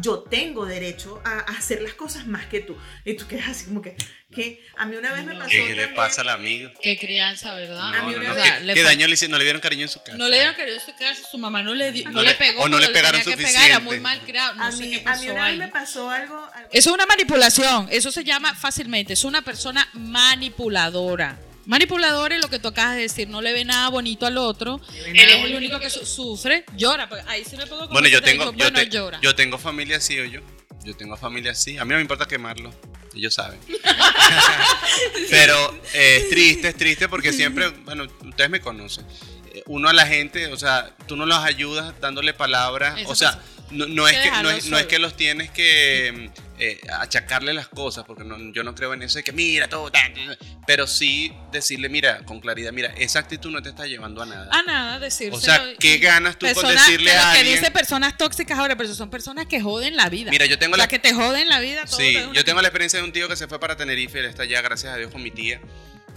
yo 0.00 0.20
tengo 0.20 0.64
derecho 0.66 1.20
a, 1.24 1.30
a 1.40 1.56
hacer 1.58 1.82
las 1.82 1.94
cosas 1.94 2.26
más 2.26 2.46
que 2.46 2.60
tú. 2.60 2.76
Y 3.04 3.14
tú 3.14 3.26
quedas 3.26 3.48
así 3.48 3.66
como 3.66 3.82
que, 3.82 3.96
que 4.34 4.64
a 4.76 4.86
mí 4.86 4.96
una 4.96 5.12
vez 5.12 5.24
me 5.24 5.34
pasó. 5.34 5.48
¿Qué, 5.50 5.66
qué 5.66 5.74
le 5.74 5.88
pasa 5.88 6.22
al 6.22 6.30
amigo? 6.30 6.70
Qué 6.82 6.98
crianza, 6.98 7.54
¿verdad? 7.54 7.94
A 7.94 8.02
mí 8.02 8.12
No, 8.12 8.18
no, 8.18 8.18
una 8.18 8.28
no, 8.30 8.34
vez- 8.34 8.52
¿Qué, 8.58 8.60
le 8.64 8.74
qué 8.74 8.82
daño 8.82 9.06
le 9.06 9.14
hicieron? 9.14 9.32
No 9.32 9.38
le 9.38 9.44
dieron 9.44 9.60
cariño 9.60 9.82
en 9.82 9.88
su 9.88 10.02
casa. 10.02 10.16
No 10.16 10.28
le 10.28 10.36
dieron 10.36 10.54
querido 10.54 10.80
su 10.80 10.92
casa, 10.96 11.22
su 11.30 11.36
mamá 11.38 11.62
no 11.62 11.74
le, 11.74 11.92
di- 11.92 12.04
no 12.04 12.10
No 12.12 12.22
le 12.22 12.28
le- 12.30 12.34
pegó. 12.36 12.62
o 12.62 12.68
no 12.68 12.78
le 12.78 12.88
pegaron 12.88 13.20
que 13.20 13.36
pegar, 13.36 13.40
era 13.40 13.54
suficiente. 13.54 13.84
muy 13.84 14.00
mal 14.00 14.20
criado. 14.20 14.54
No 14.54 14.64
A 14.64 14.72
sé 14.72 14.84
mí, 14.84 14.90
qué 14.90 14.96
a 14.96 14.98
mí 14.98 15.04
pasó 15.04 15.22
una 15.32 15.34
vez 15.44 15.52
ahí. 15.52 15.58
me 15.58 15.68
pasó 15.68 16.10
algo. 16.10 16.36
algo- 16.54 16.68
Eso 16.72 16.90
es 16.90 16.94
una 16.94 17.06
manipulación. 17.06 17.88
Eso 17.90 18.10
se 18.10 18.24
llama 18.24 18.54
fácilmente. 18.54 19.12
Es 19.12 19.24
una 19.24 19.42
persona 19.42 19.88
manipuladora. 19.92 21.38
Manipuladora 21.66 22.34
es 22.36 22.42
lo 22.42 22.48
que 22.48 22.58
tú 22.58 22.68
acabas 22.68 22.96
de 22.96 23.02
decir. 23.02 23.28
No 23.28 23.40
le 23.42 23.52
ve 23.52 23.64
nada 23.64 23.88
bonito 23.88 24.26
al 24.26 24.36
otro. 24.38 24.80
Él 25.06 25.16
es 25.16 25.44
el 25.44 25.54
único 25.54 25.78
que 25.80 25.90
su- 25.90 26.04
sufre. 26.06 26.64
Llora. 26.76 27.08
Pues 27.08 27.24
Ahí 27.28 27.44
sí 27.44 27.56
me 27.56 27.66
puedo 27.66 27.88
Bueno, 27.88 28.08
yo 28.08 28.20
tengo, 28.22 28.44
digo, 28.50 28.52
yo, 28.56 28.64
bueno, 28.70 28.78
te- 28.80 28.88
llora. 28.88 29.18
yo 29.22 29.34
tengo 29.34 29.58
familia 29.58 29.98
así 29.98 30.18
o 30.18 30.24
yo. 30.24 30.40
Yo 30.84 30.96
tengo 30.96 31.16
familia 31.16 31.52
así. 31.52 31.78
A 31.78 31.84
mí 31.84 31.90
no 31.90 31.96
me 31.96 32.02
importa 32.02 32.26
quemarlo. 32.26 32.74
Ellos 33.14 33.34
saben. 33.34 33.60
Pero 35.30 35.74
eh, 35.94 36.18
es 36.22 36.28
triste, 36.30 36.68
es 36.68 36.76
triste 36.76 37.08
porque 37.08 37.32
siempre, 37.32 37.68
bueno, 37.68 38.06
ustedes 38.24 38.50
me 38.50 38.60
conocen. 38.60 39.06
Eh, 39.54 39.62
Uno 39.66 39.88
a 39.88 39.92
la 39.92 40.06
gente, 40.06 40.48
o 40.48 40.56
sea, 40.56 40.94
tú 41.06 41.16
no 41.16 41.26
los 41.26 41.38
ayudas 41.38 41.94
dándole 42.00 42.34
palabras. 42.34 42.98
Eso 43.00 43.10
o 43.10 43.14
sea, 43.14 43.32
pasa. 43.32 43.42
No, 43.72 43.86
no 43.86 44.06
es 44.08 44.16
que 44.16 44.22
que, 44.30 44.42
no, 44.42 44.50
es, 44.50 44.66
no 44.66 44.78
es 44.78 44.86
que 44.86 44.98
los 44.98 45.16
tienes 45.16 45.50
que 45.50 46.30
eh, 46.58 46.80
achacarle 47.00 47.52
las 47.52 47.66
cosas, 47.68 48.04
porque 48.06 48.22
no- 48.24 48.52
yo 48.52 48.62
no 48.62 48.74
creo 48.74 48.94
en 48.94 49.02
eso 49.02 49.18
de 49.18 49.24
que 49.24 49.32
mira 49.32 49.68
todo, 49.68 49.90
tan, 49.90 50.14
tan", 50.14 50.36
pero 50.66 50.86
sí 50.86 51.32
decirle, 51.50 51.88
mira, 51.88 52.24
con 52.24 52.40
claridad, 52.40 52.72
mira, 52.72 52.92
esa 52.96 53.18
actitud 53.18 53.50
no 53.50 53.62
te 53.62 53.70
está 53.70 53.86
llevando 53.86 54.22
a 54.22 54.26
nada. 54.26 54.48
A 54.52 54.62
nada, 54.62 54.98
decírselo. 55.00 55.36
O 55.36 55.40
sea, 55.40 55.60
¿qué 55.80 55.98
ganas 55.98 56.38
tú 56.38 56.46
con 56.54 56.68
decirle 56.68 57.10
que 57.10 57.16
a 57.16 57.32
que 57.32 57.38
alguien? 57.40 57.56
dice 57.58 57.70
personas 57.70 58.16
tóxicas 58.16 58.58
ahora, 58.58 58.76
pero 58.76 58.94
son 58.94 59.10
personas 59.10 59.46
que 59.46 59.60
joden 59.60 59.96
la 59.96 60.08
vida. 60.08 60.30
Mira, 60.30 60.46
yo 60.46 60.58
tengo 60.58 60.74
o 60.74 60.76
sea, 60.76 60.84
la- 60.84 60.88
que 60.88 60.98
te 60.98 61.12
joden 61.12 61.48
la 61.48 61.60
vida. 61.60 61.84
todo 61.84 61.96
Sí, 61.98 62.16
yo 62.32 62.44
tengo 62.44 62.60
la 62.62 62.68
experiencia 62.68 62.98
de 63.00 63.04
un 63.04 63.12
tío 63.12 63.28
que 63.28 63.36
se 63.36 63.48
fue 63.48 63.58
para 63.58 63.76
Tenerife, 63.76 64.18
él 64.20 64.26
está 64.26 64.44
allá, 64.44 64.60
gracias 64.62 64.92
a 64.92 64.96
Dios, 64.96 65.10
con 65.10 65.22
mi 65.22 65.30
tía. 65.30 65.60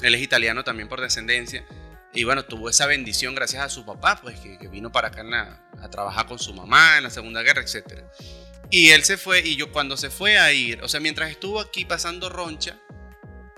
Él 0.02 0.14
es 0.14 0.22
italiano 0.22 0.64
también 0.64 0.90
por 0.90 1.00
descendencia. 1.02 1.64
Y 2.16 2.24
bueno, 2.24 2.44
tuvo 2.46 2.70
esa 2.70 2.86
bendición 2.88 3.36
gracias 3.36 3.62
a 3.64 3.70
su 3.70 3.86
papá, 3.86 4.20
pues 4.22 4.40
que, 4.40 4.58
que 4.58 4.68
vino 4.68 4.92
para 4.92 5.10
acá 5.10 5.24
a 5.82 5.90
trabajar 5.90 6.26
con 6.28 6.40
su 6.40 6.54
mamá 6.54 6.98
en 6.98 7.04
la 7.04 7.10
Segunda 7.10 7.42
Guerra, 7.44 7.62
etc. 7.62 8.02
Y 8.72 8.90
él 8.92 9.04
se 9.04 9.18
fue, 9.18 9.42
y 9.42 9.56
yo 9.56 9.72
cuando 9.72 9.98
se 9.98 10.10
fue 10.10 10.38
a 10.40 10.52
ir, 10.54 10.82
o 10.82 10.88
sea, 10.88 11.00
mientras 11.00 11.30
estuvo 11.30 11.60
aquí 11.60 11.86
pasando 11.86 12.30
roncha, 12.30 12.78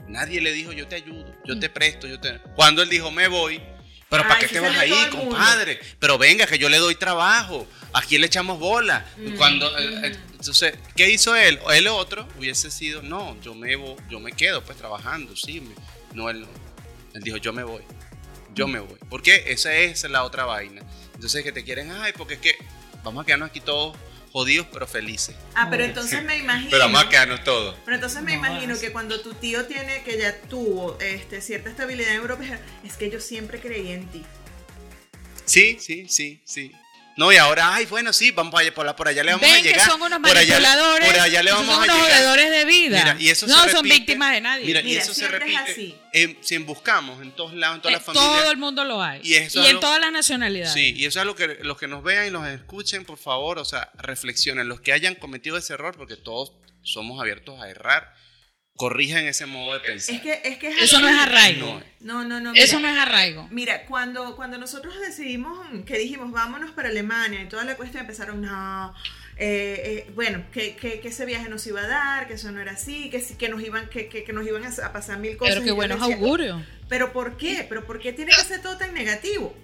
nadie 0.07 0.41
le 0.41 0.51
dijo, 0.51 0.71
yo 0.73 0.87
te 0.87 0.95
ayudo, 0.95 1.33
yo 1.45 1.59
te 1.59 1.69
presto, 1.69 2.07
yo 2.07 2.19
te... 2.19 2.39
Cuando 2.55 2.81
él 2.81 2.89
dijo, 2.89 3.11
me 3.11 3.27
voy, 3.27 3.61
pero 4.09 4.23
¿para 4.23 4.35
Ay, 4.35 4.41
qué 4.41 4.47
te 4.47 4.59
vas 4.59 4.75
ahí, 4.77 4.91
el 4.91 5.09
compadre? 5.09 5.79
Pero 5.99 6.17
venga, 6.17 6.45
que 6.47 6.57
yo 6.57 6.69
le 6.69 6.77
doy 6.77 6.95
trabajo, 6.95 7.67
aquí 7.93 8.17
le 8.17 8.27
echamos 8.27 8.57
bola. 8.59 9.05
Mm, 9.17 9.35
Cuando, 9.35 9.77
eh, 9.77 10.01
eh, 10.07 10.17
entonces, 10.31 10.73
¿qué 10.95 11.09
hizo 11.09 11.35
él? 11.35 11.59
Él 11.73 11.87
otro 11.87 12.27
hubiese 12.37 12.71
sido, 12.71 13.01
no, 13.01 13.39
yo 13.41 13.53
me, 13.53 13.77
vo- 13.77 13.97
yo 14.09 14.19
me 14.19 14.31
quedo 14.31 14.63
pues 14.63 14.77
trabajando, 14.77 15.35
sí. 15.35 15.61
me- 15.61 15.75
no, 16.13 16.29
él 16.29 16.41
no. 16.41 16.47
Él 17.13 17.23
dijo, 17.23 17.37
yo 17.37 17.51
me 17.51 17.63
voy, 17.63 17.81
yo 18.57 18.67
me 18.67 18.79
voy. 18.79 18.97
Porque 19.09 19.43
esa 19.47 19.73
es 19.73 20.03
la 20.09 20.23
otra 20.23 20.45
vaina. 20.45 20.81
Entonces, 21.15 21.43
que 21.43 21.51
te 21.51 21.63
quieren, 21.63 21.91
ay, 21.91 22.13
porque 22.15 22.35
es 22.35 22.39
que 22.39 22.55
vamos 23.03 23.23
a 23.23 23.25
quedarnos 23.25 23.49
aquí 23.49 23.59
todos 23.61 23.95
jodidos, 24.31 24.67
pero 24.71 24.85
felices. 24.87 25.35
Ah, 25.55 25.67
pero 25.69 25.83
entonces 25.85 26.23
me 26.23 26.37
imagino. 26.37 26.69
Pero 26.69 26.83
vamos 26.85 27.03
a 27.05 27.09
quedarnos 27.09 27.43
todos. 27.43 27.75
Pero 27.85 27.95
entonces 27.95 28.21
me 28.21 28.33
No, 28.33 28.39
imagino 28.45 28.73
es- 28.73 28.79
que 28.79 28.91
cuando 28.91 29.19
tu 29.21 29.33
tío 29.33 29.65
tiene, 29.65 30.03
que 30.03 30.17
ya 30.19 30.39
tuvo 30.41 30.97
este, 30.99 31.41
cierta 31.41 31.69
estabilidad 31.69 32.11
en 32.11 32.17
Europa, 32.17 32.43
es 32.83 32.97
que 32.97 33.09
yo 33.09 33.19
siempre 33.19 33.59
creí 33.59 33.91
en 33.91 34.05
ti. 34.07 34.23
Sí, 35.45 35.77
sí, 35.79 36.07
sí, 36.09 36.41
sí. 36.43 36.71
No, 37.17 37.31
y 37.33 37.35
ahora, 37.37 37.73
ay, 37.73 37.87
bueno, 37.87 38.13
sí, 38.13 38.29
vamos 38.29 38.51
para 38.53 38.61
allá, 38.61 38.73
por, 38.75 38.85
la- 38.85 38.95
por 38.95 39.07
allá 39.07 39.23
le 39.23 39.31
vamos 39.33 39.49
a 39.49 39.51
Ven 39.53 39.63
que 39.63 39.69
llegar. 39.69 39.89
son 39.89 39.99
unos 40.01 40.19
por 40.19 40.37
allá, 40.37 40.59
manipuladores. 40.59 41.07
por 41.11 41.19
allá 41.19 41.43
le 41.43 41.51
vamos 41.51 41.65
son 41.65 41.73
a 41.73 41.77
unos 41.85 41.95
llegar. 41.97 42.11
jodedores 42.11 42.51
de 42.51 42.65
vida. 42.65 42.97
Mira, 43.03 43.15
y 43.19 43.29
eso 43.29 43.47
se 43.47 43.51
no 43.53 43.57
son 43.63 43.69
repite. 43.83 43.93
víctimas 43.95 44.31
de 44.33 44.41
nadie. 44.41 44.65
Mira, 44.65 44.81
y 44.81 44.83
Mira, 44.83 45.01
eso 45.01 45.13
se 45.15 45.19
siempre 45.21 45.37
es 45.51 45.59
repite. 45.59 45.71
así. 45.71 45.95
eh, 46.13 46.37
si 46.41 46.57
buscamos 46.59 47.19
en 47.23 47.31
todos 47.31 47.53
lados, 47.55 47.77
en 47.77 47.81
todas 47.81 47.93
las 47.97 48.03
familias. 48.03 48.29
todo 48.41 48.51
el 48.51 48.57
mundo 48.57 48.83
lo 48.85 49.01
hay. 49.01 49.21
Y 49.23 49.33
eso 49.33 49.63
Y, 49.63 49.65
en 49.65 49.73
lo- 49.73 49.79
todas 49.79 49.99
las 49.99 50.11
nacionalidades. 50.11 50.73
Sí, 50.73 50.93
y 50.95 51.05
eso 51.05 51.19
es 51.19 51.25
lo 51.25 51.35
que 51.35 51.47
los 51.63 51.77
que 51.79 51.87
nos 51.87 52.03
vean 52.03 52.27
y 52.27 52.29
nos 52.29 52.47
escuchen, 52.47 53.03
por 53.03 53.17
favor, 53.17 53.57
o 53.57 53.65
sea, 53.65 53.89
reflexionen. 53.95 54.69
Los 54.69 54.79
que 54.81 54.93
hayan 54.93 55.15
cometido 55.15 55.57
ese 55.57 55.73
error, 55.73 55.95
porque 55.97 56.17
todos 56.17 56.51
somos 56.83 57.19
abiertos 57.19 57.59
a 57.59 57.67
errar, 57.67 58.13
corrijan 58.77 59.25
ese 59.25 59.45
modo 59.45 59.73
de 59.73 59.79
pensar. 59.81 60.15
Es 60.15 60.21
que, 60.21 60.41
es 60.45 60.57
que 60.57 60.69
es 60.69 60.81
Eso 60.83 60.99
no 61.01 61.09
es 61.09 61.17
arraigo. 61.17 61.81
No. 61.99 62.23
No, 62.23 62.23
no, 62.23 62.39
no. 62.39 62.53
Eso 62.53 62.79
no 62.79 62.87
es 62.87 62.97
arraigo. 62.97 63.47
Mira, 63.51 63.85
cuando, 63.85 64.35
cuando 64.35 64.57
nosotros 64.57 64.93
decidimos, 65.01 65.67
que 65.85 65.97
dijimos, 65.97 66.31
vámonos 66.31 66.71
para 66.71 66.89
Alemania 66.89 67.41
y 67.41 67.49
toda 67.49 67.65
la 67.65 67.75
cuestión 67.75 68.01
empezaron, 68.01 68.41
no, 68.41 68.93
eh, 69.35 70.05
eh, 70.07 70.11
bueno, 70.15 70.45
que, 70.53 70.75
que, 70.75 70.99
que 70.99 71.07
ese 71.09 71.25
viaje 71.25 71.49
nos 71.49 71.65
iba 71.67 71.81
a 71.81 71.87
dar, 71.87 72.27
que 72.27 72.35
eso 72.35 72.51
no 72.51 72.61
era 72.61 72.73
así, 72.73 73.09
que, 73.09 73.19
sí- 73.19 73.35
que, 73.35 73.49
nos, 73.49 73.61
iban, 73.61 73.89
que, 73.89 74.07
que, 74.07 74.23
que 74.23 74.31
nos 74.31 74.47
iban 74.47 74.63
a, 74.65 74.93
pasar 74.93 75.17
mil 75.19 75.35
cosas. 75.37 75.55
Pero 75.55 75.65
qué 75.65 75.71
buenos 75.71 76.01
augurios. 76.01 76.61
¿Pero 76.87 77.11
por 77.11 77.35
qué? 77.35 77.65
¿Pero 77.67 77.85
por 77.85 77.99
qué 77.99 78.13
tiene 78.13 78.31
que 78.31 78.41
ser 78.43 78.61
todo 78.61 78.77
tan 78.77 78.93
negativo? 78.93 79.55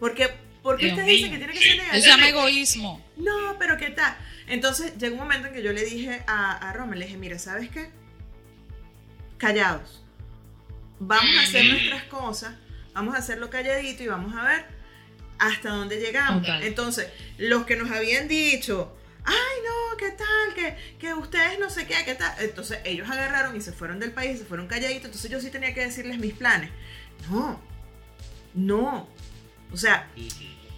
Porque, 0.00 0.28
¿Por 0.62 0.78
qué 0.78 0.88
ustedes 0.88 1.06
dicen 1.06 1.30
que 1.32 1.38
tiene 1.38 1.52
que 1.52 1.58
ser 1.60 1.76
negativo? 1.76 2.02
se 2.02 2.08
llama 2.08 2.28
egoísmo. 2.28 3.04
No, 3.16 3.56
pero 3.58 3.76
¿qué 3.76 3.90
tal? 3.90 4.16
Entonces 4.48 4.96
llegó 4.98 5.14
un 5.14 5.20
momento 5.20 5.48
en 5.48 5.54
que 5.54 5.62
yo 5.62 5.72
le 5.72 5.84
dije 5.84 6.22
a, 6.26 6.68
a 6.68 6.72
Roma, 6.72 6.96
le 6.96 7.04
dije, 7.04 7.18
mira, 7.18 7.38
¿sabes 7.38 7.70
qué? 7.70 7.90
Callados. 9.38 10.02
Vamos 11.00 11.36
a 11.36 11.42
hacer 11.42 11.64
nuestras 11.66 12.04
cosas, 12.04 12.54
vamos 12.92 13.14
a 13.14 13.18
hacerlo 13.18 13.50
calladito 13.50 14.02
y 14.02 14.06
vamos 14.06 14.34
a 14.34 14.44
ver 14.44 14.64
hasta 15.38 15.70
dónde 15.70 16.00
llegamos. 16.00 16.46
Entonces, 16.62 17.08
los 17.38 17.66
que 17.66 17.76
nos 17.76 17.90
habían 17.90 18.28
dicho, 18.28 18.96
ay 19.24 19.34
no, 19.64 19.96
¿qué 19.96 20.10
tal? 20.10 20.54
Que, 20.54 20.96
que 20.98 21.14
ustedes 21.14 21.58
no 21.58 21.68
sé 21.68 21.86
qué, 21.86 21.96
¿qué 22.04 22.14
tal? 22.14 22.32
Entonces 22.38 22.78
ellos 22.84 23.08
agarraron 23.10 23.56
y 23.56 23.60
se 23.60 23.72
fueron 23.72 23.98
del 23.98 24.12
país, 24.12 24.38
se 24.38 24.44
fueron 24.44 24.66
calladitos, 24.66 25.06
entonces 25.06 25.30
yo 25.30 25.40
sí 25.40 25.50
tenía 25.50 25.74
que 25.74 25.80
decirles 25.80 26.18
mis 26.18 26.34
planes. 26.34 26.70
No, 27.30 27.60
no. 28.54 29.08
O 29.72 29.76
sea, 29.76 30.08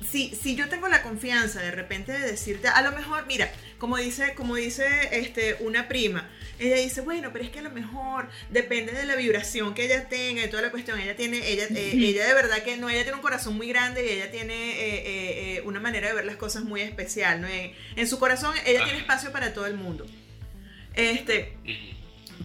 si, 0.08 0.34
si 0.34 0.54
yo 0.56 0.68
tengo 0.68 0.88
la 0.88 1.02
confianza 1.02 1.60
de 1.60 1.70
repente 1.70 2.12
de 2.12 2.20
decirte, 2.20 2.68
a 2.68 2.82
lo 2.82 2.92
mejor, 2.92 3.26
mira, 3.26 3.50
como 3.78 3.96
dice, 3.96 4.34
como 4.34 4.56
dice 4.56 4.84
este, 5.12 5.56
una 5.60 5.88
prima, 5.88 6.28
ella 6.58 6.76
dice, 6.76 7.00
bueno, 7.02 7.30
pero 7.32 7.44
es 7.44 7.50
que 7.50 7.58
a 7.58 7.62
lo 7.62 7.70
mejor 7.70 8.28
depende 8.50 8.92
de 8.92 9.04
la 9.04 9.14
vibración 9.16 9.74
que 9.74 9.84
ella 9.84 10.08
tenga 10.08 10.42
y 10.44 10.48
toda 10.48 10.62
la 10.62 10.70
cuestión. 10.70 10.98
Ella 10.98 11.14
tiene, 11.16 11.46
ella, 11.48 11.66
eh, 11.74 11.92
ella 11.94 12.26
de 12.26 12.32
verdad 12.34 12.62
que 12.62 12.76
no, 12.78 12.88
ella 12.88 13.02
tiene 13.02 13.16
un 13.16 13.22
corazón 13.22 13.56
muy 13.56 13.68
grande 13.68 14.06
y 14.06 14.08
ella 14.08 14.30
tiene 14.30 14.54
eh, 14.54 15.56
eh, 15.56 15.60
una 15.66 15.80
manera 15.80 16.08
de 16.08 16.14
ver 16.14 16.24
las 16.24 16.36
cosas 16.36 16.64
muy 16.64 16.80
especial. 16.80 17.40
¿no? 17.42 17.48
En, 17.48 17.72
en 17.96 18.08
su 18.08 18.18
corazón 18.18 18.54
ella 18.64 18.78
tiene 18.84 18.92
Ajá. 18.92 19.00
espacio 19.00 19.32
para 19.32 19.52
todo 19.52 19.66
el 19.66 19.74
mundo. 19.74 20.06
Este, 20.94 21.54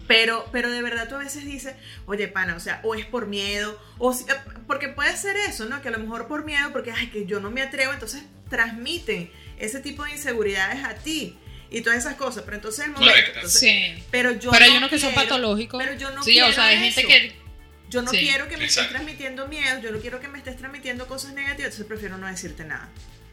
pero, 0.08 0.46
pero 0.52 0.70
de 0.70 0.82
verdad 0.82 1.08
tú 1.08 1.16
a 1.16 1.20
veces 1.20 1.46
dices, 1.46 1.74
oye, 2.06 2.28
pana, 2.28 2.56
o 2.56 2.60
sea, 2.60 2.82
o 2.84 2.96
es 2.96 3.06
por 3.06 3.28
miedo, 3.28 3.80
o 3.98 4.14
si- 4.14 4.26
porque 4.68 4.88
puede 4.90 5.16
ser 5.18 5.36
eso, 5.38 5.66
¿no? 5.66 5.82
Que 5.82 5.90
a 5.90 5.92
lo 5.92 6.00
mejor 6.00 6.28
por 6.28 6.44
miedo, 6.46 6.72
porque, 6.72 6.92
ay, 6.92 7.08
que 7.08 7.26
yo 7.26 7.40
no 7.40 7.52
me 7.52 7.62
atrevo, 7.62 7.94
entonces 7.94 8.24
transmiten 8.50 9.32
ese 9.58 9.80
tipo 9.80 10.04
de 10.04 10.12
inseguridades 10.12 10.84
a 10.84 10.96
ti 10.96 11.38
y 11.70 11.82
todas 11.82 12.00
esas 12.00 12.16
cosas, 12.16 12.44
pero 12.44 12.58
entonces 12.58 12.86
el 12.86 12.92
momento, 12.92 13.14
entonces, 13.36 13.60
Sí. 13.60 14.04
pero 14.12 14.32
yo 14.34 14.52
Pero 14.52 14.66
hay 14.66 14.72
no 14.72 14.78
unos 14.78 14.90
que 14.90 15.00
son 15.00 15.12
quiero- 15.12 15.24
patológicos. 15.30 15.82
pero 15.84 15.98
yo 15.98 16.12
no 16.12 16.24
sí, 16.24 16.32
quiero 16.34 16.48
o 16.50 16.52
sea, 16.54 16.66
hay 16.66 16.80
gente 16.80 17.06
que. 17.06 17.42
Yo 17.90 18.02
no 18.02 18.12
Sí. 18.12 18.20
quiero 18.20 18.48
que 18.48 18.56
me 18.56 18.64
estés 18.66 18.78
Exacto. 18.86 18.94
transmitiendo 18.94 19.48
miedo, 19.50 19.82
yo 19.82 19.92
no 19.92 20.00
quiero 20.00 20.20
que 20.22 20.30
me 20.30 20.38
estés 20.38 20.56
transmitiendo 20.58 21.08
cosas 21.08 21.34
negativas, 21.34 21.72
entonces 21.72 21.86
prefiero 21.88 22.18
no 22.18 22.28
decirte 22.28 22.64
nada. 22.64 22.90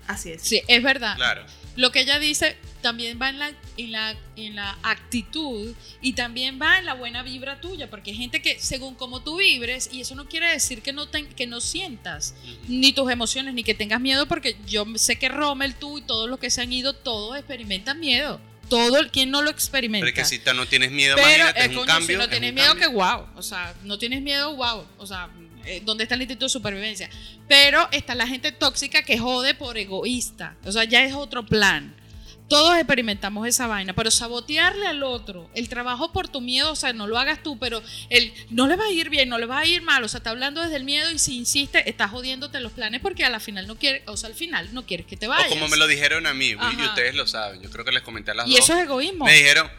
Así 0.08 0.30
es. 0.32 0.42
Sí, 0.42 0.60
es 0.66 0.82
verdad. 0.82 1.14
Claro. 1.16 1.44
Lo 1.76 1.92
que 1.92 2.00
ella 2.00 2.18
dice 2.18 2.56
también 2.82 3.20
va 3.22 3.28
en 3.28 3.38
la, 3.38 3.52
en, 3.76 3.92
la, 3.92 4.16
en 4.34 4.56
la 4.56 4.76
actitud 4.82 5.74
y 6.00 6.14
también 6.14 6.58
va 6.60 6.78
en 6.78 6.84
la 6.86 6.94
buena 6.94 7.22
vibra 7.22 7.60
tuya, 7.60 7.88
porque 7.88 8.10
hay 8.10 8.16
gente 8.16 8.42
que 8.42 8.58
según 8.58 8.96
como 8.96 9.20
tú 9.22 9.36
vibres, 9.38 9.88
y 9.92 10.00
eso 10.00 10.16
no 10.16 10.26
quiere 10.28 10.48
decir 10.50 10.82
que 10.82 10.92
no, 10.92 11.06
ten- 11.08 11.28
que 11.28 11.46
no 11.46 11.60
sientas 11.60 12.34
ni 12.66 12.92
tus 12.92 13.08
emociones, 13.12 13.54
ni 13.54 13.62
que 13.62 13.74
tengas 13.74 14.00
miedo, 14.00 14.26
porque 14.26 14.56
yo 14.66 14.84
sé 14.96 15.16
que 15.20 15.28
Rommel, 15.28 15.76
tú 15.76 15.98
y 15.98 16.02
todos 16.02 16.28
los 16.28 16.40
que 16.40 16.50
se 16.50 16.62
han 16.62 16.72
ido, 16.72 16.94
todos 16.94 17.36
experimentan 17.38 18.00
miedo. 18.00 18.40
Todo 18.68 18.98
el 18.98 19.10
quien 19.10 19.30
no 19.30 19.40
lo 19.40 19.48
experimenta. 19.48 20.04
Pero 20.04 20.22
es 20.22 20.28
que 20.30 20.36
si 20.36 20.42
no 20.54 20.66
tienes 20.66 20.90
miedo, 20.90 21.16
Pero, 21.16 21.26
imagínate, 21.28 21.60
eh, 21.60 21.62
es 21.62 21.68
un 21.70 21.74
coño, 21.76 21.86
cambio. 21.86 22.06
si 22.08 22.16
no 22.16 22.22
es 22.24 22.28
tienes 22.30 22.52
miedo, 22.52 22.68
cambio. 22.68 22.88
que 22.90 22.94
wow. 22.94 23.26
O 23.36 23.42
sea, 23.42 23.74
no 23.84 23.98
tienes 23.98 24.20
miedo, 24.20 24.54
wow. 24.56 24.84
O 24.98 25.06
sea, 25.06 25.30
eh, 25.68 25.82
¿dónde 25.84 26.04
está 26.04 26.14
el 26.14 26.22
instinto 26.22 26.46
de 26.46 26.50
supervivencia? 26.50 27.10
Pero 27.46 27.88
está 27.92 28.14
la 28.14 28.26
gente 28.26 28.52
tóxica 28.52 29.02
que 29.02 29.18
jode 29.18 29.54
por 29.54 29.78
egoísta. 29.78 30.56
O 30.64 30.72
sea, 30.72 30.84
ya 30.84 31.04
es 31.04 31.14
otro 31.14 31.44
plan. 31.46 31.94
Todos 32.48 32.76
experimentamos 32.76 33.46
esa 33.46 33.66
vaina, 33.66 33.92
pero 33.92 34.10
sabotearle 34.10 34.86
al 34.86 35.02
otro, 35.02 35.50
el 35.54 35.68
trabajo 35.68 36.12
por 36.12 36.28
tu 36.28 36.40
miedo, 36.40 36.72
o 36.72 36.76
sea, 36.76 36.94
no 36.94 37.06
lo 37.06 37.18
hagas 37.18 37.42
tú, 37.42 37.58
pero 37.58 37.82
el 38.08 38.32
no 38.48 38.66
le 38.66 38.76
va 38.76 38.84
a 38.86 38.90
ir 38.90 39.10
bien, 39.10 39.28
no 39.28 39.36
le 39.36 39.44
va 39.44 39.58
a 39.58 39.66
ir 39.66 39.82
mal, 39.82 40.02
o 40.02 40.08
sea, 40.08 40.16
está 40.16 40.30
hablando 40.30 40.62
desde 40.62 40.76
el 40.76 40.84
miedo 40.84 41.10
y 41.10 41.18
si 41.18 41.36
insiste, 41.36 41.90
estás 41.90 42.10
jodiéndote 42.10 42.58
los 42.60 42.72
planes 42.72 43.02
porque 43.02 43.22
a 43.26 43.28
la 43.28 43.38
final 43.38 43.66
no 43.66 43.76
quiere, 43.76 44.02
o 44.06 44.16
sea, 44.16 44.30
al 44.30 44.34
final 44.34 44.72
no 44.72 44.86
quieres 44.86 45.04
que 45.04 45.18
te 45.18 45.26
vayas. 45.26 45.48
O 45.48 45.50
como 45.50 45.68
me 45.68 45.76
lo 45.76 45.86
dijeron 45.86 46.26
a 46.26 46.32
mí, 46.32 46.48
y 46.48 46.82
ustedes 46.84 47.14
lo 47.14 47.26
saben, 47.26 47.60
yo 47.60 47.68
creo 47.70 47.84
que 47.84 47.92
les 47.92 48.02
comenté 48.02 48.30
a 48.30 48.34
las 48.34 48.48
y 48.48 48.52
dos. 48.52 48.60
eso 48.60 48.78
es 48.78 48.84
egoísmo. 48.84 49.26
Me 49.26 49.34
dijeron, 49.34 49.70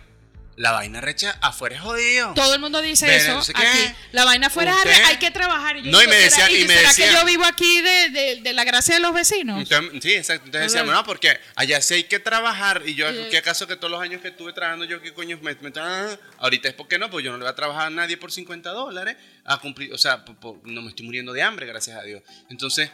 la 0.60 0.72
vaina 0.74 0.99
recha 0.99 1.38
afuera 1.41 1.76
es 1.78 1.82
jodido. 1.82 2.34
Todo 2.34 2.53
el 2.53 2.60
mundo 2.60 2.82
dice 2.82 3.05
Pero 3.05 3.18
eso 3.18 3.34
no 3.36 3.41
sé 3.43 3.53
qué. 3.53 3.66
aquí. 3.66 3.95
La 4.12 4.26
vaina 4.26 4.49
fuera 4.49 4.76
Usted- 4.76 5.03
hay 5.05 5.16
que 5.16 5.32
trabajar. 5.32 5.78
Y 5.78 5.84
yo 5.84 5.91
No, 5.91 6.03
y 6.03 6.07
me 6.07 6.30
¿será- 6.30 6.47
decía- 6.47 6.49
y 6.60 6.68
me 6.68 6.76
¿será 6.76 6.89
decía- 6.89 7.07
que 7.07 7.14
yo 7.14 7.26
vivo 7.26 7.45
aquí 7.45 7.82
de, 7.82 8.10
de- 8.10 8.39
de 8.41 8.53
la 8.53 8.66
gracia 8.66 8.95
de 8.95 8.99
los 8.99 9.14
vecinos? 9.14 9.62
Entonces, 9.62 10.03
sí, 10.03 10.14
exacto. 10.16 10.47
Entonces 10.47 10.74
decíamos, 10.74 10.93
no, 10.93 11.03
porque 11.05 11.39
allá 11.55 11.82
sí 11.82 11.93
hay 11.93 12.03
que 12.03 12.20
trabajar. 12.20 12.82
Y 12.86 12.93
yo. 12.95 13.07
¿qué 13.32 13.38
acaso 13.38 13.68
que 13.68 13.78
todos 13.78 13.89
los 13.89 14.01
años 14.01 14.22
que 14.22 14.28
estuve 14.28 14.51
trabajando 14.51 14.84
yo, 14.84 15.01
qué 15.01 15.14
coño 15.14 15.39
me, 15.41 15.55
me- 15.55 15.72
ah, 15.78 16.18
Ahorita 16.39 16.68
es 16.68 16.74
porque 16.74 16.99
no, 16.99 17.10
pues 17.10 17.24
yo 17.24 17.32
no 17.32 17.38
le 17.38 17.43
voy 17.45 17.51
a 17.51 17.55
trabajar 17.55 17.88
a 17.88 17.89
nadie 17.89 18.18
por 18.18 18.30
50 18.32 18.72
dólares 18.72 19.16
a 19.45 19.57
cumplir, 19.60 19.93
o 19.93 19.97
sea, 19.97 20.26
no 20.66 20.82
me 20.82 20.89
estoy 20.89 21.05
muriendo 21.05 21.32
de 21.32 21.41
hambre, 21.41 21.68
gracias 21.68 21.97
a 21.97 22.03
Dios. 22.03 22.22
Entonces 22.49 22.91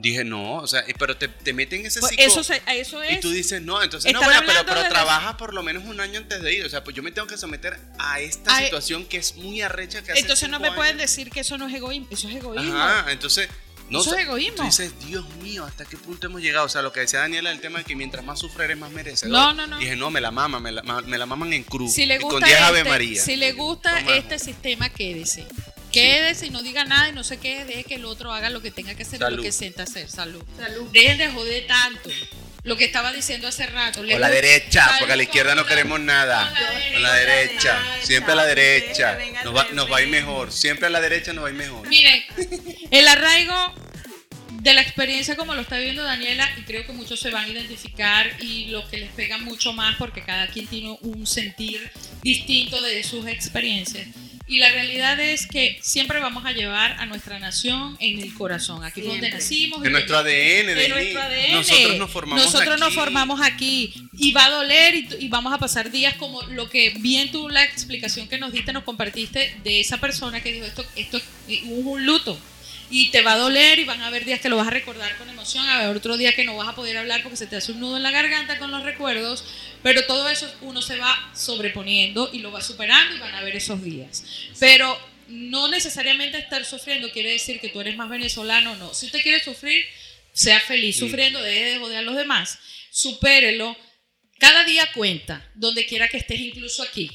dije, 0.00 0.24
no, 0.24 0.54
o 0.58 0.66
sea, 0.66 0.84
pero 0.98 1.16
te, 1.16 1.28
te 1.28 1.52
meten 1.52 1.80
en 1.80 1.86
ese 1.86 2.00
Pues 2.00 2.10
ciclo. 2.10 2.24
eso, 2.26 2.44
se- 2.44 2.62
eso 2.68 3.02
es. 3.02 3.18
Y 3.18 3.20
tú 3.20 3.30
dices, 3.30 3.60
no, 3.62 3.82
entonces 3.82 4.12
no, 4.12 4.22
bueno, 4.22 4.40
pero, 4.46 4.60
pero 4.66 4.88
trabajas 4.88 5.34
por 5.34 5.52
lo 5.54 5.62
menos 5.62 5.84
un 5.84 6.00
año 6.00 6.18
antes 6.20 6.40
de 6.40 6.54
ir. 6.54 6.64
O 6.64 6.68
sea, 6.70 6.84
pues 6.84 6.94
yo 6.96 7.02
me 7.02 7.10
tengo 7.12 7.26
que 7.26 7.36
someter 7.36 7.78
a 7.98 8.20
esta 8.20 8.58
situación 8.60 9.04
que 9.06 9.16
es 9.18 9.36
muy 9.36 9.60
arrecha 9.60 10.02
que 10.02 10.12
hace 10.12 10.20
Entonces 10.20 10.48
no 10.48 10.60
me 10.60 10.70
pueden 10.72 10.96
años. 10.98 11.10
decir 11.10 11.30
que 11.30 11.40
eso 11.40 11.58
no 11.58 11.66
es 11.68 11.74
egoísmo. 11.74 12.06
Eso 12.10 12.28
es 12.28 12.36
egoísmo. 12.36 12.76
Ajá, 12.78 13.10
entonces. 13.12 13.48
No, 13.90 14.02
Eso 14.02 14.14
es 14.14 14.24
egoísmo. 14.24 14.56
Tú 14.58 14.62
dices, 14.64 14.92
Dios 15.06 15.26
mío, 15.42 15.64
¿hasta 15.64 15.86
qué 15.86 15.96
punto 15.96 16.26
hemos 16.26 16.42
llegado? 16.42 16.66
O 16.66 16.68
sea, 16.68 16.82
lo 16.82 16.92
que 16.92 17.00
decía 17.00 17.20
Daniela, 17.20 17.50
el 17.50 17.58
tema 17.62 17.78
de 17.78 17.86
que 17.86 17.96
mientras 17.96 18.22
más 18.22 18.38
sufre 18.38 18.66
eres 18.66 18.76
más 18.76 18.90
merecedor. 18.90 19.32
No, 19.32 19.54
no, 19.54 19.66
no. 19.66 19.78
Dije, 19.78 19.96
no, 19.96 20.10
me 20.10 20.20
la 20.20 20.30
mama, 20.30 20.60
me 20.60 20.70
la, 20.72 20.82
me 20.82 21.16
la 21.16 21.24
maman 21.24 21.54
en 21.54 21.62
cruz. 21.64 21.94
Si 21.94 22.04
le 22.04 22.16
y 22.16 22.18
con 22.20 22.32
gusta, 22.32 22.44
10 22.46 22.60
Ave 22.60 22.78
este, 22.80 22.90
María. 22.90 23.22
si 23.22 23.36
le 23.36 23.52
gusta 23.54 23.98
Toma. 24.00 24.14
este 24.16 24.38
sistema, 24.38 24.90
quédese. 24.90 25.46
Quédese 25.92 26.46
y 26.46 26.50
no 26.50 26.62
diga 26.62 26.84
nada 26.84 27.08
y 27.08 27.12
no 27.12 27.24
se 27.24 27.38
quede, 27.38 27.64
deje 27.64 27.84
que 27.84 27.94
el 27.94 28.04
otro 28.04 28.32
haga 28.32 28.50
lo 28.50 28.60
que 28.60 28.70
tenga 28.70 28.94
que 28.94 29.02
hacer 29.04 29.20
y 29.20 29.34
lo 29.34 29.42
que 29.42 29.52
sienta 29.52 29.84
hacer. 29.84 30.08
Salud. 30.08 30.42
Salud. 30.56 30.88
Dejen 30.92 31.18
de 31.18 31.28
joder 31.28 31.66
tanto. 31.66 32.10
Lo 32.64 32.76
que 32.76 32.84
estaba 32.84 33.12
diciendo 33.12 33.48
hace 33.48 33.66
rato. 33.66 34.00
O 34.00 34.02
la 34.02 34.28
derecha, 34.28 34.84
Salud 34.84 34.98
porque 34.98 35.12
a 35.12 35.16
la 35.16 35.22
izquierda 35.22 35.54
no 35.54 35.62
con 35.62 35.68
queremos 35.70 36.00
nada. 36.00 36.44
con 36.52 36.54
la 36.62 36.92
Con 36.92 37.02
la 37.02 37.14
derecha, 37.14 37.80
derecha. 37.80 38.06
siempre 38.06 38.32
a 38.32 38.36
la 38.36 38.44
derecha. 38.46 39.18
Nos 39.44 39.56
va, 39.56 39.66
nos 39.72 39.90
va 39.90 39.98
a 39.98 40.02
ir 40.02 40.08
mejor. 40.08 40.52
Siempre 40.52 40.86
a 40.86 40.90
la 40.90 41.00
derecha 41.00 41.32
nos 41.32 41.44
va 41.44 41.48
a 41.48 41.50
ir 41.52 41.56
mejor. 41.56 41.88
Miren, 41.88 42.22
el 42.90 43.08
arraigo 43.08 43.74
de 44.60 44.74
la 44.74 44.82
experiencia 44.82 45.36
como 45.36 45.54
lo 45.54 45.62
está 45.62 45.78
viviendo 45.78 46.02
Daniela, 46.02 46.50
y 46.58 46.62
creo 46.62 46.84
que 46.84 46.92
muchos 46.92 47.20
se 47.20 47.30
van 47.30 47.44
a 47.44 47.48
identificar 47.48 48.28
y 48.42 48.66
lo 48.66 48.86
que 48.90 48.98
les 48.98 49.10
pega 49.12 49.38
mucho 49.38 49.72
más 49.72 49.96
porque 49.96 50.22
cada 50.22 50.48
quien 50.48 50.66
tiene 50.66 50.98
un 51.00 51.26
sentir 51.26 51.90
distinto 52.22 52.82
de 52.82 53.02
sus 53.04 53.26
experiencias. 53.28 54.08
Y 54.48 54.58
la 54.58 54.70
realidad 54.72 55.20
es 55.20 55.46
que 55.46 55.78
siempre 55.82 56.20
vamos 56.20 56.46
a 56.46 56.52
llevar 56.52 56.92
a 56.92 57.06
nuestra 57.06 57.38
nación 57.38 57.96
en 58.00 58.18
el 58.20 58.32
corazón. 58.32 58.82
Aquí 58.82 59.02
donde 59.02 59.30
nacimos. 59.30 59.82
De 59.82 59.88
y 59.88 59.92
nuestro 59.92 60.16
ADN, 60.16 60.66
mí. 60.74 60.88
nuestro 60.88 61.20
ADN. 61.20 61.52
Nosotros 61.52 61.98
nos 61.98 62.10
formamos 62.10 62.44
Nosotros 62.44 62.80
nos 62.80 62.88
aquí. 62.88 62.96
formamos 62.96 63.40
aquí. 63.42 63.94
Y 64.16 64.32
va 64.32 64.46
a 64.46 64.50
doler 64.50 64.94
y, 64.94 65.08
y 65.20 65.28
vamos 65.28 65.52
a 65.52 65.58
pasar 65.58 65.90
días 65.90 66.14
como 66.14 66.42
lo 66.44 66.70
que 66.70 66.94
bien 66.98 67.30
tú 67.30 67.48
la 67.48 67.62
explicación 67.62 68.26
que 68.26 68.38
nos 68.38 68.52
diste, 68.52 68.72
nos 68.72 68.84
compartiste 68.84 69.54
de 69.62 69.80
esa 69.80 69.98
persona 69.98 70.42
que 70.42 70.52
dijo 70.52 70.64
esto, 70.64 70.84
esto 70.96 71.18
es 71.18 71.62
un 71.64 72.06
luto. 72.06 72.38
Y 72.90 73.10
te 73.10 73.20
va 73.22 73.32
a 73.32 73.36
doler 73.38 73.78
y 73.78 73.84
van 73.84 74.00
a 74.00 74.06
haber 74.06 74.24
días 74.24 74.40
que 74.40 74.48
lo 74.48 74.56
vas 74.56 74.66
a 74.68 74.70
recordar 74.70 75.16
con 75.18 75.28
emoción, 75.28 75.64
a 75.66 75.80
haber 75.84 75.96
otro 75.96 76.16
día 76.16 76.34
que 76.34 76.44
no 76.44 76.56
vas 76.56 76.68
a 76.68 76.74
poder 76.74 76.96
hablar 76.96 77.22
porque 77.22 77.36
se 77.36 77.46
te 77.46 77.56
hace 77.56 77.72
un 77.72 77.80
nudo 77.80 77.96
en 77.98 78.02
la 78.02 78.10
garganta 78.10 78.58
con 78.58 78.70
los 78.70 78.82
recuerdos, 78.82 79.44
pero 79.82 80.06
todo 80.06 80.28
eso 80.28 80.50
uno 80.62 80.80
se 80.80 80.96
va 80.96 81.30
sobreponiendo 81.34 82.30
y 82.32 82.38
lo 82.38 82.50
va 82.50 82.62
superando 82.62 83.14
y 83.14 83.18
van 83.18 83.34
a 83.34 83.38
haber 83.40 83.56
esos 83.56 83.82
días. 83.82 84.24
Pero 84.58 84.98
no 85.28 85.68
necesariamente 85.68 86.38
estar 86.38 86.64
sufriendo 86.64 87.10
quiere 87.12 87.32
decir 87.32 87.60
que 87.60 87.68
tú 87.68 87.80
eres 87.80 87.96
más 87.96 88.08
venezolano, 88.08 88.74
no. 88.76 88.94
Si 88.94 89.06
usted 89.06 89.20
quiere 89.22 89.42
sufrir, 89.44 89.84
sea 90.32 90.58
feliz 90.60 90.98
sufriendo, 90.98 91.42
deje 91.42 91.64
de 91.72 91.78
joder 91.78 91.98
a 91.98 92.02
los 92.02 92.16
demás, 92.16 92.58
supérelo. 92.90 93.76
Cada 94.38 94.64
día 94.64 94.88
cuenta, 94.94 95.50
donde 95.54 95.84
quiera 95.84 96.08
que 96.08 96.16
estés, 96.16 96.40
incluso 96.40 96.82
aquí. 96.82 97.10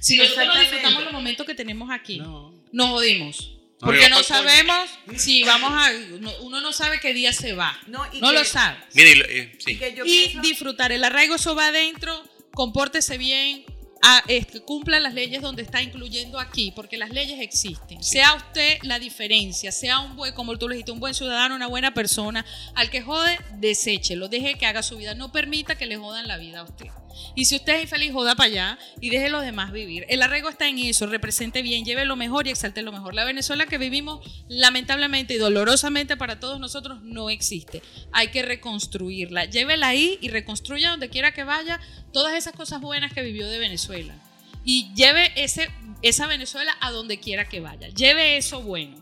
Si 0.00 0.16
nosotros 0.16 0.46
no 0.46 0.60
disfrutamos 0.60 1.02
los 1.02 1.12
momentos 1.12 1.44
que 1.46 1.54
tenemos 1.54 1.90
aquí, 1.90 2.18
No. 2.18 2.54
nos 2.72 2.88
jodimos. 2.90 3.57
Porque 3.80 4.08
no 4.08 4.22
sabemos 4.24 4.88
si 5.16 5.44
vamos 5.44 5.70
a. 5.72 5.92
no- 5.92 6.32
Uno 6.40 6.60
no 6.60 6.72
sabe 6.72 6.98
qué 7.00 7.14
día 7.14 7.32
se 7.32 7.52
va. 7.52 7.78
No, 7.86 8.04
y 8.12 8.20
No 8.20 8.28
que- 8.30 8.34
lo 8.34 8.44
sabe. 8.44 8.76
Mire, 8.94 9.10
y 9.12 9.20
eh, 9.38 9.52
Y 9.58 9.62
sí. 9.62 9.78
que 9.78 9.94
yo 9.94 10.04
y 10.04 10.08
pienso- 10.10 10.40
disfrutar. 10.40 10.90
El 10.92 11.04
arraigo, 11.04 11.36
eso 11.36 11.54
va 11.54 11.68
adentro, 11.68 12.24
compórtese 12.54 13.18
bien, 13.18 13.64
a- 14.02 14.22
este, 14.28 14.60
cumpla 14.60 14.98
las 15.00 15.14
leyes 15.14 15.42
donde 15.42 15.62
está 15.62 15.80
incluyendo 15.82 16.38
aquí, 16.40 16.72
porque 16.74 16.96
las 16.96 17.10
leyes 17.10 17.40
existen. 17.40 18.02
Sea 18.02 18.34
usted 18.34 18.78
la 18.82 18.98
diferencia, 18.98 19.70
sea 19.72 20.00
un 20.00 20.16
buen, 20.16 20.34
como 20.34 20.56
tú 20.58 20.68
lo 20.68 20.74
dijiste, 20.74 20.92
un 20.92 21.00
buen 21.00 21.14
ciudadano, 21.14 21.54
una 21.54 21.66
buena 21.68 21.94
persona. 21.94 22.44
Al 22.74 22.90
que 22.90 23.00
jode, 23.02 23.38
deséchelo, 23.54 24.28
deje 24.28 24.56
que 24.58 24.66
haga 24.66 24.82
su 24.82 24.96
vida, 24.96 25.14
no 25.14 25.30
permita 25.32 25.76
que 25.78 25.86
le 25.86 25.96
jodan 25.96 26.26
la 26.28 26.36
vida 26.36 26.60
a 26.60 26.64
usted. 26.64 26.86
Y 27.34 27.44
si 27.44 27.56
usted 27.56 27.76
es 27.76 27.82
infeliz, 27.82 28.12
joda 28.12 28.34
para 28.34 28.48
allá 28.48 28.78
y 29.00 29.10
deje 29.10 29.26
a 29.26 29.30
los 29.30 29.42
demás 29.42 29.72
vivir. 29.72 30.04
El 30.08 30.22
arraigo 30.22 30.48
está 30.48 30.68
en 30.68 30.78
eso, 30.78 31.06
represente 31.06 31.62
bien, 31.62 31.84
lleve 31.84 32.04
lo 32.04 32.16
mejor 32.16 32.46
y 32.46 32.50
exalte 32.50 32.82
lo 32.82 32.92
mejor. 32.92 33.14
La 33.14 33.24
Venezuela 33.24 33.66
que 33.66 33.78
vivimos, 33.78 34.20
lamentablemente 34.48 35.34
y 35.34 35.38
dolorosamente 35.38 36.16
para 36.16 36.40
todos 36.40 36.60
nosotros, 36.60 37.02
no 37.02 37.30
existe. 37.30 37.82
Hay 38.12 38.28
que 38.28 38.42
reconstruirla. 38.42 39.44
Llévela 39.44 39.88
ahí 39.88 40.18
y 40.20 40.28
reconstruya 40.28 40.90
donde 40.90 41.08
quiera 41.08 41.32
que 41.32 41.44
vaya 41.44 41.80
todas 42.12 42.34
esas 42.34 42.54
cosas 42.54 42.80
buenas 42.80 43.12
que 43.12 43.22
vivió 43.22 43.46
de 43.48 43.58
Venezuela. 43.58 44.14
Y 44.64 44.92
lleve 44.94 45.32
ese, 45.36 45.70
esa 46.02 46.26
Venezuela 46.26 46.76
a 46.80 46.90
donde 46.90 47.18
quiera 47.18 47.48
que 47.48 47.60
vaya. 47.60 47.88
Lleve 47.88 48.36
eso 48.36 48.60
bueno. 48.62 48.96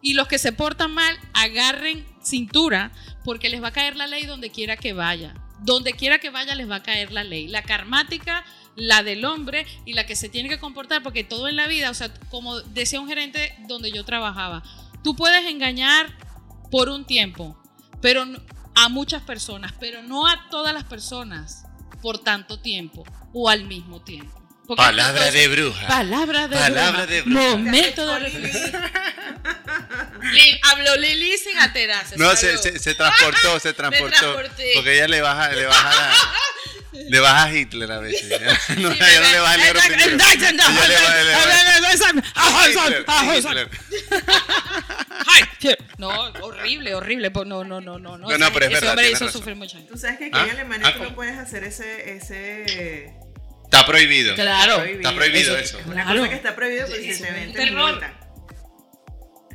Y 0.00 0.14
los 0.14 0.26
que 0.26 0.38
se 0.38 0.52
portan 0.52 0.92
mal, 0.92 1.16
agarren 1.32 2.04
cintura 2.22 2.90
porque 3.24 3.48
les 3.48 3.62
va 3.62 3.68
a 3.68 3.72
caer 3.72 3.96
la 3.96 4.08
ley 4.08 4.26
donde 4.26 4.50
quiera 4.50 4.76
que 4.76 4.92
vaya. 4.92 5.34
Donde 5.62 5.92
quiera 5.92 6.18
que 6.18 6.30
vaya 6.30 6.54
les 6.54 6.70
va 6.70 6.76
a 6.76 6.82
caer 6.82 7.12
la 7.12 7.24
ley. 7.24 7.48
La 7.48 7.62
karmática, 7.62 8.44
la 8.76 9.02
del 9.02 9.24
hombre 9.24 9.66
y 9.84 9.92
la 9.92 10.06
que 10.06 10.16
se 10.16 10.28
tiene 10.28 10.48
que 10.48 10.58
comportar, 10.58 11.02
porque 11.02 11.24
todo 11.24 11.48
en 11.48 11.56
la 11.56 11.66
vida, 11.66 11.90
o 11.90 11.94
sea, 11.94 12.12
como 12.30 12.60
decía 12.60 13.00
un 13.00 13.08
gerente 13.08 13.54
donde 13.68 13.90
yo 13.92 14.04
trabajaba, 14.04 14.62
tú 15.04 15.14
puedes 15.14 15.44
engañar 15.50 16.06
por 16.70 16.88
un 16.88 17.04
tiempo, 17.04 17.56
pero 18.00 18.24
a 18.74 18.88
muchas 18.88 19.22
personas, 19.22 19.72
pero 19.78 20.02
no 20.02 20.26
a 20.26 20.48
todas 20.50 20.72
las 20.72 20.84
personas 20.84 21.64
por 22.00 22.18
tanto 22.18 22.58
tiempo 22.58 23.04
o 23.32 23.48
al 23.48 23.64
mismo 23.64 24.00
tiempo. 24.02 24.41
Palabra 24.76 25.30
de 25.30 25.48
bruja. 25.48 25.86
Palabra 25.86 26.48
de 26.48 26.56
Palabra 26.56 26.90
bruja. 26.90 27.06
de 27.06 27.22
bruja. 27.22 27.40
Momento 27.40 28.06
de 28.06 28.20
Lili, 30.32 30.60
habló 30.70 30.96
Lili 30.96 31.36
sin 31.38 31.58
alterarse. 31.58 32.16
No, 32.16 32.34
se, 32.36 32.56
se, 32.58 32.78
se 32.78 32.94
transportó, 32.94 33.58
se 33.60 33.72
transportó. 33.74 34.34
Porque 34.74 34.94
ella 34.94 35.08
le 35.08 35.20
baja, 35.20 35.50
le 35.52 35.66
baja 35.66 35.90
la- 35.94 36.14
le 37.08 37.20
baja 37.20 37.42
a 37.44 37.52
Hitler 37.54 37.90
a 37.90 37.98
veces. 37.98 38.28
No, 38.78 38.90
ella 38.92 39.20
no 39.20 39.30
le 39.30 39.40
baja 39.40 39.54
el 39.54 39.60
negro. 39.60 39.80
No, 45.98 46.08
horrible, 46.42 46.94
horrible. 46.94 47.30
pues 47.30 47.46
No, 47.46 47.64
no, 47.64 47.80
no, 47.80 47.98
no. 47.98 48.16
No, 48.18 48.38
no, 48.38 48.52
pero 48.52 48.66
es 48.66 48.72
ese 48.72 48.80
verdad, 48.80 48.90
hombre 48.90 49.04
tienes 49.06 49.22
hizo 49.22 49.32
sufrir 49.32 49.56
gente. 49.56 49.88
Tú 49.92 49.98
sabes 49.98 50.18
que 50.18 50.26
aquí 50.26 50.34
¿Ah? 50.36 50.44
en 50.44 50.50
Alemania 50.50 50.88
Ah, 50.88 50.92
tú 50.92 50.98
no 50.98 51.04
¿cómo? 51.06 51.16
puedes 51.16 51.38
hacer 51.38 51.64
ese... 51.64 52.16
Está 53.72 53.86
prohibido. 53.86 54.34
Claro. 54.34 54.82
Está 54.84 55.14
prohibido 55.14 55.56
eso. 55.56 55.78
una 55.86 56.04
Claro. 56.04 56.18
cosa 56.18 56.28
que 56.28 56.36
está 56.36 56.54
prohibido 56.54 56.86
porque 56.88 57.10
Es 57.10 57.16
si 57.16 57.22
te 57.22 57.28
un 57.30 57.34
ven 57.34 57.52
te 57.52 57.58
terror. 57.64 57.90
multan. 57.92 58.22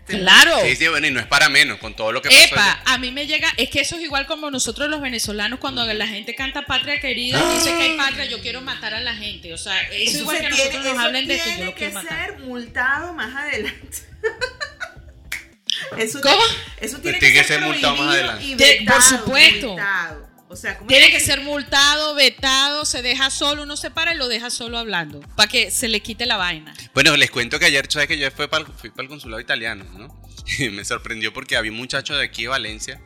Claro. 0.07 0.57
Sí, 0.63 0.75
sí, 0.77 0.87
bueno, 0.87 1.05
y 1.05 1.11
no 1.11 1.19
es 1.19 1.25
para 1.27 1.49
menos 1.49 1.77
con 1.79 1.93
todo 1.95 2.11
lo 2.13 2.21
que 2.21 2.29
pasó. 2.29 2.39
Epa, 2.45 2.63
allá. 2.71 2.81
a 2.85 2.97
mí 2.97 3.11
me 3.11 3.27
llega, 3.27 3.49
es 3.57 3.69
que 3.69 3.81
eso 3.81 3.97
es 3.97 4.01
igual 4.03 4.25
como 4.25 4.49
nosotros 4.49 4.89
los 4.89 5.01
venezolanos 5.01 5.59
cuando 5.59 5.83
la 5.93 6.07
gente 6.07 6.33
canta 6.33 6.65
patria 6.65 6.99
querida 7.01 7.39
y 7.43 7.55
dice 7.57 7.75
que 7.77 7.83
hay 7.83 7.97
patria, 7.97 8.25
yo 8.25 8.39
quiero 8.39 8.61
matar 8.61 8.93
a 8.95 9.01
la 9.01 9.13
gente. 9.15 9.53
O 9.53 9.57
sea, 9.57 9.79
eso, 9.81 9.93
Eso 10.11 10.17
igual 10.19 10.37
se 10.37 10.43
que 10.43 10.49
tiene- 10.49 10.63
nosotros 10.63 10.83
nos 10.85 10.93
eso 10.93 11.01
hablen 11.01 11.27
de 11.27 11.33
esto, 11.35 11.49
yo 11.49 11.55
tiene 11.55 11.65
lo 11.65 11.71
que 11.73 11.77
quiero 11.77 11.93
matar. 11.93 12.25
ser 12.29 12.39
multado 12.39 13.13
más 13.13 13.35
adelante. 13.35 13.97
eso 15.97 16.21
¿Cómo? 16.21 16.41
Eso 16.79 16.97
tiene, 16.99 17.19
Tiene 17.19 17.33
que, 17.33 17.39
que 17.41 17.47
ser 17.47 17.59
ser 17.59 17.61
multado 17.67 17.95
más 17.97 18.05
prohibido 18.15 18.31
adelante. 18.31 18.43
y 18.45 18.55
De- 18.55 18.65
por 18.87 18.95
vetado, 18.95 19.01
supuesto. 19.19 19.75
vetado. 19.75 20.26
O 20.49 20.55
sea, 20.55 20.77
¿cómo 20.77 20.87
Tiene 20.87 21.07
es 21.07 21.11
que 21.11 21.19
ser 21.19 21.41
multado, 21.41 22.15
vetado, 22.15 22.85
se 22.85 23.01
deja 23.01 23.29
solo, 23.29 23.63
uno 23.63 23.75
se 23.75 23.91
para 23.91 24.13
y 24.13 24.17
lo 24.17 24.27
deja 24.27 24.49
solo 24.49 24.77
hablando, 24.77 25.19
para 25.35 25.49
que 25.49 25.71
se 25.71 25.87
le 25.89 25.99
quite 25.99 26.25
la 26.25 26.37
vaina. 26.37 26.73
Bueno, 26.93 27.15
les 27.17 27.29
cuento 27.29 27.59
que 27.59 27.65
ayer, 27.65 27.85
¿sabes 27.89 28.07
que 28.07 28.17
yo 28.17 28.31
fui 28.31 28.47
para 28.47 28.65
el, 28.65 28.71
fui 28.73 28.89
para 28.89 29.03
el 29.03 29.09
consulado 29.09 29.41
italiano, 29.41 29.83
¿no? 29.97 30.21
Y 30.57 30.69
me 30.69 30.85
sorprendió 30.85 31.33
porque 31.33 31.57
había 31.57 31.71
un 31.71 31.77
muchacho 31.77 32.15
de 32.15 32.23
aquí 32.23 32.43
de 32.43 32.47
Valencia 32.49 33.01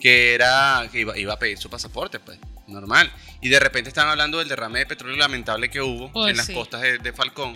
que 0.00 0.32
era 0.34 0.88
que 0.90 1.00
iba, 1.00 1.18
iba 1.18 1.34
a 1.34 1.38
pedir 1.38 1.58
su 1.58 1.68
pasaporte, 1.68 2.18
pues, 2.18 2.38
normal. 2.66 3.12
Y 3.42 3.50
de 3.50 3.60
repente 3.60 3.88
estaban 3.88 4.10
hablando 4.10 4.38
del 4.38 4.48
derrame 4.48 4.78
de 4.78 4.86
petróleo 4.86 5.16
lamentable 5.18 5.68
que 5.68 5.82
hubo 5.82 6.10
Oh, 6.14 6.26
en 6.26 6.38
las 6.38 6.48
costas 6.48 6.80
de, 6.80 6.96
de 6.96 7.12
Falcón. 7.12 7.54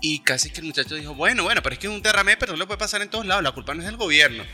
Y 0.00 0.18
casi 0.18 0.50
que 0.50 0.60
el 0.60 0.66
muchacho 0.66 0.96
dijo, 0.96 1.14
bueno, 1.14 1.44
bueno, 1.44 1.62
pero 1.62 1.74
es 1.74 1.78
que 1.78 1.88
un 1.88 2.02
derrame 2.02 2.32
de 2.32 2.36
petróleo 2.38 2.66
puede 2.66 2.78
pasar 2.78 3.00
en 3.00 3.08
todos 3.08 3.24
lados, 3.24 3.44
la 3.44 3.52
culpa 3.52 3.74
no 3.74 3.82
es 3.82 3.86
del 3.86 3.96
gobierno. 3.96 4.44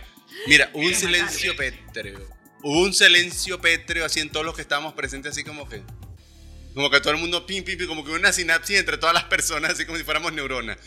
Mira, 0.47 0.71
un 0.75 0.95
silencio 0.95 1.57
pétreo. 1.57 2.40
Hubo 2.63 2.83
un 2.83 2.93
silencio 2.93 3.61
pétreo 3.61 4.05
así 4.05 4.21
en 4.21 4.31
todos 4.31 4.45
los 4.45 4.55
que 4.55 4.63
estábamos 4.63 4.95
presentes, 4.95 5.33
así 5.33 5.45
como 5.45 5.69
que... 5.69 5.83
Como 6.75 6.89
que 6.89 7.01
todo 7.01 7.13
el 7.13 7.19
mundo 7.19 7.47
pim, 7.47 7.65
pim, 7.65 7.77
pim, 7.77 7.89
como 7.89 8.05
que 8.05 8.13
una 8.13 8.33
sinapsis 8.33 8.79
entre 8.79 8.97
todas 8.97 9.13
las 9.13 9.25
personas, 9.25 9.73
así 9.73 9.85
como 9.85 9.99
si 9.99 10.05
fuéramos 10.05 10.33
neuronas. 10.33 10.79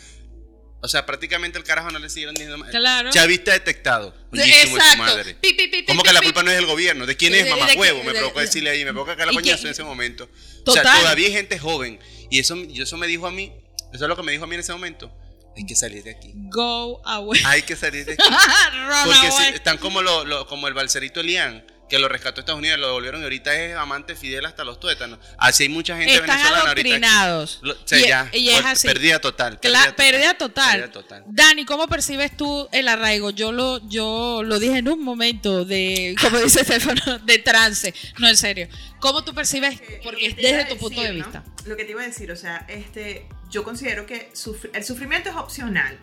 O 0.80 0.88
sea, 0.88 1.06
prácticamente 1.06 1.56
el 1.56 1.64
carajo 1.64 1.90
no 1.90 1.98
le 1.98 2.10
siguieron 2.10 2.34
diciendo 2.34 2.58
más. 2.58 2.70
Claro. 2.70 3.10
Chavista 3.10 3.52
detectado. 3.52 4.14
Coñísimo 4.30 4.76
de 4.76 4.82
su 4.82 4.96
madre. 4.98 5.34
Pi, 5.34 5.54
pi, 5.54 5.68
pi, 5.68 5.84
¿Cómo 5.86 6.02
que 6.02 6.12
la 6.12 6.20
culpa 6.20 6.42
no 6.42 6.50
es 6.50 6.56
del 6.56 6.66
gobierno? 6.66 7.06
¿De 7.06 7.16
quién 7.16 7.34
es 7.34 7.48
mamá 7.48 7.66
huevo? 7.74 8.02
Me 8.04 8.12
provocó 8.12 8.40
decirle 8.40 8.70
ahí, 8.70 8.84
me 8.84 8.92
provocó 8.92 9.16
caer 9.16 9.28
la 9.28 9.32
¿Y 9.32 9.36
coñazo 9.36 9.66
en 9.66 9.72
ese 9.72 9.82
momento. 9.82 10.24
O 10.66 10.72
sea, 10.72 10.82
Total. 10.82 11.00
todavía 11.00 11.26
hay 11.28 11.32
gente 11.32 11.58
joven. 11.58 11.98
Y 12.30 12.38
eso, 12.38 12.56
y 12.56 12.82
eso 12.82 12.98
me 12.98 13.06
dijo 13.06 13.26
a 13.26 13.30
mí, 13.30 13.50
eso 13.94 14.04
es 14.04 14.08
lo 14.08 14.14
que 14.14 14.22
me 14.22 14.32
dijo 14.32 14.44
a 14.44 14.46
mí 14.46 14.54
en 14.54 14.60
ese 14.60 14.72
momento. 14.72 15.10
Hay 15.56 15.66
que 15.66 15.74
salir 15.76 16.02
de 16.02 16.10
aquí. 16.10 16.32
Go 16.34 17.00
away. 17.06 17.40
Hay 17.46 17.62
que 17.62 17.76
salir 17.76 18.04
de 18.04 18.14
aquí. 18.14 18.22
Run 18.88 19.04
Porque 19.04 19.30
si- 19.30 19.54
están 19.54 19.78
como, 19.78 20.02
lo, 20.02 20.24
lo- 20.24 20.46
como 20.46 20.66
el 20.68 20.74
balserito 20.74 21.20
Elian, 21.20 21.64
que 21.88 21.98
lo 21.98 22.08
rescató 22.08 22.40
Estados 22.40 22.58
Unidos, 22.58 22.78
lo 22.80 22.86
devolvieron 22.86 23.20
y 23.20 23.24
ahorita 23.24 23.54
es 23.54 23.76
amante 23.76 24.16
fidel 24.16 24.46
hasta 24.46 24.64
los 24.64 24.80
tuétanos. 24.80 25.18
Así 25.38 25.64
hay 25.64 25.68
mucha 25.68 25.96
gente 25.96 26.14
Están 26.14 26.28
venezolana 26.28 26.68
ahorita. 26.68 26.70
aquí. 26.72 26.88
adoctrinados. 26.90 27.58
Lo- 27.62 27.74
o 27.74 27.76
sea, 27.84 27.98
y, 27.98 28.08
ya, 28.08 28.30
y 28.32 28.48
es 28.50 28.64
así. 28.64 28.86
Pérdida 28.88 29.20
total. 29.20 29.58
Pérdida 29.60 30.34
total. 30.36 30.80
Pérdida 30.80 30.90
total. 30.92 31.24
Dani, 31.26 31.64
¿cómo 31.64 31.86
percibes 31.88 32.36
tú 32.36 32.68
el 32.72 32.88
arraigo? 32.88 33.30
Yo 33.30 33.52
lo, 33.52 33.86
yo 33.88 34.42
lo 34.44 34.58
dije 34.58 34.78
en 34.78 34.88
un 34.88 35.02
momento 35.04 35.64
de, 35.64 36.16
como 36.20 36.38
dice 36.42 36.62
Estefano, 36.62 37.18
de 37.18 37.38
trance. 37.38 37.94
No, 38.18 38.28
en 38.28 38.36
serio. 38.36 38.68
¿Cómo 39.00 39.22
tú 39.22 39.34
percibes? 39.34 39.80
que- 39.80 40.00
Porque 40.02 40.24
iba 40.26 40.36
desde 40.36 40.64
tu 40.64 40.78
punto 40.78 41.00
de 41.00 41.08
decir, 41.12 41.20
¿no? 41.20 41.30
vista. 41.32 41.44
Lo 41.66 41.76
que 41.76 41.84
te 41.84 41.90
iba 41.92 42.02
a 42.02 42.06
decir, 42.06 42.32
o 42.32 42.36
sea, 42.36 42.64
este, 42.68 43.26
yo 43.50 43.62
considero 43.62 44.06
que 44.06 44.30
sufri- 44.32 44.70
el 44.72 44.84
sufrimiento 44.84 45.28
es 45.28 45.36
opcional. 45.36 45.98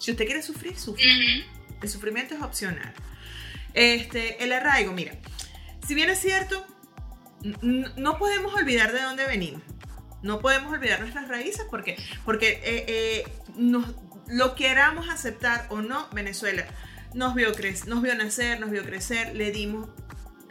Si 0.00 0.10
usted 0.10 0.26
quiere 0.26 0.42
sufrir, 0.42 0.76
sufre. 0.78 1.04
Ujú. 1.06 1.78
El 1.82 1.88
sufrimiento 1.88 2.34
es 2.34 2.42
opcional. 2.42 2.92
Este, 3.74 4.42
el 4.44 4.52
arraigo, 4.52 4.92
mira, 4.92 5.14
si 5.86 5.94
bien 5.94 6.10
es 6.10 6.20
cierto, 6.20 6.66
no 7.62 8.18
podemos 8.18 8.54
olvidar 8.54 8.92
de 8.92 9.02
dónde 9.02 9.26
venimos. 9.26 9.62
No 10.22 10.38
podemos 10.40 10.72
olvidar 10.72 11.00
nuestras 11.00 11.26
raíces 11.26 11.66
porque, 11.68 11.96
porque 12.24 12.60
eh, 12.64 12.84
eh, 12.86 13.24
nos, 13.56 13.92
lo 14.28 14.54
queramos 14.54 15.08
aceptar 15.08 15.66
o 15.70 15.82
no, 15.82 16.08
Venezuela 16.12 16.64
nos 17.12 17.34
vio, 17.34 17.52
cre- 17.54 17.84
nos 17.86 18.02
vio 18.02 18.14
nacer, 18.14 18.60
nos 18.60 18.70
vio 18.70 18.84
crecer, 18.84 19.34
le 19.34 19.50
dimos, 19.50 19.88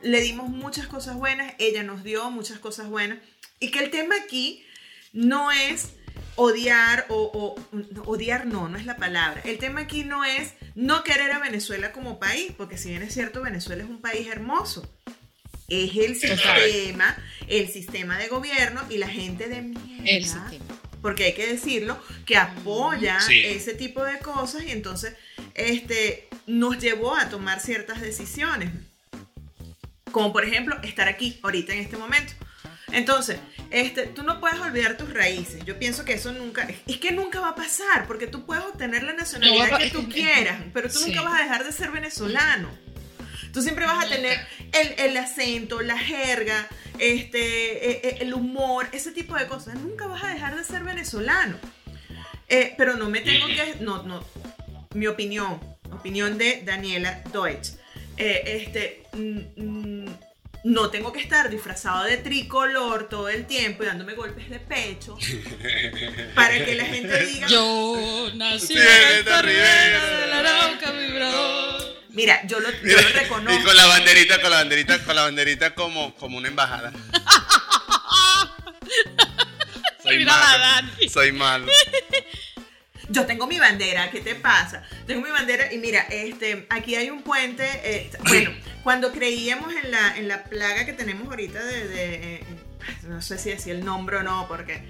le 0.04 0.20
dimos 0.20 0.50
muchas 0.50 0.88
cosas 0.88 1.16
buenas, 1.16 1.54
ella 1.58 1.84
nos 1.84 2.04
dio 2.04 2.30
muchas 2.32 2.60
cosas 2.60 2.88
buenas. 2.90 3.20
Y 3.60 3.72
que 3.72 3.80
el 3.80 3.92
tema 3.92 4.16
aquí 4.24 4.66
no 5.14 5.52
es 5.52 5.94
odiar 6.36 7.06
o, 7.10 7.16
o- 7.72 7.78
no, 7.92 8.02
odiar 8.04 8.46
no, 8.46 8.70
no 8.70 8.78
es 8.78 8.86
la 8.86 8.98
palabra. 8.98 9.42
El 9.44 9.58
tema 9.58 9.82
aquí 9.82 10.04
no 10.04 10.24
es 10.24 10.54
no 10.76 11.04
querer 11.04 11.32
a 11.32 11.40
Venezuela 11.40 11.92
como 11.92 12.20
país, 12.20 12.52
porque 12.58 12.78
si 12.78 12.90
bien 12.90 13.02
es 13.04 13.14
cierto, 13.14 13.42
Venezuela 13.42 13.84
es 13.84 13.90
un 13.90 14.02
país 14.02 14.28
hermoso. 14.28 14.90
Es 15.68 15.96
el 15.96 16.16
sistema, 16.20 17.16
el 17.48 17.70
sistema 17.70 18.18
de 18.18 18.28
gobierno 18.28 18.82
y 18.90 18.98
la 18.98 19.08
gente 19.08 19.48
de 19.48 19.62
mierda. 19.62 20.04
El 20.10 20.24
sistema. 20.26 20.66
Porque 21.02 21.24
hay 21.26 21.34
que 21.34 21.48
decirlo, 21.48 21.98
que 22.26 22.38
apoya 22.38 23.20
Sí. 23.22 23.40
ese 23.44 23.74
tipo 23.74 24.04
de 24.04 24.20
cosas 24.20 24.64
y 24.64 24.72
entonces 24.72 25.16
este, 25.56 26.28
nos 26.46 26.78
llevó 26.80 27.16
a 27.16 27.30
tomar 27.30 27.60
ciertas 27.60 28.02
decisiones. 28.02 28.70
Como 30.12 30.34
por 30.34 30.44
ejemplo, 30.44 30.78
estar 30.84 31.08
aquí 31.08 31.40
ahorita 31.42 31.74
en 31.74 31.80
este 31.80 31.98
momento. 31.98 32.34
Entonces, 32.92 33.40
este, 33.72 34.08
tú 34.08 34.24
no 34.24 34.40
puedes 34.40 34.60
olvidar 34.60 34.98
tus 34.98 35.12
raíces. 35.14 35.64
Yo 35.66 35.80
pienso 35.80 36.06
que 36.06 36.14
eso 36.14 36.32
nunca, 36.34 36.68
es 36.88 36.98
que 36.98 37.12
nunca 37.12 37.40
va 37.40 37.50
a 37.50 37.56
pasar, 37.56 38.06
porque 38.08 38.28
tú 38.28 38.46
puedes 38.46 38.64
obtener 38.66 39.04
la 39.04 39.14
nacionalidad 39.14 39.72
No 39.72 39.78
que 39.78 39.90
tú 39.90 40.10
quieras, 40.14 40.62
pero 40.74 40.90
tú 40.90 41.00
Sí. 41.00 41.10
nunca 41.10 41.22
vas 41.24 41.40
a 41.40 41.44
dejar 41.44 41.64
de 41.64 41.72
ser 41.72 41.92
venezolano. 41.92 42.70
Tú 43.54 43.62
siempre 43.62 43.86
vas 43.86 44.06
a 44.06 44.08
tener 44.08 44.40
el, 44.72 44.94
el 45.10 45.18
acento, 45.18 45.82
la 45.82 45.98
jerga, 45.98 46.68
este, 47.00 47.90
eh, 47.92 48.02
eh, 48.04 48.18
el 48.22 48.34
humor, 48.34 48.88
ese 48.94 49.12
tipo 49.12 49.36
de 49.36 49.46
cosas. 49.48 49.76
Nunca 49.76 50.08
vas 50.08 50.24
a 50.24 50.28
dejar 50.28 50.56
de 50.56 50.64
ser 50.64 50.84
venezolano. 50.84 51.58
Eh, 52.48 52.74
pero 52.78 52.96
no 52.96 53.10
me 53.10 53.20
tengo 53.22 53.48
que, 53.48 53.76
no, 53.82 54.04
no, 54.04 54.26
mi 54.94 55.08
opinión, 55.08 55.60
opinión 55.92 56.38
de 56.38 56.62
Daniela 56.66 57.22
Deutsch. 57.34 57.74
Eh, 58.18 58.44
este, 58.64 59.04
mm, 59.14 59.91
no 60.64 60.90
tengo 60.92 61.12
que 61.12 61.20
estar 61.22 61.50
disfrazado 61.50 62.04
de 62.04 62.18
tricolor 62.18 63.10
todo 63.10 63.30
el 63.30 63.46
tiempo 63.48 63.84
y 63.84 63.88
dándome 63.88 64.14
golpes 64.14 64.50
de 64.50 64.60
pecho 64.60 65.18
para 66.36 66.64
que 66.64 66.76
la 66.76 66.86
gente 66.86 67.26
diga, 67.26 67.48
Yo 67.48 68.30
nací 68.36 68.74
en 68.74 68.80
esta 69.20 69.42
ribera 69.42 70.06
de 70.20 70.28
la 70.28 70.40
Arauca 70.40 70.92
vibrador. 70.92 71.82
mira, 72.10 72.46
yo 72.46 72.60
lo, 72.60 72.70
yo 72.70 72.78
lo 72.84 73.10
y 73.10 73.14
reconozco. 73.14 73.64
con 73.64 73.76
la 73.76 73.86
banderita, 73.88 74.40
con 74.42 74.52
la 74.52 74.58
banderita, 74.58 75.04
con 75.04 75.16
la 75.16 75.22
banderita 75.24 75.74
como, 75.74 76.14
como 76.16 76.38
una 76.38 76.48
embajada. 76.48 76.92
Soy 80.04 80.18
Mira 80.18 80.34
la 80.36 80.40
malo. 80.46 80.64
Dani. 80.64 81.10
Soy 81.10 81.32
malo. 81.32 81.68
Yo 83.12 83.26
tengo 83.26 83.46
mi 83.48 83.60
bandera, 83.60 84.10
¿qué 84.10 84.22
te 84.22 84.36
pasa? 84.36 84.84
Tengo 85.06 85.22
mi 85.22 85.30
bandera 85.30 85.72
y 85.74 85.78
mira, 85.78 86.02
este, 86.10 86.66
aquí 86.70 86.96
hay 86.96 87.10
un 87.10 87.24
puente. 87.24 87.64
eh, 87.84 88.10
bueno, 88.28 88.52
cuando 88.84 89.12
creíamos 89.12 89.74
en 89.76 89.92
la, 89.92 90.18
en 90.18 90.28
la 90.28 90.44
plaga 90.46 90.86
que 90.86 90.94
tenemos 90.94 91.28
ahorita 91.28 91.62
de, 91.64 91.88
de, 91.88 92.14
eh, 92.36 92.44
no 93.04 93.22
sé 93.22 93.38
si 93.38 93.50
decir 93.50 93.76
el 93.76 93.84
nombre 93.86 94.18
o 94.18 94.24
no, 94.24 94.48
porque 94.48 94.82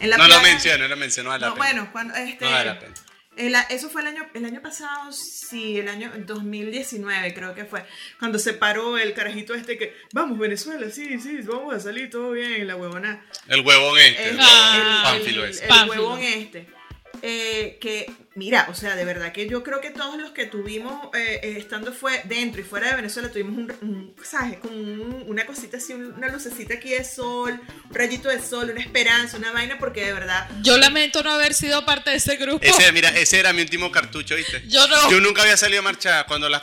en 0.00 0.10
la 0.10 0.16
No 0.16 0.24
lo 0.28 0.34
plaga- 0.36 0.42
menciono, 0.42 0.84
no 0.84 0.88
lo 0.88 0.96
menciono. 0.96 1.28
No 1.28 1.30
vale 1.32 1.40
la 1.42 1.48
No, 1.48 1.54
pena. 1.54 1.66
bueno, 1.66 1.92
cuando 1.92 2.14
este, 2.14 2.44
No 2.44 2.50
la 2.50 2.78
pena. 2.78 2.94
el 3.36 3.54
a- 3.54 3.62
eso 3.68 3.90
fue 3.90 4.00
el 4.00 4.08
año, 4.08 4.26
el 4.34 4.44
año 4.46 4.62
pasado, 4.62 5.12
sí, 5.12 5.78
el 5.78 5.88
año 5.88 6.10
2019 6.16 7.34
creo 7.34 7.54
que 7.54 7.64
fue, 7.66 7.84
cuando 8.18 8.38
se 8.38 8.54
paró 8.54 8.96
el 8.98 9.12
carajito 9.12 9.54
este 9.54 9.76
que, 9.76 9.94
vamos 10.12 10.38
Venezuela, 10.38 10.88
sí, 10.90 11.20
sí, 11.20 11.38
vamos 11.42 11.74
a 11.74 11.80
salir 11.80 12.08
todo 12.10 12.30
bien, 12.32 12.66
la 12.66 12.76
huevona. 12.76 13.24
El 13.46 13.60
huevón 13.60 13.98
este. 13.98 14.30
El, 14.30 14.38
el 14.38 15.02
pánfilo 15.02 15.44
el- 15.44 15.58
el 15.58 15.88
huevón 15.90 16.20
este. 16.22 16.77
Eh, 17.22 17.78
que, 17.80 18.10
mira, 18.34 18.66
o 18.70 18.74
sea, 18.74 18.94
de 18.96 19.04
verdad 19.04 19.32
que 19.32 19.48
yo 19.48 19.62
creo 19.62 19.80
que 19.80 19.90
todos 19.90 20.16
los 20.20 20.30
que 20.30 20.46
tuvimos, 20.46 21.08
eh, 21.16 21.40
eh, 21.42 21.54
estando 21.58 21.92
fue 21.92 22.20
dentro 22.24 22.60
y 22.60 22.64
fuera 22.64 22.90
de 22.90 22.96
Venezuela, 22.96 23.30
tuvimos 23.30 23.56
un, 23.56 23.72
un 23.82 24.14
¿sabes? 24.22 24.58
Como 24.58 24.74
un- 24.76 25.24
una 25.26 25.44
cosita 25.46 25.78
así, 25.78 25.92
un- 25.92 26.12
una 26.12 26.28
lucecita 26.28 26.74
aquí 26.74 26.90
de 26.90 27.04
sol, 27.04 27.60
un 27.88 27.94
rayito 27.94 28.28
de 28.28 28.40
sol, 28.40 28.70
una 28.70 28.80
esperanza, 28.80 29.36
una 29.36 29.52
vaina, 29.52 29.78
porque 29.78 30.04
de 30.04 30.12
verdad, 30.12 30.48
Yo 30.62 30.78
lamento 30.78 31.22
no 31.22 31.30
haber 31.32 31.54
sido 31.54 31.84
parte 31.84 32.10
de 32.10 32.16
ese 32.16 32.36
grupo. 32.36 32.64
Ese, 32.64 32.92
mira, 32.92 33.08
ese 33.10 33.38
era 33.40 33.52
mi 33.52 33.62
último 33.62 33.90
cartucho, 33.90 34.36
¿viste? 34.36 34.62
Yo 34.68 34.86
no. 34.88 35.10
Yo 35.10 35.20
nunca 35.20 35.42
había 35.42 35.56
salido 35.56 35.80
a 35.80 35.82
marchar 35.84 36.26
cuando 36.26 36.48
las 36.48 36.62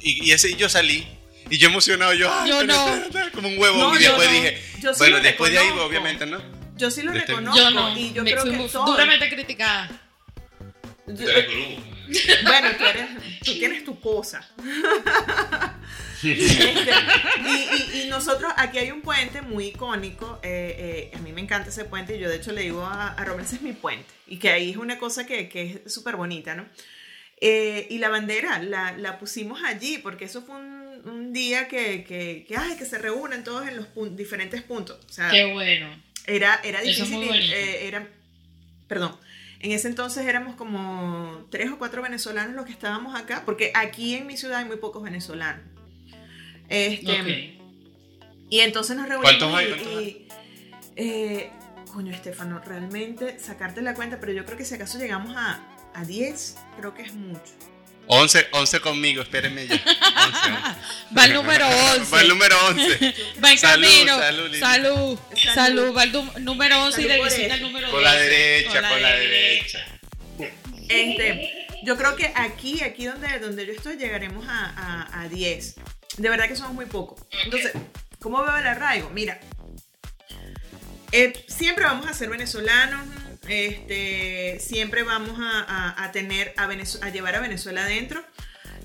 y, 0.00 0.24
y 0.28 0.32
ese 0.32 0.50
y 0.50 0.56
yo 0.56 0.68
salí 0.68 1.06
y 1.50 1.58
yo 1.58 1.68
emocionado 1.68 2.14
yo, 2.14 2.32
ay, 2.32 2.48
Yo 2.50 2.64
no. 2.64 2.86
como 3.34 3.48
un 3.48 3.58
huevo 3.58 3.76
No, 3.78 3.94
y 3.94 4.02
después 4.02 4.28
no. 4.28 4.34
dije, 4.34 4.62
Yo 4.80 4.92
bueno, 4.96 5.20
después 5.20 5.52
de 5.52 5.58
ahí 5.58 5.68
obviamente, 5.70 6.24
¿no? 6.26 6.63
Yo 6.76 6.90
sí 6.90 7.02
lo 7.02 7.12
Este- 7.12 7.26
reconozco. 7.32 7.58
Yo 7.60 7.70
no. 7.70 7.96
Y 7.98 8.12
yo 8.12 8.22
me 8.24 8.32
creo 8.32 8.42
fui 8.42 8.52
que 8.52 8.68
todos- 8.68 8.86
duramente 8.86 9.28
criticada. 9.30 9.90
yo- 11.06 11.26
bueno, 12.44 12.68
tú, 12.78 12.84
eres, 12.84 13.06
tú 13.44 13.52
tienes 13.54 13.84
tu 13.84 13.98
cosa. 14.00 14.46
Este, 16.22 16.90
y, 17.46 17.98
y- 17.98 18.02
y 18.02 18.08
nosotros, 18.08 18.50
aquí 18.56 18.78
hay 18.78 18.90
un 18.90 19.02
puente 19.02 19.42
muy 19.42 19.66
icónico. 19.66 20.40
eh, 20.42 21.10
eh, 21.12 21.16
a 21.16 21.18
mí 21.18 21.32
me 21.32 21.42
encanta 21.42 21.68
ese 21.68 21.84
puente 21.84 22.16
y 22.16 22.18
yo 22.20 22.30
de 22.30 22.36
hecho 22.36 22.52
le 22.52 22.62
digo 22.62 22.82
a, 22.82 23.08
a 23.08 23.24
Román, 23.26 23.44
ese 23.44 23.56
es 23.56 23.62
mi 23.62 23.72
puente. 23.74 24.06
Y 24.26 24.38
que 24.38 24.48
ahí 24.50 24.70
es 24.70 24.78
una 24.78 24.98
cosa 24.98 25.26
que, 25.26 25.50
que 25.50 25.82
es 25.84 25.92
súper 25.92 26.16
bonita, 26.16 26.54
¿no? 26.54 26.64
Eh, 27.42 27.86
y 27.90 27.98
la 27.98 28.08
bandera 28.08 28.58
la, 28.62 28.92
la 28.96 29.18
pusimos 29.18 29.62
allí 29.64 29.98
porque 29.98 30.24
eso 30.24 30.40
fue 30.42 30.54
un, 30.56 31.02
un 31.04 31.32
día 31.34 31.68
que, 31.68 32.04
que, 32.04 32.46
que, 32.48 32.56
ay, 32.56 32.76
que 32.78 32.86
se 32.86 32.96
reúnen 32.96 33.44
todos 33.44 33.68
en 33.68 33.76
los 33.76 33.86
pun- 33.94 34.14
diferentes 34.16 34.62
puntos. 34.62 34.98
O 35.06 35.12
sea, 35.12 35.30
Qué 35.30 35.52
bueno. 35.52 35.88
Era, 36.26 36.60
era 36.64 36.80
Eso 36.82 37.04
es 37.04 37.10
difícil. 37.10 37.52
eh, 37.52 37.86
era, 37.86 38.08
perdón. 38.88 39.16
En 39.60 39.72
ese 39.72 39.88
entonces 39.88 40.26
éramos 40.26 40.56
como 40.56 41.46
tres 41.50 41.70
o 41.70 41.78
cuatro 41.78 42.02
venezolanos 42.02 42.54
los 42.54 42.66
que 42.66 42.72
estábamos 42.72 43.18
acá, 43.18 43.42
porque 43.46 43.72
aquí 43.74 44.14
en 44.14 44.26
mi 44.26 44.36
ciudad 44.36 44.58
hay 44.58 44.64
muy 44.66 44.76
pocos 44.76 45.02
venezolanos. 45.02 45.62
Este, 46.68 47.20
Ok. 47.20 47.60
Y 48.50 48.60
entonces 48.60 48.96
nos 48.96 49.08
reunimos 49.08 49.36
¿Cuántos 49.38 49.54
hay? 49.58 49.66
y, 49.66 49.68
¿Cuántos 49.70 50.02
y, 50.02 50.28
eh, 50.96 51.50
coño, 51.92 52.12
Estefano, 52.12 52.60
realmente 52.60 53.38
sacarte 53.38 53.80
la 53.82 53.94
cuenta, 53.94 54.20
pero 54.20 54.32
yo 54.32 54.44
creo 54.44 54.58
que 54.58 54.64
si 54.64 54.74
acaso 54.74 54.98
llegamos 54.98 55.34
a, 55.36 55.60
a 55.94 56.04
10, 56.04 56.56
creo 56.78 56.94
que 56.94 57.02
es 57.02 57.14
mucho. 57.14 57.52
11, 58.06 58.48
11 58.52 58.80
conmigo, 58.80 59.22
espérenme 59.22 59.66
ya. 59.66 59.74
11, 59.74 59.86
11. 59.86 61.16
Va 61.16 61.24
el 61.24 61.32
número 61.34 61.66
11. 61.68 62.10
Va 62.14 62.20
el 62.20 62.28
número 62.28 62.66
11. 62.66 63.14
Va 63.42 63.52
en 63.52 63.58
Salud, 63.58 63.86
camino. 63.86 64.18
salud. 64.18 64.58
Salud. 64.58 65.18
Salud. 65.34 65.54
Salud. 65.54 65.96
Va 65.96 66.02
el 66.04 66.44
número 66.44 66.84
11 66.84 67.02
y 67.02 67.06
eso. 67.06 67.36
el 67.54 67.62
número 67.62 67.90
Con 67.90 68.02
la 68.02 68.12
12. 68.12 68.24
derecha, 68.24 68.88
con 68.88 69.02
la 69.02 69.12
derecha. 69.16 69.86
Este, 70.88 71.66
yo 71.82 71.96
creo 71.96 72.14
que 72.16 72.30
aquí, 72.34 72.82
aquí 72.82 73.06
donde, 73.06 73.38
donde 73.38 73.66
yo 73.66 73.72
estoy, 73.72 73.96
llegaremos 73.96 74.46
a, 74.48 75.08
a, 75.10 75.22
a 75.22 75.28
10. 75.28 75.74
De 76.18 76.28
verdad 76.28 76.46
que 76.46 76.56
somos 76.56 76.74
muy 76.74 76.86
pocos. 76.86 77.20
Entonces, 77.44 77.72
¿cómo 78.20 78.42
veo 78.44 78.56
el 78.56 78.66
arraigo? 78.66 79.08
Mira, 79.10 79.40
eh, 81.12 81.32
siempre 81.48 81.84
vamos 81.84 82.06
a 82.06 82.12
ser 82.14 82.28
venezolanos, 82.28 83.06
este, 83.48 84.58
siempre 84.60 85.02
vamos 85.02 85.38
a, 85.40 85.60
a- 85.62 86.04
a 86.04 86.12
tener, 86.12 86.54
a, 86.56 86.64
a 86.64 87.08
llevar 87.10 87.34
a 87.36 87.40
Venezuela 87.40 87.84
adentro. 87.84 88.24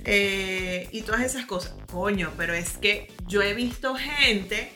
eh, 0.05 0.87
y 0.91 1.01
todas 1.01 1.21
esas 1.21 1.45
cosas. 1.45 1.73
Coño, 1.91 2.33
pero 2.37 2.53
es 2.53 2.77
que 2.77 3.11
yo 3.27 3.41
he 3.41 3.53
visto 3.53 3.95
gente 3.95 4.71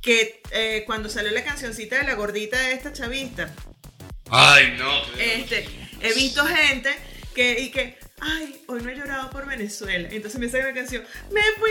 que 0.00 0.40
eh, 0.52 0.84
cuando 0.86 1.08
salió 1.08 1.30
la 1.32 1.44
cancioncita 1.44 1.98
de 1.98 2.04
la 2.04 2.14
gordita 2.14 2.58
de 2.58 2.72
esta 2.72 2.92
chavista, 2.92 3.52
Ay, 4.30 4.74
no. 4.78 4.90
este, 5.18 5.66
he 6.00 6.12
visto 6.14 6.44
gente 6.46 6.90
que, 7.34 7.60
y 7.60 7.70
que, 7.70 7.98
ay, 8.20 8.62
hoy 8.68 8.82
no 8.82 8.88
he 8.90 8.96
llorado 8.96 9.30
por 9.30 9.46
Venezuela. 9.46 10.08
Entonces 10.10 10.40
me 10.40 10.48
sale 10.48 10.64
la 10.64 10.72
canción, 10.74 11.04
me 11.30 11.42
fui, 11.58 11.70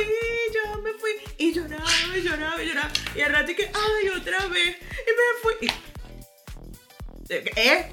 yo 0.53 0.81
me 0.81 0.93
fui, 0.93 1.11
y 1.39 1.51
lloraba, 1.53 1.85
y 2.15 2.21
lloraba, 2.21 2.63
y 2.63 2.67
lloraba. 2.67 2.91
Y 3.15 3.21
al 3.21 3.33
rato 3.33 3.51
y 3.51 3.55
que, 3.55 3.65
ay, 3.73 4.09
otra 4.09 4.45
vez, 4.47 4.77
y 4.77 5.11
me 5.11 5.41
fui. 5.41 5.67
Y- 5.67 5.92
¿Eh? 7.55 7.91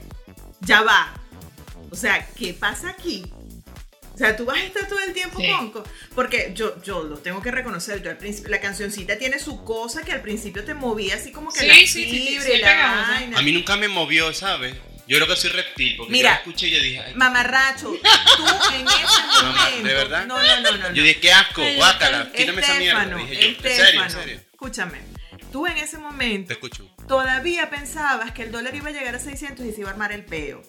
Ya 0.61 0.83
va. 0.83 1.15
O 1.91 1.97
sea, 1.97 2.27
¿qué 2.37 2.53
pasa 2.55 2.91
aquí? 2.91 3.25
O 4.15 4.19
sea, 4.19 4.37
tú 4.37 4.45
vas 4.45 4.59
a 4.59 4.65
estar 4.65 4.87
todo 4.87 4.99
el 5.01 5.15
tiempo 5.15 5.41
Sí. 5.41 5.49
con, 5.73 5.83
Porque 6.15 6.53
yo, 6.55 6.81
yo 6.83 7.03
lo 7.05 7.19
tengo 7.19 7.41
que 7.41 7.51
reconocer. 7.51 8.03
Yo 8.03 8.11
al 8.11 8.19
principio, 8.19 8.51
la 8.51 8.61
cancioncita 8.61 9.17
tiene 9.17 9.39
su 9.39 9.65
cosa 9.65 10.03
que 10.03 10.13
al 10.13 10.21
principio 10.21 10.63
te 10.65 10.75
movía 10.75 11.15
así 11.15 11.33
como 11.33 11.51
que 11.51 11.61
Sí, 11.61 11.67
la 11.67 11.75
sí, 11.75 11.87
sí, 11.87 12.05
sí, 12.05 12.27
fibra 12.29 12.45
sí, 12.45 12.53
y 12.53 12.59
la 12.59 13.07
vaina. 13.09 13.39
A 13.39 13.43
mí 13.43 13.53
nunca 13.53 13.77
me 13.77 13.89
movió, 13.89 14.33
¿sabes? 14.35 14.75
Yo 15.09 15.17
creo 15.17 15.27
que 15.27 15.37
soy 15.37 15.51
reptil, 15.51 15.97
porque 15.97 16.13
Mira. 16.13 16.29
yo 16.29 16.35
la 16.35 16.39
escuché 16.41 16.69
y 16.69 16.71
yo 16.71 16.83
dije, 16.83 17.01
ay, 17.01 17.15
Mamarracho, 17.15 17.93
tú 18.37 18.47
en 18.75 18.87
ese 18.87 19.43
momento. 19.43 19.89
¿de 19.89 19.95
verdad? 19.95 20.27
No, 20.27 20.39
no, 20.41 20.61
no, 20.61 20.77
no. 20.77 20.93
yo 20.95 21.03
dije, 21.03 21.19
qué 21.19 21.33
asco, 21.33 21.63
guácala, 21.77 22.31
quítame 22.31 22.61
esa 22.61 22.75
mierda. 22.75 23.03
Estefano, 23.03 23.27
Dije 23.27 23.35
yo, 23.35 23.49
en 23.49 23.57
serio, 23.57 23.71
Estefano, 23.83 24.05
en 24.05 24.11
serio. 24.11 24.41
escúchame. 24.53 25.01
Tú 25.51 25.67
en 25.67 25.79
ese 25.79 25.97
Te 25.97 26.03
momento 26.03 26.53
escucho. 26.53 26.90
Todavía 27.11 27.69
pensabas 27.71 28.31
que 28.31 28.45
el 28.45 28.53
dólar 28.53 28.73
iba 28.77 28.89
a 28.89 28.93
llegar 28.93 29.17
a 29.17 29.19
600 29.19 29.67
y 29.67 29.73
se 29.73 29.81
iba 29.81 29.91
a 29.91 29.93
armar 29.93 30.13
el 30.13 30.25
peo. 30.25 30.63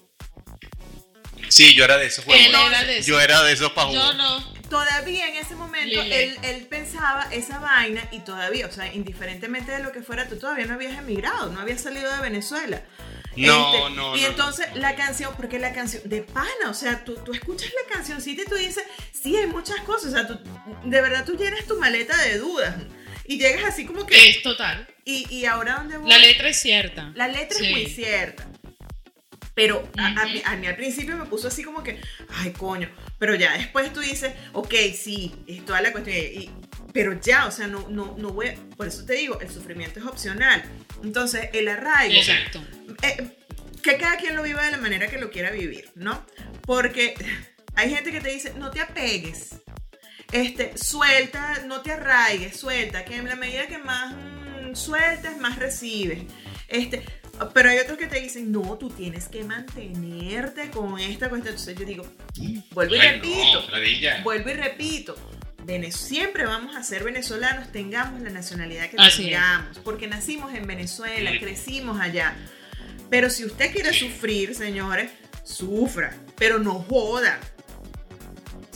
Sí, 1.50 1.76
yo 1.76 1.84
era 1.86 1.98
de 1.98 2.08
esos 2.08 2.26
Él 2.26 2.52
huevos. 2.52 2.68
era 2.68 2.84
de 2.84 2.98
eso. 2.98 3.08
Yo 3.08 3.22
era 3.22 3.44
de 3.44 3.54
esos. 3.54 3.72
Yo 3.76 4.14
no. 4.14 4.44
Todavía 4.68 5.28
en 5.28 5.36
ese 5.36 5.54
momento 5.54 6.02
él, 6.02 6.36
él 6.42 6.66
pensaba 6.68 7.28
esa 7.32 7.60
vaina 7.60 8.08
y 8.12 8.22
todavía, 8.22 8.66
o 8.66 8.72
sea, 8.72 8.92
indiferentemente 8.92 9.72
de 9.72 9.84
lo 9.84 9.92
que 9.92 10.02
fuera, 10.02 10.28
tú 10.28 10.38
todavía 10.38 10.66
no 10.66 10.74
habías 10.74 10.98
emigrado, 10.98 11.52
no 11.52 11.60
habías 11.60 11.82
salido 11.82 12.12
de 12.12 12.22
Venezuela. 12.22 12.82
No, 13.36 13.76
Este, 13.76 13.96
no, 13.96 14.18
Y 14.18 14.22
no, 14.22 14.28
entonces 14.28 14.68
la 14.76 14.96
canción, 14.96 15.34
porque 15.36 15.60
la 15.60 15.74
canción 15.74 16.02
de 16.06 16.22
pana, 16.24 16.70
o 16.70 16.74
sea, 16.74 17.04
tú, 17.04 17.16
tú 17.24 17.34
escuchas 17.34 17.70
la 17.86 17.94
cancioncita 17.94 18.42
y 18.42 18.46
tú 18.46 18.56
dices, 18.56 18.84
sí, 19.12 19.36
hay 19.38 19.48
muchas 19.48 19.80
cosas, 19.82 20.08
o 20.08 20.12
sea, 20.16 20.28
tú, 20.28 20.40
de 20.86 21.02
verdad 21.02 21.24
tú 21.24 21.36
llenas 21.36 21.66
tu 21.66 21.78
maleta 21.78 22.18
de 22.24 22.40
dudas 22.40 22.76
y 23.26 23.38
llegas 23.40 23.64
así 23.66 23.86
como 23.86 24.06
que, 24.06 24.30
Es 24.30 24.42
total. 24.42 24.88
y, 25.06 25.28
y 25.34 25.46
ahora 25.46 25.76
dónde 25.78 25.98
voy. 25.98 26.10
La 26.10 26.18
letra 26.18 26.50
es 26.50 26.58
cierta. 26.60 27.12
La 27.16 27.28
letra 27.28 27.58
Sí. 27.58 27.66
es 27.66 27.72
muy 27.72 27.86
cierta. 27.88 28.48
Pero 29.54 29.88
a, 29.98 30.08
a 30.22 30.26
mí, 30.26 30.42
a 30.46 30.56
mí 30.56 30.68
al 30.68 30.76
principio 30.78 31.18
me 31.18 31.26
puso 31.26 31.50
así 31.50 31.64
como 31.64 31.84
que, 31.84 32.00
ay, 32.30 32.52
coño. 32.52 32.90
Pero 33.20 33.36
ya 33.36 33.54
después 33.58 33.92
tú 33.94 34.00
dices, 34.00 34.34
ok, 34.54 34.74
sí, 34.96 35.34
es 35.48 35.66
toda 35.66 35.82
la 35.82 35.92
cuestión. 35.92 36.16
y- 36.18 36.50
pero 36.94 37.18
ya, 37.22 37.46
o 37.46 37.52
sea, 37.52 37.68
no, 37.68 37.88
no, 37.90 38.16
no 38.18 38.30
voy. 38.32 38.48
a- 38.50 38.56
Por 38.78 38.88
eso 38.88 39.06
te 39.06 39.14
digo, 39.14 39.40
el 39.40 39.50
sufrimiento 39.50 40.00
es 40.00 40.06
opcional. 40.06 40.64
Entonces, 41.04 41.50
el 41.54 41.68
arraigo. 41.68 42.16
Exacto. 42.16 42.62
eh, 43.04 43.38
que 43.84 43.98
cada 43.98 44.18
quien 44.18 44.36
lo 44.36 44.44
viva 44.44 44.64
de 44.64 44.72
la 44.72 44.78
manera 44.78 45.08
que 45.08 45.18
lo 45.18 45.32
quiera 45.32 45.50
vivir, 45.52 45.90
¿no? 45.96 46.26
Porque 46.66 47.16
hay 47.76 47.90
gente 47.94 48.12
que 48.12 48.22
te 48.22 48.30
dice, 48.32 48.54
no 48.58 48.72
te 48.72 48.80
apegues. 48.80 49.56
Este, 50.32 50.78
suelta, 50.78 51.64
no 51.66 51.82
te 51.82 51.92
arraigues, 51.92 52.58
suelta, 52.58 53.04
que 53.06 53.16
en 53.18 53.26
la 53.28 53.36
medida 53.36 53.68
que 53.68 53.78
más 53.78 54.14
mm, 54.14 54.76
sueltas, 54.76 55.38
más 55.38 55.58
recibes. 55.60 56.20
Este, 56.68 57.04
pero 57.54 57.70
hay 57.70 57.80
otros 57.80 57.98
que 57.98 58.08
te 58.08 58.20
dicen, 58.22 58.52
no, 58.52 58.78
tú 58.78 58.90
tienes 58.90 59.28
que 59.28 59.44
mantenerte 59.44 60.70
con 60.70 61.00
esta 61.00 61.30
cuestión. 61.30 61.54
Entonces 61.54 61.78
yo 61.78 61.86
digo, 61.86 62.06
vuelvo 62.72 62.96
y 62.96 63.00
Ay, 63.00 63.10
repito, 63.16 63.62
no, 63.68 64.24
vuelvo 64.24 64.50
y 64.50 64.54
repito. 64.54 65.16
Siempre 65.92 66.46
vamos 66.46 66.76
a 66.76 66.84
ser 66.84 67.04
venezolanos, 67.04 67.72
tengamos 67.72 68.22
la 68.22 68.30
nacionalidad 68.30 68.90
que 68.90 68.98
Así 68.98 69.24
es. 69.24 69.30
tengamos, 69.30 69.80
porque 69.80 70.08
nacimos 70.08 70.54
en 70.54 70.66
Venezuela, 70.68 71.32
Sí. 71.32 71.40
crecimos 71.40 72.00
allá. 72.00 72.36
Pero 73.10 73.30
si 73.30 73.46
usted 73.46 73.72
quiere 73.72 73.94
sufrir, 73.94 74.56
señores, 74.56 75.12
sufra, 75.44 76.14
pero 76.38 76.60
no 76.60 76.74
joda. 76.76 77.40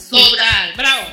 Total. 0.09 0.73
Bravo. 0.75 1.07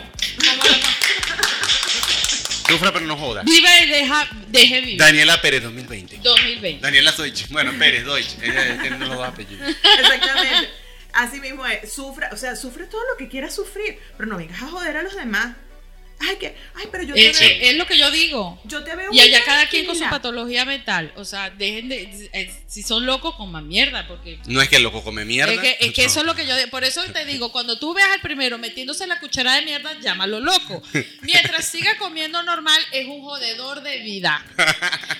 Sufra 2.68 2.92
pero 2.92 3.06
no 3.06 3.16
joda. 3.16 3.42
Vive 3.42 3.68
y 3.84 3.88
deja, 3.88 4.28
deje 4.48 4.80
vivir. 4.80 4.98
Daniela 4.98 5.40
Pérez 5.40 5.62
2020. 5.62 6.18
2020. 6.22 6.80
Daniela 6.80 7.12
Deutsch. 7.12 7.48
Bueno, 7.50 7.72
Pérez 7.78 8.04
Deutsch. 8.04 8.38
Ella 8.42 8.80
tiene 8.80 8.98
los 8.98 9.10
dos 9.10 9.28
apellidos. 9.28 9.68
Exactamente. 9.98 10.70
Así 11.12 11.40
mismo 11.40 11.66
es, 11.66 11.92
sufra, 11.92 12.30
o 12.32 12.36
sea, 12.36 12.56
sufre 12.56 12.86
todo 12.86 13.02
lo 13.10 13.18
que 13.18 13.28
quieras 13.28 13.54
sufrir, 13.54 13.98
pero 14.16 14.30
no 14.30 14.38
vengas 14.38 14.62
a 14.62 14.68
joder 14.68 14.96
a 14.96 15.02
los 15.02 15.14
demás. 15.14 15.54
Ay, 16.24 16.36
que, 16.36 16.54
ay, 16.76 16.86
pero 16.92 17.02
yo 17.04 17.14
te 17.14 17.30
Es, 17.30 17.40
veo, 17.40 17.48
es- 17.50 17.56
es 17.70 17.76
lo 17.76 17.86
que 17.86 17.98
yo 17.98 18.10
digo. 18.10 18.60
yo 18.64 18.84
te 18.84 18.94
veo 18.94 19.12
Y 19.12 19.20
allá 19.20 19.44
cada 19.44 19.66
quien 19.68 19.86
con 19.86 19.96
su 19.96 20.04
patología 20.08 20.64
mental. 20.64 21.12
O 21.16 21.24
sea, 21.24 21.50
dejen 21.50 21.88
de. 21.88 22.28
eh, 22.32 22.54
si 22.68 22.82
son 22.82 23.04
locos, 23.06 23.34
coman 23.34 23.66
mierda. 23.66 24.06
Porque. 24.06 24.38
No 24.46 24.62
es 24.62 24.68
que 24.68 24.76
el 24.76 24.82
loco 24.84 25.02
come 25.02 25.24
mierda. 25.24 25.52
Es 25.52 25.60
que, 25.60 25.76
es 25.80 25.92
que 25.92 26.02
No. 26.02 26.06
eso 26.08 26.20
es 26.20 26.26
lo 26.26 26.34
que 26.34 26.46
yo. 26.46 26.54
Por 26.70 26.84
eso 26.84 27.02
te 27.12 27.24
digo, 27.24 27.50
cuando 27.50 27.78
tú 27.78 27.92
veas 27.92 28.10
al 28.12 28.20
primero 28.20 28.56
metiéndose 28.58 29.06
la 29.06 29.18
cuchara 29.20 29.54
de 29.56 29.62
mierda, 29.62 29.98
llámalo 30.00 30.38
loco. 30.40 30.82
Mientras 31.22 31.66
siga 31.66 31.96
comiendo 31.98 32.42
normal, 32.42 32.80
es 32.92 33.06
un 33.06 33.20
jodedor 33.22 33.82
de 33.82 33.98
vida. 34.00 34.44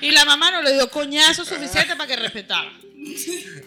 Y 0.01 0.11
la 0.13 0.25
mamá 0.25 0.51
no 0.51 0.63
le 0.63 0.73
dio 0.73 0.89
coñazo 0.91 1.45
suficiente 1.45 1.97
para 1.97 2.07
que 2.07 2.17
respetara. 2.17 2.71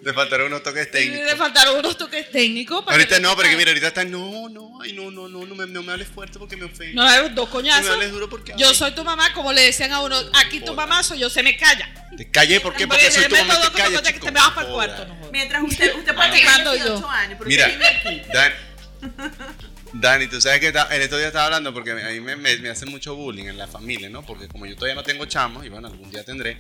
Le 0.02 0.14
faltaron 0.14 0.48
unos 0.48 0.64
toques 0.64 0.90
técnicos. 0.92 1.26
le 1.26 1.36
faltaron 1.36 1.78
unos 1.80 1.98
toques 1.98 2.32
técnicos. 2.32 2.84
Para 2.86 2.96
Ahorita 2.96 3.16
que 3.18 3.22
no, 3.22 3.36
pero 3.36 3.50
que 3.50 3.58
mira, 3.58 3.72
ahorita 3.72 3.88
está, 3.88 4.06
no, 4.06 4.48
no, 4.50 4.80
ay, 4.82 4.94
no, 4.94 5.12
no, 5.12 5.28
no, 5.28 5.46
no 5.46 5.56
me, 5.56 5.66
no 5.68 5.84
me 5.84 5.92
hables 5.92 6.08
fuerte 6.08 6.40
porque 6.40 6.56
me 6.56 6.66
ofende. 6.66 6.94
No, 6.94 7.04
hay 7.04 7.20
dos 7.22 7.32
no 7.36 7.46
me 7.46 7.50
coñazos. 7.52 7.90
hables 7.92 8.12
duro 8.12 8.30
porque. 8.30 8.54
Yo 8.58 8.74
soy 8.74 8.92
tu 8.92 9.04
mamá, 9.04 9.34
como 9.34 9.52
le 9.52 9.62
decían 9.62 9.92
a 9.92 10.02
uno, 10.02 10.18
aquí 10.36 10.60
tu 10.62 10.74
mamá 10.74 11.04
soy 11.04 11.20
yo, 11.20 11.30
se 11.30 11.44
me 11.44 11.58
calla. 11.58 12.08
Te 12.16 12.30
callé, 12.32 12.62
¿por 12.62 12.76
qué? 12.76 12.88
Porque 12.88 13.12
soy 13.12 13.26
tu 13.28 13.36
mamá, 13.36 13.60
te 13.72 13.78
callas, 13.78 14.02
que 14.02 14.14
chico. 14.14 14.26
te 14.28 14.32
me 14.32 14.40
vas 14.40 14.52
para 14.52 14.68
el 14.68 14.74
cuarto, 14.74 15.06
no. 15.06 15.32
Mientras 15.32 15.64
usted, 15.64 15.96
usted 15.96 16.16
puede 16.16 16.30
tener 16.30 16.46
Mando 16.46 16.72
18 16.74 17.00
yo. 17.02 17.10
años, 17.10 17.36
pero 17.38 17.50
Mira, 17.50 17.66
usted 17.68 17.78
vive 17.78 17.88
aquí. 17.88 18.22
Dan, 18.34 18.54
Dani, 19.98 20.28
tú 20.28 20.42
sabes 20.42 20.60
que 20.60 20.68
en 20.68 21.02
estos 21.02 21.20
días 21.20 21.28
estaba 21.28 21.46
hablando 21.46 21.74
porque 21.74 21.92
a 21.92 21.96
mí 21.96 22.20
me, 22.20 22.36
me, 22.36 22.58
me 22.58 22.70
hacen 22.70 22.92
mucho 22.92 23.16
bullying 23.16 23.46
en 23.46 23.58
la 23.58 23.68
familia, 23.68 24.10
¿no? 24.10 24.24
Porque 24.24 24.48
como 24.48 24.66
yo 24.66 24.76
todavía 24.76 24.96
no 24.96 25.04
tengo 25.04 25.26
chamos, 25.26 25.66
y 25.66 25.70
bueno, 25.70 25.88
algún 25.88 26.12
día 26.12 26.24
tendré, 26.24 26.58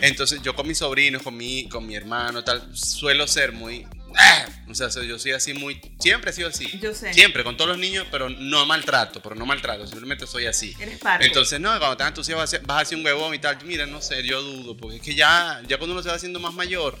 entonces 0.00 0.42
yo 0.42 0.54
con 0.56 0.66
mis 0.66 0.78
sobrinos, 0.78 1.22
con 1.22 1.36
mi, 1.36 1.68
con 1.68 1.86
mi 1.86 1.94
hermano, 1.94 2.42
tal, 2.42 2.68
suelo 2.74 3.26
ser 3.26 3.52
muy... 3.52 3.86
¡ah! 4.16 4.46
O 4.72 4.74
sea, 4.74 4.88
soy- 4.90 5.06
yo 5.06 5.18
soy 5.18 5.32
así 5.32 5.52
muy... 5.52 5.78
Siempre 6.00 6.30
he 6.30 6.32
sido 6.32 6.48
así. 6.48 6.66
Yo 6.80 6.94
sé. 6.94 7.12
Siempre, 7.12 7.44
con 7.44 7.58
todos 7.58 7.68
los 7.68 7.78
niños, 7.78 8.06
pero 8.10 8.30
no 8.30 8.64
maltrato, 8.64 9.20
pero 9.20 9.34
no 9.34 9.44
maltrato, 9.44 9.86
simplemente 9.86 10.26
soy 10.26 10.46
así. 10.46 10.74
Eres 10.80 10.98
parco. 10.98 11.26
Entonces, 11.26 11.60
no, 11.60 11.68
cuando 11.70 11.92
estás 11.92 12.08
entusiasmado 12.08 12.44
vas 12.44 12.48
a 12.54 12.56
ser- 12.56 12.66
vas 12.66 12.78
a 12.78 12.80
hacer 12.80 12.96
un 12.96 13.04
huevón 13.04 13.34
y 13.34 13.38
tal. 13.38 13.58
Mira, 13.66 13.84
no 13.84 14.00
sé, 14.00 14.22
yo 14.22 14.40
dudo, 14.40 14.74
porque 14.74 14.96
es 14.96 15.02
que 15.02 15.14
ya, 15.14 15.60
ya 15.68 15.76
cuando 15.76 15.92
uno 15.92 16.02
se 16.02 16.08
va 16.08 16.14
haciendo 16.14 16.40
más 16.40 16.54
mayor, 16.54 16.96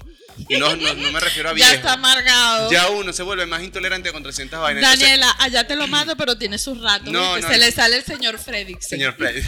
y 0.50 0.58
no, 0.58 0.76
no, 0.76 0.92
no 0.92 1.12
me 1.12 1.20
refiero 1.20 1.48
a 1.48 1.52
viejo, 1.54 1.70
Ya 1.70 1.76
está 1.76 1.94
amargado. 1.94 2.70
ya 2.70 2.88
uno 2.90 3.10
se 3.14 3.22
vuelve 3.22 3.46
más 3.46 3.62
intolerante 3.62 4.12
contra 4.12 4.32
ciertas 4.32 4.60
vainas. 4.60 4.82
Entonces, 4.82 5.00
Daniela, 5.08 5.34
allá 5.38 5.66
te 5.66 5.74
lo 5.76 5.86
mando, 5.86 6.14
pero 6.16 6.36
tiene 6.36 6.58
sus 6.58 6.78
ratos. 6.78 7.10
No, 7.10 7.36
se 7.36 7.40
no. 7.40 7.48
le 7.56 7.72
sale 7.72 7.96
el 7.96 8.04
señor 8.04 8.38
Fredix. 8.38 8.86
Señor 8.86 9.16
Play. 9.16 9.42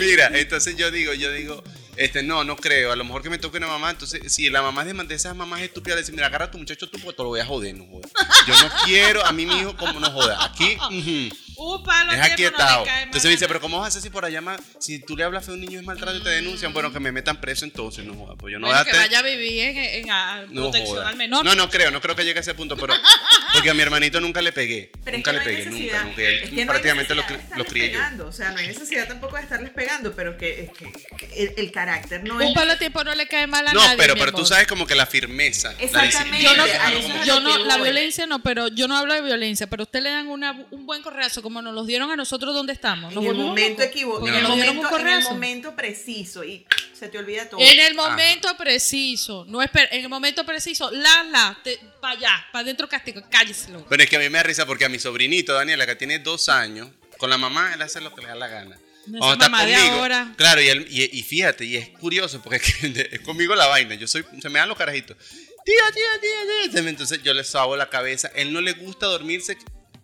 Mira, 0.00 0.28
entonces 0.34 0.76
yo 0.76 0.90
digo, 0.90 1.14
yo 1.14 1.32
digo, 1.32 1.62
este, 1.96 2.22
no, 2.22 2.44
no 2.44 2.56
creo. 2.56 2.92
A 2.92 2.96
lo 2.96 3.04
mejor 3.04 3.22
que 3.22 3.30
me 3.30 3.38
toque 3.38 3.58
una 3.58 3.66
mamá, 3.66 3.90
entonces, 3.90 4.32
si 4.32 4.50
la 4.50 4.62
mamá 4.62 4.82
es 4.82 4.96
de, 4.96 5.04
de 5.04 5.14
esas 5.14 5.34
mamás 5.36 5.60
estúpidas, 5.62 5.96
le 5.96 6.02
dice, 6.02 6.12
mira, 6.12 6.26
agarra 6.26 6.46
a 6.46 6.50
tu 6.50 6.58
muchacho 6.58 6.88
tú, 6.88 6.98
pues 6.98 7.16
te 7.16 7.22
lo 7.22 7.28
voy 7.30 7.40
a 7.40 7.46
joder, 7.46 7.74
no 7.74 7.86
jodas. 7.86 8.10
Yo 8.46 8.54
no 8.62 8.70
quiero 8.84 9.24
a 9.24 9.32
mí 9.32 9.46
mi 9.46 9.58
hijo 9.58 9.76
como 9.76 9.98
no 10.00 10.10
joda. 10.10 10.44
Aquí, 10.44 10.76
ujú, 10.90 11.36
Un 11.58 11.82
palo 11.82 12.12
es 12.12 12.20
aquietado. 12.20 12.84
no 12.84 12.92
Entonces 13.02 13.24
me 13.24 13.30
dice, 13.30 13.48
pero 13.48 13.60
¿cómo 13.60 13.78
vas 13.78 13.86
a 13.86 13.88
hacer 13.88 14.02
si 14.02 14.10
por 14.10 14.24
allá 14.24 14.40
más, 14.40 14.60
si 14.78 14.98
tú 15.00 15.16
le 15.16 15.24
hablas 15.24 15.44
feo 15.44 15.54
a 15.54 15.56
un 15.56 15.60
niño 15.62 15.78
es 15.80 15.86
maltrato 15.86 16.16
y 16.18 16.22
te 16.22 16.28
denuncian? 16.30 16.72
Bueno, 16.72 16.92
que 16.92 17.00
me 17.00 17.12
metan 17.12 17.40
preso 17.40 17.64
entonces, 17.64 18.04
no 18.04 18.14
joda. 18.14 18.34
Pues 18.36 18.52
yo 18.52 18.58
no 18.58 18.66
Bueno, 18.66 18.84
que 18.84 18.92
vaya 18.92 19.18
a 19.18 19.22
vivir 19.22 19.60
en, 19.62 19.76
en- 19.78 20.10
a 20.10 20.42
no 20.48 20.62
protección 20.62 20.96
joda. 20.96 21.08
al 21.08 21.16
menor. 21.16 21.44
No, 21.44 21.54
no 21.54 21.70
creo, 21.70 21.90
no 21.90 22.00
creo 22.00 22.14
que 22.16 22.24
llegue 22.24 22.38
a 22.38 22.42
ese 22.42 22.54
punto, 22.54 22.76
pero 22.76 22.94
porque 23.52 23.70
a 23.70 23.74
mi 23.74 23.82
hermanito 23.82 24.20
nunca 24.20 24.42
le 24.42 24.52
pegué. 24.52 24.90
Pero 25.04 25.16
es 25.16 25.24
nunca 25.24 25.30
que 25.32 25.38
le 25.38 25.64
no 25.64 25.70
pegué, 25.70 25.84
nunca, 25.84 26.04
nunca. 26.04 26.22
Él 26.22 26.34
Es 26.44 26.50
que 26.50 26.64
no 26.64 26.70
prácticamente 26.72 27.14
lo, 27.14 27.22
lo 27.56 27.64
crié 27.64 27.92
yo. 27.92 28.26
O 28.26 28.32
sea, 28.32 28.50
no 28.50 28.58
hay 28.58 28.66
necesidad 28.68 29.06
tampoco 29.08 29.36
de 29.36 29.42
estarles 29.42 29.70
pegando, 29.70 30.14
pero 30.14 30.36
que, 30.36 30.64
es 30.64 30.70
que- 30.72 31.42
el, 31.42 31.54
el 31.56 31.72
carácter 31.72 32.22
no 32.24 32.40
es. 32.40 32.48
Un 32.48 32.54
palo 32.54 32.76
tiempo 32.78 33.02
no 33.04 33.14
le 33.14 33.26
cae 33.28 33.46
mal 33.46 33.66
a 33.66 33.72
No, 33.72 33.80
nadie. 33.82 33.96
pero, 33.96 34.14
mi 34.14 34.20
pero 34.20 34.32
tú 34.32 34.44
sabes 34.44 34.66
como 34.66 34.86
que 34.86 34.94
la 34.94 35.06
firmeza. 35.06 35.72
la 35.72 35.78
Exactamente. 35.84 36.36
disciplina, 36.36 36.50
Yo 36.50 36.56
no, 36.56 37.24
yo 37.24 37.40
lo 37.40 37.58
no, 37.58 37.64
la 37.64 37.76
violencia 37.78 38.26
no, 38.26 38.42
pero 38.42 38.68
yo 38.68 38.88
no 38.88 38.96
hablo 38.96 39.14
de 39.14 39.22
violencia, 39.22 39.66
pero 39.68 39.84
usted 39.84 40.02
le 40.02 40.10
dan 40.10 40.28
una, 40.28 40.52
un 40.70 40.86
buen 40.86 41.02
correazo 41.02 41.42
como 41.46 41.62
nos 41.62 41.72
los 41.74 41.86
dieron 41.86 42.10
a 42.10 42.16
nosotros 42.16 42.52
donde 42.52 42.72
estamos. 42.72 43.14
Nos 43.14 43.24
En 43.24 43.30
el 43.30 43.36
momento 43.36 43.82
equivocado. 43.84 44.26
En, 44.26 44.34
en 44.34 44.62
el 45.08 45.22
momento 45.22 45.76
preciso 45.76 46.42
y 46.42 46.66
se 46.92 47.06
te 47.08 47.18
olvida 47.18 47.48
todo. 47.48 47.60
En 47.60 47.78
el 47.78 47.94
momento 47.94 48.56
preciso, 48.56 49.44
no 49.48 49.62
esper- 49.62 49.86
en 49.92 50.02
el 50.02 50.08
momento 50.08 50.44
preciso, 50.44 50.90
la, 50.90 51.22
la, 51.24 51.56
para 52.00 52.14
allá, 52.18 52.46
para 52.50 52.62
adentro 52.64 52.88
castigo, 52.88 53.22
cálleselo. 53.30 53.86
Pero 53.88 54.02
es 54.02 54.10
que 54.10 54.16
a 54.16 54.18
mí 54.18 54.28
me 54.28 54.38
da 54.38 54.42
risa 54.42 54.66
porque 54.66 54.84
a 54.84 54.88
mi 54.88 54.98
sobrinito, 54.98 55.52
Daniela, 55.52 55.86
que 55.86 55.94
tiene 55.94 56.18
dos 56.18 56.48
años, 56.48 56.88
con 57.18 57.30
la 57.30 57.38
mamá 57.38 57.72
él 57.74 57.82
hace 57.82 58.00
lo 58.00 58.12
que 58.12 58.22
le 58.22 58.28
da 58.28 58.34
la 58.34 58.48
gana. 58.48 58.76
No, 59.06 59.32
está 59.34 59.48
mamá 59.48 59.64
de 59.64 59.74
conmigo, 59.74 59.94
ahora. 59.98 60.34
claro, 60.36 60.60
y, 60.60 60.68
él- 60.68 60.86
y, 60.90 61.04
y 61.16 61.22
fíjate, 61.22 61.64
y 61.64 61.76
es 61.76 61.90
curioso 61.90 62.42
porque 62.42 62.56
es, 62.66 62.74
que 62.74 63.08
es 63.12 63.20
conmigo 63.20 63.54
la 63.54 63.66
vaina. 63.68 63.94
Yo 63.94 64.08
soy, 64.08 64.24
se 64.42 64.48
me 64.48 64.58
dan 64.58 64.68
los 64.68 64.76
carajitos. 64.76 65.16
Tía, 65.64 65.74
tía, 65.94 66.20
tía, 66.20 66.70
tía. 66.80 66.88
Entonces 66.90 67.22
yo 67.22 67.32
le 67.34 67.42
sobo 67.44 67.76
la 67.76 67.88
cabeza. 67.88 68.30
Él 68.34 68.52
no 68.52 68.60
le 68.60 68.72
gusta 68.72 69.06
dormirse 69.06 69.56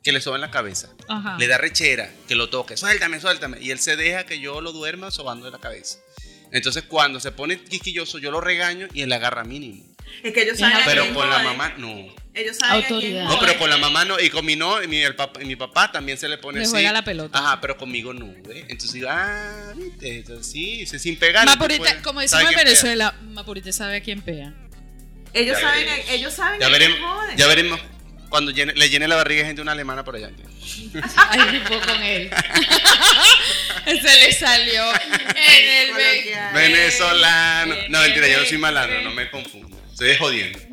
que 0.03 0.13
le 0.13 0.21
soben 0.21 0.41
la 0.41 0.51
cabeza. 0.51 0.89
Ajá. 1.09 1.37
Le 1.39 1.47
da 1.47 1.59
rechera 1.59 2.11
que 2.29 2.35
lo 2.35 2.49
toque. 2.51 2.77
Suéltame, 2.77 3.21
suéltame. 3.21 3.59
Y 3.61 3.71
él 3.71 3.79
se 3.79 3.97
deja 3.97 4.25
que 4.27 4.41
yo 4.41 4.61
lo 4.61 4.73
duerma 4.73 5.11
sobando 5.11 5.51
la 5.51 5.59
cabeza. 5.59 5.99
Entonces 6.51 6.83
cuando 6.83 7.19
se 7.21 7.33
pone 7.33 7.63
quisquilloso, 7.63 8.19
yo 8.19 8.31
lo 8.31 8.41
regaño 8.41 8.89
y 8.93 9.03
él 9.03 9.13
agarra 9.13 9.45
mínimo. 9.45 9.85
Es 10.23 10.33
que 10.35 10.43
ellos 10.43 10.59
saben. 10.59 10.77
a 10.77 10.85
Pero 10.85 11.13
con 11.15 11.29
la 11.31 11.39
mamá 11.43 11.73
no. 11.79 12.15
Ellos 12.35 12.57
saben. 12.59 12.83
Autoridad. 12.85 13.25
No, 13.25 13.39
pero 13.41 13.59
con 13.59 13.71
la 13.71 13.77
mamá 13.79 14.05
no, 14.05 14.19
y 14.21 14.29
con 14.31 14.45
mi 14.45 14.57
no, 14.57 14.83
y 14.83 14.87
mi, 14.89 14.99
el 14.99 15.15
papá, 15.15 15.41
y 15.43 15.47
mi 15.47 15.57
papá 15.57 15.91
también 15.93 16.19
se 16.19 16.29
le 16.29 16.37
pone 16.39 16.59
Le 16.59 16.65
así. 16.65 16.73
juega 16.73 16.93
la 16.93 17.05
pelota. 17.05 17.39
Ajá, 17.39 17.61
pero 17.61 17.77
conmigo 17.79 18.13
no. 18.13 18.27
Entonces 18.51 18.93
digo, 18.93 19.09
ah, 19.11 19.73
viste, 19.77 20.19
entonces 20.19 20.47
sí, 20.53 20.85
se- 20.87 20.99
sin 20.99 21.17
pegar. 21.19 21.47
Mapurita, 21.47 22.03
como 22.03 22.21
decimos 22.21 22.51
en 22.51 22.57
Venezuela, 22.57 23.15
Mapurita 23.23 23.71
sabe 23.73 23.97
a 23.97 24.03
quién 24.03 24.21
pega. 24.23 24.53
Ellos 25.35 25.57
Ya 25.59 25.63
saben, 25.69 25.87
veremos. 25.87 26.11
ellos 26.11 26.33
saben 26.35 26.61
Ya 26.61 26.69
veremos, 26.69 26.99
ya 27.37 27.47
veremos 27.47 27.81
cuando 28.33 28.51
llene- 28.51 28.73
le 28.75 28.89
llene 28.89 29.07
la 29.07 29.17
barriga 29.17 29.45
gente 29.45 29.61
una 29.61 29.73
alemana 29.73 30.03
por 30.05 30.17
allá. 30.17 30.31
Ay, 31.29 31.41
tipo 31.61 31.79
con 31.83 32.03
él. 32.03 32.31
Se 33.85 33.93
le 34.21 34.33
salió 34.33 34.85
en 34.95 35.69
el 35.91 35.93
ve- 35.95 36.35
Venezolano. 36.55 37.75
en 37.75 37.93
No, 37.93 38.01
mentira, 38.01 38.27
el 38.27 38.33
yo 38.33 38.41
no 38.41 38.47
soy 38.47 38.57
malandro, 38.57 39.03
no 39.03 39.11
me 39.11 39.29
confundo. 39.31 39.72
Estoy 40.03 40.17
jodiendo. 40.17 40.59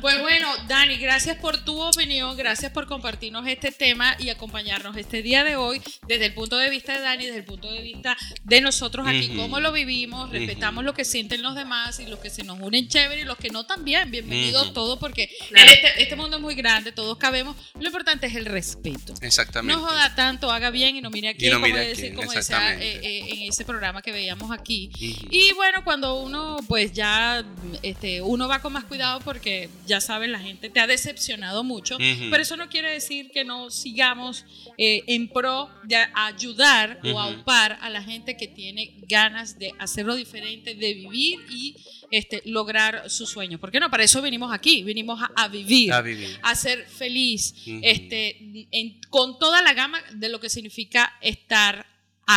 Pues 0.00 0.18
bueno, 0.22 0.48
Dani, 0.66 0.96
gracias 0.96 1.36
por 1.36 1.62
tu 1.62 1.78
opinión, 1.78 2.34
gracias 2.34 2.72
por 2.72 2.86
compartirnos 2.86 3.46
este 3.46 3.70
tema 3.70 4.16
y 4.18 4.30
acompañarnos 4.30 4.96
este 4.96 5.20
día 5.20 5.44
de 5.44 5.56
hoy 5.56 5.82
desde 6.08 6.24
el 6.26 6.32
punto 6.32 6.56
de 6.56 6.70
vista 6.70 6.94
de 6.94 7.00
Dani, 7.00 7.26
desde 7.26 7.38
el 7.38 7.44
punto 7.44 7.70
de 7.70 7.82
vista 7.82 8.16
de 8.44 8.60
nosotros 8.62 9.06
aquí, 9.06 9.28
Ujú. 9.30 9.36
cómo 9.42 9.60
lo 9.60 9.72
vivimos, 9.72 10.30
respetamos 10.30 10.84
lo 10.84 10.94
que 10.94 11.04
sienten 11.04 11.42
los 11.42 11.54
demás 11.54 12.00
y 12.00 12.06
los 12.06 12.18
que 12.18 12.30
se 12.30 12.44
nos 12.44 12.58
unen 12.60 12.88
chévere 12.88 13.22
y 13.22 13.24
los 13.24 13.36
que 13.36 13.50
no 13.50 13.66
también, 13.66 14.10
bienvenidos 14.10 14.72
todos 14.72 14.98
porque 14.98 15.28
Claro. 15.50 15.70
este, 15.70 16.02
este 16.02 16.16
mundo 16.16 16.36
es 16.36 16.42
muy 16.42 16.54
grande, 16.54 16.92
todos 16.92 17.18
cabemos, 17.18 17.54
lo 17.78 17.84
importante 17.86 18.26
es 18.28 18.36
el 18.36 18.46
respeto. 18.46 19.12
Exactamente. 19.20 19.78
No 19.78 19.86
joda 19.86 20.14
tanto, 20.14 20.50
haga 20.50 20.70
bien 20.70 20.96
y 20.96 21.02
no 21.02 21.10
mire 21.10 21.28
aquí, 21.28 21.46
no 21.48 21.54
como, 21.60 21.66
mire 21.66 21.92
quién, 21.94 22.14
como 22.14 22.28
decía 22.32 22.40
exactamente. 22.40 22.86
eh, 22.96 23.00
eh, 23.02 23.26
en 23.34 23.42
ese 23.50 23.66
programa 23.66 24.00
que 24.00 24.12
veíamos 24.12 24.50
aquí. 24.50 24.90
Y 25.30 25.52
bueno, 25.56 25.84
cuando 25.84 26.14
uno 26.22 26.56
pues 26.68 26.92
ya 26.92 27.44
este, 27.82 28.22
uno 28.22 28.48
va 28.48 28.60
con 28.60 28.72
más 28.72 28.84
cuidado 28.84 29.20
porque 29.20 29.68
ya 29.86 30.00
saben, 30.00 30.32
la 30.32 30.38
gente 30.40 30.70
te 30.70 30.80
ha 30.80 30.86
decepcionado 30.86 31.64
mucho, 31.64 31.96
pero 32.30 32.42
eso 32.42 32.56
no 32.56 32.68
quiere 32.68 32.90
decir 32.90 33.30
que 33.30 33.44
no 33.44 33.70
sigamos 33.70 34.44
eh, 34.78 35.02
en 35.06 35.28
pro 35.28 35.68
de 35.84 35.96
ayudar 36.14 37.00
o 37.04 37.08
Ujú. 37.10 37.18
aupar 37.18 37.78
a 37.80 37.90
la 37.90 38.02
gente 38.02 38.36
que 38.36 38.46
tiene 38.48 38.94
ganas 39.08 39.58
de 39.58 39.72
hacerlo 39.78 40.14
diferente, 40.16 40.74
de 40.74 40.94
vivir 40.94 41.40
y 41.50 41.76
este, 42.10 42.42
lograr 42.44 43.08
sus 43.10 43.30
sueños. 43.30 43.60
Porque 43.60 43.78
no, 43.80 43.90
para 43.90 44.02
eso 44.04 44.20
venimos 44.20 44.52
aquí, 44.52 44.82
vinimos 44.82 45.20
a, 45.22 45.30
a 45.36 45.48
vivir 45.48 45.92
A 45.92 46.00
vivir. 46.02 46.38
a 46.42 46.54
ser 46.54 46.84
feliz, 46.86 47.54
este, 47.82 48.36
en- 48.72 49.00
con 49.10 49.38
toda 49.38 49.62
la 49.62 49.74
gama 49.74 50.00
de 50.14 50.28
lo 50.28 50.40
que 50.40 50.48
significa 50.48 51.12
estar 51.20 51.86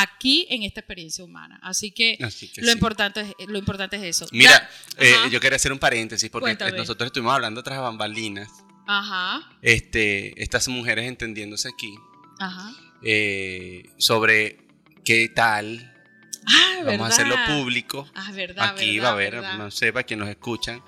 aquí 0.01 0.47
en 0.49 0.63
esta 0.63 0.79
experiencia 0.79 1.23
humana. 1.23 1.59
Así 1.61 1.91
que, 1.91 2.17
Así 2.21 2.47
que 2.47 2.61
lo, 2.61 2.67
sí. 2.67 2.73
importante 2.73 3.21
es, 3.21 3.47
lo 3.47 3.57
importante 3.57 3.95
es 3.97 4.03
eso. 4.03 4.25
Mira, 4.31 4.69
eh, 4.97 5.13
yo 5.31 5.39
quería 5.39 5.55
hacer 5.57 5.71
un 5.71 5.79
paréntesis 5.79 6.29
porque 6.29 6.45
Cuéntame. 6.45 6.77
nosotros 6.77 7.07
estuvimos 7.07 7.33
hablando 7.33 7.61
tras 7.63 7.79
bambalinas. 7.79 8.49
Ajá, 8.85 9.41
Este, 9.61 10.41
estas 10.41 10.67
mujeres 10.67 11.07
entendiéndose 11.07 11.69
aquí 11.69 11.95
ajá. 12.39 12.71
eh, 13.01 13.89
sobre 13.97 14.57
qué 15.05 15.29
tal. 15.33 15.89
Ah, 16.45 16.73
Vamos 16.79 16.85
verdad. 16.85 17.05
a 17.05 17.07
hacerlo 17.07 17.35
público. 17.47 18.09
Ah, 18.15 18.31
verdad, 18.33 18.69
Aquí 18.69 18.97
verdad, 18.97 19.05
va 19.05 19.09
a 19.09 19.13
haber, 19.13 19.43
no 19.57 19.71
sé, 19.71 19.93
para 19.93 20.03
quienes 20.03 20.25
nos 20.25 20.29
escuchan. 20.35 20.83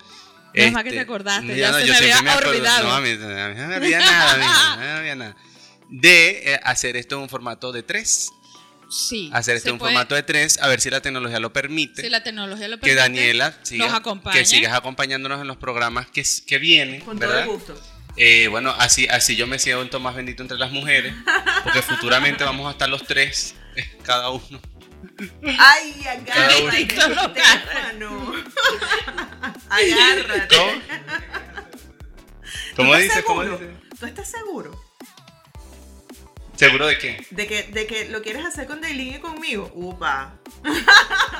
Menos 0.52 0.72
mal 0.72 0.84
que 0.84 0.90
te 0.90 1.00
acordaste, 1.00 1.56
ya 1.56 1.72
se 1.72 1.86
yo 1.86 1.92
me 1.92 1.98
siempre 1.98 2.30
había 2.32 2.48
olvidado. 2.48 2.88
No, 2.88 2.94
a 2.94 3.00
mí, 3.00 3.10
a 3.10 3.14
mí 3.14 3.18
no 3.18 3.28
me 3.28 3.90
nada, 3.90 4.32
a 4.32 4.38
mí 4.76 4.82
no 4.82 4.92
me 4.92 4.98
olvida 4.98 5.14
nada. 5.14 5.36
De 5.88 6.52
eh, 6.52 6.60
hacer 6.64 6.96
esto 6.96 7.14
en 7.16 7.22
un 7.22 7.28
formato 7.28 7.70
de 7.72 7.82
tres. 7.84 8.30
Sí. 8.88 9.30
Hacer 9.32 9.60
en 9.64 9.72
un 9.72 9.78
puede- 9.78 9.92
formato 9.94 10.14
de 10.14 10.22
tres, 10.22 10.60
a 10.62 10.68
ver 10.68 10.80
si 10.80 10.90
la 10.90 11.00
tecnología 11.00 11.40
lo 11.40 11.52
permite. 11.52 12.02
Si 12.02 12.08
la 12.08 12.22
tecnología 12.22 12.68
lo 12.68 12.76
que 12.76 12.82
permite, 12.82 13.00
Daniela 13.00 13.58
siga, 13.62 13.86
nos 13.86 13.94
acompañe. 13.94 14.38
que 14.38 14.44
sigas 14.44 14.72
acompañándonos 14.74 15.40
en 15.40 15.48
los 15.48 15.56
programas 15.56 16.06
que, 16.06 16.24
que 16.46 16.58
vienen, 16.58 17.00
Con 17.00 17.18
todo 17.18 17.28
¿verdad? 17.28 17.44
el 17.44 17.50
gusto. 17.50 17.80
Eh, 18.16 18.46
bueno, 18.48 18.74
así, 18.78 19.06
así 19.08 19.34
yo 19.36 19.46
me 19.46 19.58
siento 19.58 20.00
más 20.00 20.14
bendito 20.14 20.42
entre 20.42 20.56
las 20.56 20.70
mujeres, 20.72 21.12
porque 21.64 21.82
futuramente 21.82 22.44
vamos 22.44 22.66
a 22.68 22.70
estar 22.70 22.88
los 22.88 23.04
tres, 23.04 23.54
eh, 23.74 23.84
cada 24.04 24.30
uno. 24.30 24.60
Ay, 25.58 26.04
Cada 26.26 26.58
uno. 26.58 26.68
agárrate. 26.70 26.96
Agárrate. 29.68 30.56
¿Cómo? 30.56 30.72
¿Tú 32.70 32.76
¿Cómo 32.76 32.96
dices? 32.96 33.24
¿Cómo 33.24 33.42
dices? 33.42 33.68
¿Tú 33.98 34.06
estás 34.06 34.30
seguro 34.30 34.80
¿Seguro 36.56 36.86
de 36.86 36.98
qué? 36.98 37.26
de 37.30 37.46
que, 37.46 37.62
de 37.64 37.86
que 37.86 38.06
lo 38.06 38.22
quieres 38.22 38.44
hacer 38.44 38.66
con 38.66 38.80
Dailin 38.80 39.14
y 39.14 39.18
conmigo? 39.18 39.70
Upa. 39.74 40.38
Upa, 40.64 40.78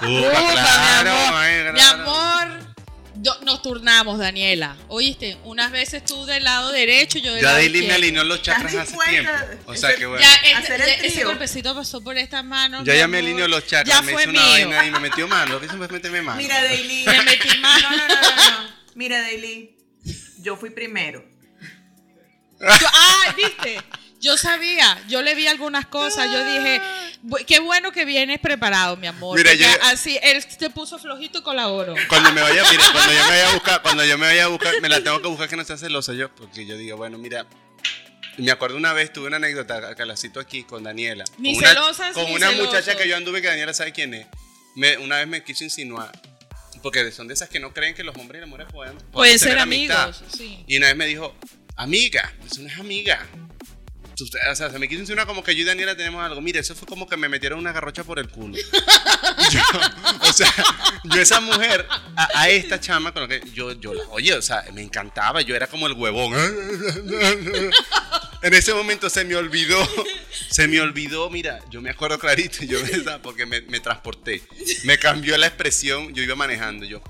Upa, 0.03 0.53
claro, 0.53 1.11
mi 1.11 1.19
amor. 1.19 1.35
ay, 1.37 1.73
Mi 1.73 1.81
amor, 1.81 2.75
yo- 3.23 3.39
nos 3.45 3.63
turnamos, 3.63 4.19
Daniela. 4.19 4.77
Oíste, 4.89 5.39
unas 5.45 5.73
veces 5.73 6.05
tú 6.05 6.27
del 6.27 6.45
lado 6.45 6.71
derecho, 6.71 7.19
yo 7.19 7.33
del 7.33 7.41
Ya 7.43 7.49
lado 7.49 7.57
Daily 7.57 7.73
me 7.73 7.79
izquierdo. 7.79 7.97
alineó 8.03 8.25
los 8.25 8.43
chakras 8.43 8.75
¿Estás 8.75 8.89
hace 9.01 9.11
tiempo. 9.11 9.33
O 9.67 9.75
sea 9.75 9.95
que 9.97 10.07
bueno. 10.07 10.23
Ya, 10.23 10.35
este, 10.35 10.55
Hacer 10.55 10.81
el 10.83 10.87
ya 10.87 10.95
ese 11.09 11.25
golpecito 11.25 11.75
pasó 11.75 12.03
por 12.05 12.17
estas 12.19 12.45
manos. 12.45 12.85
Yo 12.85 12.93
ya 12.93 13.09
me 13.09 13.19
amor. 13.19 13.29
alineo 13.31 13.49
los 13.49 13.67
chakras, 13.67 13.97
Ya 13.97 14.03
me 14.03 14.13
fue 14.13 14.23
hizo 14.23 14.31
una 14.31 14.43
mío. 14.43 14.51
vaina 14.69 14.87
y 14.87 14.91
me 14.91 15.01
metió 15.01 15.27
mano. 15.29 15.55
Lo 15.55 15.61
que 15.61 15.67
hizo 15.67 15.77
fue 15.79 15.89
meterme 15.89 16.21
mano. 16.23 16.37
Mira, 16.37 16.63
Dailin. 16.63 17.07
Me 17.07 17.23
metí 17.25 17.59
más. 17.59 17.83
No, 17.83 17.91
no, 17.91 18.09
no, 18.09 18.15
no, 18.15 18.61
no. 18.63 18.69
Mira, 18.95 19.21
Dailin. 19.23 19.71
Yo 20.41 20.57
fui 20.57 20.69
primero. 20.71 21.25
Ay, 22.61 23.33
viste. 23.37 23.83
Yo 24.21 24.37
sabía, 24.39 24.99
yo 25.09 25.21
le 25.23 25.35
vi 25.35 25.47
algunas 25.47 25.87
cosas, 25.87 26.31
yo 26.33 26.45
dije, 26.45 26.81
"Bu- 27.23 27.45
qué 27.45 27.61
bueno 27.61 27.93
que 27.93 28.05
vienes 28.05 28.41
preparado, 28.41 28.97
mi 28.97 29.07
amor. 29.07 29.37
Mira, 29.37 29.53
yo- 29.55 29.67
así, 29.85 30.19
él 30.23 30.43
se 30.43 30.71
puso 30.71 30.99
flojito 30.99 31.39
y 31.41 31.43
colaboro. 31.43 31.95
Cuando 32.09 32.33
me 32.33 32.41
vaya, 32.41 32.63
mira, 32.71 32.85
cuando 32.93 33.13
yo 33.13 33.23
me 33.25 33.31
vaya 33.31 33.51
a 33.51 33.53
buscar, 33.55 33.83
cuando 33.83 34.05
yo 34.05 34.19
me 34.19 34.27
vaya 34.27 34.45
a 34.45 34.49
buscar, 34.49 34.75
me 34.81 34.89
la 34.89 35.03
tengo 35.03 35.21
que 35.21 35.29
buscar 35.29 35.49
que 35.49 35.57
no 35.57 35.65
sea 35.65 35.77
celosa 35.77 36.15
yo, 36.15 36.35
porque 36.35 36.65
yo 36.67 36.77
digo, 36.79 36.97
bueno, 36.97 37.19
mira, 37.19 37.47
me 38.39 38.51
acuerdo 38.51 38.77
una 38.79 38.93
vez, 38.95 39.13
tuve 39.13 39.27
una 39.29 39.37
anécdota, 39.37 39.95
que 39.95 40.05
la 40.07 40.17
cito 40.17 40.41
aquí 40.41 40.65
con 40.65 40.83
Daniela. 40.83 41.25
Ni 41.39 41.55
con 41.55 41.59
una, 41.65 41.69
celosas, 41.69 42.15
Con 42.15 42.25
ni 42.27 42.35
una 42.37 42.49
celosos. 42.51 42.73
muchacha 42.73 42.97
que 42.97 43.09
yo 43.09 43.17
anduve, 43.17 43.43
que 43.43 43.49
Daniela 43.49 43.75
sabe 43.75 43.93
quién 43.93 44.15
es. 44.15 44.27
Me- 44.75 44.97
una 44.99 45.17
vez 45.19 45.27
me 45.29 45.43
quiso 45.45 45.63
insinuar, 45.65 46.11
porque 46.83 47.11
son 47.13 47.29
de 47.29 47.35
esas 47.35 47.49
que 47.51 47.61
no 47.61 47.73
creen 47.75 47.95
que 47.95 48.03
los 48.03 48.17
hombres 48.17 48.39
y 48.39 48.41
las 48.41 48.49
mujeres 48.49 48.73
pueden, 48.73 48.97
pueden 49.13 49.39
ser 49.39 49.59
amigos, 49.59 50.23
sí. 50.37 50.65
Y 50.67 50.79
una 50.79 50.87
vez 50.89 50.97
me 50.97 51.07
dijo, 51.07 51.35
amiga, 51.77 52.33
eso 52.51 52.63
no 52.63 52.69
es 52.69 52.79
amiga. 52.79 53.27
Usted- 54.19 54.39
O 54.51 54.55
sea, 54.57 54.71
se 54.71 54.79
me 54.79 54.89
quiso 54.89 55.01
insinuar 55.01 55.27
como 55.27 55.43
que 55.45 55.55
yo 55.55 55.63
y 55.63 55.65
Daniela 55.65 55.97
tenemos 55.97 56.25
algo. 56.25 56.41
Mire, 56.41 56.61
eso 56.61 56.75
fue 56.75 56.87
como 56.89 57.07
que 57.07 57.17
me 57.17 57.29
metieron 57.29 57.59
una 57.59 57.73
garrocha 57.73 58.05
por 58.05 58.19
el 58.19 58.29
culo. 58.29 58.57
O 60.21 60.33
sea, 60.33 60.53
yo 61.05 61.21
esa 61.21 61.41
mujer, 61.41 61.87
a, 62.17 62.49
esta 62.49 62.81
chama 62.81 63.13
con 63.13 63.23
la 63.23 63.29
que 63.29 63.43
yo, 63.53 63.73
yo 63.73 63.95
la, 63.95 64.03
oye, 64.09 64.35
o 64.35 64.43
sea, 64.43 64.65
me 64.73 64.83
encantaba, 64.83 65.41
yo 65.41 65.55
era 65.55 65.67
como 65.69 65.87
el 65.87 65.93
huevón. 65.93 66.35
En 68.43 68.55
ese 68.55 68.75
momento 68.75 69.09
se 69.09 69.25
me 69.25 69.35
olvidó, 69.37 69.79
se 70.51 70.69
me 70.69 70.81
olvidó, 70.81 71.31
mira, 71.31 71.61
yo 71.71 71.81
me 71.81 71.91
acuerdo 71.91 72.19
clarito, 72.19 72.65
yo 72.65 72.79
porque 73.23 73.47
me, 73.47 73.61
me 73.63 73.81
transporté, 73.81 74.43
me 74.85 74.99
cambió 74.99 75.37
la 75.39 75.47
expresión, 75.47 76.13
yo 76.15 76.23
iba 76.23 76.35
manejando, 76.35 76.85
yo, 76.85 77.01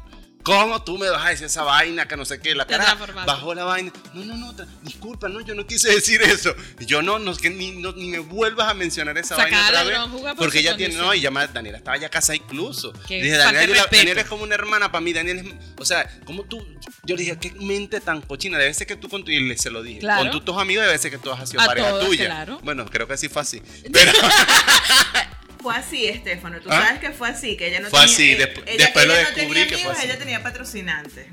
¿cómo 0.47 0.81
tú 0.85 0.97
me 0.97 1.11
vas 1.11 1.27
a 1.27 1.31
decir 1.31 1.47
esa 1.47 1.65
vaina 1.65 2.07
que 2.07 2.17
no 2.17 2.25
sé 2.25 2.41
qué? 2.41 2.55
La 2.55 2.69
cara 2.69 2.95
bajó 3.27 3.53
la 3.53 3.65
vaina, 3.65 3.93
no, 4.15 4.25
no, 4.25 4.37
no, 4.37 4.55
disculpa, 4.83 5.29
no, 5.29 5.41
yo 5.41 5.57
no 5.57 5.67
quise 5.67 5.91
decir 5.91 6.23
eso, 6.23 6.55
yo 6.79 7.03
no, 7.03 7.19
no, 7.19 7.35
que 7.37 7.51
ni, 7.51 7.73
no, 7.73 7.91
ni 7.93 8.07
me 8.07 8.21
vuelvas 8.21 8.69
a 8.69 8.75
mencionar 8.75 9.19
esa 9.19 9.35
vaina 9.37 9.67
otra 9.67 9.83
vez, 9.83 9.99
por 9.99 10.37
porque 10.37 10.61
ella 10.61 10.77
tiene, 10.77 10.95
no, 10.95 11.13
y 11.13 11.21
ya 11.21 11.33
Daniela 11.33 11.79
estaba 11.79 11.97
ya 11.97 12.09
casada 12.09 12.37
incluso, 12.37 12.93
dije, 13.09 13.33
Daniela, 13.33 13.75
yo. 13.77 13.85
Daniela 13.91 14.21
es 14.21 14.29
como 14.29 14.45
una 14.45 14.55
hermana 14.55 14.93
para 14.93 15.03
mí, 15.03 15.13
Daniela 15.13 15.41
es, 15.41 15.49
o 15.79 15.85
sea, 15.85 16.09
como 16.25 16.45
tú, 16.45 16.65
yo 17.03 17.17
le 17.17 17.23
dije, 17.23 17.37
qué 17.41 17.51
mente 17.51 18.01
tan 18.01 18.21
cochina, 18.21 18.57
debe 18.57 18.73
ser 18.73 18.87
que 18.87 18.95
tú 18.95 19.09
con 19.09 19.25
tu, 19.25 19.33
y 19.33 19.59
se 19.59 19.71
lo 19.71 19.83
dije, 19.83 19.99
Claro. 19.99 20.31
con 20.31 20.45
tus 20.45 20.57
amigos 20.57 20.85
debe 20.87 20.97
ser 20.99 21.11
que 21.11 21.19
tú 21.19 21.33
has 21.33 21.51
sido 21.51 21.61
A 21.61 21.67
pareja 21.67 21.91
todos, 21.91 22.07
tuya. 22.07 22.27
claro. 22.27 22.61
Bueno, 22.63 22.87
creo 22.87 23.09
que 23.09 23.17
sí 23.17 23.29
fue 23.29 23.43
así. 23.43 23.61
Pero 23.93 24.13
Fue 25.67 25.75
así, 25.75 26.07
Estefano. 26.07 26.61
Tú 26.61 26.69
¿Ah? 26.71 26.81
sabes 26.87 27.01
que 27.01 27.11
fue 27.11 27.29
así, 27.29 27.57
que 27.57 27.67
ella 27.67 27.81
no 27.81 27.91
Fue 27.91 27.99
tenía. 27.99 28.15
así, 28.15 28.31
eh, 28.31 28.55
ella- 28.67 28.85
después 28.85 29.05
lo 29.05 29.15
ella 29.15 29.23
no 29.31 29.35
tenía 29.35 29.67
que 29.67 29.79
fue 29.79 29.93
así. 29.93 30.05
Ella 30.07 30.19
tenía 30.19 30.43
patrocinantes. 30.45 31.27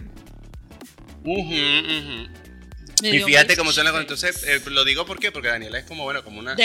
Me 1.23 1.33
Y 3.01 3.19
fíjate 3.21 3.57
cómo 3.57 3.71
son 3.71 3.85
las 3.85 3.91
cosas. 3.93 4.03
Entonces, 4.33 4.43
eh, 4.43 4.61
lo 4.69 4.85
digo 4.85 5.05
¿por 5.05 5.19
qué? 5.19 5.31
porque 5.31 5.47
Daniela 5.49 5.79
es 5.79 5.85
como, 5.85 6.03
bueno, 6.03 6.23
como 6.23 6.39
una, 6.39 6.55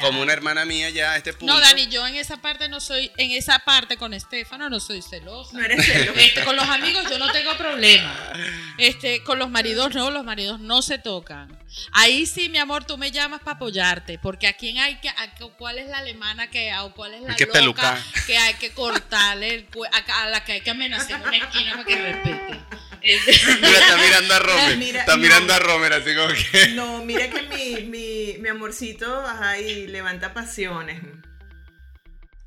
como 0.00 0.20
una 0.22 0.32
hermana 0.32 0.64
mía 0.64 0.90
ya 0.90 1.12
a 1.12 1.16
este 1.16 1.32
punto. 1.32 1.52
No, 1.54 1.60
Dani, 1.60 1.88
yo 1.88 2.06
en 2.06 2.14
esa 2.16 2.36
parte 2.36 2.68
no 2.68 2.80
soy, 2.80 3.10
en 3.16 3.30
esa 3.32 3.58
parte 3.60 3.96
con 3.96 4.14
Estefano 4.14 4.68
no 4.70 4.78
soy 4.80 5.02
celosa. 5.02 5.56
No 5.56 5.64
eres 5.64 5.84
celoso. 5.86 6.18
Este, 6.20 6.44
con 6.44 6.54
los 6.56 6.66
amigos 6.68 7.04
yo 7.10 7.18
no 7.18 7.30
tengo 7.32 7.56
problema. 7.56 8.32
Este, 8.78 9.22
con 9.24 9.38
los 9.38 9.50
maridos 9.50 9.94
no, 9.94 10.10
los 10.10 10.24
maridos 10.24 10.60
no 10.60 10.82
se 10.82 10.98
tocan. 10.98 11.58
Ahí 11.92 12.26
sí, 12.26 12.48
mi 12.48 12.58
amor, 12.58 12.84
tú 12.84 12.98
me 12.98 13.10
llamas 13.10 13.40
para 13.40 13.56
apoyarte, 13.56 14.18
porque 14.18 14.46
a 14.46 14.52
quién 14.52 14.78
hay 14.78 14.96
que, 15.00 15.08
a 15.08 15.34
cu- 15.38 15.52
cuál 15.58 15.78
es 15.78 15.88
la 15.88 15.98
alemana 15.98 16.50
que, 16.50 16.72
o 16.80 16.92
cuál 16.94 17.14
es 17.14 17.22
la 17.22 17.30
Hay 17.30 17.36
que 17.36 17.46
loca 17.46 17.52
pelucar. 17.52 17.98
que 18.26 18.36
hay 18.36 18.54
que 18.54 18.72
cortarle, 18.72 19.54
el 19.54 19.68
a, 19.90 20.22
a 20.22 20.28
la 20.28 20.44
que 20.44 20.52
hay 20.52 20.60
que 20.60 20.70
amenazar 20.70 21.20
en 21.22 21.28
una 21.28 21.36
esquina 21.38 21.72
para 21.72 21.84
que 21.84 21.96
respete. 21.96 22.60
Este, 23.02 23.32
Mira, 23.60 23.78
está 23.78 23.96
mirando 23.96 24.34
a 24.34 24.38
Romer. 24.38 24.76
Mira, 24.76 25.00
está 25.00 25.16
no. 25.16 25.22
mirando 25.22 25.54
a 25.54 25.58
Romer, 25.58 25.92
así 25.92 26.14
como 26.14 26.28
que. 26.28 26.68
No, 26.74 27.04
mira 27.04 27.28
que 27.30 27.42
mi, 27.42 27.82
mi, 27.86 28.38
mi 28.38 28.48
amorcito, 28.48 29.20
ajá, 29.26 29.58
y 29.58 29.86
levanta 29.88 30.32
pasiones. 30.34 31.00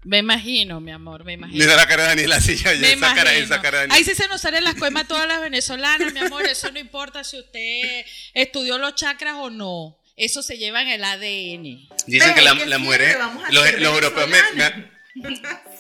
me 0.04 0.20
imagino, 0.20 0.80
mi 0.80 0.92
amor, 0.92 1.24
me 1.26 1.34
imagino. 1.34 1.58
Mira 1.64 1.76
la 1.76 1.88
cara 1.88 2.04
de 2.04 2.10
Daniela, 2.10 2.36
así, 2.38 2.56
ya, 2.56 2.74
ya, 2.74 2.80
Me 2.80 2.94
esa 2.94 3.00
cara, 3.16 3.32
imagino. 3.32 3.46
esa 3.46 3.62
cara 3.62 3.78
de 3.80 3.88
Daniela. 3.88 3.96
Ahí 3.96 4.04
sí 4.04 4.16
se 4.16 4.28
nos 4.28 4.40
salen 4.42 4.64
las 4.64 4.76
coimas 4.76 5.08
todas 5.08 5.28
las 5.28 5.42
venezolanas, 5.42 6.14
mi 6.14 6.20
amor. 6.20 6.46
Eso 6.46 6.72
no 6.72 6.80
importa 6.80 7.24
si 7.24 7.40
usted 7.40 8.06
estudió 8.34 8.78
los 8.78 8.96
chakras 8.96 9.34
o 9.38 9.50
no. 9.50 9.98
Eso 10.18 10.42
se 10.42 10.58
lleva 10.58 10.82
en 10.82 10.88
el 10.90 11.04
ADN. 11.04 11.90
Dicen 12.08 12.34
que 12.36 12.42
la, 12.42 12.52
que 12.54 12.66
las 12.66 12.68
siempre 12.68 12.78
mujeres, 12.78 13.18
vamos 13.18 13.44
a 13.44 13.52
los, 13.52 13.74
los 13.80 13.94
europeos 13.96 14.30
me- 14.30 14.96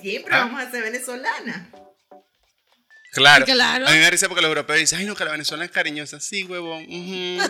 Siempre 0.02 0.34
¿Ah? 0.36 0.40
vamos 0.40 0.62
a 0.62 0.70
ser 0.72 0.84
venezolanas. 0.84 1.68
Claro. 3.16 3.46
Claro. 3.46 3.88
A 3.88 3.92
mí 3.92 3.98
me 3.98 4.04
da 4.04 4.10
risa 4.12 4.28
porque 4.28 4.42
los 4.42 4.50
europeos 4.50 4.80
dicen, 4.80 5.00
ay, 5.00 5.06
no, 5.06 5.16
que 5.16 5.26
la 5.26 5.32
venezolana 5.32 5.66
es 5.66 5.72
cariñosa. 5.72 6.20
Sí, 6.20 6.44
huevón. 6.44 6.86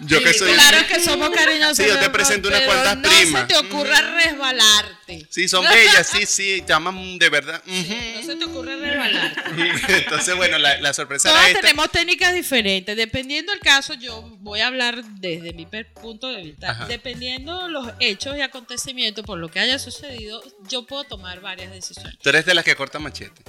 Yo 0.00 0.22
que 0.22 0.32
soy. 0.32 0.52
Claro 0.52 0.78
que 0.86 1.00
somos 1.00 1.30
cariñosos. 1.30 1.76
Sí, 1.76 1.86
yo 1.86 1.98
te 1.98 2.08
presento 2.10 2.48
unas 2.48 2.60
cuantas 2.62 2.96
no 2.98 3.08
primas. 3.08 3.42
se 3.42 3.46
te 3.48 3.56
ocurra 3.56 4.00
resbalarte. 4.00 5.26
Sí, 5.28 5.48
son 5.48 5.64
bellas, 5.64 6.06
sí, 6.06 6.24
sí, 6.24 6.62
te 6.64 6.72
aman 6.72 7.18
de 7.18 7.28
verdad. 7.28 7.60
No 7.66 8.22
se 8.22 8.36
te 8.36 8.44
ocurra 8.44 8.76
resbalarte. 8.76 9.42
Entonces, 9.98 10.36
bueno, 10.36 10.58
la, 10.58 10.80
la 10.80 10.92
sorpresa 10.92 11.30
Todas 11.30 11.42
era 11.44 11.50
esta. 11.50 11.62
tenemos 11.62 11.90
técnicas 11.90 12.32
diferentes. 12.32 12.96
Dependiendo 12.96 13.50
del 13.50 13.60
caso, 13.60 13.94
yo 13.94 14.22
voy 14.38 14.60
a 14.60 14.68
hablar 14.68 15.02
desde 15.04 15.52
mi 15.52 15.66
punto 16.00 16.28
de 16.28 16.42
vista. 16.42 16.70
Ajá. 16.70 16.86
Dependiendo 16.86 17.66
los 17.68 17.88
hechos 17.98 18.36
y 18.36 18.40
acontecimientos 18.40 19.24
por 19.24 19.38
lo 19.38 19.50
que 19.50 19.58
haya 19.58 19.80
sucedido, 19.80 20.40
yo 20.68 20.86
puedo 20.86 21.04
tomar 21.04 21.40
varias 21.40 21.72
decisiones. 21.72 22.16
Tú 22.22 22.28
eres 22.28 22.46
de 22.46 22.54
las 22.54 22.64
que 22.64 22.76
corta 22.76 23.00
machete. 23.00 23.42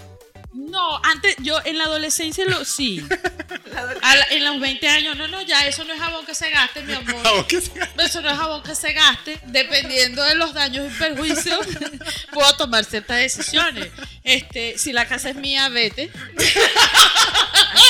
No, 0.52 1.00
antes, 1.04 1.36
yo 1.40 1.60
en 1.64 1.78
la 1.78 1.84
adolescencia 1.86 2.44
lo 2.46 2.66
sí. 2.66 3.06
La 3.72 4.24
en 4.32 4.44
los 4.44 4.60
20 4.60 4.88
años, 4.88 5.16
no, 5.16 5.28
no, 5.28 5.42
ya 5.44 5.68
eso 5.68 5.84
no 5.84 5.94
es 5.94 6.00
jabón 6.00 6.26
que 6.26 6.34
se 6.34 6.50
gaste, 6.50 6.82
mi 6.82 6.94
amor. 6.96 7.16
Ah, 7.24 7.46
¿qué 7.48 7.62
se- 7.62 7.72
Eso 8.04 8.22
no 8.22 8.30
es 8.32 8.38
jabón 8.38 8.64
que 8.64 8.74
se 8.74 8.92
gaste. 8.94 9.40
Dependiendo 9.46 10.24
de 10.24 10.36
los 10.36 10.54
daños 10.54 10.92
y 10.92 10.98
perjuicios, 10.98 11.60
puedo 12.34 12.52
tomar 12.58 12.84
ciertas 12.84 13.18
decisiones. 13.18 13.90
Este, 14.24 14.78
si 14.78 14.92
la 14.92 15.08
casa 15.08 15.30
es 15.30 15.36
mía, 15.36 15.70
vete. 15.70 16.12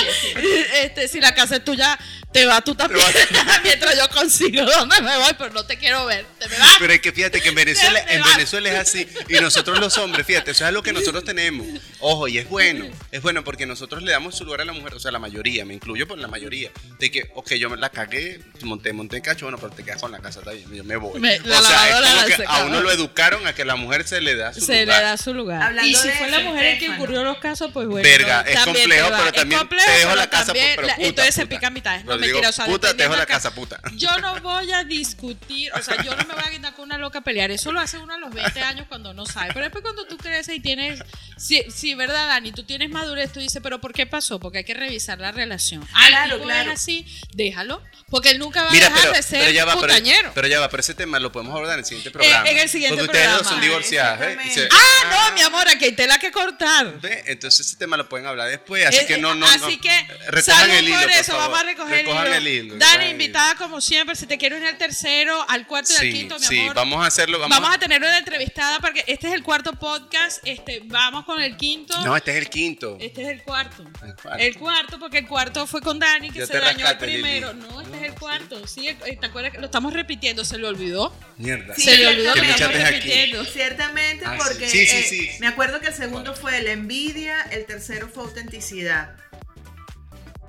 Este, 0.84 1.08
si 1.08 1.20
la 1.20 1.34
casa 1.36 1.58
es 1.58 1.64
tuya, 1.66 1.98
te 2.32 2.46
vas 2.46 2.64
tú 2.64 2.76
también. 2.76 3.06
Mientras 3.64 3.98
yo 3.98 4.08
consigo 4.10 4.64
dónde 4.66 5.02
me 5.02 5.18
voy, 5.18 5.34
pero 5.38 5.52
no 5.54 5.66
te 5.66 5.78
quiero 5.78 6.06
ver. 6.06 6.26
Te 6.40 6.48
me 6.48 6.58
vas. 6.58 6.76
Pero 6.80 6.94
es 6.94 7.02
que 7.02 7.12
fíjate 7.12 7.42
que 7.42 7.50
en 7.50 7.56
Venezuela, 7.56 8.00
en 8.10 8.22
vas. 8.22 8.36
Venezuela 8.36 8.70
es 8.70 8.76
así. 8.76 9.08
Y 9.28 9.34
nosotros 9.40 9.80
los 9.80 9.98
hombres, 9.98 10.26
fíjate, 10.26 10.52
eso 10.52 10.64
es 10.64 10.68
algo 10.70 10.82
que 10.84 10.94
nosotros 10.94 11.24
tenemos. 11.24 11.68
Ojo, 12.00 12.28
y 12.28 12.38
es 12.38 12.48
bueno. 12.48 12.86
Es 13.12 13.22
bueno 13.22 13.44
porque 13.44 13.66
nosotros 13.66 14.04
le 14.04 14.12
damos 14.12 14.36
su 14.38 14.46
lugar 14.46 14.62
a 14.62 14.66
la 14.66 14.74
mujer, 14.74 14.94
o 14.94 15.00
sea, 15.00 15.12
la 15.12 15.20
mayoría, 15.20 15.66
me 15.66 15.74
incluyo 15.74 16.08
por 16.08 16.18
la 16.18 16.28
mayoría. 16.28 16.72
De 17.00 17.12
que, 17.12 17.30
ok, 17.36 17.54
yo 17.54 17.70
me 17.70 17.78
la 17.78 17.90
cagué, 17.90 18.40
monté, 18.62 18.94
monté 18.94 19.18
en 19.18 19.24
cacho, 19.24 19.46
bueno, 19.46 19.58
pero 19.58 19.74
te 19.74 19.84
quedas 19.84 20.02
con 20.02 20.12
la 20.12 20.20
casa, 20.20 20.42
bien, 20.42 20.74
yo 20.74 20.84
me 20.84 20.96
voy. 20.96 21.20
Me- 21.20 21.40
la 21.40 21.60
o 21.60 21.64
sea, 21.64 21.90
es 21.90 21.96
como 21.96 22.26
que 22.26 22.44
a 22.48 22.64
uno 22.66 22.82
lo 22.82 22.92
educaron 22.92 23.46
a 23.48 23.54
que 23.54 23.66
la 23.66 23.76
mujer 23.76 24.08
se 24.08 24.22
le 24.22 24.36
da 24.36 24.54
su 24.54 24.62
se 24.62 24.82
lugar. 24.86 25.00
le 25.00 25.06
da 25.06 25.18
su 25.18 25.34
lugar. 25.34 25.62
Hablando 25.64 25.90
y 25.90 25.96
si 25.96 26.10
fue 26.12 26.30
la 26.30 26.40
mujer 26.42 26.64
en 26.66 26.78
quien 26.78 26.92
Estefano. 26.92 27.04
ocurrió 27.04 27.24
los 27.24 27.38
casos, 27.40 27.72
pues 27.74 27.88
bueno. 27.88 28.08
Verga, 28.08 28.42
es 28.42 28.54
también 28.56 28.84
complejo, 28.90 29.08
pero 29.10 29.26
Es 29.28 29.34
también 29.34 29.60
complejo, 29.60 29.89
te 29.94 30.00
dejo 30.00 30.16
la 30.16 30.30
casa, 30.30 30.46
también 30.48 30.72
pero 30.76 30.88
la- 30.88 30.96
puta, 30.96 31.08
entonces 31.08 31.36
se 31.36 31.46
pica 31.46 31.68
a 31.68 31.70
mitad. 31.70 32.00
No, 32.00 32.06
Pero 32.06 32.18
digo, 32.18 32.28
mentira, 32.34 32.50
o 32.50 32.52
sea, 32.54 32.66
puta, 32.66 32.96
te 32.96 33.04
dejo 33.04 33.16
la 33.16 33.26
casa, 33.26 33.54
puta. 33.54 33.80
Yo 33.94 34.10
no 34.20 34.40
voy 34.42 34.72
a 34.72 34.84
discutir, 34.84 35.72
o 35.74 35.82
sea, 35.82 36.02
yo 36.04 36.16
no 36.16 36.24
me 36.26 36.34
voy 36.34 36.44
a 36.46 36.50
guindar 36.50 36.74
con 36.76 36.86
una 36.86 36.98
loca 36.98 37.20
a 37.20 37.22
pelear. 37.24 37.52
Eso 37.52 37.72
lo 37.72 37.80
hace 37.80 37.98
uno 37.98 38.14
a 38.14 38.18
los 38.18 38.34
20 38.34 38.62
años 38.62 38.86
cuando 38.88 39.14
no 39.14 39.26
sabe. 39.26 39.50
Pero 39.54 39.62
después 39.62 39.82
cuando 39.84 40.06
tú 40.06 40.18
creces 40.18 40.56
y 40.56 40.60
tienes, 40.60 41.02
sí, 41.38 41.64
sí, 41.74 41.96
verdad, 41.96 42.28
Dani, 42.28 42.52
tú 42.52 42.64
tienes 42.64 42.90
madurez, 42.90 43.32
tú 43.32 43.40
dices, 43.40 43.62
pero 43.64 43.80
¿por 43.82 43.94
qué 43.94 44.06
pasó? 44.06 44.40
Porque 44.40 44.60
hay 44.60 44.64
que 44.64 44.74
revisar 44.74 45.20
la 45.20 45.32
relación. 45.32 45.88
Ah, 45.94 46.06
Claro, 46.10 46.36
tipo 46.36 46.46
claro. 46.48 46.72
es 46.72 46.80
así, 46.82 47.06
déjalo. 47.34 47.84
Porque 48.10 48.32
él 48.32 48.40
nunca 48.40 48.64
va 48.64 48.72
Mira, 48.72 48.88
a 48.88 48.90
dejar 48.90 49.02
pero, 49.04 49.14
de 49.14 49.22
ser 49.24 49.40
pero 49.40 49.52
ya 49.52 49.66
va, 49.66 49.74
pero, 49.76 49.88
putañero. 49.88 50.32
pero 50.34 50.48
ya 50.48 50.60
va, 50.60 50.70
pero 50.70 50.82
ese 50.82 50.96
tema 50.96 51.20
lo 51.20 51.32
podemos 51.32 51.52
abordar 51.54 51.76
en 51.76 51.80
el 51.82 51.86
siguiente 51.86 52.10
programa. 52.10 52.50
en 52.50 52.58
el 52.58 52.68
siguiente 52.70 52.98
Porque 52.98 53.12
ustedes 53.18 53.28
dos 53.38 53.48
son 53.48 53.60
programa. 53.60 53.66
divorciados, 53.66 54.22
¿eh? 54.22 54.38
Se- 54.52 54.70
ah, 54.72 55.28
no, 55.30 55.36
mi 55.36 55.42
amor, 55.42 55.68
aquí 55.70 55.86
hay 55.86 55.92
tela 55.92 56.18
que 56.18 56.32
cortar. 56.32 57.00
¿Ve? 57.00 57.24
Entonces 57.28 57.68
ese 57.68 57.76
tema 57.78 57.98
lo 57.98 58.10
pueden 58.10 58.26
hablar 58.26 58.50
después, 58.50 58.86
así 58.88 58.98
Eh, 59.00 59.06
que 59.06 59.18
no, 59.20 59.36
no, 59.36 59.46
Así 59.46 59.76
no. 59.76 59.79
Que 59.80 60.08
Recojan 60.28 60.44
salud 60.44 60.74
el 60.76 60.88
hilo, 60.90 61.00
por 61.02 61.12
eso, 61.12 61.38
vamos 61.38 61.60
a 61.60 61.64
recoger 61.64 62.06
Recojan 62.06 62.28
el 62.28 62.34
el 62.34 62.48
hilo. 62.48 62.76
Dani, 62.78 63.06
el 63.06 63.12
invitada 63.12 63.56
como 63.56 63.82
siempre, 63.82 64.16
si 64.16 64.26
te 64.28 64.38
quiero 64.38 64.58
ir 64.58 64.66
al 64.66 64.78
tercero, 64.78 65.46
al 65.50 65.66
cuarto 65.68 65.94
y 65.94 65.96
al 66.08 66.12
quinto, 66.14 66.40
mi 66.40 66.46
sí, 66.46 66.60
amor. 66.62 66.76
vamos 66.76 67.04
a 67.04 67.08
hacerlo. 67.08 67.40
Vamos, 67.40 67.58
Vamos, 67.60 67.76
a 67.76 67.80
tener 67.80 68.02
una 68.02 68.18
entrevistada 68.18 68.80
porque 68.80 69.04
este 69.08 69.28
es 69.28 69.34
el 69.34 69.44
cuarto 69.44 69.74
podcast. 69.74 70.42
Este, 70.46 70.82
vamos 70.86 71.26
con 71.26 71.42
el 71.42 71.56
quinto. 71.58 72.00
No, 72.02 72.16
este 72.16 72.32
es 72.32 72.38
el 72.38 72.50
quinto. 72.50 72.98
Este 73.00 73.22
es 73.24 73.28
el 73.30 73.44
cuarto. 73.44 73.84
El 73.84 74.16
cuarto. 74.16 74.44
El 74.44 74.58
cuarto, 74.58 75.00
porque 75.00 75.18
el 75.20 75.28
cuarto 75.28 75.68
fue 75.68 75.82
con 75.82 76.00
Dani, 76.00 76.30
que 76.32 76.46
se 76.46 76.60
dañó 76.60 76.88
el 76.88 76.98
Lili. 77.00 77.14
primero. 77.22 77.54
No, 77.54 77.82
este 77.82 77.98
es 77.98 78.04
el 78.04 78.14
cuarto. 78.16 78.68
Sí, 78.68 78.88
eh, 78.88 79.18
¿te 79.20 79.26
acuerdas? 79.28 79.52
que 79.52 79.60
Lo 79.60 79.66
estamos 79.66 79.94
repitiendo, 79.94 80.44
se 80.46 80.58
le 80.58 80.68
olvidó. 80.68 81.14
Mierda. 81.38 81.74
Sí, 81.76 81.84
se 81.84 81.98
le 81.98 82.08
olvidó 82.08 82.34
¿Qué 82.34 82.42
que 82.42 82.48
lo 82.48 82.54
estamos 82.54 82.76
es 82.76 82.84
aquí? 82.84 82.94
repitiendo. 82.96 83.46
Ciertamente, 83.46 84.26
Ah, 84.26 84.38
sí. 84.38 84.44
porque 84.48 84.70
Sí, 84.70 84.86
sí, 84.86 84.98
eh, 84.98 85.04
sí. 85.10 85.30
me 85.40 85.48
acuerdo 85.48 85.80
que 85.80 85.88
el 85.88 85.94
segundo 85.94 86.34
fue 86.36 86.62
la 86.62 86.72
envidia, 86.72 87.42
el 87.52 87.66
tercero 87.66 88.10
fue 88.14 88.24
autenticidad. 88.24 89.16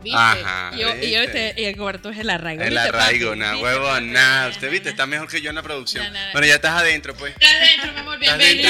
¿Viste? 0.03 0.19
Ajá, 0.19 0.71
y, 0.75 0.79
yo- 0.81 0.97
y 0.97 1.11
yo 1.11 1.21
este- 1.21 1.55
y 1.59 1.65
el 1.65 1.77
cuarto 1.77 2.09
es 2.09 2.19
el 2.19 2.31
arraigo. 2.31 2.63
El 2.63 2.71
¿viste, 2.71 2.89
arraigo, 2.89 3.37
nada, 3.37 3.53
¿Viste, 3.53 3.65
huevo, 3.67 3.87
papi? 3.89 4.05
nada. 4.07 4.49
Usted 4.49 4.71
viste, 4.71 4.89
está 4.89 5.07
mejor 5.07 5.29
que 5.29 5.43
yo 5.43 5.51
en 5.51 5.57
la 5.57 5.63
producción. 5.63 6.05
No, 6.05 6.11
no, 6.11 6.19
no. 6.27 6.33
Bueno, 6.33 6.47
ya 6.47 6.55
estás 6.55 6.73
adentro, 6.73 7.15
pues. 7.15 7.35
Estás 7.39 7.61
dentro, 7.61 7.93
mi 7.93 7.99
amor, 8.01 8.19
Inés, 8.23 8.67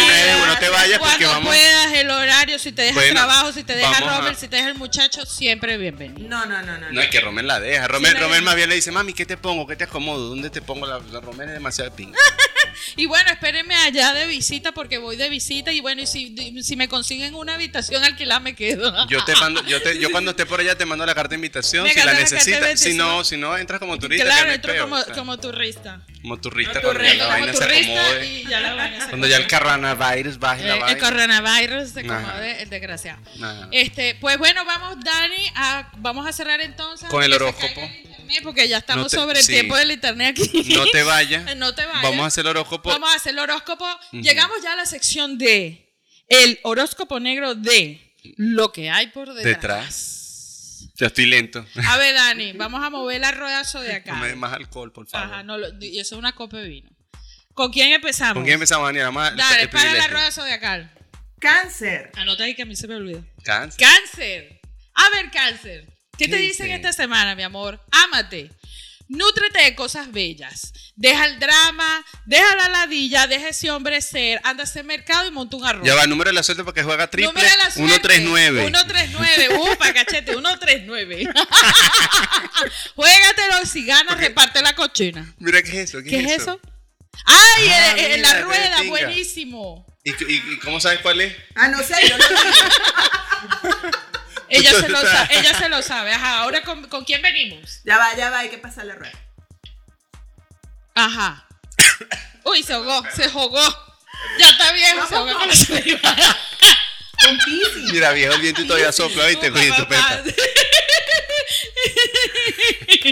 no 0.46 0.58
te 0.58 0.68
vayas 0.68 0.98
porque 0.98 1.24
Cuando 1.24 1.28
vamos- 1.28 1.54
puedas, 1.54 1.92
el 1.94 2.10
horario, 2.10 2.58
si 2.58 2.72
te 2.72 2.82
deja 2.82 2.94
Bueno, 2.94 3.14
trabajo, 3.14 3.52
si 3.52 3.62
te 3.62 3.76
deja 3.76 3.96
a- 3.96 4.18
Robert, 4.18 4.36
si 4.38 4.48
te 4.48 4.56
deja 4.56 4.68
el 4.68 4.74
muchacho, 4.74 5.24
siempre 5.24 5.76
bienvenido. 5.78 6.28
No, 6.28 6.46
no, 6.46 6.62
no, 6.62 6.78
no. 6.78 6.90
No, 6.90 7.00
es 7.00 7.08
que 7.08 7.20
Romer 7.20 7.44
la 7.44 7.60
deja. 7.60 7.86
Romer, 7.86 8.12
Sí, 8.12 8.18
Romer 8.18 8.42
más 8.42 8.56
bien 8.56 8.68
le 8.68 8.74
dice, 8.74 8.90
mami, 8.90 9.12
¿qué 9.12 9.24
te 9.24 9.36
pongo? 9.36 9.66
¿Qué 9.66 9.76
te 9.76 9.84
acomodo? 9.84 10.28
¿Dónde 10.30 10.50
te 10.50 10.60
pongo? 10.62 10.86
La, 10.86 10.98
la 11.12 11.20
Romer 11.20 11.46
es 11.48 11.54
demasiado 11.54 11.94
ping. 11.94 12.12
Y 12.96 13.06
bueno, 13.06 13.30
espérenme 13.30 13.74
allá 13.76 14.12
de 14.14 14.26
visita 14.26 14.72
porque 14.72 14.98
voy 14.98 15.16
de 15.16 15.28
visita 15.28 15.72
y 15.72 15.80
bueno, 15.80 16.02
y 16.02 16.06
si, 16.06 16.62
si 16.62 16.76
me 16.76 16.88
consiguen 16.88 17.34
una 17.34 17.54
habitación 17.54 18.02
alquilada 18.04 18.40
me 18.40 18.54
quedo. 18.54 19.06
Yo 19.08 19.24
te 19.24 19.34
mando, 19.36 19.64
yo 19.66 19.80
te, 19.82 19.98
yo 19.98 20.10
cuando 20.10 20.30
esté 20.32 20.46
por 20.46 20.60
allá 20.60 20.76
te 20.76 20.84
mando 20.86 21.04
la 21.06 21.14
carta 21.14 21.30
de 21.30 21.34
invitación 21.36 21.84
Me 21.84 21.92
si 21.92 21.98
la 21.98 22.04
la 22.06 22.12
necesitas. 22.14 22.80
Si 22.80 22.94
no, 22.94 23.24
si 23.24 23.36
no, 23.36 23.56
entras 23.56 23.80
como 23.80 23.98
turista. 23.98 24.24
claro, 24.24 24.50
entro 24.52 24.72
peo, 24.72 24.82
como, 24.84 24.96
o 24.96 25.04
sea, 25.04 25.14
como 25.14 25.38
turista. 25.38 26.00
como 26.22 26.40
turista 26.40 26.80
cuando 26.80 27.02
ya 27.02 27.14
la 27.14 27.26
vaina 27.28 27.52
se 27.52 27.64
acomode. 27.64 28.26
y 28.26 28.44
ya 28.48 28.60
la 28.60 28.74
vaina 28.74 29.00
se 29.04 29.08
Cuando 29.10 29.26
ya 29.26 29.36
el 29.36 29.48
coronavirus 29.48 30.38
baje 30.38 30.62
la 30.64 30.68
Eh, 30.70 30.74
el 30.76 30.80
vaina. 30.82 30.98
coronavirus 31.00 31.90
se 31.90 32.00
Ajá. 32.00 32.18
acomode, 32.18 32.62
el 32.62 32.70
desgraciado. 32.70 33.20
Ajá. 33.42 33.68
Este, 33.72 34.14
pues 34.16 34.38
bueno, 34.38 34.64
vamos, 34.64 34.96
Dani, 35.04 35.50
a, 35.54 35.90
vamos 35.98 36.26
a 36.26 36.32
cerrar 36.32 36.60
entonces. 36.60 37.08
Con 37.08 37.22
el 37.22 37.32
horóscopo. 37.32 37.80
Internet, 38.30 38.42
porque 38.44 38.68
ya 38.68 38.78
estamos 38.78 39.04
No 39.04 39.08
te- 39.10 39.16
sobre 39.16 39.38
el 39.40 39.44
sí. 39.44 39.52
tiempo 39.52 39.76
del 39.76 39.90
internet 39.92 40.36
aquí. 40.38 40.74
No 40.74 40.86
te 40.86 41.02
vayas. 41.02 41.56
No 41.56 41.74
te 41.74 41.84
vayas. 41.86 42.02
Vamos 42.02 42.20
a 42.22 42.26
hacer 42.26 42.42
el 42.44 42.48
horóscopo. 42.50 42.88
Vamos 42.90 43.10
a 43.12 43.16
hacer 43.16 43.32
el 43.32 43.38
horóscopo. 43.38 43.86
Llegamos 44.12 44.62
ya 44.62 44.72
a 44.72 44.76
la 44.76 44.86
sección 44.86 45.38
de 45.38 45.92
el 46.28 46.58
horóscopo 46.62 47.18
negro 47.20 47.54
de 47.54 48.14
lo 48.36 48.72
que 48.72 48.90
hay 48.90 49.08
por 49.08 49.32
detrás. 49.34 49.44
Detrás. 49.44 50.16
Ya 50.96 51.06
estoy 51.06 51.26
lento. 51.26 51.64
A 51.86 51.96
ver, 51.96 52.14
Dani, 52.14 52.52
vamos 52.52 52.84
a 52.84 52.90
mover 52.90 53.20
la 53.20 53.32
rueda 53.32 53.62
de 53.62 53.92
acá. 53.94 54.12
No 54.14 54.18
me 54.20 54.28
des 54.28 54.36
más 54.36 54.52
alcohol, 54.52 54.92
por 54.92 55.06
favor. 55.08 55.32
Ajá, 55.32 55.42
no, 55.42 55.56
lo- 55.56 55.68
y 55.80 55.98
eso 55.98 56.14
es 56.14 56.18
una 56.18 56.32
copa 56.32 56.58
de 56.58 56.68
vino. 56.68 56.90
¿Con 57.54 57.72
quién 57.72 57.92
empezamos? 57.92 58.34
¿Con 58.34 58.44
quién 58.44 58.54
empezamos, 58.54 58.86
Daniela? 58.86 59.06
Vamos 59.06 59.24
a- 59.24 59.30
Dale, 59.32 59.62
el 59.62 59.70
para 59.70 59.94
la 59.94 60.08
rueda 60.08 60.30
zodiacal. 60.30 60.92
Cáncer. 61.38 62.10
Anota 62.16 62.44
ahí 62.44 62.54
que 62.54 62.62
a 62.62 62.66
mí 62.66 62.76
se 62.76 62.86
me 62.86 62.96
olvidó. 62.96 63.24
Cáncer. 63.42 63.80
Cáncer. 63.80 64.60
A 64.94 65.08
ver, 65.16 65.30
cáncer. 65.30 65.86
¿Qué, 66.20 66.26
¿Qué 66.26 66.36
te 66.36 66.42
dicen 66.42 66.66
dice? 66.66 66.76
esta 66.76 66.92
semana, 66.92 67.34
mi 67.34 67.42
amor? 67.42 67.80
Ámate. 67.90 68.50
Nútrete 69.08 69.62
de 69.64 69.74
cosas 69.74 70.12
bellas. 70.12 70.72
Deja 70.94 71.24
el 71.24 71.40
drama, 71.40 72.04
deja 72.26 72.54
la 72.56 72.68
ladilla, 72.68 73.26
deja 73.26 73.48
ese 73.48 73.70
hombre 73.70 74.02
ser, 74.02 74.38
anda 74.44 74.62
a 74.62 74.66
hacer 74.66 74.84
mercado 74.84 75.26
y 75.26 75.30
monta 75.30 75.56
un 75.56 75.64
arroz. 75.64 75.86
Ya 75.86 75.94
va, 75.94 76.06
número 76.06 76.28
de 76.28 76.34
la 76.34 76.42
suerte 76.42 76.62
porque 76.62 76.82
juega 76.82 77.08
triple. 77.08 77.32
Número 77.32 77.48
de 77.48 77.56
la 77.56 77.70
suerte. 77.70 77.88
139. 77.88 78.60
139. 78.60 79.48
Upa, 79.72 79.94
cachete, 79.94 80.32
139. 80.32 81.24
Juégatelo, 82.94 83.66
si 83.66 83.86
ganas, 83.86 84.18
reparte 84.18 84.60
la 84.60 84.74
cochina. 84.74 85.34
Mira, 85.38 85.62
¿qué 85.62 85.70
es 85.70 85.88
eso? 85.88 86.02
¿Qué 86.02 86.20
es 86.20 86.42
eso? 86.42 86.60
¡Ay! 87.24 87.68
Ah, 87.68 87.94
mira, 87.96 88.16
la 88.18 88.40
rueda, 88.42 88.82
buenísimo. 88.82 89.86
¿Y, 90.04 90.10
y, 90.10 90.36
y 90.52 90.58
cómo 90.58 90.80
sabes 90.80 91.00
cuál 91.00 91.22
es? 91.22 91.34
Ah, 91.54 91.68
no 91.68 91.82
sé, 91.82 91.94
yo 92.08 92.16
lo 92.18 92.28
digo. 92.28 93.90
Ella 94.50 94.72
se 94.72 94.88
lo 94.88 95.00
sabe, 95.00 95.38
ella 95.38 95.58
se 95.58 95.68
lo 95.68 95.82
sabe. 95.82 96.12
Ajá, 96.12 96.38
ahora 96.40 96.62
¿con, 96.62 96.88
con 96.88 97.04
quién 97.04 97.22
venimos? 97.22 97.80
Ya 97.84 97.98
va, 97.98 98.14
ya 98.16 98.30
va, 98.30 98.40
hay 98.40 98.48
que 98.48 98.58
pasar 98.58 98.86
la 98.86 98.94
rueda. 98.96 99.18
Ajá. 100.94 101.46
Uy, 102.44 102.62
se 102.62 102.72
ahogó, 102.72 103.02
se 103.14 103.24
ahogó. 103.24 103.62
Ya 104.38 104.48
está 104.50 104.72
viejo, 104.72 105.06
se 105.06 105.14
ahogó 105.14 105.38
con 105.38 105.48
la 105.48 105.54
saliva. 105.54 106.16
Con 107.22 107.38
Pisces. 107.38 107.92
Mira, 107.92 108.12
viejo, 108.12 108.34
el 108.34 108.40
viento 108.40 108.66
todavía 108.66 108.92
sopla, 108.92 109.26
¿viste? 109.26 109.50
Con 109.50 109.62
tu 109.76 109.88
peta. 109.88 110.24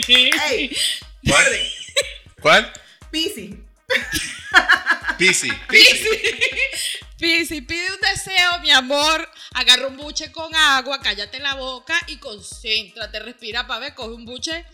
Ey, 0.08 0.76
¿Cuál? 1.24 1.46
¿Cuál? 2.40 2.72
Pisces. 3.10 3.50
Pisi. 5.18 5.50
Pisi, 7.18 7.60
pide 7.62 7.86
un 7.92 8.00
deseo, 8.00 8.60
mi 8.62 8.70
amor. 8.70 9.28
Agarra 9.54 9.88
un 9.88 9.96
buche 9.96 10.30
con 10.30 10.54
agua, 10.54 11.00
cállate 11.00 11.40
la 11.40 11.54
boca 11.54 11.98
y 12.06 12.16
concéntrate. 12.18 13.18
Respira 13.20 13.66
para 13.66 13.80
ver, 13.80 13.94
coge 13.94 14.14
un 14.14 14.24
buche, 14.24 14.64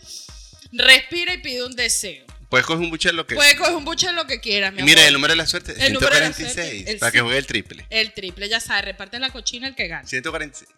respira 0.71 1.33
y 1.33 1.37
pide 1.39 1.65
un 1.65 1.75
deseo. 1.75 2.25
Puedes 2.49 2.67
coger 2.67 2.83
un 2.83 2.91
buche 2.91 3.11
lo 3.11 3.25
que. 3.25 3.33
Puedes 3.35 3.55
coger 3.55 3.73
un 3.73 3.83
buche 3.83 4.11
lo 4.11 4.27
que 4.27 4.39
quieras, 4.39 4.71
mi 4.71 4.81
Y 4.81 4.83
mira, 4.83 4.99
amor. 5.01 5.07
el 5.07 5.13
número 5.13 5.31
de 5.33 5.37
la 5.37 5.47
suerte. 5.47 5.73
El 5.83 5.93
número 5.93 6.13
de 6.13 6.21
la 6.21 6.33
146. 6.33 6.53
suerte, 6.53 6.91
el 6.91 6.99
para 6.99 7.11
que 7.11 7.21
juegue 7.21 7.37
el 7.39 7.47
triple. 7.47 7.87
El 7.89 8.13
triple, 8.13 8.47
ya 8.47 8.59
sabes, 8.59 8.85
reparte 8.85 9.17
la 9.19 9.31
cochina 9.31 9.67
el 9.67 9.75
que 9.75 9.87
gana. 9.87 10.07
146. 10.07 10.69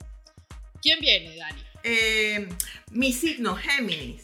¿Quién 0.82 1.00
viene, 1.02 1.36
Dani? 1.36 1.64
Eh, 1.84 2.48
mi 2.92 3.12
signo, 3.12 3.56
Géminis. 3.58 4.24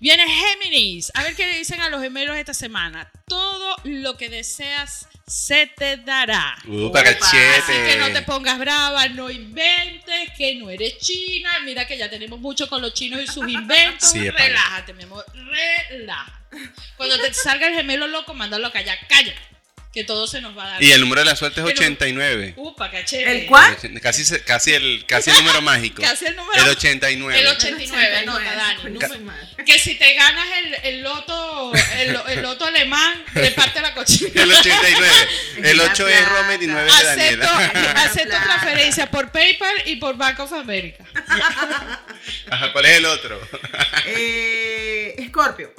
Viene 0.00 0.24
Géminis. 0.28 1.10
A 1.14 1.22
ver 1.22 1.34
qué 1.34 1.46
le 1.46 1.58
dicen 1.58 1.80
a 1.80 1.88
los 1.88 2.02
gemelos 2.02 2.36
esta 2.36 2.54
semana. 2.54 3.10
Todo 3.26 3.76
lo 3.84 4.16
que 4.16 4.28
deseas 4.28 5.08
se 5.26 5.66
te 5.66 5.96
dará. 5.98 6.56
Uh, 6.66 6.90
para 6.92 7.18
cachete. 7.18 7.56
Así 7.56 7.72
que 7.72 7.96
no 7.98 8.12
te 8.12 8.22
pongas 8.22 8.58
brava, 8.58 9.08
no 9.08 9.30
inventes, 9.30 10.30
que 10.36 10.56
no 10.56 10.70
eres 10.70 10.98
china. 10.98 11.50
Mira 11.64 11.86
que 11.86 11.96
ya 11.96 12.10
tenemos 12.10 12.40
mucho 12.40 12.68
con 12.68 12.82
los 12.82 12.92
chinos 12.94 13.20
y 13.22 13.26
sus 13.26 13.48
inventos. 13.48 14.10
Sí. 14.10 14.28
Relájate, 14.28 14.92
mi 14.94 15.04
amor, 15.04 15.24
relájate. 15.90 16.70
Cuando 16.96 17.18
te 17.18 17.32
salga 17.34 17.66
el 17.66 17.74
gemelo 17.74 18.06
loco, 18.06 18.34
mándalo 18.34 18.66
a 18.68 18.72
callar. 18.72 18.98
Cállate, 19.08 19.38
que 19.94 20.02
todo 20.04 20.26
se 20.26 20.40
nos 20.40 20.58
va 20.58 20.64
a 20.64 20.68
dar. 20.70 20.82
Y 20.82 20.90
el 20.90 21.00
número 21.00 21.20
de 21.20 21.26
la 21.26 21.36
suerte 21.36 21.60
es 21.60 21.66
Pero- 21.66 21.76
89. 21.76 22.54
Upa, 22.56 22.90
cachete. 22.90 23.30
¿El 23.30 23.46
cuál? 23.46 23.76
Casi, 24.02 24.72
el, 24.74 25.06
casi 25.06 25.30
el 25.30 25.36
número 25.36 25.62
mágico. 25.62 26.02
Casi 26.02 26.26
el 26.26 26.34
número- 26.36 26.60
El 26.62 26.68
89. 26.68 27.38
El 27.40 27.46
89, 27.46 28.16
anota, 28.16 28.42
Dani. 28.54 28.76
coño, 28.82 28.90
número- 28.94 29.14
su 29.14 29.20
madre. 29.20 29.64
Que 29.64 29.78
si 29.78 29.94
te 29.94 30.14
ganas 30.14 30.46
el, 30.64 30.74
el 30.94 31.02
loto, 31.02 31.72
el, 31.96 32.18
el 32.28 32.42
loto 32.42 32.64
alemán, 32.66 33.22
reparte 33.34 33.80
la 33.80 33.94
cochina. 33.94 34.30
El 34.42 34.52
89. 34.52 35.08
El 35.64 35.76
La 35.78 35.84
8 35.84 36.08
es. 36.08 36.28
Romer 36.28 36.62
y 36.62 36.66
9 36.66 36.90
es 36.90 37.04
Daniela. 37.04 37.56
acepto 38.04 38.36
transferencia 38.42 39.08
por 39.10 39.30
PayPal 39.30 39.74
y 39.86 39.96
por 39.96 40.16
Bank 40.16 40.40
of 40.40 40.52
America. 40.52 41.04
Ajá, 42.50 42.72
¿cuál 42.72 42.84
es 42.86 42.96
el 42.98 43.06
otro? 43.06 43.40
Eh, 44.06 45.14
Escorpio. 45.18 45.72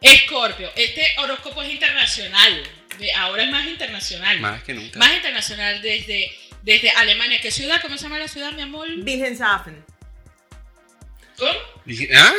Escorpio, 0.00 0.70
este 0.76 1.06
horóscopo 1.18 1.62
es 1.62 1.72
internacional. 1.72 2.62
De- 2.98 3.12
Ahora 3.14 3.42
es 3.44 3.50
más 3.50 3.66
internacional. 3.66 4.40
Más 4.40 4.62
que 4.62 4.74
nunca. 4.74 4.98
Más 4.98 5.12
internacional 5.14 5.80
desde, 5.82 6.32
desde 6.62 6.90
Alemania. 6.90 7.40
¿Qué 7.40 7.50
ciudad? 7.50 7.80
¿Cómo 7.82 7.96
se 7.96 8.04
llama 8.04 8.18
la 8.18 8.28
ciudad, 8.28 8.52
mi 8.52 8.62
amor? 8.62 8.88
Wilhelmshaven. 8.88 9.84
¿Cómo? 11.36 11.52
¿Ah? 12.16 12.32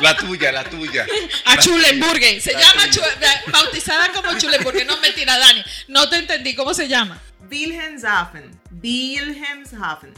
La 0.00 0.16
tuya, 0.16 0.50
la 0.50 0.64
tuya. 0.64 1.06
A 1.44 1.56
Chulenburgen. 1.58 2.40
Se 2.40 2.52
La 2.52 2.60
llama 2.60 2.90
tuya. 2.90 3.06
Chu- 3.44 3.50
bautizada 3.52 4.08
como 4.12 4.36
Chulenburgen. 4.38 4.86
No, 4.88 4.96
mentira, 4.98 5.38
Dani. 5.38 5.62
No 5.88 6.08
te 6.08 6.16
entendí. 6.16 6.54
¿Cómo 6.56 6.74
se 6.74 6.88
llama? 6.88 7.20
Wilhelmshaven. 7.48 8.60
Wilhelmshaven. 8.82 10.14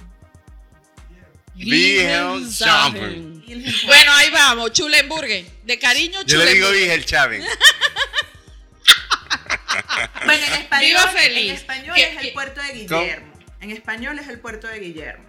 Wilhelmshaven. 1.57 3.43
Wilhelmshaven. 3.47 3.87
Bueno, 3.87 4.13
ahí 4.15 4.31
vamos. 4.31 4.73
Chulenburgen. 4.73 5.47
De 5.65 5.79
cariño, 5.79 6.21
Yo 6.27 6.39
le 6.45 6.55
digo. 6.55 6.71
Vigel 6.71 7.05
Chávez. 7.05 7.45
Bueno, 10.25 10.47
en 10.47 10.53
español, 10.55 10.89
Viva 10.89 11.09
feliz. 11.09 11.51
En 11.51 11.57
español 11.57 11.95
¿Qué- 11.97 12.03
es 12.05 12.17
qué- 12.19 12.27
el 12.29 12.33
puerto 12.33 12.61
de 12.63 12.73
Guillermo. 12.73 13.33
En 13.61 13.71
español 13.71 14.19
es 14.19 14.29
el 14.29 14.39
puerto 14.41 14.67
de 14.69 14.79
Guillermo. 14.79 15.25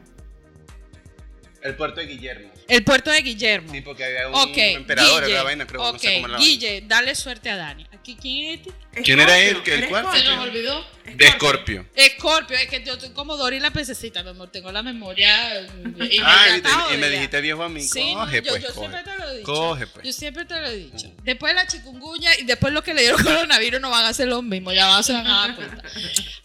El 1.61 1.75
puerto 1.75 1.99
de 1.99 2.05
Guillermo. 2.07 2.51
El 2.67 2.83
puerto 2.83 3.11
de 3.11 3.21
Guillermo. 3.21 3.71
Sí, 3.73 3.81
porque 3.81 4.05
había 4.05 4.27
un 4.27 4.35
ok, 4.35 4.57
emperador 4.57 5.21
Guille, 5.23 5.31
en 5.31 5.37
la 5.37 5.43
vaina, 5.43 5.67
creo. 5.67 5.81
ok, 5.83 5.93
no 5.93 5.99
sé 5.99 6.13
cómo 6.15 6.27
era 6.27 6.37
la 6.37 6.43
Guille, 6.43 6.83
dale 6.85 7.15
suerte 7.15 7.49
a 7.49 7.55
Dani. 7.57 7.87
¿Quién 8.13 8.47
es 8.53 8.59
este? 8.67 9.01
¿Quién 9.03 9.19
era 9.19 9.37
él? 9.39 9.47
Escorpio, 9.57 9.63
¿Que 9.63 9.79
el 9.83 9.89
cuál? 9.89 10.03
Se 10.11 10.17
Escorpio. 10.17 10.35
nos 10.35 10.47
olvidó. 10.47 10.85
De 11.15 11.25
Escorpio. 11.27 11.85
Escorpio, 11.95 12.57
es 12.57 12.67
que 12.67 12.83
yo 12.83 12.93
estoy 12.93 13.09
como 13.11 13.37
Dory 13.37 13.59
la 13.59 13.71
pececita, 13.71 14.21
mi 14.23 14.29
amor, 14.29 14.51
tengo 14.51 14.71
la 14.71 14.83
memoria 14.83 15.33
Ah, 15.47 15.61
y, 16.09 16.15
inmediata, 16.17 16.85
te- 16.89 16.93
y 16.93 16.97
me 16.97 17.09
dijiste 17.09 17.41
viejo 17.41 17.63
a 17.63 17.69
mí. 17.69 17.81
Sí, 17.81 18.13
no, 18.13 18.29
yo, 18.31 18.43
pues, 18.43 18.61
yo 18.63 18.67
coge. 18.73 18.79
siempre 18.89 19.03
lo 19.25 19.31
he 19.31 19.37
dicho. 19.39 19.51
Coge, 19.51 19.87
pues. 19.87 20.05
Yo 20.05 20.13
siempre 20.13 20.45
te 20.45 20.59
lo 20.59 20.67
he 20.67 20.75
dicho. 20.75 21.11
Después 21.23 21.51
de 21.53 21.55
la 21.61 21.67
chikungunya 21.67 22.29
y 22.39 22.43
después 22.43 22.71
lo 22.73 22.83
que 22.83 22.93
le 22.93 23.01
dieron 23.01 23.21
coronavirus 23.23 23.81
no 23.81 23.89
van 23.89 24.05
a 24.05 24.09
hacer 24.09 24.27
lo 24.27 24.41
mismo, 24.41 24.71
ya 24.71 24.87
van 24.87 24.99
a 24.99 25.03
se 25.03 25.13
van 25.13 25.27
a 25.27 25.47
dar 25.47 25.55
cuenta. 25.55 25.83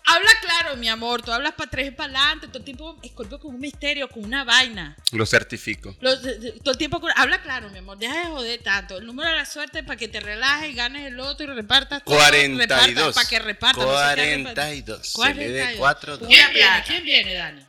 Habla 0.06 0.30
claro, 0.40 0.76
mi 0.76 0.88
amor, 0.88 1.22
tú 1.22 1.32
hablas 1.32 1.52
para 1.52 1.68
atrás 1.68 1.86
y 1.86 1.90
para 1.92 2.06
adelante, 2.18 2.48
todo 2.48 2.58
el 2.58 2.64
tiempo 2.64 2.98
Escorpio 3.02 3.38
con 3.38 3.54
un 3.54 3.60
misterio, 3.60 4.08
con 4.08 4.24
una 4.24 4.42
vaina. 4.44 4.96
Lo 5.12 5.24
certifico. 5.26 5.94
Lo- 6.00 6.18
todo 6.20 6.72
el 6.72 6.78
tiempo 6.78 7.00
con- 7.00 7.12
habla 7.16 7.40
claro, 7.42 7.70
mi 7.70 7.78
amor, 7.78 7.98
deja 7.98 8.18
de 8.18 8.26
joder 8.26 8.60
tanto. 8.62 8.98
El 8.98 9.06
número 9.06 9.28
de 9.30 9.36
la 9.36 9.46
suerte 9.46 9.80
es 9.80 9.84
para 9.84 9.96
que 9.96 10.08
te 10.08 10.18
relajes, 10.20 10.74
ganes 10.74 11.06
el 11.06 11.20
otro 11.20 11.44
y 11.52 11.54
repartas 11.54 12.02
todo, 12.04 12.16
42. 12.16 12.68
repartas, 12.68 13.14
para 13.14 13.28
que 13.28 13.38
repartas. 13.38 13.84
no 13.84 13.92
se 14.08 14.14
quede 14.16 14.36
repartido. 14.36 14.54
42. 14.54 15.06
Se 15.06 15.34
le 15.34 15.48
dé 15.48 15.76
42. 15.76 15.78
4 15.78 16.18
Pura 16.18 16.28
¿Quién 16.28 16.52
viene? 16.54 16.82
¿Quién 16.86 17.04
viene, 17.04 17.34
Dani? 17.34 17.62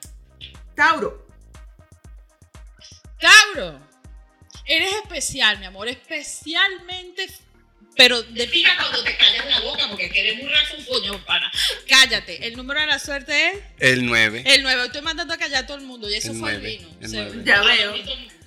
Tauro. 0.75 1.27
Tauro, 3.19 3.79
eres 4.75 4.93
especial, 5.03 5.59
mi 5.59 5.65
amor, 5.65 5.87
especialmente, 5.87 7.27
pero 7.95 8.21
de 8.23 8.31
Defina 8.45 8.69
cuando 8.77 9.03
te 9.03 9.15
callas 9.17 9.45
la 9.49 9.59
boca 9.61 9.87
porque 9.89 10.09
quieres 10.09 10.39
burlar 10.41 10.63
un 10.77 10.85
coño, 10.85 11.25
pana. 11.25 11.51
cállate. 11.87 12.47
El 12.47 12.55
número 12.55 12.79
de 12.79 12.85
la 12.87 12.99
suerte 12.99 13.49
es 13.49 13.57
El 13.79 14.05
9. 14.05 14.43
el 14.45 14.63
9. 14.63 14.85
Estoy 14.85 15.01
mandando 15.01 15.33
a 15.33 15.37
callar 15.37 15.63
a 15.63 15.67
todo 15.67 15.77
el 15.77 15.83
mundo 15.83 16.09
y 16.09 16.13
eso 16.15 16.31
El 16.31 16.39
fue 16.39 16.53
el 16.55 16.61
vino. 16.61 16.87
el. 17.01 17.43
Ya 17.43 17.61
veo. 17.61 17.93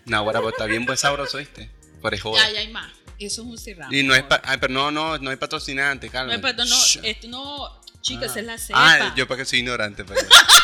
No, 0.06 0.16
ahora 0.18 0.40
pues, 0.40 0.52
está 0.54 0.66
bien 0.66 0.84
buen 0.86 0.98
sabroso, 0.98 1.38
¿viste? 1.38 1.70
Por 2.00 2.14
eso. 2.14 2.34
Ya, 2.36 2.50
ya 2.50 2.60
hay 2.60 2.68
más. 2.68 2.90
Eso 3.18 3.42
es 3.42 3.48
un 3.48 3.58
cirramo. 3.58 3.92
Y 3.94 4.02
no 4.02 4.14
es 4.14 4.24
ay, 4.42 4.58
pero 4.60 4.72
no, 4.72 4.90
no, 4.90 5.16
no 5.18 5.30
hay 5.30 5.36
patrocinante, 5.36 6.06
No, 6.08 6.12
calma. 6.12 6.34
es 6.34 6.40
perdón, 6.40 6.68
no, 6.68 6.76
Shh. 6.76 6.98
esto 7.04 7.28
no, 7.28 7.80
chicos, 8.00 8.32
Ah. 8.34 8.40
es 8.40 8.44
la 8.46 8.58
cepa. 8.58 8.78
Ah, 8.94 9.14
yo 9.16 9.28
para 9.28 9.38
que 9.38 9.44
soy 9.44 9.60
ignorante, 9.60 10.04
pues. 10.04 10.18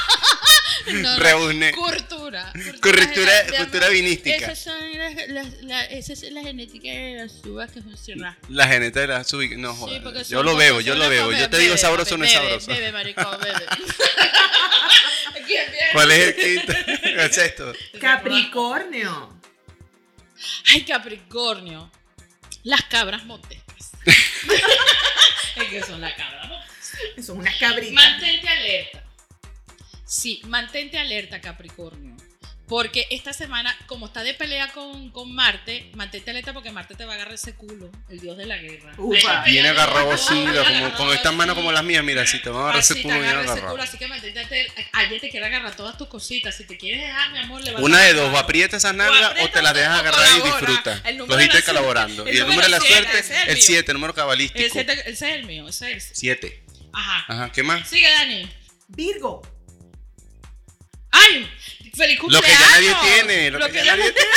No, 0.92 1.16
no, 1.16 1.18
reúne. 1.18 1.72
Cultura. 1.72 2.52
Cultura- 2.80 3.46
cultura 3.56 3.88
vinística. 3.88 4.36
Esas 4.52 4.58
son 4.64 4.98
las, 4.98 5.14
las- 5.28 5.62
la- 5.62 5.84
esa 5.86 6.12
es 6.12 6.22
la 6.32 6.42
genética 6.42 6.88
de 6.90 7.14
las 7.16 7.44
uvas 7.44 7.70
que 7.72 7.80
cirramo. 7.96 8.36
La 8.48 8.66
geneta 8.68 9.00
de 9.00 9.06
la 9.08 9.24
sub... 9.24 9.40
No, 9.56 9.72
Sí, 9.72 9.78
joder. 9.80 10.02
porque 10.02 10.24
yo 10.24 10.42
lo 10.42 10.56
veo, 10.56 10.80
yo 10.80 10.94
lo 10.94 11.00
las 11.00 11.10
veo. 11.10 11.32
Yo 11.32 11.50
te 11.50 11.58
digo 11.58 11.76
sabroso 11.76 12.14
o 12.14 12.18
no 12.18 12.24
es 12.24 12.32
sabroso. 12.32 12.66
Bebe, 12.68 12.92
maricón, 12.92 13.38
bebe. 13.40 13.54
¿Cuál 15.92 16.10
es 16.12 16.18
el 16.28 16.36
quinto? 16.36 16.72
¿Qué 17.02 17.24
es 17.24 17.38
esto? 17.38 17.72
Capricornio. 18.00 19.40
Ay, 20.72 20.84
Capricornio. 20.84 21.90
Las 22.62 22.82
cabras 22.84 23.24
montescas. 23.24 23.90
Es 24.06 25.64
que 25.68 25.82
son 25.82 26.00
la 26.00 26.14
cabra. 26.14 26.46
¿no? 27.16 27.22
Son 27.22 27.38
unas 27.38 27.56
cabritas. 27.56 27.92
Mantente 27.94 28.48
alerta. 28.48 29.04
Sí, 30.10 30.40
mantente 30.46 30.98
alerta, 30.98 31.40
Capricornio. 31.40 32.16
Porque 32.66 33.06
esta 33.10 33.32
semana, 33.32 33.76
como 33.86 34.06
está 34.06 34.22
de 34.24 34.34
pelea 34.34 34.72
con, 34.72 35.10
con 35.10 35.32
Marte, 35.34 35.90
mantente 35.94 36.30
alerta 36.30 36.52
porque 36.52 36.70
Marte 36.72 36.94
te 36.96 37.04
va 37.04 37.12
a 37.12 37.14
agarrar 37.16 37.34
ese 37.34 37.54
culo, 37.54 37.90
el 38.08 38.18
dios 38.20 38.36
de 38.36 38.46
la 38.46 38.56
guerra. 38.58 38.92
Upa. 38.96 39.42
Viene 39.44 39.68
agarrado 39.68 40.12
así, 40.12 40.34
como 40.34 40.94
con 40.94 41.12
estas 41.12 41.32
manos 41.34 41.54
como 41.56 41.70
las 41.72 41.82
mías, 41.84 42.02
mira, 42.04 42.24
si 42.26 42.40
te 42.40 42.48
van 42.48 42.58
a 42.58 42.62
agarrar 42.64 42.80
Así 42.80 42.92
ese 42.92 43.02
culo, 43.02 43.14
viene 43.20 43.28
agarrado. 43.28 43.76
así 43.80 43.98
que 43.98 44.06
mantente 44.08 44.38
alerta. 44.40 44.82
Alguien 44.92 45.20
te 45.20 45.30
quiere 45.30 45.46
agarrar 45.46 45.74
todas 45.76 45.96
tus 45.96 46.08
cositas. 46.08 46.56
Si 46.56 46.64
te 46.64 46.76
quieres 46.76 47.02
dejar, 47.02 47.30
mi 47.32 47.38
amor, 47.38 47.62
le 47.62 47.72
vas 47.72 47.82
Una 47.82 47.98
a 47.98 48.02
de 48.02 48.14
dos, 48.14 48.32
o 48.34 48.36
aprieta 48.38 48.76
esas 48.76 48.92
O 48.92 48.94
nnalgas 48.94 49.20
o 49.22 49.26
aprieta 49.26 49.52
te 49.52 49.62
las 49.62 49.72
o 49.72 49.76
dejas 49.76 49.98
agarrar 50.00 50.28
y 50.28 50.40
disfruta. 50.42 50.94
Los 51.12 51.40
estoy 51.40 51.60
la 51.60 51.66
colaborando. 51.66 52.22
suerte- 52.22 52.34
Y 52.34 52.38
el 52.40 52.46
número 52.46 52.62
de 52.62 52.68
la 52.68 52.80
siete, 52.80 53.02
suerte, 53.10 53.34
el 53.42 53.48
el 53.48 53.54
mío. 53.56 53.64
7, 53.66 53.90
el 53.90 53.94
número 53.94 54.14
cabalístico. 54.14 54.64
Ese 54.64 54.86
es 55.06 55.22
el 55.22 55.44
mío, 55.44 55.68
ese 55.68 55.92
es 55.96 56.10
el 56.10 56.16
7. 56.16 56.64
Ajá. 56.92 57.24
Ajá, 57.26 57.52
¿qué 57.52 57.62
más? 57.64 57.88
Sigue, 57.88 58.10
Dani. 58.12 58.48
Virgo. 58.88 59.42
¡Ay! 61.10 61.50
¡Feliz 61.94 62.16
Lo 62.16 62.22
cumpleaños! 62.22 62.46
que 62.46 62.52
ya 62.52 62.70
nadie 62.70 62.94
tiene, 63.02 63.50
lo, 63.50 63.68
que, 63.68 63.84
ya 63.84 63.96
nadie 63.96 64.12
tiene. 64.12 64.28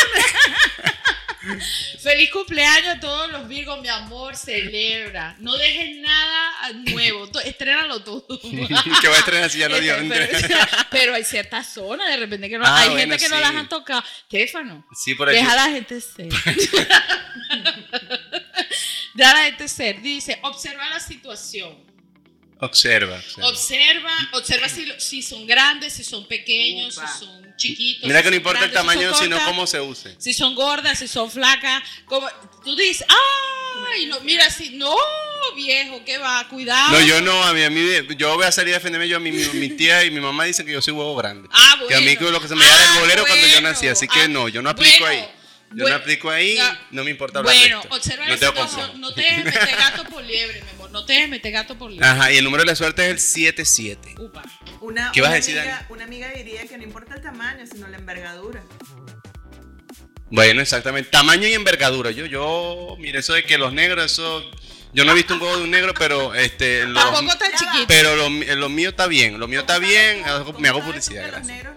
Feliz 2.02 2.32
cumpleaños 2.32 2.98
a 2.98 3.00
todos 3.00 3.30
los 3.32 3.48
Virgos, 3.48 3.82
mi 3.82 3.90
amor, 3.90 4.36
celebra. 4.36 5.36
No 5.40 5.56
dejes 5.58 5.98
nada 5.98 6.72
nuevo, 6.74 7.30
estrénalo 7.44 8.02
todo. 8.02 8.26
que 9.02 9.08
va 9.08 9.16
a 9.16 9.20
estrenar 9.20 9.50
si 9.50 9.60
ya 9.60 9.70
lo 9.70 9.80
dio. 9.80 9.96
pero, 10.10 10.28
pero 10.90 11.14
hay 11.16 11.24
ciertas 11.24 11.74
zonas 11.74 12.10
de 12.10 12.18
repente 12.18 12.50
que 12.50 12.58
no, 12.58 12.66
Ah, 12.66 12.80
hay 12.82 12.90
bueno, 12.90 13.12
gente 13.12 13.18
que 13.24 13.30
no 13.30 13.40
las 13.40 13.54
han 13.54 13.70
tocado. 13.70 14.04
Stefano, 14.28 14.86
Sí, 14.96 15.16
por 15.16 15.30
deja 15.30 15.52
a 15.52 15.56
la 15.56 15.70
gente 15.74 16.00
ser. 16.02 16.30
deja 19.14 19.32
a 19.32 19.34
la 19.34 19.44
gente 19.44 19.68
ser. 19.68 20.02
Dice, 20.02 20.40
observa 20.44 20.90
la 20.90 21.00
situación. 21.00 21.93
Observa. 22.60 23.18
observa. 23.18 23.48
Observa, 23.50 24.12
observa 24.34 24.70
si, 24.70 24.86
lo- 24.86 25.00
si 25.00 25.22
son 25.22 25.46
grandes, 25.48 25.94
si 25.94 26.04
son 26.04 26.28
pequeños, 26.28 26.98
Upa. 26.98 27.08
si 27.08 27.26
son 27.26 27.54
chiquitos. 27.58 28.08
Mira 28.08 28.20
si 28.20 28.24
que 28.24 28.30
no 28.32 28.36
importa 28.38 28.64
el 28.64 28.70
si 28.70 28.74
tamaño, 28.74 29.14
sino 29.16 29.38
cómo 29.46 29.68
se 29.68 29.80
use. 29.82 30.16
si 30.20 30.34
son 30.34 30.56
gordas, 30.56 31.00
si 31.00 31.08
son 31.08 31.30
flacas, 31.30 31.84
como 32.06 32.28
tú 32.64 32.76
dices, 32.76 33.06
ay, 33.10 34.06
no, 34.08 34.20
mira, 34.22 34.50
si 34.50 34.70
no, 34.72 34.96
viejo, 35.56 36.04
que 36.06 36.18
va, 36.18 36.48
cuidado. 36.50 36.92
No, 36.94 37.02
yo 37.06 37.22
no, 37.22 37.44
a 37.44 37.54
mí, 37.54 37.64
a 37.64 37.70
mí, 37.70 37.82
yo 38.18 38.36
voy 38.36 38.46
a 38.46 38.52
salir 38.52 38.74
a 38.74 38.78
defenderme 38.78 39.08
yo, 39.08 39.18
a 39.18 39.20
mí, 39.20 39.32
mi, 39.32 39.44
mi 39.60 39.70
tía 39.70 40.04
y 40.04 40.12
mi 40.12 40.20
mamá 40.20 40.46
dicen 40.46 40.66
que 40.66 40.72
yo 40.72 40.82
soy 40.82 40.94
huevo 40.94 41.16
grande. 41.16 41.48
Ah, 41.52 41.76
bueno. 41.76 41.88
Que 41.90 41.96
a 41.96 42.02
mí 42.02 42.16
que 42.18 42.24
lo 42.32 42.42
que 42.42 42.48
se 42.48 42.56
me 42.56 42.66
da 42.66 42.76
era 42.76 42.86
Ah, 42.92 42.94
el 42.96 43.00
bolero 43.02 43.26
cuando 43.26 43.48
yo 43.48 43.62
nací, 43.62 43.88
así 43.88 44.08
que 44.08 44.22
Ah, 44.22 44.28
no, 44.28 44.48
yo 44.48 44.62
no 44.62 44.70
aplico 44.70 45.00
bueno, 45.02 45.22
ahí. 45.24 45.30
Yo 45.76 45.84
bueno, 45.84 45.98
no 45.98 46.02
aplico 46.04 46.30
ahí, 46.30 46.56
ya. 46.56 46.80
no 46.92 47.04
me 47.04 47.12
importa 47.12 47.40
hablar 47.40 47.56
Bueno, 47.56 47.82
observa 47.90 48.26
no 48.26 48.32
la 48.32 48.38
tengo 48.38 48.52
situación, 48.54 48.92
complejo. 48.92 48.98
no 49.00 49.14
te 49.14 49.22
dejes 49.22 49.46
meter 49.46 49.76
gato 49.78 50.04
por 50.06 50.24
liebre, 50.24 50.62
mi 50.64 50.70
amor, 50.72 50.92
no 50.92 51.06
te 51.06 51.14
dejes 51.14 51.30
meter 51.30 51.52
gato 51.52 51.78
por 51.78 51.90
liebre. 51.92 52.08
Ajá, 52.08 52.32
y 52.32 52.38
el 52.38 52.44
número 52.44 52.64
de 52.64 52.68
la 52.70 52.76
suerte 52.76 53.06
es 53.06 53.12
el 53.12 53.20
77. 53.20 54.16
Upa. 54.20 54.44
Una, 54.82 55.12
¿Qué 55.14 55.22
vas 55.22 55.30
a 55.30 55.32
una 55.32 55.36
decir, 55.38 55.58
amiga, 55.60 55.76
Dani? 55.76 55.86
Una 55.90 56.04
amiga 56.06 56.30
diría 56.30 56.68
que 56.68 56.78
no 56.78 56.84
importa 56.84 57.16
el 57.16 57.22
tamaño, 57.22 57.66
sino 57.66 57.88
la 57.88 57.98
envergadura. 57.98 58.64
Bueno, 60.30 60.62
exactamente. 60.62 61.10
Tamaño 61.12 61.48
y 61.48 61.54
envergadura. 61.54 62.12
Yo, 62.12 62.26
yo, 62.26 62.96
mire, 63.00 63.20
eso 63.20 63.34
de 63.34 63.44
que 63.44 63.58
los 63.58 63.72
negros, 63.74 64.12
eso. 64.12 64.44
Yo 64.94 65.06
no 65.06 65.12
he 65.12 65.16
visto 65.16 65.34
un 65.36 65.42
huevo 65.42 65.58
de 65.58 65.64
un 65.64 65.72
negro, 65.72 65.94
pero 65.98 66.34
este. 66.34 66.86
Los, 66.86 67.04
Tampoco 67.04 67.38
tan 67.38 67.52
chiquito. 67.52 67.86
pero 67.88 68.16
lo, 68.16 68.30
lo 68.30 68.70
mío 68.70 68.90
está 68.90 69.08
bien. 69.08 69.40
Lo 69.40 69.48
mío 69.48 69.60
está 69.62 69.76
¿Cómo 69.76 69.88
bien. 69.88 70.24
Me 70.60 70.70
hago 70.70 70.82
publicidad, 70.84 71.32
Los 71.32 71.46
negros 71.46 71.76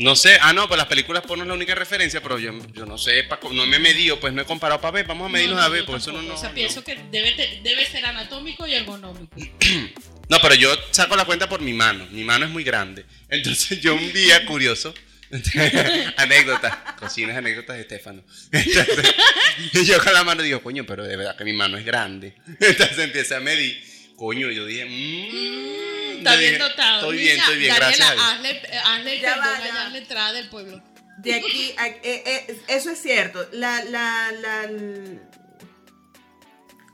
no. 0.00 0.16
Sé, 0.16 0.38
ah, 0.40 0.52
no, 0.52 0.66
pues 0.68 0.78
las 0.78 0.86
películas 0.88 1.22
porno 1.24 1.44
es 1.44 1.48
la 1.48 1.54
única 1.54 1.74
referencia, 1.74 2.20
pero 2.22 2.38
yo, 2.38 2.52
yo 2.72 2.86
no 2.86 2.98
sé, 2.98 3.22
pa- 3.24 3.38
no 3.52 3.66
me 3.66 3.76
he 3.76 3.80
medido, 3.80 4.18
pues 4.18 4.32
no 4.32 4.42
he 4.42 4.44
comparado 4.44 4.80
para 4.80 4.92
ver, 4.92 5.06
vamos 5.06 5.26
a 5.26 5.28
medirnos 5.28 5.56
No, 5.56 5.62
no, 5.62 5.66
a 5.66 5.70
ver, 5.70 5.84
porque 5.84 6.00
eso 6.00 6.12
no, 6.12 6.22
no, 6.22 6.34
O 6.34 6.38
sea, 6.38 6.52
pienso 6.52 6.82
que 6.82 6.96
debe, 7.10 7.60
debe 7.62 7.86
ser 7.86 8.04
anatómico 8.04 8.66
y 8.66 8.74
ergonómico. 8.74 9.36
No, 10.30 10.38
pero 10.40 10.54
yo 10.54 10.72
saco 10.92 11.16
la 11.16 11.24
cuenta 11.24 11.48
por 11.48 11.60
mi 11.60 11.72
mano, 11.72 12.06
mi 12.12 12.22
mano 12.22 12.44
es 12.44 12.52
muy 12.52 12.62
grande. 12.62 13.04
Entonces 13.28 13.80
yo 13.80 13.96
un 13.96 14.12
día, 14.12 14.46
curioso, 14.46 14.94
anécdotas, 16.16 16.76
cocinas 16.98 17.36
anécdotas 17.36 17.74
de 17.76 17.82
Estefano. 17.82 18.22
Entonces, 18.52 19.86
yo 19.86 20.02
con 20.02 20.12
la 20.12 20.22
mano 20.24 20.42
digo, 20.42 20.62
coño, 20.62 20.84
pero 20.86 21.04
de 21.04 21.16
verdad 21.16 21.36
que 21.36 21.44
mi 21.44 21.52
mano 21.52 21.76
es 21.78 21.84
grande. 21.84 22.34
Entonces 22.60 22.98
empecé 22.98 23.34
a 23.34 23.40
medir, 23.40 23.82
coño, 24.20 24.50
yo 24.50 24.66
dije, 24.66 24.84
mmm, 24.84 26.18
Está 26.18 26.36
bien 26.36 26.58
dotado. 26.58 27.00
Estoy 27.00 27.16
bien, 27.16 27.38
estoy 27.38 27.58
bien, 27.58 27.74
gracias. 27.74 28.10
a 28.10 28.14
Daniela, 28.14 28.52
Dios. 28.52 28.62
hazle, 28.62 28.78
hazle 28.84 29.20
Ya 29.20 29.34
perdón 29.62 29.96
entrada 29.96 30.32
del 30.34 30.48
pueblo. 30.50 30.82
De 31.16 31.34
aquí, 31.34 31.72
a- 31.78 31.88
eh, 31.88 32.02
eh, 32.02 32.60
eso 32.68 32.90
es 32.90 33.00
cierto. 33.00 33.48
La, 33.52 33.82
la, 33.84 34.30
la, 34.32 34.70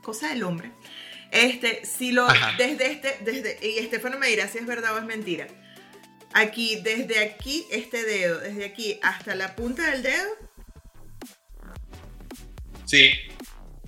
cosa 0.01 0.29
del 0.29 0.43
hombre. 0.43 0.71
Este, 1.31 1.85
si 1.85 2.13
lo, 2.13 2.29
Ajá. 2.29 2.55
desde 2.57 2.91
este, 2.93 3.17
desde, 3.25 3.59
y 3.61 3.79
Estefano 3.79 4.17
me 4.17 4.27
dirá 4.27 4.47
si 4.47 4.59
es 4.59 4.65
verdad 4.65 4.95
o 4.95 4.99
es 4.99 5.03
mentira. 5.03 5.47
Aquí, 6.31 6.79
desde 6.81 7.19
aquí, 7.19 7.65
este 7.71 8.03
dedo, 8.03 8.39
desde 8.39 8.63
aquí 8.63 8.99
hasta 9.03 9.35
la 9.35 9.53
punta 9.53 9.91
del 9.91 10.01
dedo, 10.03 10.29
Sí, 12.85 13.11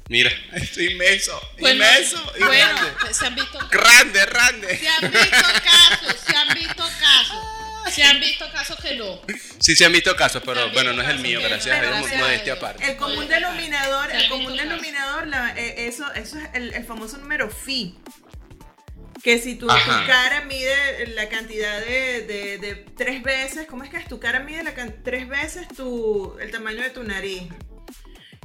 mira, 0.09 0.31
estoy 0.53 0.87
inmenso, 0.91 1.39
Bueno, 1.59 1.75
inmenso, 1.85 2.33
y 2.37 2.43
bueno, 2.43 2.75
grande. 2.75 3.13
se 3.13 3.25
han 3.25 3.35
visto 3.35 3.59
Grande, 3.71 4.25
grande. 4.25 4.77
Se 4.77 4.87
han 4.89 5.11
visto 5.11 5.47
casos, 5.63 6.15
se 6.27 6.35
han 6.35 6.53
visto 6.53 6.83
casos. 6.83 7.45
Se 7.93 8.03
han 8.03 8.19
visto 8.19 8.51
casos 8.51 8.77
que 8.81 8.95
no. 8.97 9.21
Sí, 9.59 9.75
se 9.75 9.85
han 9.85 9.91
visto 9.93 10.15
casos, 10.15 10.43
pero 10.45 10.69
bueno, 10.73 10.93
no 10.93 11.01
es 11.01 11.09
el 11.09 11.19
mío, 11.19 11.39
gracias 11.41 11.75
a 11.77 11.81
Dios, 11.81 12.11
modestia 12.17 12.53
aparte. 12.53 12.85
el 12.85 12.97
común 12.97 13.27
denominador, 13.27 14.11
el 14.11 14.27
común 14.29 14.55
denominador, 14.55 15.25
la- 15.27 15.53
eh, 15.57 15.87
eso, 15.87 16.11
eso 16.13 16.37
es 16.37 16.49
el, 16.53 16.73
el 16.73 16.85
famoso 16.85 17.17
número 17.17 17.49
phi. 17.49 17.97
Que 19.23 19.39
si 19.39 19.55
tu, 19.55 19.67
cara 19.67 20.41
mide 20.45 21.07
la 21.07 21.27
cantidad 21.29 21.79
de, 21.81 22.21
de- 22.21 22.57
de 22.59 22.75
tres 22.97 23.21
veces, 23.23 23.65
¿cómo 23.67 23.83
es 23.83 23.89
que 23.89 23.97
es? 23.97 24.07
Tu 24.07 24.19
cara 24.19 24.39
mide 24.41 24.63
la 24.63 24.73
can- 24.73 24.95
tres 25.03 25.27
veces 25.27 25.67
tu, 25.75 26.37
el 26.39 26.51
tamaño 26.51 26.81
de 26.83 26.89
tu 26.91 27.03
nariz. 27.03 27.43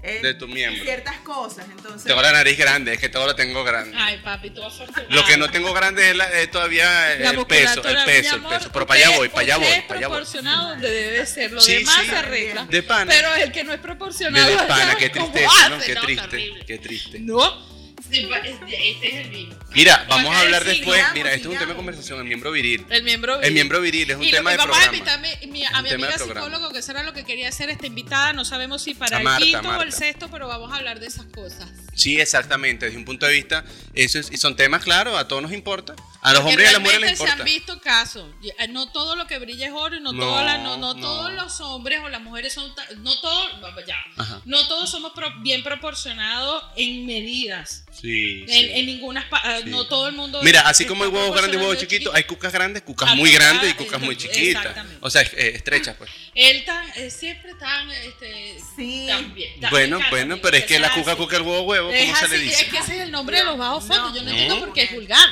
Eh, 0.05 0.21
de 0.23 0.35
tu 0.35 0.47
miembro. 0.49 0.85
ciertas 0.85 1.17
cosas. 1.21 1.67
Entonces, 1.71 2.05
Tengo 2.05 2.21
la 2.23 2.33
nariz 2.33 2.57
grande, 2.59 2.93
es 2.95 2.99
que 3.01 3.09
todo 3.09 3.27
lo 3.27 3.35
tengo 3.35 3.65
grande. 3.65 3.97
Ay, 3.99 4.19
papi, 4.23 4.51
tú 4.51 4.63
afortunado. 4.63 5.07
Lo 5.09 5.25
que 5.25 5.37
no 5.37 5.51
tengo 5.51 5.73
grande 5.73 6.11
es, 6.11 6.17
la- 6.17 6.31
es 6.41 6.51
todavía 6.51 6.85
La 7.19 7.31
el 7.31 7.47
peso, 7.47 7.83
el 7.89 8.05
peso, 8.05 8.35
el 8.37 8.41
amor, 8.41 8.59
peso. 8.59 8.71
Pero 8.73 8.87
para 8.87 9.01
allá 9.07 9.17
voy, 9.17 9.29
para 9.29 9.41
allá 9.43 9.57
voy, 9.57 9.67
es 9.67 9.83
para 9.85 9.99
allá 10.01 10.09
voy. 10.09 10.17
proporcionado 10.19 10.69
donde 10.71 10.91
debe 10.91 11.27
ser. 11.27 11.53
Lo 11.53 11.61
Sí, 11.61 11.75
demás 11.77 11.97
sí. 12.03 12.07
se 12.11 12.17
arregla. 12.17 12.65
De 12.67 12.83
pana. 12.83 13.13
Pero 13.13 13.35
el 13.35 13.51
que 13.53 13.65
no 13.65 13.73
es 13.73 13.81
proporcionado. 13.81 14.49
De 14.51 14.57
pana, 14.57 14.77
¿sabes 14.77 14.97
qué 14.97 15.11
tristeza, 15.11 15.69
¿no? 15.69 15.77
hace? 15.77 15.87
Qué 15.87 15.95
No, 15.95 16.01
triste, 16.03 16.29
terrible. 16.29 16.65
qué 16.67 16.79
triste. 16.79 17.19
No. 17.21 17.74
Sí, 18.15 18.29
Este 18.73 19.09
es 19.09 19.27
el 19.27 19.31
vino. 19.31 19.57
Mira, 19.75 20.07
vamos 20.09 20.35
a 20.35 20.41
hablar 20.41 20.65
después. 20.65 21.03
Mira, 21.15 21.33
esto 21.33 21.49
es 21.49 21.53
un 21.55 21.59
tema 21.59 21.71
de 21.73 21.77
conversación, 21.77 22.19
el 22.21 22.25
miembro 22.27 22.53
viril. 22.53 22.87
El 22.91 23.03
miembro 23.03 23.41
El 23.41 23.53
miembro 23.55 23.81
viril 23.81 24.11
es 24.11 24.17
un 24.17 24.23
y 24.25 24.31
tema 24.31 24.51
de 24.53 24.57
vamos 24.57 24.77
a 24.77 24.81
programa. 24.91 24.97
invitarme 24.97 25.67
a 25.75 25.83
mi 25.83 25.91
amiga 25.91 26.15
programa. 26.15 26.41
psicólogo, 26.47 26.73
que 26.73 26.79
eso 26.79 26.91
era 26.93 27.03
lo 27.03 27.13
que 27.13 27.25
quería 27.25 27.49
hacer 27.49 27.71
esta 27.71 27.87
invitada. 27.87 28.33
No 28.33 28.45
sabemos 28.45 28.83
si 28.83 28.95
para 28.95 29.21
Marta, 29.21 29.45
el 29.45 29.51
quinto 29.53 29.69
o 29.69 29.83
el 29.83 29.93
sexto, 29.93 30.29
pero 30.31 30.47
vamos 30.49 30.73
a 30.73 30.77
hablar 30.77 31.01
de 31.01 31.07
esas 31.07 31.27
cosas. 31.27 31.69
Sí, 31.95 32.21
exactamente. 32.21 32.87
Desde 32.87 32.99
un 32.99 33.05
punto 33.05 33.27
de 33.27 33.33
vista, 33.33 33.65
eso 33.95 34.19
es, 34.19 34.31
y 34.33 34.37
son 34.37 34.57
temas, 34.57 34.83
claro, 34.83 35.17
a 35.17 35.27
todos 35.29 35.43
nos 35.43 35.53
importa. 35.53 35.95
A 36.23 36.33
los 36.33 36.41
Porque 36.41 36.53
hombres 36.55 36.67
y 36.67 36.69
a 36.71 36.73
las 36.73 36.81
mujeres 36.81 37.01
les 37.11 37.19
realmente 37.19 37.19
se 37.19 37.23
importa. 37.25 37.43
han 37.43 37.45
visto 37.45 37.81
casos. 37.81 38.31
Eh, 38.59 38.69
No 38.69 38.91
todo 38.91 39.15
lo 39.15 39.27
que 39.27 39.39
brilla 39.39 39.67
es 39.67 39.73
oro 39.75 40.01
no, 40.01 40.13
No, 40.13 40.25
todas 40.25 40.45
las- 40.47 40.59
no, 40.61 40.79
no 40.79 40.95
no. 40.95 41.01
todos 41.01 41.33
los 41.35 41.61
hombres 41.61 42.01
o 42.03 42.09
las 42.09 42.23
mujeres 42.23 42.53
son. 42.55 42.73
No 42.99 43.21
todos. 43.21 43.51
Ya. 43.87 43.97
Ajá. 44.17 44.41
No 44.47 44.67
todos 44.67 44.91
somos 44.91 45.13
pro- 45.13 45.33
bien 45.43 45.63
proporcionados 45.63 46.65
en 46.77 47.07
medidas. 47.07 47.85
Sí, 47.93 48.43
En, 48.43 48.49
sí. 48.49 48.71
en 48.73 48.87
ninguna. 48.87 49.21
eh, 49.45 49.61
Sí. 49.65 49.71
No 49.71 49.87
todo 49.87 50.09
el 50.09 50.15
mundo. 50.15 50.41
Mira, 50.43 50.63
así 50.63 50.87
como 50.87 51.05
hay 51.05 51.11
huevos 51.11 51.33
grandes 51.37 51.55
y 51.55 51.63
huevos 51.63 51.77
chiquitos, 51.77 51.99
chiquito. 51.99 52.15
hay 52.15 52.25
cucas 52.25 52.53
grandes, 52.53 52.83
cucas 52.83 53.15
muy 53.17 53.31
grandes 53.31 53.71
y 53.71 53.75
cucas 53.75 54.01
muy 54.01 54.17
chiquitas. 54.17 54.65
Exactamente. 54.65 54.99
O 55.03 55.11
sea, 55.11 55.23
eh, 55.23 55.53
estrechas, 55.55 55.95
pues. 55.97 56.11
Él 56.35 56.65
tan, 56.65 56.89
eh, 56.97 57.11
siempre 57.11 57.55
tan. 57.55 57.91
Este, 57.91 58.59
Sí. 58.77 59.05
tan 59.07 59.35
bien, 59.35 59.61
tan- 59.61 59.71
Bueno, 59.71 59.99
bueno, 60.11 60.39
pero 60.41 60.57
es 60.57 60.65
que 60.65 60.79
la 60.79 60.91
cuca, 60.93 61.17
cuca, 61.17 61.37
el 61.37 61.43
huevo, 61.43 61.63
huevo, 61.63 61.84
Es 61.91 62.05
¿cómo 62.07 62.17
se 62.17 62.29
le 62.29 62.37
así, 62.37 62.45
dice? 62.45 62.63
Es 62.65 62.69
que 62.71 62.79
ese 62.79 62.97
es 62.97 63.01
el 63.03 63.11
nombre 63.11 63.39
de 63.39 63.45
los 63.45 63.59
bajos 63.59 63.85
fondos. 63.85 64.11
No, 64.13 64.17
Yo 64.17 64.23
no, 64.23 64.31
no. 64.31 64.33
entiendo 64.33 64.61
por 64.61 64.73
qué 64.75 64.83
es 64.85 64.93
vulgar. 64.93 65.29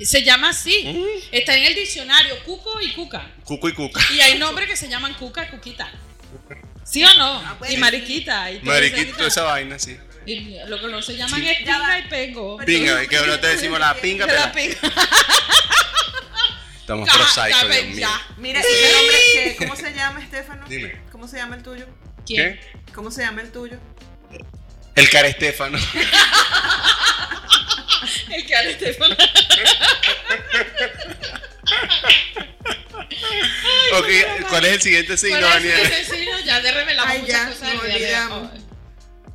Se 0.00 0.22
llama 0.24 0.48
así. 0.50 0.82
Mm. 0.84 1.04
Está 1.32 1.56
en 1.56 1.64
el 1.64 1.74
diccionario, 1.74 2.34
cuco 2.44 2.80
y 2.80 2.92
cuca. 2.92 3.30
Cuco 3.44 3.68
y 3.68 3.72
cuca. 3.72 4.00
Y 4.12 4.20
hay 4.20 4.38
nombres 4.38 4.68
que 4.68 4.76
se 4.76 4.88
llaman 4.88 5.14
cuca, 5.14 5.48
cuquita. 5.50 5.90
¿Sí 6.84 7.04
o 7.04 7.14
no? 7.14 7.38
Ah, 7.38 7.56
bueno, 7.58 7.74
y 7.74 7.76
mariquita. 7.76 8.50
Y 8.50 8.58
toda 8.58 9.28
esa 9.28 9.42
vaina, 9.42 9.78
sí. 9.78 9.96
Y 10.26 10.56
lo 10.66 10.80
que 10.80 10.86
no 10.88 11.02
se 11.02 11.16
llaman 11.16 11.40
Sí. 11.40 11.48
es 11.48 11.58
pinga 11.58 11.98
y 11.98 12.08
pengo. 12.08 12.58
Pinga, 12.58 13.06
que 13.06 13.16
no 13.26 13.38
te 13.40 13.46
decimos 13.48 13.78
la 13.80 13.94
pinga, 13.94 14.26
pero 14.26 14.38
la 14.40 14.52
pinga. 14.52 14.76
estamos 16.80 17.08
prosaicos, 17.08 17.70
Dios 17.70 17.84
mío. 17.86 17.96
ya. 18.00 18.26
Mira, 18.38 18.60
ese 18.60 18.92
nombre, 18.92 19.16
¿qué? 19.32 19.56
¿cómo 19.58 19.76
se 19.76 19.94
llama, 19.94 20.20
Estefano? 20.22 20.66
Dime. 20.68 21.00
¿Cómo 21.10 21.28
se 21.28 21.36
llama 21.36 21.56
el 21.56 21.62
tuyo? 21.62 21.86
¿Quién? 22.26 22.60
¿Cómo 22.94 23.10
se 23.10 23.22
llama 23.22 23.42
el 23.42 23.52
tuyo? 23.52 23.78
El 24.94 25.08
cara 25.10 25.28
Estefano. 25.28 25.78
El 28.30 28.54
al 28.54 28.66
Estefano. 28.68 29.16
ok, 33.98 34.06
¿cuál 34.48 34.64
es 34.66 34.72
el 34.72 34.80
siguiente 34.82 35.16
signo, 35.16 35.38
¿Cuál 35.40 35.64
es 35.64 35.72
Daniel? 35.74 35.92
ese 35.92 36.16
signo? 36.16 36.38
Ya 36.44 36.60
te 36.62 36.72
revelamos 36.72 37.10
Ay, 37.12 37.20
muchas 37.20 37.36
ya, 37.36 37.48
cosas. 37.48 37.74
olvidamos. 37.80 38.50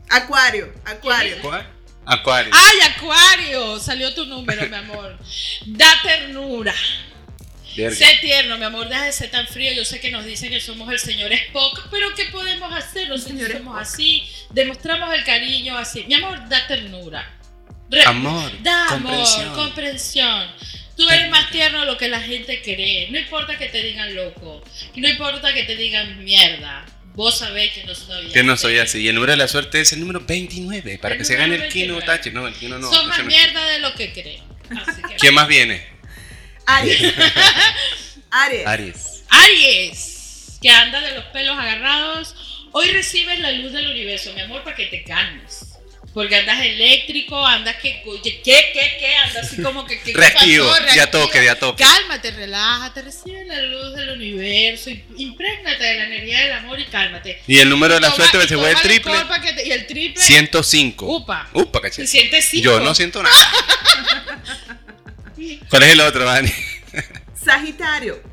Acuario, 0.10 0.74
Acuario. 0.86 1.38
¿Cuál? 1.42 1.68
Acuario. 2.06 2.54
¡Ay, 2.56 2.80
Acuario! 2.96 3.80
Salió 3.80 4.14
tu 4.14 4.26
número, 4.26 4.68
mi 4.70 4.76
amor. 4.76 5.18
Da 5.66 5.94
ternura. 6.04 6.74
Verga. 7.76 7.96
Sé 7.96 8.18
tierno, 8.22 8.58
mi 8.58 8.64
amor, 8.64 8.88
deja 8.88 9.04
de 9.04 9.12
ser 9.12 9.30
tan 9.30 9.46
frío. 9.48 9.74
Yo 9.74 9.84
sé 9.86 10.00
que 10.00 10.10
nos 10.10 10.24
dicen 10.26 10.50
que 10.50 10.62
somos 10.62 10.90
el 10.92 11.00
señor 11.00 11.32
Spock, 11.34 11.88
pero 11.92 12.14
¿qué 12.16 12.26
podemos 12.26 12.72
hacer? 12.74 13.10
Nosotros 13.10 13.38
Señor 13.38 13.52
somos 13.58 13.74
Spock. 13.76 13.94
así, 13.94 14.32
demostramos 14.52 15.14
el 15.14 15.24
cariño 15.24 15.78
así. 15.78 16.04
Mi 16.08 16.16
amor, 16.16 16.48
da 16.50 16.66
ternura. 16.68 17.34
Re- 17.90 18.04
Amor, 18.04 18.52
Da 18.64 18.86
comprensión. 18.90 19.42
amor, 19.46 19.56
comprensión. 19.58 20.52
Tú 20.98 21.08
eres 21.10 21.30
más 21.30 21.50
tierno 21.52 21.82
de 21.82 21.86
lo 21.86 21.96
que 21.98 22.08
la 22.10 22.20
gente 22.20 22.62
cree. 22.62 23.10
No 23.12 23.20
importa 23.20 23.58
que 23.58 23.68
te 23.68 23.82
digan 23.82 24.14
loco, 24.16 24.64
no 24.96 25.08
importa 25.08 25.54
que 25.54 25.64
te 25.64 25.76
digan 25.76 26.24
mierda. 26.24 26.86
Vos 27.14 27.38
sabés 27.40 27.72
que 27.72 27.84
no 27.86 27.96
soy 27.96 28.28
Que 28.30 28.44
no 28.44 28.58
soy 28.58 28.78
así. 28.78 29.00
Y 29.00 29.08
el 29.08 29.16
número 29.16 29.32
de 29.32 29.38
la 29.38 29.48
suerte 29.48 29.82
es 29.82 29.92
el 29.94 30.02
número 30.02 30.20
29. 30.22 31.00
Para 31.00 31.14
El 31.16 31.20
que 31.20 31.26
se 31.26 31.36
gane 31.36 31.56
el 31.56 31.62
Kino 31.70 31.96
29. 31.96 32.06
Tachi. 32.06 32.30
No, 32.32 32.46
el 32.48 32.54
Kino 32.54 32.78
no. 32.78 32.92
Son 32.94 33.08
más 33.08 33.24
mierda 33.24 33.66
de 33.66 33.80
lo 33.80 33.94
que 33.96 34.12
creen. 34.14 34.44
Así 34.86 35.02
que- 35.02 35.16
¿Quién 35.20 35.34
más 35.34 35.48
viene? 35.48 35.84
Aries. 36.66 37.02
Aries. 38.32 38.68
Aries. 38.68 39.24
Aries, 39.30 40.60
que 40.62 40.70
anda 40.70 41.00
de 41.02 41.16
los 41.16 41.26
pelos 41.26 41.58
agarrados, 41.58 42.36
hoy 42.74 42.92
recibes 42.92 43.40
la 43.40 43.52
luz 43.52 43.72
del 43.74 43.88
universo, 43.90 44.34
mi 44.34 44.42
amor, 44.42 44.64
para 44.64 44.76
que 44.76 44.86
te 44.88 45.04
calmes. 45.04 45.64
Porque 46.14 46.36
andas 46.36 46.60
eléctrico, 46.66 47.46
andas 47.46 47.76
que, 47.76 48.02
que, 48.24 48.42
que, 48.42 48.72
que, 48.74 49.16
andas 49.24 49.46
así 49.52 49.62
como 49.62 49.86
que, 49.86 50.00
que 50.00 50.14
¿qué 50.14 50.18
Reactivo, 50.18 50.68
pasó? 50.68 50.96
de 50.96 51.02
a 51.02 51.12
toque, 51.12 51.40
de 51.42 51.50
a 51.52 51.60
toque. 51.60 51.84
Cálmate, 51.84 52.32
relájate, 52.32 53.02
recibe 53.04 53.46
la 53.46 53.62
luz 53.62 53.94
del 53.96 54.10
universo, 54.12 54.90
y- 54.90 55.04
imprégnate 55.18 55.84
de 55.84 55.94
la 55.96 56.06
energía 56.06 56.40
del 56.42 56.54
amor 56.54 56.80
y 56.80 56.86
cálmate. 56.86 57.40
Y 57.46 57.60
el 57.60 57.70
número 57.70 57.94
de 57.94 58.00
la 58.02 58.08
Toma- 58.10 58.16
suerte 58.32 58.46
y 58.46 58.48
se 58.48 58.58
fue 58.58 58.72
el 58.72 58.78
triple. 58.82 59.14
te- 59.56 59.68
y 59.68 59.72
el 59.72 59.86
triple, 59.86 60.24
105. 60.24 61.06
upa, 61.06 61.50
Upa, 61.54 61.80
se 61.80 61.84
cachete. 61.84 62.08
siente 62.08 62.42
cinco. 62.42 62.64
Yo 62.64 62.80
no 62.80 62.96
siento 62.96 63.22
nada. 63.22 63.36
¿Cuál 65.70 65.84
es 65.84 65.90
el 65.92 66.02
otro, 66.02 66.26
Dani? 66.26 66.52
Sagitario. 67.46 68.24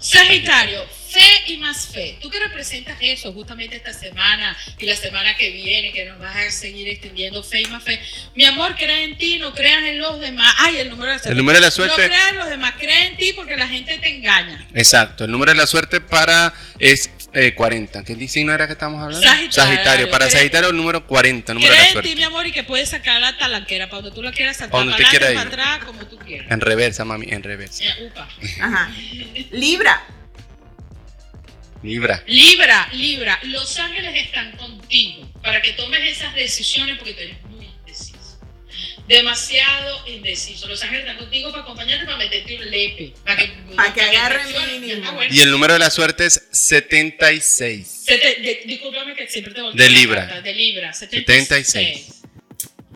Sagitario, 0.00 0.84
fe 1.14 1.52
y 1.52 1.56
más 1.58 1.86
fe. 1.88 2.18
Tú 2.20 2.28
que 2.30 2.38
representas 2.40 2.96
eso 3.00 3.32
justamente 3.32 3.76
esta 3.76 3.92
semana 3.92 4.56
y 4.78 4.86
la 4.86 4.96
semana 4.96 5.36
que 5.36 5.50
viene, 5.50 5.92
que 5.92 6.04
nos 6.04 6.18
vas 6.18 6.36
a 6.36 6.50
seguir 6.50 6.88
extendiendo 6.88 7.42
fe 7.42 7.62
y 7.62 7.66
más 7.66 7.82
fe. 7.82 8.00
Mi 8.34 8.44
amor, 8.44 8.74
cree 8.76 9.04
en 9.04 9.16
ti, 9.16 9.38
no 9.38 9.54
creas 9.54 9.82
en 9.84 9.98
los 10.00 10.20
demás. 10.20 10.54
Ay, 10.58 10.78
el 10.78 10.90
número 10.90 11.10
de 11.10 11.16
la 11.16 11.18
suerte. 11.18 11.30
El 11.32 11.38
número 11.38 11.56
de 11.56 11.60
la 11.62 11.66
No 11.68 11.70
suerte. 11.72 12.06
creas 12.06 12.30
en 12.30 12.36
los 12.38 12.48
demás, 12.50 12.74
cree 12.78 13.06
en 13.06 13.16
ti 13.16 13.32
porque 13.34 13.56
la 13.56 13.68
gente 13.68 13.96
te 13.98 14.08
engaña. 14.16 14.66
Exacto. 14.74 15.24
El 15.24 15.30
número 15.30 15.52
de 15.52 15.56
la 15.58 15.66
suerte 15.66 16.00
para 16.00 16.52
es 16.78 17.10
eh, 17.32 17.54
40. 17.54 18.04
¿Qué 18.04 18.28
signo 18.28 18.52
era 18.52 18.66
que 18.66 18.72
estamos 18.74 19.02
hablando? 19.02 19.26
Sagitario. 19.50 20.10
Para 20.10 20.26
Cree- 20.26 20.32
Sagitario, 20.32 20.70
el 20.70 20.76
número 20.76 21.06
40. 21.06 21.54
Número 21.54 21.72
de 21.72 21.76
Cree 21.78 21.80
la 21.80 21.86
en 21.88 22.02
ti, 22.02 22.08
suerte. 22.08 22.16
mi 22.16 22.22
amor, 22.24 22.46
y 22.46 22.52
que 22.52 22.64
puedes 22.64 22.88
sacar 22.90 23.20
la 23.20 23.36
talanquera 23.36 23.88
para 23.88 24.02
donde 24.02 24.14
tú 24.14 24.22
la 24.22 24.32
quieras 24.32 24.56
sacar, 24.56 24.72
Donde 24.72 24.92
para 24.92 25.08
adelante, 25.08 25.34
para 25.34 25.48
atrás, 25.74 25.84
como 25.86 26.06
tú 26.06 26.16
quieras. 26.18 26.50
En 26.50 26.60
reversa, 26.60 27.04
mami, 27.04 27.26
en 27.30 27.42
reversa. 27.42 27.84
Eh, 27.84 28.06
upa. 28.10 28.28
Ajá. 28.60 28.90
Libra. 29.52 30.02
Libra. 31.84 32.24
Libra, 32.26 32.88
Libra, 32.92 33.38
los 33.44 33.78
ángeles 33.78 34.14
están 34.24 34.52
contigo 34.56 35.30
para 35.42 35.60
que 35.62 35.72
tomes 35.74 36.00
esas 36.16 36.34
decisiones 36.34 36.96
porque 36.98 37.12
tú 37.14 37.20
eres 37.20 37.42
muy 37.44 37.66
indeciso. 37.66 38.38
Demasiado 39.06 40.06
indeciso. 40.08 40.66
Los 40.66 40.82
ángeles 40.82 41.02
están 41.04 41.18
contigo 41.18 41.50
para 41.50 41.62
acompañarte, 41.62 42.06
para 42.06 42.16
meterte 42.16 42.56
un 42.56 42.70
lepe. 42.70 43.12
Para 43.24 43.36
que, 43.36 43.48
Para 43.76 43.92
que 43.94 44.00
agarren 44.00 44.46
reacciones. 44.48 44.80
mínimo. 44.80 45.02
Ah, 45.06 45.12
bueno. 45.12 45.34
Y 45.34 45.40
el 45.40 45.50
número 45.50 45.74
de 45.74 45.78
la 45.78 45.90
suerte 45.90 46.24
es 46.26 46.48
76. 46.52 47.86
Se 48.06 48.16
te- 48.18 48.40
de- 48.40 48.62
discúlpame 48.66 49.14
que 49.14 49.28
siempre 49.28 49.52
te 49.52 49.60
volteo 49.60 49.84
De 49.84 49.90
Libra. 49.90 50.26
carta, 50.26 50.40
De 50.42 50.54
Libra, 50.54 50.92
76. 50.92 51.66
76. 51.66 52.23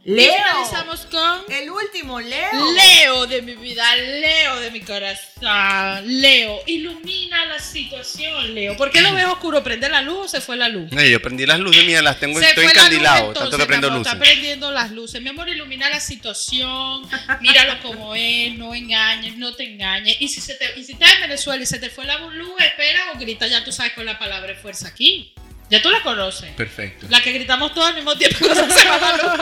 Y 0.08 0.12
Leo. 0.12 0.32
finalizamos 0.32 1.00
con 1.10 1.54
El 1.54 1.68
último, 1.68 2.18
Leo. 2.18 2.72
Leo 2.72 3.26
de 3.26 3.42
mi 3.42 3.54
vida, 3.56 3.84
Leo 3.94 4.58
de 4.58 4.70
mi 4.70 4.80
corazón. 4.80 6.02
Leo, 6.06 6.62
ilumina 6.66 7.44
la 7.44 7.58
situación, 7.58 8.54
Leo. 8.54 8.74
¿Por 8.78 8.90
qué 8.90 9.02
lo 9.02 9.12
ves 9.12 9.26
oscuro? 9.26 9.62
¿Prende 9.62 9.86
la 9.90 10.00
luz 10.00 10.24
o 10.24 10.28
se 10.28 10.40
fue 10.40 10.56
la 10.56 10.70
luz? 10.70 10.90
Ay, 10.96 11.10
yo 11.10 11.20
prendí 11.20 11.44
las 11.44 11.60
luces 11.60 11.84
mías, 11.84 12.02
las 12.02 12.18
tengo, 12.18 12.40
Se 12.40 12.46
estoy 12.46 12.64
encandilado, 12.64 13.34
tanto 13.34 13.58
que 13.58 13.66
prendo 13.66 13.90
luces. 13.90 14.06
Está 14.06 14.18
prendiendo 14.18 14.70
las 14.70 14.92
luces. 14.92 15.20
Mi 15.20 15.28
amor, 15.28 15.46
ilumina 15.50 15.90
la 15.90 16.00
situación. 16.00 17.02
Míralo 17.42 17.78
como 17.82 18.14
es. 18.14 18.56
No 18.56 18.74
engañes, 18.74 19.36
no 19.36 19.54
te 19.54 19.64
engañes. 19.64 20.16
Y 20.20 20.28
si, 20.28 20.40
se 20.40 20.54
te, 20.54 20.80
y 20.80 20.84
si 20.84 20.92
estás 20.92 21.16
en 21.16 21.20
Venezuela 21.20 21.62
y 21.62 21.66
se 21.66 21.78
te 21.78 21.90
fue 21.90 22.06
la 22.06 22.18
luz, 22.18 22.52
espera 22.60 23.12
o 23.14 23.18
grita. 23.18 23.46
Ya 23.46 23.62
tú 23.62 23.72
sabes 23.72 23.92
con 23.92 24.06
la 24.06 24.18
palabra 24.18 24.54
fuerza 24.54 24.88
aquí. 24.88 25.34
Ya 25.70 25.82
tú 25.82 25.90
la 25.90 26.02
conoces. 26.02 26.50
Perfecto. 26.52 27.06
La 27.10 27.22
que 27.22 27.32
gritamos 27.32 27.74
todos 27.74 27.88
al 27.88 27.94
mismo 27.94 28.16
tiempo 28.16 28.38
cuando 28.40 28.74
se 28.74 28.88
va 28.88 28.98
la 28.98 29.16
luz. 29.16 29.32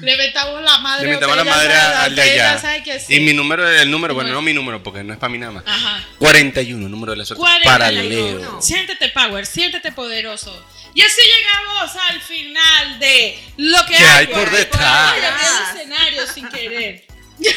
Le 0.00 0.16
metamos 0.16 0.62
la 0.62 0.78
madre. 0.78 1.06
Le 1.06 1.14
metamos 1.14 1.36
la 1.36 1.44
madre 1.44 1.74
al 1.74 2.14
de 2.14 2.22
allá. 2.22 2.58
sabes 2.58 2.82
que 2.82 3.00
sí. 3.00 3.16
Y 3.16 3.20
mi 3.20 3.32
número, 3.32 3.68
el 3.68 3.90
número, 3.90 4.14
bueno, 4.14 4.30
no 4.32 4.42
mi 4.42 4.52
número, 4.52 4.82
porque 4.82 5.04
no 5.04 5.12
es 5.12 5.18
para 5.18 5.30
mí 5.30 5.38
nada 5.38 5.52
más. 5.52 5.64
Ajá. 5.66 6.04
41, 6.18 6.88
número 6.88 7.12
de 7.12 7.18
la 7.18 7.24
suerte. 7.24 7.40
41. 7.40 7.70
Para 7.70 7.90
Leo. 7.90 8.62
Siéntete 8.62 9.08
power, 9.10 9.46
siéntete 9.46 9.92
poderoso. 9.92 10.66
Y 10.94 11.02
así 11.02 11.20
llegamos 11.20 11.96
al 12.10 12.20
final 12.20 12.98
de 12.98 13.38
lo 13.56 13.86
que 13.86 13.94
¿Qué 13.96 14.04
hay 14.04 14.26
por 14.26 14.50
detrás? 14.50 15.12
Abrí 15.12 15.20
el 15.22 15.76
escenario 15.76 16.26
sin 16.26 16.48
querer. 16.48 17.04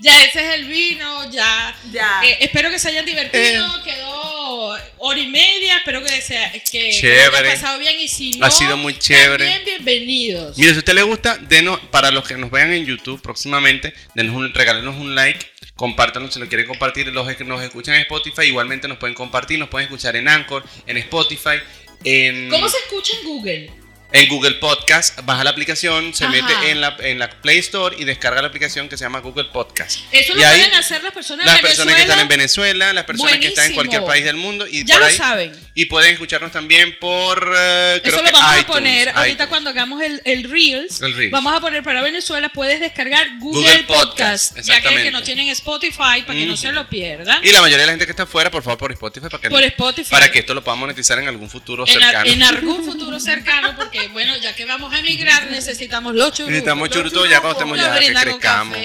ya 0.00 0.24
ese 0.24 0.46
es 0.46 0.54
el 0.54 0.64
vino, 0.64 1.30
ya. 1.30 1.76
Ya. 1.92 2.22
Eh, 2.24 2.38
espero 2.40 2.70
que 2.70 2.78
se 2.78 2.88
hayan 2.88 3.04
divertido. 3.04 3.66
Eh. 3.66 3.82
Quedó 3.84 4.76
hora 4.98 5.20
y 5.20 5.28
media. 5.28 5.78
Espero 5.78 6.02
que 6.02 6.20
sea 6.20 6.52
que 6.52 6.90
Chévere. 6.90 7.30
lo 7.30 7.36
hayan 7.36 7.52
pasado 7.52 7.78
bien. 7.78 8.00
Y 8.00 8.08
si 8.08 8.32
no, 8.32 8.46
Ha 8.46 8.50
sido 8.50 8.76
muy 8.76 8.98
chévere. 8.98 9.44
También 9.44 9.64
bienvenidos. 9.64 10.56
Mire, 10.56 10.70
si 10.70 10.76
a 10.76 10.78
usted 10.78 10.94
le 10.94 11.02
gusta, 11.02 11.36
denos, 11.36 11.78
para 11.90 12.10
los 12.10 12.26
que 12.26 12.36
nos 12.36 12.50
vean 12.50 12.72
en 12.72 12.86
YouTube 12.86 13.20
próximamente, 13.20 13.92
denos 14.14 14.34
un, 14.34 14.52
regálenos 14.52 14.96
un 14.96 15.14
like, 15.14 15.46
Compártanlo 15.74 16.30
si 16.30 16.38
lo 16.38 16.46
quieren 16.46 16.66
compartir. 16.66 17.06
Los 17.06 17.34
que 17.34 17.44
nos 17.44 17.62
escuchan 17.62 17.94
en 17.94 18.02
Spotify, 18.02 18.42
igualmente 18.42 18.86
nos 18.86 18.98
pueden 18.98 19.14
compartir. 19.14 19.58
Nos 19.58 19.70
pueden 19.70 19.86
escuchar 19.86 20.14
en 20.16 20.28
Anchor, 20.28 20.62
en 20.86 20.98
Spotify, 20.98 21.58
en, 22.04 22.48
¿Cómo 22.50 22.68
se 22.68 22.78
escucha 22.78 23.12
en 23.18 23.26
Google? 23.26 23.70
En 24.12 24.28
Google 24.28 24.54
Podcast. 24.54 25.20
Baja 25.24 25.44
la 25.44 25.50
aplicación, 25.50 26.14
se 26.14 26.24
Ajá. 26.24 26.32
mete 26.32 26.70
en 26.70 26.80
la, 26.80 26.96
en 27.00 27.18
la 27.18 27.30
Play 27.30 27.58
Store 27.58 27.94
y 27.98 28.04
descarga 28.04 28.42
la 28.42 28.48
aplicación 28.48 28.88
que 28.88 28.96
se 28.96 29.04
llama 29.04 29.20
Google 29.20 29.44
Podcast. 29.52 30.00
Eso 30.12 30.34
lo 30.34 30.40
Y 30.40 30.44
ahí, 30.44 30.58
pueden 30.60 30.74
hacer 30.74 31.02
las 31.02 31.12
personas 31.12 31.46
Las 31.46 31.56
en 31.56 31.62
personas 31.62 31.94
que 31.94 32.02
están 32.02 32.18
en 32.20 32.28
Venezuela. 32.28 32.92
Las 32.92 33.04
personas 33.04 33.38
que 33.38 33.46
están 33.48 33.66
en 33.66 33.74
cualquier 33.74 34.04
país 34.04 34.24
del 34.24 34.36
mundo. 34.36 34.66
Y 34.66 34.84
Ya 34.84 34.94
por 34.94 35.00
lo 35.02 35.06
ahí- 35.06 35.16
saben. 35.16 35.52
Y 35.74 35.86
pueden 35.86 36.12
escucharnos 36.12 36.52
también 36.52 36.96
por. 37.00 37.38
eh, 37.56 38.00
creo 38.02 38.16
Eso 38.16 38.24
lo 38.24 38.32
vamos 38.32 38.50
a 38.50 38.58
iTunes, 38.60 38.64
poner 38.76 39.08
ahorita 39.10 39.48
cuando 39.48 39.70
hagamos 39.70 40.02
el, 40.02 40.20
el 40.24 40.50
Reels. 40.50 41.00
El 41.00 41.14
Reels. 41.14 41.30
Vamos 41.32 41.54
a 41.54 41.60
poner 41.60 41.82
para 41.82 42.02
Venezuela, 42.02 42.48
puedes 42.50 42.80
descargar 42.80 43.26
Google, 43.38 43.62
Google 43.62 43.82
Podcast, 43.84 44.50
Podcast, 44.56 44.68
ya 44.68 44.80
que, 44.82 45.10
no 45.10 45.22
tienen 45.22 45.48
Spotify, 45.50 46.22
para 46.26 46.34
que 46.38 46.46
no 46.46 46.56
se 46.56 46.72
lo 46.72 46.88
pierdan. 46.88 47.42
Y 47.44 47.52
la 47.52 47.60
mayoría 47.60 47.78
de 47.82 47.86
la 47.86 47.92
gente 47.92 48.04
que 48.06 48.12
está 48.12 48.24
afuera, 48.24 48.50
por 48.50 48.62
favor, 48.62 48.78
por 48.78 48.92
Spotify. 48.92 49.28
Para 49.28 49.40
que, 49.40 49.50
Por 49.50 49.62
Spotify. 49.62 50.10
Para 50.10 50.30
que 50.32 50.40
esto 50.40 50.54
lo 50.54 50.62
podamos 50.62 50.80
monetizar 50.80 51.18
en 51.18 51.28
algún 51.28 51.48
futuro 51.48 51.86
En, 51.86 51.92
cercano. 51.92 52.30
en 52.30 52.42
algún 52.42 52.84
futuro 52.84 53.18
cercano, 53.20 53.74
porque 53.76 53.99
bueno, 54.08 54.36
ya 54.38 54.54
que 54.54 54.64
vamos 54.64 54.92
a 54.92 54.98
emigrar, 54.98 55.50
necesitamos 55.50 56.14
los 56.14 56.28
churutos. 56.32 56.48
Necesitamos 56.48 56.88
Los 56.88 56.96
churutos 56.96 57.28
ya 57.30 57.40
cuando 57.40 57.58
estemos 57.58 57.78
ya 57.78 57.98
que 57.98 58.12
crezcamos. 58.12 58.78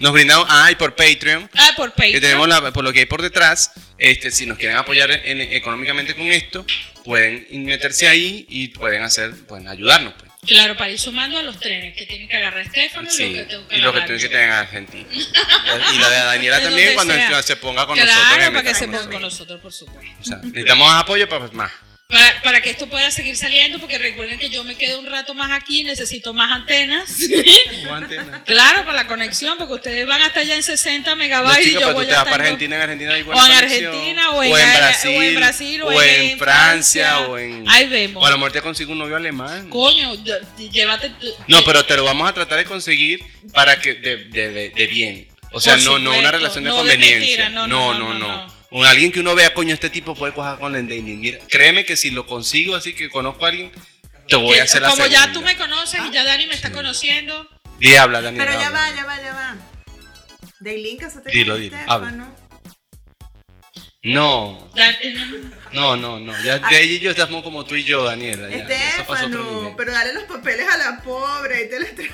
Nos 0.00 0.12
brindamos. 0.12 0.46
Ah, 0.50 0.70
y 0.70 0.74
por 0.76 0.94
Patreon. 0.96 1.48
Ah, 1.54 1.70
por 1.76 1.90
Que 1.92 1.96
Patreon. 2.02 2.20
tenemos 2.20 2.48
la- 2.48 2.72
por 2.72 2.84
lo 2.84 2.92
que 2.92 3.00
hay 3.00 3.06
por 3.06 3.22
detrás. 3.22 3.72
Este, 3.98 4.30
si 4.30 4.46
nos 4.46 4.58
quieren 4.58 4.76
apoyar 4.76 5.10
en- 5.10 5.40
económicamente 5.40 6.14
con 6.14 6.26
esto, 6.26 6.66
pueden 7.04 7.46
meterse 7.64 8.08
ahí 8.08 8.46
y 8.48 8.68
pueden 8.68 9.02
hacer, 9.02 9.34
pueden 9.46 9.68
ayudarnos. 9.68 10.14
Pues. 10.14 10.30
Claro, 10.46 10.76
para 10.76 10.90
ir 10.90 10.98
sumando 10.98 11.38
a 11.38 11.42
los 11.42 11.58
trenes 11.58 11.96
que 11.96 12.04
tienen 12.04 12.28
que 12.28 12.36
agarrar 12.36 12.60
Estefano 12.66 13.08
Sí, 13.10 13.22
y 13.22 13.28
lo 13.34 13.34
que 13.34 13.44
tengo 13.48 13.68
que 13.68 13.76
y 13.76 13.80
que 13.80 13.90
tienen 13.92 14.18
que 14.20 14.28
tener 14.28 14.44
en 14.48 14.52
Argentina. 14.52 15.06
y 15.12 15.98
la 15.98 16.10
de 16.10 16.16
Daniela 16.24 16.58
De 16.58 16.64
también 16.66 16.94
cuando 16.94 17.14
sea. 17.14 17.42
se 17.42 17.56
ponga 17.56 17.86
con 17.86 17.96
claro, 17.96 18.12
nosotros. 18.12 18.46
y 18.46 18.50
para 18.50 18.62
que 18.62 18.74
se 18.74 18.84
ponga 18.86 18.98
con 19.10 19.22
nosotros. 19.22 19.22
nosotros, 19.22 19.60
por 19.62 19.72
supuesto. 19.72 20.12
O 20.20 20.24
sea, 20.24 20.36
necesitamos 20.42 20.92
apoyo 20.92 21.28
para 21.28 21.46
más. 21.52 21.70
Para, 22.06 22.42
para 22.42 22.60
que 22.60 22.68
esto 22.70 22.86
pueda 22.86 23.10
seguir 23.10 23.34
saliendo, 23.34 23.78
porque 23.80 23.96
recuerden 23.98 24.38
que 24.38 24.50
yo 24.50 24.62
me 24.62 24.76
quedo 24.76 25.00
un 25.00 25.06
rato 25.06 25.32
más 25.34 25.50
aquí, 25.50 25.84
necesito 25.84 26.34
más 26.34 26.52
antenas. 26.52 27.16
claro, 28.44 28.80
para 28.84 28.92
la 28.92 29.06
conexión, 29.06 29.56
porque 29.58 29.74
ustedes 29.74 30.06
van 30.06 30.20
hasta 30.22 30.40
allá 30.40 30.54
en 30.54 30.62
60 30.62 31.10
Los 31.10 31.18
megabytes 31.18 31.66
y 31.66 31.68
chicos, 31.70 31.80
yo 31.80 31.86
pero 31.86 31.90
tú 31.92 31.96
voy 31.96 32.06
te 32.06 32.12
a 32.14 32.18
estar 32.18 32.30
para 32.30 32.44
yo- 32.44 32.50
Argentina, 32.52 32.76
en 32.76 32.82
Argentina 32.82 33.14
hay 33.14 33.22
o 33.22 33.32
en. 33.46 33.52
Argentina, 33.52 34.30
o 34.30 34.42
en, 34.42 34.52
o 34.52 34.58
en 34.58 34.64
Ara- 34.66 34.78
Brasil, 34.78 35.16
o 35.16 35.22
en 35.22 35.34
Brasil, 35.34 35.82
o, 35.82 35.86
o 35.86 36.02
en 36.02 36.38
Francia, 36.38 37.06
Francia. 37.08 37.28
o 37.28 37.38
en... 37.38 37.68
Ahí 37.68 37.86
vemos. 37.88 38.22
O 38.22 38.26
a 38.26 38.30
lo 38.30 38.36
mejor 38.36 38.52
te 38.52 38.60
consigo 38.62 38.92
un 38.92 38.98
novio 38.98 39.16
alemán. 39.16 39.70
Coño, 39.70 40.14
ll- 40.14 40.70
llévate. 40.70 41.10
No, 41.48 41.64
pero 41.64 41.84
te 41.86 41.96
lo 41.96 42.04
vamos 42.04 42.28
a 42.28 42.34
tratar 42.34 42.58
de 42.58 42.64
conseguir 42.64 43.20
para 43.52 43.80
que 43.80 43.94
de, 43.94 44.16
de, 44.26 44.50
de- 44.50 44.68
de 44.70 44.86
bien. 44.86 45.28
O 45.52 45.60
sea, 45.60 45.76
no, 45.78 45.98
no 45.98 46.18
una 46.18 46.30
relación 46.32 46.64
de 46.64 46.70
no 46.70 46.76
de 46.76 46.80
conveniencia. 46.82 47.18
mentira, 47.18 47.48
no, 47.48 47.66
no, 47.66 47.94
no, 47.94 47.98
no, 47.98 48.14
no, 48.14 48.18
no. 48.18 48.46
no. 48.46 48.54
Con 48.74 48.84
alguien 48.84 49.12
que 49.12 49.20
uno 49.20 49.36
vea, 49.36 49.54
coño, 49.54 49.72
este 49.72 49.88
tipo 49.88 50.16
puede 50.16 50.32
coger 50.32 50.58
con 50.58 50.74
el 50.74 50.88
dating. 50.88 51.20
Mira, 51.20 51.38
créeme 51.48 51.84
que 51.84 51.96
si 51.96 52.10
lo 52.10 52.26
consigo 52.26 52.74
así 52.74 52.92
que 52.92 53.08
conozco 53.08 53.44
a 53.44 53.50
alguien, 53.50 53.70
te 54.26 54.34
voy 54.34 54.58
a 54.58 54.64
hacer 54.64 54.82
la 54.82 54.90
como 54.90 55.06
ya 55.06 55.32
tú 55.32 55.42
me 55.42 55.56
conoces 55.56 56.00
y 56.04 56.10
ya 56.10 56.24
Dani 56.24 56.48
me 56.48 56.54
está 56.54 56.72
conociendo. 56.72 57.48
Di, 57.78 57.94
habla, 57.94 58.20
Dani. 58.20 58.36
Pero 58.36 58.50
ya 58.50 58.66
habla. 58.66 58.80
va, 58.80 58.96
ya 58.96 59.04
va, 59.04 59.22
ya 59.22 59.32
va. 59.32 59.56
Casate 60.98 61.30
Dilo, 61.30 61.54
con 61.54 61.62
dilo. 61.62 61.76
No, 62.10 62.34
Dan- 64.04 64.96
no, 65.72 65.96
no, 65.96 66.20
no. 66.20 66.32
Ya 66.44 66.58
de 66.58 66.82
ella 66.82 66.92
y 66.94 66.98
yo 67.00 67.10
estamos 67.10 67.42
como 67.42 67.64
tú 67.64 67.74
y 67.74 67.84
yo, 67.84 68.04
Daniela. 68.04 68.48
ya. 68.50 68.56
Estefano, 68.58 69.74
pero 69.76 69.92
dale 69.92 70.12
los 70.12 70.24
papeles 70.24 70.66
a 70.70 70.76
la 70.76 71.00
pobre 71.02 71.64
y 71.64 71.70
te 71.70 71.80
les 71.80 71.96
tra- 71.96 72.10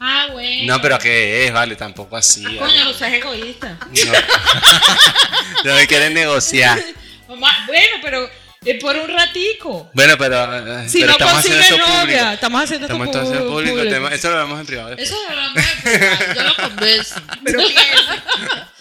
Ah, 0.00 0.28
bueno. 0.32 0.74
No, 0.74 0.80
pero 0.82 0.98
¿qué 0.98 1.46
es? 1.46 1.52
Vale, 1.52 1.76
tampoco 1.76 2.16
así. 2.16 2.42
Coño, 2.42 2.58
vale. 2.60 2.84
no 2.84 2.92
seas 2.94 3.12
egoísta. 3.12 3.78
No, 3.78 4.12
no 5.64 5.74
me 5.76 5.86
quieren 5.86 6.14
negociar. 6.14 6.82
Mamá, 7.28 7.50
Bueno, 7.66 7.96
pero 8.02 8.28
eh, 8.64 8.78
por 8.80 8.96
un 8.96 9.08
ratico. 9.08 9.90
Bueno, 9.94 10.14
pero, 10.18 10.80
eh, 10.80 10.88
Si 10.88 10.98
pero 11.00 11.08
no 11.08 11.12
estamos 11.12 11.34
haciendo 11.38 11.60
esto 11.60 11.76
novia, 11.78 12.00
público. 12.00 12.30
estamos 12.32 12.62
haciendo 12.62 12.86
esto 12.86 13.04
Estamos 13.04 13.26
público. 13.28 13.48
público. 13.52 13.82
tema- 13.90 14.08
Eso 14.14 14.30
lo 14.30 14.36
vemos 14.38 14.60
en 14.60 14.66
privado. 14.66 14.88
después. 14.90 15.08
Eso 15.10 15.18
es 15.28 15.36
lo 15.36 16.34
yo 16.34 16.42
lo 16.42 16.56
convenzo. 16.56 17.14
Pero 17.44 17.58
piensen. 17.58 18.71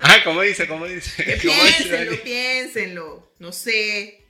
Ah, 0.00 0.20
¿cómo 0.24 0.42
dice? 0.42 0.66
¿Cómo 0.66 0.86
dice? 0.86 1.24
Que 1.24 1.38
¿Cómo 1.48 1.60
piénsenlo, 1.62 2.22
piénsenlo. 2.22 3.32
No 3.38 3.52
sé. 3.52 4.20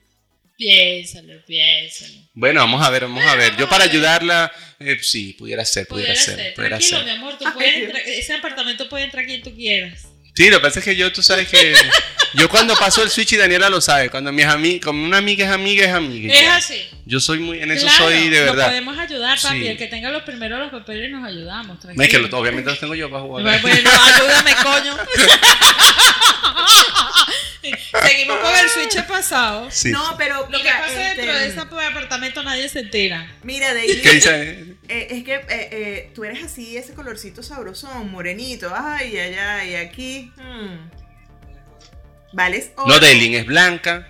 Piénsalo, 0.56 1.44
piénsalo. 1.46 2.14
Bueno, 2.34 2.60
vamos 2.60 2.84
a 2.84 2.90
ver, 2.90 3.02
vamos 3.02 3.24
a 3.24 3.36
ver. 3.36 3.56
Yo 3.56 3.68
para 3.68 3.84
ayudarla, 3.84 4.50
eh, 4.80 4.98
sí, 5.00 5.34
pudiera 5.38 5.64
ser, 5.64 5.86
pudiera, 5.86 6.14
Pudiera 6.14 6.24
ser, 6.24 6.36
ser. 6.36 6.54
pudiera 6.54 6.78
Tranquilo, 6.78 6.98
ser. 6.98 7.06
mi 7.06 7.12
amor, 7.12 7.38
tú 7.38 7.44
Ay, 7.46 7.52
puedes 7.54 7.76
entrar- 7.76 8.02
ese 8.06 8.32
apartamento 8.34 8.88
puede 8.88 9.04
entrar 9.04 9.24
quien 9.24 9.40
tú 9.42 9.54
quieras. 9.54 10.08
Sí, 10.38 10.48
lo 10.50 10.58
que 10.58 10.62
pasa 10.68 10.78
es 10.78 10.84
que 10.84 10.94
yo, 10.94 11.10
tú 11.12 11.20
sabes 11.20 11.48
que 11.48 11.74
yo 12.34 12.48
cuando 12.48 12.76
paso 12.76 13.02
el 13.02 13.10
switch 13.10 13.32
y 13.32 13.36
Daniela 13.36 13.68
lo 13.70 13.80
sabe, 13.80 14.08
cuando 14.08 14.30
mis 14.30 14.44
ami 14.46 14.78
como 14.78 15.04
una 15.04 15.16
amiga 15.18 15.44
es 15.44 15.50
amiga 15.50 15.84
es 15.84 15.92
amiga. 15.92 16.32
Es 16.32 16.40
ya. 16.42 16.54
así. 16.54 16.88
Yo 17.06 17.18
soy 17.18 17.40
muy, 17.40 17.60
en 17.60 17.72
eso 17.72 17.88
Claro, 17.88 18.04
soy 18.04 18.28
de 18.28 18.38
Lo 18.46 18.52
verdad. 18.52 18.66
podemos 18.68 18.96
ayudar, 19.00 19.36
papi. 19.40 19.62
Sí. 19.62 19.66
El 19.66 19.76
que 19.76 19.88
tenga 19.88 20.10
los 20.10 20.22
primeros 20.22 20.60
los 20.60 20.70
papeles 20.70 21.10
nos 21.10 21.26
ayudamos. 21.26 21.84
No, 21.84 22.00
es 22.04 22.08
que 22.08 22.18
lo- 22.20 22.38
obviamente 22.38 22.70
los 22.70 22.78
tengo 22.78 22.94
yo 22.94 23.10
para 23.10 23.22
jugar. 23.22 23.60
Bueno, 23.60 23.90
ayúdame, 23.90 24.54
coño. 24.62 24.96
Seguimos 28.06 28.38
con 28.38 28.54
el 28.56 28.68
switch 28.70 29.04
pasado. 29.06 29.68
Sí. 29.72 29.90
No, 29.90 30.14
pero 30.16 30.48
Lo 30.50 30.58
que 30.62 30.68
pasa 30.68 31.08
este, 31.10 31.22
dentro 31.22 31.34
de 31.36 31.48
ese 31.48 31.58
apartamento 31.60 32.42
nadie 32.44 32.68
se 32.68 32.78
entera. 32.78 33.28
Mira, 33.42 33.74
Daylin, 33.74 34.02
¿Qué 34.02 34.12
dice? 34.12 34.64
Eh, 34.88 35.06
es 35.10 35.24
que 35.24 35.34
eh, 35.34 35.44
eh, 35.48 36.10
tú 36.14 36.24
eres 36.24 36.42
así, 36.42 36.76
ese 36.76 36.94
colorcito 36.94 37.42
sabrosón, 37.42 38.10
morenito. 38.10 38.72
Ay, 38.74 39.16
ay, 39.16 39.34
ay, 39.34 39.74
aquí. 39.76 40.32
hmm. 40.36 40.90
Vales 42.32 42.72
oro. 42.76 42.88
No, 42.88 42.98
Daylin 43.00 43.34
es 43.34 43.46
blanca. 43.46 44.06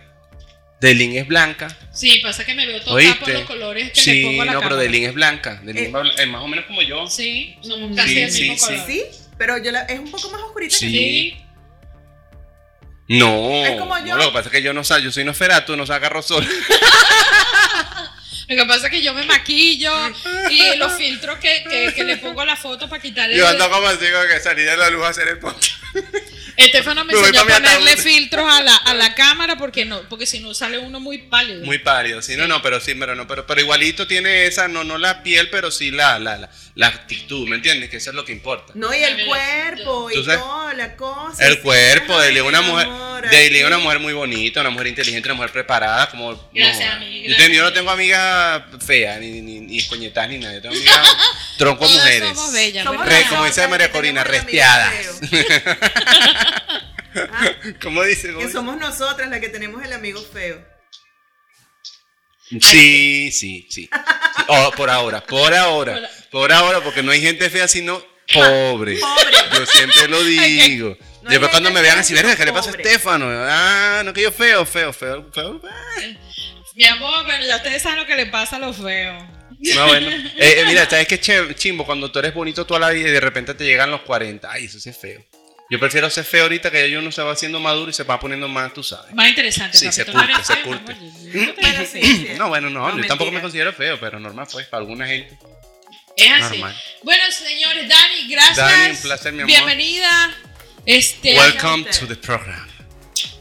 Daylin 0.80 1.16
es 1.18 1.26
blanca. 1.26 1.68
Sí, 1.92 2.20
pasa 2.22 2.44
que 2.44 2.54
me 2.54 2.66
veo 2.66 2.80
¿Oíste? 2.86 3.18
por 3.20 3.28
los 3.30 3.42
colores 3.42 3.90
que 3.92 4.14
le 4.14 4.22
pongo 4.24 4.42
a 4.42 4.44
la 4.44 4.52
no, 4.52 4.60
pero. 4.60 4.76
Daylin 4.76 5.04
es 5.04 5.14
blanca. 5.14 5.60
Eh. 5.66 5.90
va- 5.90 6.08
es 6.16 6.28
más 6.28 6.42
o 6.42 6.48
menos 6.48 6.64
como 6.66 6.82
yo. 6.82 7.06
Sí, 7.08 7.56
somos 7.62 7.96
casi 7.96 8.08
sí, 8.10 8.20
del 8.20 8.30
sí, 8.30 8.50
mismo 8.50 8.56
sí. 8.56 8.72
color. 8.74 8.86
Sí, 8.86 9.02
pero 9.36 9.58
yo 9.58 9.70
la, 9.72 9.82
es 9.82 9.98
un 9.98 10.10
poco 10.10 10.30
más 10.30 10.40
oscurita 10.42 10.76
Sí. 10.76 10.86
que. 10.92 10.98
Sí. 10.98 11.36
No, 13.10 13.64
Es 13.64 13.78
como 13.78 13.98
no, 13.98 14.06
yo. 14.06 14.16
lo 14.16 14.26
que 14.26 14.32
pasa 14.32 14.48
es 14.48 14.52
que 14.52 14.62
yo 14.62 14.74
no 14.74 14.84
sé, 14.84 15.00
yo 15.02 15.10
soy 15.10 15.24
Nosferatu, 15.24 15.76
no 15.76 15.86
saco 15.86 16.20
sol. 16.22 16.46
Lo 18.48 18.56
que 18.56 18.64
pasa 18.66 18.86
es 18.86 18.92
que 18.92 19.02
yo 19.02 19.12
me 19.12 19.24
maquillo 19.24 19.92
y 20.50 20.76
los 20.76 20.94
filtros 20.94 21.38
que, 21.38 21.64
que, 21.68 21.92
que 21.94 22.04
le 22.04 22.16
pongo 22.16 22.40
a 22.40 22.46
la 22.46 22.56
foto 22.56 22.88
para 22.88 23.02
quitarle. 23.02 23.36
Yo 23.36 23.46
ando 23.46 23.68
como 23.70 23.86
como 23.88 23.96
que 23.98 24.40
salí 24.40 24.62
de 24.62 24.76
la 24.76 24.88
luz 24.88 25.04
a 25.04 25.08
hacer 25.08 25.28
el 25.28 25.38
podcast. 25.38 25.76
Estefano 26.58 27.04
me 27.04 27.12
Me 27.12 27.18
voy 27.20 27.28
enseñó 27.28 27.42
a 27.42 27.46
ponerle 27.54 27.96
filtros 27.96 28.52
a 28.52 28.62
la, 28.62 28.74
a 28.76 28.94
la 28.94 29.14
cámara 29.14 29.56
porque 29.56 29.84
no, 29.84 30.02
porque 30.08 30.26
si 30.26 30.40
no 30.40 30.54
sale 30.54 30.78
uno 30.78 30.98
muy 30.98 31.18
pálido. 31.18 31.64
Muy 31.64 31.78
pálido, 31.78 32.20
sí, 32.20 32.34
no, 32.36 32.48
no, 32.48 32.60
pero 32.62 32.80
sí, 32.80 32.94
pero 32.96 33.14
no, 33.14 33.28
pero, 33.28 33.46
pero 33.46 33.60
igualito 33.60 34.06
tiene 34.08 34.46
esa, 34.46 34.66
no, 34.68 34.82
no 34.84 34.98
la 34.98 35.22
piel, 35.22 35.50
pero 35.50 35.70
sí 35.70 35.90
la, 35.92 36.18
la, 36.18 36.36
la, 36.36 36.50
la 36.74 36.86
actitud, 36.88 37.46
¿me 37.48 37.56
entiendes? 37.56 37.88
Que 37.90 37.98
eso 37.98 38.10
es 38.10 38.16
lo 38.16 38.24
que 38.24 38.32
importa. 38.32 38.72
No, 38.74 38.92
y 38.94 39.02
el 39.04 39.24
cuerpo 39.26 40.08
¿Tú 40.12 40.20
y 40.20 40.24
toda 40.24 40.74
la 40.74 40.96
cosa. 40.96 41.46
El 41.46 41.60
cuerpo, 41.60 42.20
es 42.20 42.40
una 42.42 42.60
mujer, 42.60 42.88
así. 43.24 43.62
una 43.62 43.78
mujer 43.78 44.00
muy 44.00 44.12
bonita, 44.12 44.60
una 44.60 44.70
mujer 44.70 44.88
inteligente, 44.88 45.28
una 45.28 45.34
mujer 45.36 45.52
preparada, 45.52 46.10
como... 46.10 46.48
Gracias, 46.52 46.90
no, 46.90 46.96
amiga, 46.96 47.14
yo, 47.14 47.22
gracias. 47.28 47.46
ten- 47.46 47.52
yo 47.56 47.62
no 47.62 47.72
tengo 47.72 47.90
amigas 47.90 48.62
feas, 48.84 49.20
ni, 49.20 49.40
ni, 49.42 49.60
ni 49.60 49.78
escoñetas, 49.78 50.28
ni 50.28 50.38
nada, 50.38 50.54
yo 50.54 50.62
tengo 50.62 50.74
amigas 50.74 51.16
tronco 51.56 51.88
mujeres. 51.88 52.28
somos 52.30 52.52
bellas, 52.52 52.84
como 53.28 53.44
dice 53.44 53.68
María 53.68 53.92
Corina, 53.92 54.24
tenemos 54.24 54.48
Ah, 57.32 57.50
¿Cómo 57.82 58.02
dice? 58.02 58.28
¿Cómo 58.28 58.38
que 58.40 58.46
dice? 58.46 58.58
somos 58.58 58.76
nosotras 58.76 59.28
las 59.28 59.40
que 59.40 59.48
tenemos 59.48 59.82
el 59.84 59.92
amigo 59.92 60.20
feo. 60.22 60.64
Sí, 62.50 62.58
sí, 62.60 63.30
sí. 63.32 63.66
Sí. 63.70 63.90
Oh, 64.48 64.70
por 64.76 64.88
ahora, 64.88 65.20
por 65.20 65.52
ahora, 65.52 66.00
por 66.30 66.50
ahora, 66.50 66.80
porque 66.80 67.02
no 67.02 67.12
hay 67.12 67.20
gente 67.20 67.50
fea 67.50 67.68
sino 67.68 68.02
pobre. 68.32 68.98
Pobre. 68.98 69.36
Yo 69.52 69.66
siempre 69.66 70.08
lo 70.08 70.22
digo. 70.24 70.96
No 71.22 71.30
Después 71.30 71.50
cuando 71.50 71.70
me 71.70 71.82
vean 71.82 71.98
así, 71.98 72.14
verga, 72.14 72.36
¿qué 72.36 72.46
le 72.46 72.52
pasa 72.52 72.70
a. 72.70 72.72
Estefano? 72.74 73.26
Ah, 73.30 74.02
no 74.04 74.14
que 74.14 74.22
yo 74.22 74.32
feo, 74.32 74.64
feo, 74.64 74.92
feo, 74.92 75.30
feo. 75.32 75.60
Mi 76.74 76.84
amor, 76.84 77.24
bueno, 77.24 77.44
ya 77.44 77.56
ustedes 77.56 77.82
saben 77.82 77.98
lo 77.98 78.06
que 78.06 78.16
le 78.16 78.26
pasa 78.26 78.56
a 78.56 78.60
los 78.60 78.76
feos. 78.76 79.24
No, 79.74 79.86
bueno. 79.88 80.08
Eh, 80.08 80.60
eh, 80.60 80.64
mira, 80.66 80.88
¿sabes 80.88 81.08
qué 81.08 81.20
chimbo? 81.54 81.84
Cuando 81.84 82.10
tú 82.10 82.20
eres 82.20 82.32
bonito 82.32 82.64
toda 82.64 82.80
la 82.80 82.90
vida 82.90 83.08
y 83.08 83.12
de 83.12 83.20
repente 83.20 83.52
te 83.54 83.64
llegan 83.64 83.90
los 83.90 84.02
40. 84.02 84.50
Ay, 84.50 84.66
eso 84.66 84.78
sí 84.78 84.88
es 84.88 84.96
feo. 84.96 85.22
Yo 85.70 85.78
prefiero 85.78 86.08
ser 86.08 86.24
feo 86.24 86.44
ahorita 86.44 86.70
que 86.70 86.90
ya 86.90 86.98
uno 86.98 87.12
se 87.12 87.20
va 87.22 87.32
haciendo 87.32 87.60
maduro 87.60 87.90
y 87.90 87.94
se 87.94 88.02
va 88.02 88.18
poniendo 88.18 88.48
más, 88.48 88.72
tú 88.72 88.82
sabes. 88.82 89.14
Más 89.14 89.28
interesante. 89.28 89.76
Sí, 89.76 89.84
papi, 89.86 89.94
se 89.94 90.04
no 90.06 90.12
curte, 90.12 90.42
se 90.44 90.54
feo, 90.54 90.64
curte. 90.64 92.34
No, 92.38 92.48
bueno, 92.48 92.70
no, 92.70 92.96
yo 92.96 93.06
tampoco 93.06 93.30
me 93.30 93.40
considero 93.42 93.72
feo, 93.74 94.00
pero 94.00 94.18
normal, 94.18 94.46
pues, 94.50 94.66
para 94.66 94.80
alguna 94.80 95.06
gente. 95.06 95.38
Es 96.16 96.32
así. 96.32 96.58
Normal. 96.58 96.82
Bueno, 97.02 97.22
señores, 97.30 97.86
Dani, 97.88 98.28
gracias. 98.28 98.56
Dani, 98.56 98.90
un 98.90 99.02
placer, 99.02 99.32
mi 99.34 99.42
amor. 99.42 99.54
Bienvenida. 99.54 100.34
Este, 100.86 101.36
Welcome 101.36 101.84
to 101.98 102.06
the 102.08 102.16
program. 102.16 102.66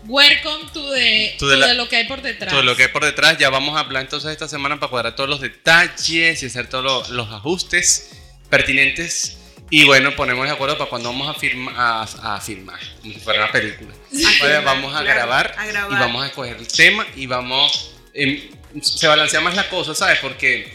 welcome 0.05 0.65
to 0.73 0.91
the, 0.93 1.35
To 1.39 1.45
to 1.45 1.49
the 1.51 1.57
la- 1.57 1.67
the 1.67 1.73
lo 1.75 1.87
que 1.87 1.95
hay 1.95 2.07
por 2.07 2.21
detrás. 2.21 2.51
Todo 2.51 2.61
lo 2.63 2.75
que 2.75 2.83
hay 2.83 2.89
por 2.89 3.05
detrás, 3.05 3.37
ya 3.37 3.49
vamos 3.49 3.77
a 3.77 3.79
hablar 3.79 4.03
entonces 4.03 4.31
esta 4.31 4.49
semana 4.49 4.77
para 4.79 4.89
cuadrar 4.89 5.15
todos 5.15 5.29
los 5.29 5.39
detalles 5.39 6.43
y 6.43 6.45
hacer 6.45 6.67
todos 6.67 6.83
los, 6.83 7.09
los 7.09 7.31
ajustes 7.31 8.09
pertinentes 8.49 9.37
Y 9.69 9.83
bueno, 9.85 10.15
ponemos 10.15 10.45
de 10.45 10.53
acuerdo 10.53 10.77
para 10.77 10.89
cuando 10.89 11.09
vamos 11.09 11.35
a, 11.35 11.37
firma, 11.37 11.73
a, 11.75 12.35
a 12.35 12.41
filmar, 12.41 12.79
fuera 13.23 13.43
una 13.43 13.51
película. 13.51 13.93
Vale, 14.39 14.59
vamos 14.59 14.95
a, 14.95 15.01
claro, 15.01 15.05
grabar 15.05 15.55
a 15.57 15.65
grabar. 15.65 15.91
y 15.91 15.99
vamos 15.99 16.23
a 16.23 16.27
escoger 16.27 16.57
el 16.57 16.67
tema 16.67 17.05
y 17.15 17.25
vamos... 17.25 17.95
em, 18.13 18.49
se 18.81 19.07
balancea 19.07 19.41
más 19.41 19.55
la 19.55 19.67
cosa, 19.69 19.93
¿sabes? 19.95 20.19
Porque 20.19 20.71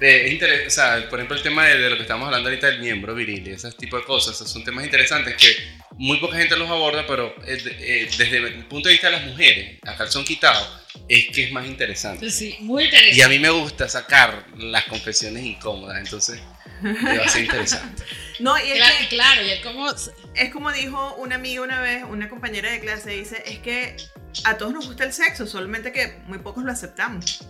eh, 0.00 0.22
es 0.26 0.32
interesante, 0.32 0.66
o 0.66 0.70
sea, 0.70 1.08
por 1.08 1.18
ejemplo, 1.18 1.36
el 1.36 1.42
tema 1.42 1.66
de, 1.66 1.78
de 1.78 1.90
lo 1.90 1.96
que 1.96 2.02
estamos 2.02 2.26
hablando 2.26 2.48
ahorita 2.48 2.68
del 2.68 2.80
miembro 2.80 3.14
viril 3.14 3.46
y 3.46 3.50
ese 3.52 3.70
tipo 3.72 3.96
de 3.96 4.04
cosas, 4.04 4.36
son 4.36 4.64
temas 4.64 4.84
interesantes 4.84 5.36
que 5.36 5.56
muy 5.98 6.18
poca 6.18 6.38
gente 6.38 6.56
los 6.56 6.70
aborda, 6.70 7.06
pero 7.06 7.34
eh, 7.46 7.62
eh, 7.80 8.08
desde 8.16 8.38
el 8.38 8.64
punto 8.66 8.88
de 8.88 8.94
vista 8.94 9.08
de 9.10 9.18
las 9.18 9.26
mujeres, 9.26 9.78
a 9.86 9.96
calzón 9.96 10.24
quitado, 10.24 10.66
es 11.08 11.28
que 11.28 11.44
es 11.44 11.52
más 11.52 11.66
interesante. 11.66 12.30
Sí, 12.30 12.56
muy 12.60 12.84
interesante. 12.84 13.16
Y 13.16 13.22
a 13.22 13.28
mí 13.28 13.38
me 13.38 13.50
gusta 13.50 13.88
sacar 13.88 14.46
las 14.56 14.84
confesiones 14.86 15.44
incómodas, 15.44 15.98
entonces 15.98 16.40
va 16.84 17.24
a 17.24 17.28
ser 17.28 17.42
interesante. 17.42 18.02
No, 18.40 18.56
y 18.58 18.70
es 18.70 18.78
Claro, 18.78 18.94
que 19.00 19.08
claro, 19.08 19.42
y 19.42 19.50
es 19.50 19.60
como. 19.60 19.90
es 20.34 20.50
como 20.50 20.72
dijo 20.72 21.14
una 21.16 21.34
amiga 21.34 21.60
una 21.60 21.82
vez, 21.82 22.04
una 22.08 22.30
compañera 22.30 22.70
de 22.70 22.80
clase, 22.80 23.10
dice, 23.10 23.42
es 23.44 23.58
que 23.58 23.98
a 24.44 24.56
todos 24.56 24.72
nos 24.72 24.86
gusta 24.86 25.04
el 25.04 25.12
sexo, 25.12 25.46
solamente 25.46 25.92
que 25.92 26.16
muy 26.26 26.38
pocos 26.38 26.64
lo 26.64 26.72
aceptamos. 26.72 27.44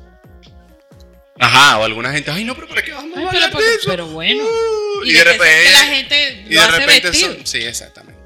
Ajá, 1.39 1.78
o 1.78 1.85
alguna 1.85 2.12
gente, 2.12 2.31
ay 2.32 2.44
no, 2.44 2.55
pero 2.57 2.66
¿para 2.69 2.82
qué 2.82 2.90
vamos 2.93 3.16
Ay, 3.16 3.24
a 3.24 3.31
pero, 3.31 3.44
hablar 3.44 3.51
porque- 3.52 3.66
de 3.69 3.74
eso? 3.77 3.89
pero 3.89 4.07
bueno. 4.09 4.43
Uh, 4.44 5.05
Y, 5.05 5.12
de, 5.12 5.24
repente 5.24 5.70
la 5.73 5.78
gente 5.85 6.44
y 6.48 6.55
lo 6.55 6.61
de 6.61 6.66
hace 6.66 6.78
repente 6.86 7.12
sí, 7.44 7.59
exactamente. 7.59 8.19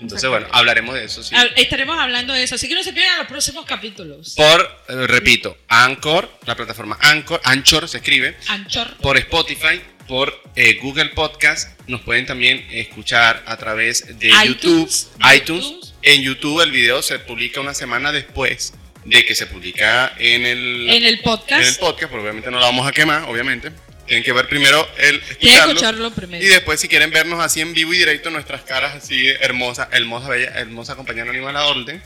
Entonces, 0.00 0.30
bueno, 0.30 0.46
hablaremos 0.52 0.94
de 0.94 1.04
eso, 1.04 1.22
sí. 1.22 1.34
Estaremos 1.56 1.98
hablando 2.00 2.32
de 2.32 2.42
eso, 2.42 2.54
así 2.54 2.68
que 2.68 2.74
no 2.74 2.82
se 2.82 2.92
pierdan 2.92 3.18
los 3.18 3.26
próximos 3.26 3.64
capítulos. 3.66 4.34
Por, 4.36 4.60
eh, 4.88 5.06
repito, 5.08 5.58
Anchor, 5.68 6.30
la 6.46 6.54
plataforma 6.56 6.96
Anchor, 7.02 7.40
Anchor 7.44 7.88
se 7.88 7.98
escribe, 7.98 8.36
Anchor. 8.48 8.96
por 8.98 9.16
Spotify, 9.18 9.80
por 10.08 10.42
eh, 10.56 10.78
Google 10.82 11.10
Podcast, 11.10 11.78
nos 11.86 12.00
pueden 12.00 12.26
también 12.26 12.66
escuchar 12.72 13.44
a 13.46 13.56
través 13.56 14.18
de 14.18 14.28
iTunes, 14.28 14.46
YouTube, 14.46 14.90
iTunes. 15.34 15.66
iTunes. 15.66 15.94
En 16.02 16.22
YouTube 16.22 16.60
el 16.62 16.72
video 16.72 17.02
se 17.02 17.18
publica 17.20 17.60
una 17.60 17.74
semana 17.74 18.10
después 18.10 18.72
de 19.04 19.24
que 19.24 19.34
se 19.34 19.46
publica 19.46 20.14
en 20.18 20.44
el, 20.46 20.90
En 20.90 21.04
el 21.04 21.20
podcast. 21.20 21.62
en 21.62 21.68
el 21.68 21.76
podcast, 21.76 22.10
porque 22.10 22.22
obviamente 22.22 22.50
no 22.50 22.58
lo 22.58 22.64
vamos 22.64 22.86
a 22.88 22.92
quemar, 22.92 23.24
obviamente. 23.28 23.70
Tienen 24.06 24.24
que 24.24 24.32
ver 24.32 24.48
primero 24.48 24.88
el 24.96 25.16
escucharlo. 25.16 25.72
escucharlo 25.72 26.10
primero. 26.12 26.42
Y 26.42 26.48
después, 26.48 26.80
si 26.80 26.88
quieren 26.88 27.10
vernos 27.10 27.44
así 27.44 27.60
en 27.60 27.74
vivo 27.74 27.92
y 27.92 27.98
directo, 27.98 28.30
nuestras 28.30 28.62
caras 28.62 28.96
así 28.96 29.28
hermosas, 29.40 29.88
hermosa, 29.92 30.28
bella, 30.28 30.52
hermosa 30.56 30.96
compañía 30.96 31.24
anónima 31.24 31.50
a 31.50 31.52
la 31.52 31.66
orden, 31.66 32.02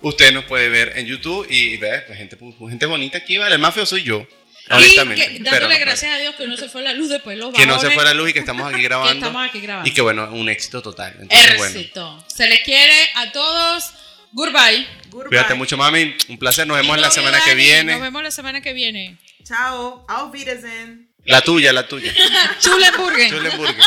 usted 0.00 0.32
nos 0.32 0.44
puede 0.44 0.68
ver 0.68 0.92
en 0.96 1.06
YouTube 1.06 1.46
y 1.50 1.76
ver 1.78 2.06
pues, 2.06 2.18
gente, 2.18 2.38
gente 2.68 2.86
bonita 2.86 3.18
aquí, 3.18 3.36
¿vale? 3.36 3.56
El 3.56 3.60
más 3.60 3.74
feo 3.74 3.84
soy 3.84 4.04
yo, 4.04 4.26
y 4.70 4.74
honestamente. 4.74 5.22
que, 5.22 5.30
pero 5.40 5.50
dándole 5.50 5.74
no, 5.74 5.80
gracias 5.80 6.12
a 6.12 6.18
Dios 6.18 6.34
que 6.36 6.46
no 6.46 6.56
se 6.56 6.68
fue 6.68 6.82
la 6.82 6.92
luz 6.92 7.08
después 7.08 7.36
los 7.36 7.52
Que 7.52 7.66
no 7.66 7.78
se 7.80 7.90
fue 7.90 8.04
la 8.04 8.14
luz 8.14 8.30
y 8.30 8.32
que 8.32 8.38
estamos 8.38 8.66
aquí 8.66 8.76
que 8.80 8.82
grabando. 8.84 9.12
estamos 9.12 9.48
aquí 9.48 9.60
grabando. 9.60 9.88
Y 9.88 9.92
que 9.92 10.00
bueno, 10.00 10.28
un 10.32 10.48
éxito 10.48 10.80
total. 10.82 11.16
Entonces, 11.20 11.56
bueno, 11.58 11.78
Éxito. 11.78 12.24
Se 12.34 12.46
les 12.46 12.60
quiere 12.60 13.10
a 13.16 13.32
todos. 13.32 13.92
Goodbye. 14.32 14.86
Goodbye. 15.10 15.28
cuídate 15.28 15.54
mucho, 15.54 15.76
mami. 15.76 16.14
Un 16.28 16.38
placer. 16.38 16.66
Nos 16.66 16.76
vemos 16.76 16.96
Y 16.96 17.00
la 17.00 17.08
no 17.08 17.12
semana 17.12 17.40
que 17.44 17.54
viene. 17.54 17.92
Nos 17.92 18.02
vemos 18.02 18.22
la 18.22 18.30
semana 18.30 18.60
que 18.60 18.72
viene. 18.72 19.16
Chao. 19.44 20.04
Auf 20.08 20.32
Wiedersehen. 20.32 21.08
La 21.24 21.42
tuya, 21.42 21.72
la 21.72 21.86
tuya. 21.86 22.14
Chulenburgen. 22.60 23.28
Schulenburger. 23.28 23.74